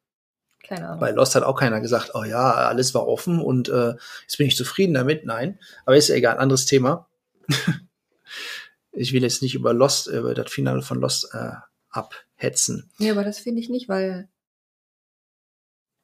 Keine 0.67 0.87
Ahnung. 0.87 0.99
Bei 0.99 1.11
Lost 1.11 1.35
hat 1.35 1.43
auch 1.43 1.59
keiner 1.59 1.81
gesagt, 1.81 2.11
oh 2.13 2.23
ja, 2.23 2.53
alles 2.53 2.93
war 2.93 3.07
offen 3.07 3.39
und 3.39 3.69
äh, 3.69 3.93
jetzt 4.21 4.37
bin 4.37 4.47
ich 4.47 4.55
zufrieden 4.55 4.93
damit. 4.93 5.25
Nein, 5.25 5.59
aber 5.85 5.95
ist 5.95 6.09
ja 6.09 6.15
egal, 6.15 6.37
anderes 6.37 6.65
Thema. 6.65 7.07
ich 8.91 9.13
will 9.13 9.23
jetzt 9.23 9.41
nicht 9.41 9.55
über 9.55 9.73
Lost, 9.73 10.07
über 10.07 10.33
das 10.33 10.51
Finale 10.51 10.81
von 10.81 10.99
Lost 10.99 11.29
äh, 11.33 11.51
abhetzen. 11.89 12.89
Nee, 12.97 13.11
aber 13.11 13.23
das 13.23 13.39
finde 13.39 13.61
ich 13.61 13.69
nicht, 13.69 13.89
weil 13.89 14.27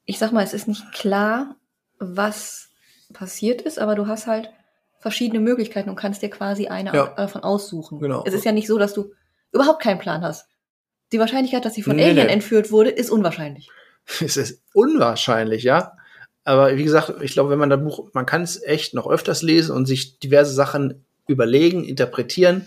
ich 0.05 0.19
sag 0.19 0.31
mal, 0.31 0.43
es 0.43 0.53
ist 0.53 0.67
nicht 0.67 0.91
klar, 0.93 1.55
was 1.99 2.69
passiert 3.13 3.61
ist, 3.61 3.79
aber 3.79 3.95
du 3.95 4.07
hast 4.07 4.27
halt 4.27 4.49
verschiedene 4.99 5.39
Möglichkeiten 5.39 5.89
und 5.89 5.95
kannst 5.95 6.21
dir 6.21 6.29
quasi 6.29 6.67
eine 6.67 6.93
ja. 6.93 7.07
davon 7.07 7.43
aussuchen. 7.43 7.99
Genau. 7.99 8.23
Es 8.25 8.33
ist 8.33 8.45
ja 8.45 8.51
nicht 8.51 8.67
so, 8.67 8.77
dass 8.77 8.93
du 8.93 9.11
überhaupt 9.51 9.81
keinen 9.81 9.99
Plan 9.99 10.23
hast. 10.23 10.47
Die 11.11 11.19
Wahrscheinlichkeit, 11.19 11.65
dass 11.65 11.73
sie 11.73 11.83
von 11.83 11.95
nee, 11.95 12.03
Alien 12.03 12.27
nee. 12.27 12.33
entführt 12.33 12.71
wurde, 12.71 12.89
ist 12.89 13.09
unwahrscheinlich. 13.09 13.69
Es 14.21 14.37
ist 14.37 14.61
unwahrscheinlich, 14.73 15.63
ja. 15.63 15.93
Aber 16.43 16.75
wie 16.75 16.83
gesagt, 16.83 17.13
ich 17.21 17.33
glaube, 17.33 17.51
wenn 17.51 17.59
man 17.59 17.69
das 17.69 17.79
Buch, 17.79 18.09
man 18.13 18.25
kann 18.25 18.41
es 18.41 18.61
echt 18.63 18.93
noch 18.93 19.07
öfters 19.07 19.41
lesen 19.41 19.75
und 19.75 19.85
sich 19.85 20.19
diverse 20.19 20.53
Sachen 20.53 21.05
überlegen, 21.27 21.83
interpretieren. 21.83 22.65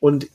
Und 0.00 0.26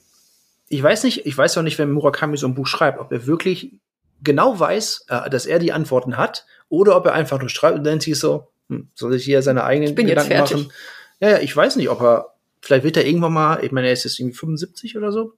ich 0.69 0.81
weiß 0.81 1.03
nicht, 1.03 1.25
ich 1.25 1.37
weiß 1.37 1.57
auch 1.57 1.63
nicht, 1.63 1.79
wenn 1.79 1.91
Murakami 1.91 2.37
so 2.37 2.47
ein 2.47 2.55
Buch 2.55 2.67
schreibt, 2.67 2.99
ob 2.99 3.11
er 3.11 3.25
wirklich 3.25 3.73
genau 4.21 4.59
weiß, 4.59 5.05
äh, 5.09 5.29
dass 5.29 5.45
er 5.45 5.59
die 5.59 5.73
Antworten 5.73 6.17
hat, 6.17 6.45
oder 6.69 6.95
ob 6.95 7.05
er 7.05 7.13
einfach 7.13 7.39
nur 7.39 7.49
schreibt 7.49 7.77
und 7.77 7.83
dann 7.83 7.99
sich 7.99 8.17
so, 8.17 8.47
hm, 8.69 8.89
soll 8.95 9.13
sich 9.13 9.25
hier 9.25 9.41
seine 9.41 9.63
eigenen 9.63 9.95
Gedanken 9.95 10.37
machen. 10.37 10.71
Ja, 11.19 11.29
ja, 11.29 11.37
ich 11.39 11.55
weiß 11.55 11.75
nicht, 11.75 11.89
ob 11.89 12.01
er, 12.01 12.33
vielleicht 12.61 12.83
wird 12.83 12.97
er 12.97 13.05
irgendwann 13.05 13.33
mal, 13.33 13.63
ich 13.63 13.71
meine, 13.71 13.87
er 13.87 13.93
ist 13.93 14.05
jetzt 14.05 14.19
irgendwie 14.19 14.35
75 14.35 14.97
oder 14.97 15.11
so, 15.11 15.33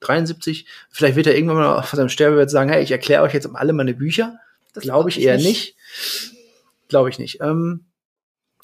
73, 0.00 0.66
vielleicht 0.90 1.16
wird 1.16 1.26
er 1.26 1.34
irgendwann 1.34 1.56
mal 1.56 1.76
auf 1.78 1.90
seinem 1.90 2.08
Sterbebett 2.08 2.50
sagen, 2.50 2.70
hey, 2.70 2.82
ich 2.82 2.90
erkläre 2.90 3.22
euch 3.22 3.34
jetzt 3.34 3.48
alle 3.54 3.72
meine 3.72 3.94
Bücher. 3.94 4.38
Das 4.72 4.84
glaube 4.84 5.08
ich 5.10 5.20
eher 5.20 5.36
nicht. 5.36 5.46
nicht. 5.46 5.76
Glaube 6.88 7.10
ich 7.10 7.18
nicht. 7.18 7.40
Ähm, 7.40 7.86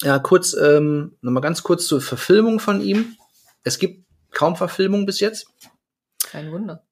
ja, 0.01 0.19
kurz, 0.19 0.53
ähm, 0.53 1.17
nochmal 1.21 1.43
ganz 1.43 1.63
kurz 1.63 1.87
zur 1.87 2.01
Verfilmung 2.01 2.59
von 2.59 2.81
ihm. 2.81 3.15
Es 3.63 3.79
gibt 3.79 4.05
kaum 4.31 4.55
Verfilmung 4.55 5.05
bis 5.05 5.19
jetzt. 5.19 5.47
Kein 6.23 6.51
Wunder. 6.51 6.83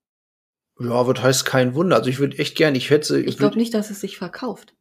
Ja, 0.80 1.08
was 1.08 1.22
heißt 1.22 1.46
kein 1.46 1.76
Wunder? 1.76 1.98
Also 1.98 2.10
ich 2.10 2.20
würde 2.20 2.38
echt 2.40 2.56
gern, 2.56 2.76
ich 2.76 2.90
hätte. 2.90 3.20
Ich, 3.20 3.28
ich 3.28 3.38
glaube 3.38 3.58
nicht, 3.58 3.74
dass 3.74 3.92
es 3.92 4.02
sich 4.02 4.18
verkauft. 4.18 4.74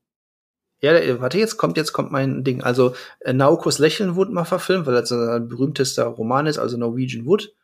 Ja, 0.81 0.93
äh, 0.93 1.21
warte, 1.21 1.39
jetzt 1.39 1.57
kommt, 1.57 1.77
jetzt 1.77 1.93
kommt 1.93 2.11
mein 2.11 2.45
Ding. 2.45 2.63
Also 2.63 2.95
äh, 3.21 3.33
Naokos 3.33 3.79
Lächeln 3.79 4.17
wurde 4.17 4.33
mal 4.33 4.45
verfilmt, 4.45 4.87
weil 4.87 4.95
das 4.95 5.13
ein 5.13 5.49
berühmtester 5.49 6.05
Roman 6.05 6.47
ist, 6.47 6.59
also 6.59 6.77
Norwegian 6.77 7.25
Wood. 7.27 7.55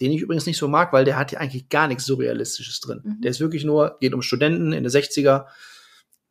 Den 0.00 0.12
ich 0.12 0.20
übrigens 0.20 0.46
nicht 0.46 0.58
so 0.58 0.68
mag, 0.68 0.92
weil 0.92 1.04
der 1.04 1.16
hat 1.16 1.32
ja 1.32 1.38
eigentlich 1.38 1.68
gar 1.68 1.86
nichts 1.86 2.04
Surrealistisches 2.04 2.80
drin. 2.80 3.00
Mhm. 3.04 3.20
Der 3.20 3.30
ist 3.30 3.40
wirklich 3.40 3.64
nur, 3.64 3.96
geht 4.00 4.14
um 4.14 4.22
Studenten 4.22 4.72
in 4.72 4.82
den 4.82 4.90
60er. 4.90 5.46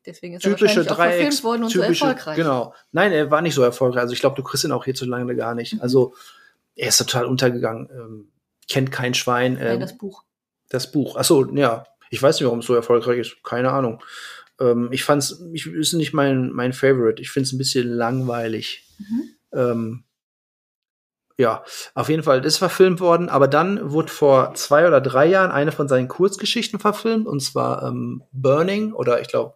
Deswegen 0.05 0.35
ist 0.35 0.43
typische 0.43 0.81
er 0.81 0.85
Dreiecks, 0.85 1.43
worden 1.43 1.63
und 1.63 1.71
typische, 1.71 1.93
so 2.01 2.05
erfolgreich. 2.05 2.35
Genau. 2.35 2.73
Nein, 2.91 3.13
er 3.13 3.31
war 3.31 3.41
nicht 3.41 3.53
so 3.53 3.63
erfolgreich. 3.63 4.01
Also 4.01 4.13
ich 4.13 4.19
glaube, 4.19 4.35
du 4.35 4.43
kriegst 4.43 4.65
ihn 4.65 4.73
auch 4.73 4.83
hierzulande 4.83 5.35
gar 5.35 5.55
nicht. 5.55 5.75
Mhm. 5.75 5.81
Also 5.81 6.13
er 6.75 6.89
ist 6.89 6.97
total 6.97 7.25
untergegangen. 7.25 7.89
Ähm, 7.89 8.27
kennt 8.67 8.91
kein 8.91 9.13
Schwein. 9.13 9.53
Ähm, 9.53 9.63
Nein, 9.63 9.79
das 9.79 9.97
Buch. 9.97 10.23
Das 10.69 10.91
Buch. 10.91 11.15
Achso, 11.15 11.45
ja. 11.55 11.85
Ich 12.09 12.21
weiß 12.21 12.35
nicht, 12.35 12.45
warum 12.45 12.59
es 12.59 12.65
so 12.65 12.75
erfolgreich 12.75 13.19
ist. 13.19 13.43
Keine 13.43 13.71
Ahnung. 13.71 14.03
Ähm, 14.59 14.89
ich 14.91 15.03
fand's, 15.03 15.41
ich 15.53 15.67
ist 15.67 15.93
nicht 15.93 16.13
mein, 16.13 16.51
mein 16.51 16.73
Favorite. 16.73 17.21
Ich 17.21 17.31
finde 17.31 17.47
es 17.47 17.53
ein 17.53 17.57
bisschen 17.57 17.89
langweilig. 17.89 18.87
Mhm. 18.99 19.29
Ähm, 19.53 20.03
ja, 21.37 21.63
auf 21.95 22.09
jeden 22.09 22.23
Fall, 22.23 22.45
ist 22.45 22.57
verfilmt 22.57 22.99
worden, 22.99 23.29
aber 23.29 23.47
dann 23.47 23.91
wurde 23.91 24.09
vor 24.09 24.53
zwei 24.53 24.87
oder 24.87 25.01
drei 25.01 25.25
Jahren 25.25 25.51
eine 25.51 25.71
von 25.71 25.87
seinen 25.87 26.07
Kurzgeschichten 26.07 26.79
verfilmt, 26.79 27.27
und 27.27 27.41
zwar 27.41 27.83
ähm, 27.83 28.23
Burning, 28.31 28.93
oder 28.93 29.21
ich 29.21 29.27
glaube, 29.27 29.55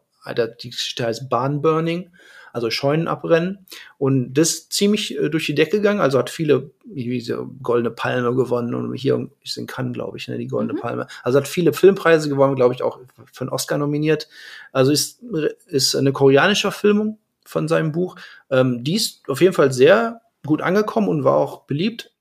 die 0.62 0.70
Geschichte 0.72 1.06
heißt 1.06 1.30
Barn 1.30 1.62
Burning 1.62 2.12
also 2.58 2.72
Scheunen 2.72 3.08
abbrennen. 3.08 3.66
Und 3.98 4.34
das 4.34 4.68
ziemlich 4.70 5.18
äh, 5.18 5.30
durch 5.30 5.46
die 5.46 5.56
Decke 5.56 5.78
gegangen, 5.78 6.02
also 6.02 6.18
hat 6.20 6.30
viele 6.30 6.72
wie 6.86 7.04
diese 7.10 7.46
goldene 7.62 7.92
Palme 7.92 8.36
gewonnen 8.36 8.74
und 8.74 8.94
hier 8.96 9.30
ist 9.44 9.58
in 9.58 9.68
Cannes, 9.68 9.94
glaube 9.94 10.18
ich, 10.18 10.28
ne, 10.28 10.38
die 10.38 10.48
goldene 10.48 10.74
mhm. 10.74 10.82
Palme. 10.82 11.08
Also 11.24 11.40
hat 11.40 11.48
viele 11.48 11.72
Filmpreise 11.72 12.30
gewonnen, 12.30 12.56
glaube 12.56 12.74
ich, 12.74 12.82
auch 12.82 13.00
für 13.32 13.42
einen 13.42 13.50
Oscar 13.50 13.78
nominiert. 13.78 14.28
Also 14.72 14.92
ist, 14.92 15.22
ist 15.68 15.96
eine 15.96 16.12
koreanische 16.12 16.72
Verfilmung 16.72 17.20
von 17.46 17.68
seinem 17.68 17.92
Buch. 17.92 18.16
Ähm, 18.50 18.84
die 18.84 18.96
ist 18.96 19.30
auf 19.30 19.40
jeden 19.40 19.54
Fall 19.54 19.72
sehr 19.72 20.22
gut 20.48 20.64
angekommen 20.64 21.08
und 21.08 21.24
war 21.24 21.36
auch 21.36 21.68
beliebt. 21.68 22.12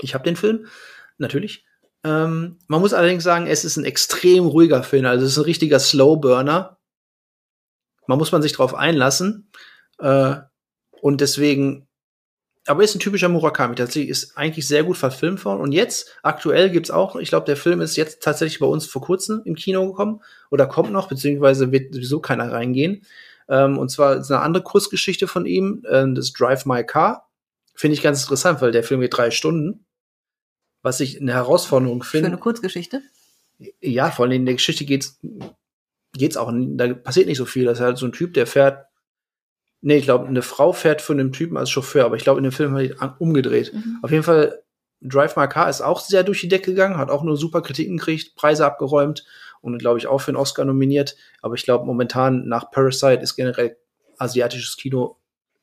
Ich 0.00 0.14
habe 0.14 0.24
den 0.24 0.36
Film, 0.36 0.66
natürlich. 1.18 1.64
Ähm, 2.02 2.58
man 2.66 2.80
muss 2.80 2.92
allerdings 2.92 3.22
sagen, 3.22 3.46
es 3.46 3.64
ist 3.64 3.76
ein 3.76 3.84
extrem 3.84 4.46
ruhiger 4.46 4.82
Film. 4.82 5.06
Also 5.06 5.24
es 5.24 5.32
ist 5.32 5.38
ein 5.38 5.44
richtiger 5.44 5.78
Slowburner. 5.78 6.78
Man 8.06 8.18
muss 8.18 8.32
man 8.32 8.42
sich 8.42 8.52
drauf 8.52 8.74
einlassen. 8.74 9.50
Äh, 9.98 10.36
und 11.02 11.20
deswegen, 11.20 11.86
aber 12.66 12.82
ist 12.82 12.94
ein 12.94 13.00
typischer 13.00 13.28
Murakami. 13.28 13.74
Tatsächlich 13.74 14.10
ist 14.10 14.36
eigentlich 14.36 14.66
sehr 14.66 14.84
gut 14.84 14.96
verfilmt 14.96 15.44
worden. 15.44 15.60
Und 15.60 15.72
jetzt, 15.72 16.18
aktuell 16.22 16.70
gibt's 16.70 16.90
auch, 16.90 17.16
ich 17.16 17.28
glaube, 17.28 17.46
der 17.46 17.56
Film 17.56 17.80
ist 17.80 17.96
jetzt 17.96 18.22
tatsächlich 18.22 18.60
bei 18.60 18.66
uns 18.66 18.86
vor 18.86 19.02
kurzem 19.02 19.42
im 19.44 19.54
Kino 19.54 19.86
gekommen 19.86 20.22
oder 20.50 20.66
kommt 20.66 20.92
noch, 20.92 21.08
beziehungsweise 21.08 21.72
wird 21.72 21.94
sowieso 21.94 22.20
keiner 22.20 22.50
reingehen. 22.50 23.02
Ähm, 23.48 23.78
und 23.78 23.90
zwar 23.90 24.16
ist 24.16 24.30
eine 24.30 24.40
andere 24.40 24.62
Kurzgeschichte 24.62 25.26
von 25.26 25.44
ihm, 25.46 25.82
äh, 25.86 26.06
das 26.14 26.32
Drive 26.32 26.66
My 26.66 26.84
Car. 26.84 27.29
Finde 27.80 27.94
ich 27.94 28.02
ganz 28.02 28.20
interessant, 28.20 28.60
weil 28.60 28.72
der 28.72 28.84
Film 28.84 29.00
geht 29.00 29.16
drei 29.16 29.30
Stunden. 29.30 29.86
Was 30.82 31.00
ich 31.00 31.18
eine 31.18 31.32
Herausforderung 31.32 32.02
finde. 32.02 32.26
Für 32.26 32.32
eine 32.32 32.40
Kurzgeschichte? 32.40 33.00
Ja, 33.80 34.10
vor 34.10 34.26
allem 34.26 34.32
in 34.32 34.44
der 34.44 34.56
Geschichte 34.56 34.84
geht's, 34.84 35.18
geht's 36.12 36.36
auch, 36.36 36.52
da 36.52 36.92
passiert 36.92 37.26
nicht 37.26 37.38
so 37.38 37.46
viel. 37.46 37.64
Das 37.64 37.78
ist 37.78 37.84
halt 37.84 37.96
so 37.96 38.04
ein 38.04 38.12
Typ, 38.12 38.34
der 38.34 38.46
fährt 38.46 38.84
Nee, 39.80 39.96
ich 39.96 40.04
glaube, 40.04 40.26
eine 40.26 40.42
Frau 40.42 40.74
fährt 40.74 41.00
für 41.00 41.14
einen 41.14 41.32
Typen 41.32 41.56
als 41.56 41.70
Chauffeur, 41.70 42.04
aber 42.04 42.16
ich 42.16 42.22
glaube, 42.22 42.38
in 42.38 42.44
dem 42.44 42.52
Film 42.52 42.74
hat 42.74 42.82
die 42.82 42.94
umgedreht. 43.18 43.72
Mhm. 43.72 44.00
Auf 44.02 44.10
jeden 44.10 44.24
Fall, 44.24 44.62
Drive 45.00 45.36
My 45.36 45.48
Car 45.48 45.70
ist 45.70 45.80
auch 45.80 46.00
sehr 46.00 46.22
durch 46.22 46.42
die 46.42 46.48
Decke 46.48 46.72
gegangen, 46.72 46.98
hat 46.98 47.08
auch 47.08 47.22
nur 47.22 47.38
super 47.38 47.62
Kritiken 47.62 47.96
gekriegt, 47.96 48.36
Preise 48.36 48.66
abgeräumt 48.66 49.24
und 49.62 49.78
glaube 49.78 49.98
ich 49.98 50.06
auch 50.06 50.18
für 50.18 50.28
einen 50.28 50.36
Oscar 50.36 50.66
nominiert. 50.66 51.16
Aber 51.40 51.54
ich 51.54 51.62
glaube, 51.62 51.86
momentan 51.86 52.46
nach 52.46 52.70
Parasite 52.70 53.22
ist 53.22 53.36
generell 53.36 53.78
asiatisches 54.18 54.76
Kino 54.76 55.16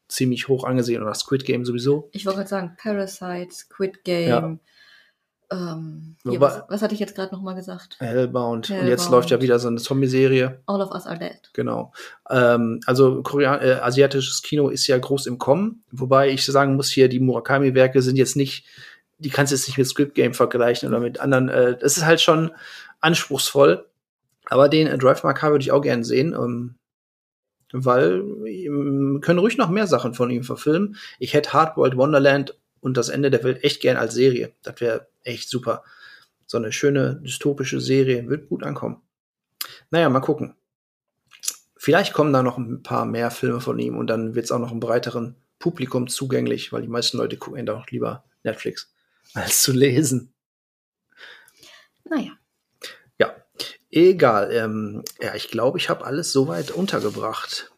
ziemlich 0.08 0.48
hoch 0.48 0.64
angesehen 0.64 1.02
oder 1.02 1.14
Squid 1.14 1.46
Game 1.46 1.66
sowieso. 1.66 2.10
Ich 2.14 2.26
wollte 2.26 2.38
gerade 2.38 2.50
sagen, 2.50 2.78
Parasite, 2.78 3.54
Squid 3.54 4.04
Game. 4.04 4.30
Ja. 4.30 4.60
Ähm, 5.50 6.18
hier, 6.24 6.42
was, 6.42 6.64
was, 6.68 6.82
hatte 6.82 6.94
ich 6.94 7.00
jetzt 7.00 7.16
gerade 7.16 7.34
nochmal 7.34 7.56
gesagt? 7.56 7.96
Hellbound. 8.00 8.68
Hellbound. 8.68 8.84
Und 8.84 8.90
jetzt 8.90 9.10
läuft 9.10 9.30
ja 9.30 9.42
wieder 9.42 9.60
so 9.60 9.70
eine 9.70 9.78
Zombie-Serie. 9.78 10.62
All 10.66 10.82
of 10.82 10.92
Us 10.92 11.06
Are 11.06 11.18
Dead. 11.18 11.40
Genau. 11.54 11.94
Ähm, 12.30 12.82
also 12.86 13.24
Korean 13.24 13.62
äh, 13.62 13.80
asiatisches 13.82 14.42
Kino 14.42 14.68
ist 14.68 14.88
ja 14.88 14.98
groß 14.98 15.26
im 15.26 15.38
Kommen. 15.38 15.84
Wobei 15.92 16.30
ich 16.30 16.46
sagen 16.46 16.76
muss, 16.76 16.90
hier 16.90 17.08
die 17.08 17.22
Murakami-Werke 17.22 18.02
sind 18.02 18.18
jetzt 18.18 18.36
nicht, 18.36 18.66
die 19.20 19.30
kannst 19.30 19.52
du 19.52 19.56
jetzt 19.56 19.68
nicht 19.68 19.78
mit 19.78 19.88
Script 19.88 20.16
Game 20.16 20.34
vergleichen 20.34 20.90
oder 20.90 21.00
mit 21.00 21.20
anderen. 21.22 21.48
Äh, 21.48 21.78
das 21.78 21.96
ist 21.96 22.06
halt 22.06 22.20
schon 22.20 22.52
anspruchsvoll. 23.00 23.86
Aber 24.50 24.68
den 24.68 24.88
äh, 24.88 24.98
Drive 24.98 25.24
Mark 25.24 25.44
würde 25.44 25.62
ich 25.62 25.72
auch 25.72 25.82
gern 25.82 26.04
sehen. 26.04 26.34
Ähm, 26.34 26.76
weil 27.72 28.24
ähm, 28.46 29.20
können 29.22 29.40
ruhig 29.40 29.58
noch 29.58 29.70
mehr 29.70 29.88
Sachen 29.88 30.14
von 30.14 30.30
ihm 30.30 30.44
verfilmen. 30.44 30.98
Ich 31.20 31.34
hätte 31.34 31.54
Hardboiled 31.54 31.98
Wonderland 31.98 32.58
und 32.80 32.98
das 32.98 33.10
Ende 33.10 33.30
der 33.30 33.44
Welt 33.44 33.64
echt 33.64 33.82
gern 33.82 33.98
als 33.98 34.14
Serie. 34.14 34.54
Das 34.64 34.80
wäre 34.80 35.08
echt 35.24 35.50
super. 35.50 35.84
So 36.46 36.58
eine 36.58 36.72
schöne 36.72 37.20
dystopische 37.22 37.82
Serie 37.82 38.30
wird 38.30 38.48
gut 38.50 38.64
ankommen. 38.64 39.02
Naja, 39.92 40.10
mal 40.10 40.22
gucken. 40.22 40.56
Vielleicht 41.76 42.14
kommen 42.14 42.34
da 42.34 42.44
noch 42.44 42.58
ein 42.58 42.84
paar 42.84 43.06
mehr 43.06 43.32
Filme 43.32 43.62
von 43.62 43.80
ihm 43.80 43.98
und 43.98 44.08
dann 44.08 44.36
wird 44.36 44.46
es 44.46 44.52
auch 44.52 44.60
noch 44.60 44.72
einem 44.72 44.80
breiteren 44.80 45.36
Publikum 45.60 46.08
zugänglich, 46.08 46.72
weil 46.72 46.82
die 46.82 46.88
meisten 46.88 47.18
Leute 47.18 47.38
gucken 47.38 47.66
doch 47.66 47.88
lieber 47.88 48.26
Netflix 48.44 48.94
als 49.34 49.62
zu 49.62 49.74
lesen. 49.74 50.34
Naja. 52.10 52.32
Egal. 53.98 54.52
Ähm, 54.52 55.04
ja, 55.20 55.34
ich 55.34 55.50
glaube, 55.50 55.80
ich 55.80 55.90
habe 55.90 56.06
alles 56.06 56.32
soweit 56.32 56.72
untergebracht. 56.72 57.72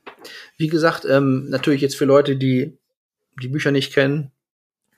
Wie 0.57 0.67
gesagt, 0.67 1.05
ähm, 1.05 1.49
natürlich 1.49 1.81
jetzt 1.81 1.95
für 1.95 2.05
Leute, 2.05 2.35
die 2.35 2.77
die 3.41 3.47
Bücher 3.47 3.71
nicht 3.71 3.93
kennen, 3.93 4.31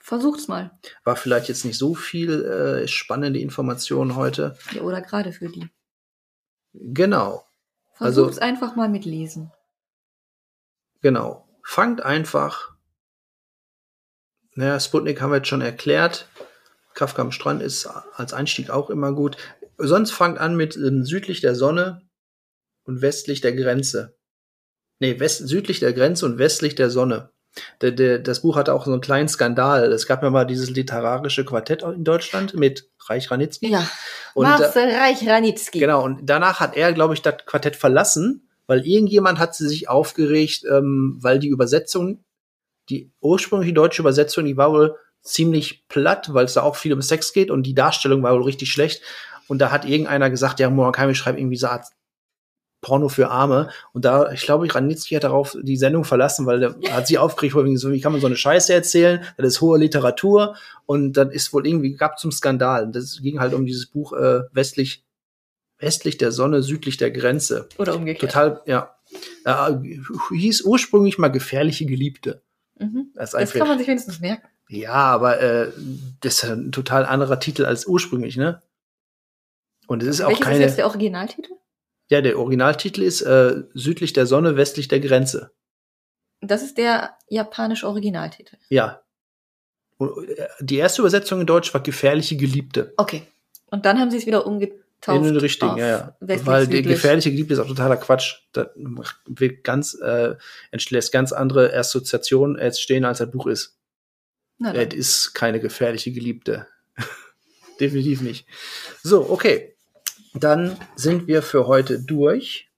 Versucht's 0.04 0.48
mal. 0.48 0.76
War 1.04 1.14
vielleicht 1.14 1.46
jetzt 1.48 1.64
nicht 1.64 1.78
so 1.78 1.94
viel 1.94 2.44
äh, 2.44 2.88
spannende 2.88 3.38
Informationen 3.38 4.16
heute. 4.16 4.58
Ja, 4.72 4.82
oder 4.82 5.00
gerade 5.00 5.32
für 5.32 5.48
die. 5.48 5.68
Genau. 6.74 7.46
Versucht's 7.94 8.38
also, 8.38 8.52
einfach 8.52 8.74
mal 8.74 8.88
mit 8.88 9.04
Lesen. 9.04 9.52
Genau. 11.02 11.48
Fangt 11.62 12.02
einfach. 12.02 12.72
Naja, 14.56 14.80
Sputnik 14.80 15.20
haben 15.20 15.30
wir 15.30 15.36
jetzt 15.36 15.48
schon 15.48 15.60
erklärt. 15.60 16.28
Kafka 16.94 17.22
am 17.22 17.30
Strand 17.30 17.62
ist 17.62 17.86
als 17.86 18.34
Einstieg 18.34 18.70
auch 18.70 18.90
immer 18.90 19.12
gut. 19.12 19.36
Sonst 19.86 20.12
fangt 20.12 20.38
an 20.38 20.56
mit 20.56 20.76
ähm, 20.76 21.04
südlich 21.04 21.40
der 21.40 21.54
Sonne 21.54 22.02
und 22.84 23.02
westlich 23.02 23.40
der 23.40 23.52
Grenze. 23.52 24.16
Nee, 25.00 25.18
west, 25.18 25.48
südlich 25.48 25.80
der 25.80 25.92
Grenze 25.92 26.26
und 26.26 26.38
westlich 26.38 26.74
der 26.74 26.90
Sonne. 26.90 27.30
Der, 27.80 27.90
der, 27.90 28.18
das 28.18 28.40
Buch 28.40 28.56
hatte 28.56 28.72
auch 28.72 28.86
so 28.86 28.92
einen 28.92 29.00
kleinen 29.00 29.28
Skandal. 29.28 29.92
Es 29.92 30.06
gab 30.06 30.22
ja 30.22 30.30
mal 30.30 30.46
dieses 30.46 30.70
literarische 30.70 31.44
Quartett 31.44 31.82
in 31.82 32.04
Deutschland 32.04 32.54
mit 32.54 32.88
Reich 33.08 33.30
Ranitzky. 33.30 33.70
Ja, 33.70 33.86
und 34.34 34.44
Marcel 34.44 34.90
Reich 34.90 35.28
Ranitzky. 35.28 35.80
Genau, 35.80 36.04
und 36.04 36.20
danach 36.22 36.60
hat 36.60 36.76
er, 36.76 36.92
glaube 36.92 37.14
ich, 37.14 37.22
das 37.22 37.44
Quartett 37.44 37.76
verlassen, 37.76 38.48
weil 38.66 38.86
irgendjemand 38.86 39.38
hat 39.38 39.54
sie 39.54 39.68
sich 39.68 39.88
aufgeregt, 39.88 40.64
ähm, 40.70 41.18
weil 41.20 41.38
die 41.38 41.48
Übersetzung, 41.48 42.24
die 42.88 43.12
ursprüngliche 43.20 43.74
deutsche 43.74 44.02
Übersetzung, 44.02 44.46
die 44.46 44.56
war 44.56 44.72
wohl 44.72 44.96
ziemlich 45.22 45.86
platt, 45.88 46.32
weil 46.32 46.46
es 46.46 46.54
da 46.54 46.62
auch 46.62 46.76
viel 46.76 46.92
um 46.92 47.02
Sex 47.02 47.32
geht 47.32 47.50
und 47.50 47.64
die 47.64 47.74
Darstellung 47.74 48.22
war 48.22 48.34
wohl 48.34 48.44
richtig 48.44 48.72
schlecht. 48.72 49.02
Und 49.52 49.58
da 49.58 49.70
hat 49.70 49.84
irgendeiner 49.84 50.30
gesagt, 50.30 50.60
ja, 50.60 50.70
Murakami 50.70 51.14
schreibt 51.14 51.38
irgendwie 51.38 51.58
so 51.58 51.66
Art 51.66 51.84
Porno 52.80 53.10
für 53.10 53.28
Arme. 53.28 53.68
Und 53.92 54.06
da, 54.06 54.32
ich 54.32 54.40
glaube, 54.40 54.74
Ranitzky 54.74 55.14
hat 55.14 55.24
darauf 55.24 55.54
die 55.60 55.76
Sendung 55.76 56.04
verlassen, 56.04 56.46
weil 56.46 56.60
der 56.60 56.74
hat 56.90 57.06
sie 57.06 57.18
aufgeregt, 57.18 57.54
wie 57.54 58.00
kann 58.00 58.12
man 58.12 58.22
so 58.22 58.28
eine 58.28 58.36
Scheiße 58.36 58.72
erzählen? 58.72 59.22
Das 59.36 59.46
ist 59.48 59.60
hohe 59.60 59.78
Literatur 59.78 60.56
und 60.86 61.18
dann 61.18 61.30
ist 61.30 61.52
wohl 61.52 61.66
irgendwie, 61.66 61.92
gab 61.92 62.18
zum 62.18 62.32
Skandal. 62.32 62.90
Das 62.90 63.20
ging 63.20 63.40
halt 63.40 63.52
um 63.52 63.66
dieses 63.66 63.84
Buch 63.84 64.14
äh, 64.14 64.40
westlich, 64.52 65.04
westlich 65.78 66.16
der 66.16 66.32
Sonne, 66.32 66.62
südlich 66.62 66.96
der 66.96 67.10
Grenze. 67.10 67.68
Oder 67.76 67.94
umgekehrt. 67.94 68.32
Total, 68.32 68.62
ja. 68.64 68.96
Äh, 69.44 69.74
hieß 70.34 70.62
ursprünglich 70.62 71.18
mal 71.18 71.28
gefährliche 71.28 71.84
Geliebte. 71.84 72.40
Mhm. 72.78 73.10
Das, 73.14 73.32
das 73.32 73.52
kann 73.52 73.68
man 73.68 73.76
sich 73.76 73.86
wenigstens 73.86 74.18
merken. 74.18 74.48
Ja, 74.70 74.94
aber 74.94 75.42
äh, 75.42 75.72
das 76.22 76.42
ist 76.42 76.44
ein 76.44 76.72
total 76.72 77.04
anderer 77.04 77.38
Titel 77.38 77.66
als 77.66 77.84
ursprünglich, 77.84 78.38
ne? 78.38 78.62
Und 79.92 80.02
es 80.02 80.08
ist 80.08 80.18
Welches 80.20 80.36
auch 80.36 80.40
keine. 80.40 80.56
Ist 80.56 80.62
jetzt 80.62 80.78
der 80.78 80.86
Originaltitel? 80.86 81.52
Ja, 82.10 82.20
der 82.20 82.38
Originaltitel 82.38 83.02
ist 83.02 83.22
äh, 83.22 83.62
Südlich 83.74 84.12
der 84.12 84.26
Sonne, 84.26 84.56
westlich 84.56 84.88
der 84.88 85.00
Grenze. 85.00 85.52
Das 86.40 86.62
ist 86.62 86.78
der 86.78 87.16
japanische 87.28 87.86
Originaltitel. 87.86 88.56
Ja. 88.68 89.02
Und 89.98 90.28
äh, 90.28 90.48
die 90.60 90.76
erste 90.76 91.02
Übersetzung 91.02 91.40
in 91.40 91.46
Deutsch 91.46 91.72
war 91.72 91.82
Gefährliche 91.82 92.36
Geliebte. 92.36 92.94
Okay. 92.96 93.22
Und 93.70 93.86
dann 93.86 93.98
haben 93.98 94.10
sie 94.10 94.16
es 94.16 94.26
wieder 94.26 94.46
umgetauft. 94.46 94.82
In 95.06 95.22
den 95.22 95.36
richtigen, 95.36 95.76
ja, 95.76 95.86
ja. 95.86 96.16
Weil 96.20 96.66
die 96.66 96.82
gefährliche 96.82 97.30
Geliebte 97.30 97.54
ist 97.54 97.60
auch 97.60 97.68
totaler 97.68 97.96
Quatsch. 97.96 98.42
Da 98.52 98.70
wird 99.26 99.64
ganz, 99.64 99.94
äh, 99.94 100.34
entschlägt 100.70 101.12
ganz 101.12 101.32
andere 101.32 101.74
Assoziationen 101.74 102.58
entstehen, 102.58 103.04
als 103.04 103.18
das 103.18 103.30
Buch 103.30 103.46
ist. 103.46 103.78
Es 104.58 104.94
ist 104.94 105.34
keine 105.34 105.60
gefährliche 105.60 106.12
Geliebte. 106.12 106.66
Definitiv 107.80 108.20
nicht. 108.20 108.46
So, 109.02 109.28
okay. 109.30 109.71
Dann 110.34 110.76
sind 110.96 111.26
wir 111.26 111.42
für 111.42 111.66
heute 111.66 112.00
durch. 112.00 112.68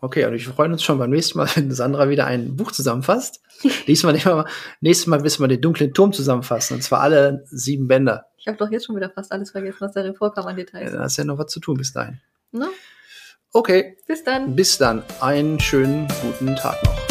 Okay, 0.00 0.24
und 0.26 0.32
wir 0.32 0.40
freuen 0.40 0.72
uns 0.72 0.82
schon 0.82 0.98
beim 0.98 1.10
nächsten 1.10 1.38
Mal, 1.38 1.48
wenn 1.54 1.70
Sandra 1.70 2.08
wieder 2.08 2.26
ein 2.26 2.56
Buch 2.56 2.72
zusammenfasst. 2.72 3.40
Diesmal 3.86 4.12
nicht 4.12 4.26
mal, 4.26 4.46
nächstes 4.80 5.06
Mal 5.08 5.24
wissen 5.24 5.42
wir 5.42 5.48
den 5.48 5.60
dunklen 5.60 5.92
Turm 5.92 6.12
zusammenfassen, 6.12 6.74
und 6.74 6.82
zwar 6.82 7.00
alle 7.00 7.44
sieben 7.46 7.88
Bänder. 7.88 8.26
Ich 8.36 8.46
habe 8.46 8.56
doch 8.56 8.70
jetzt 8.70 8.86
schon 8.86 8.96
wieder 8.96 9.10
fast 9.10 9.32
alles 9.32 9.50
vergessen, 9.50 9.78
was 9.80 9.92
darin 9.92 10.14
vorkam 10.14 10.46
an 10.46 10.56
Details. 10.56 10.92
Ja, 10.92 10.98
da 10.98 11.02
hast 11.04 11.16
ja 11.16 11.24
noch 11.24 11.38
was 11.38 11.50
zu 11.50 11.58
tun 11.58 11.76
bis 11.76 11.92
dahin. 11.92 12.20
Na? 12.52 12.68
Okay. 13.52 13.96
Bis 14.06 14.22
dann. 14.22 14.54
Bis 14.54 14.78
dann. 14.78 15.02
Einen 15.20 15.58
schönen 15.58 16.06
guten 16.22 16.54
Tag 16.54 16.82
noch. 16.84 17.07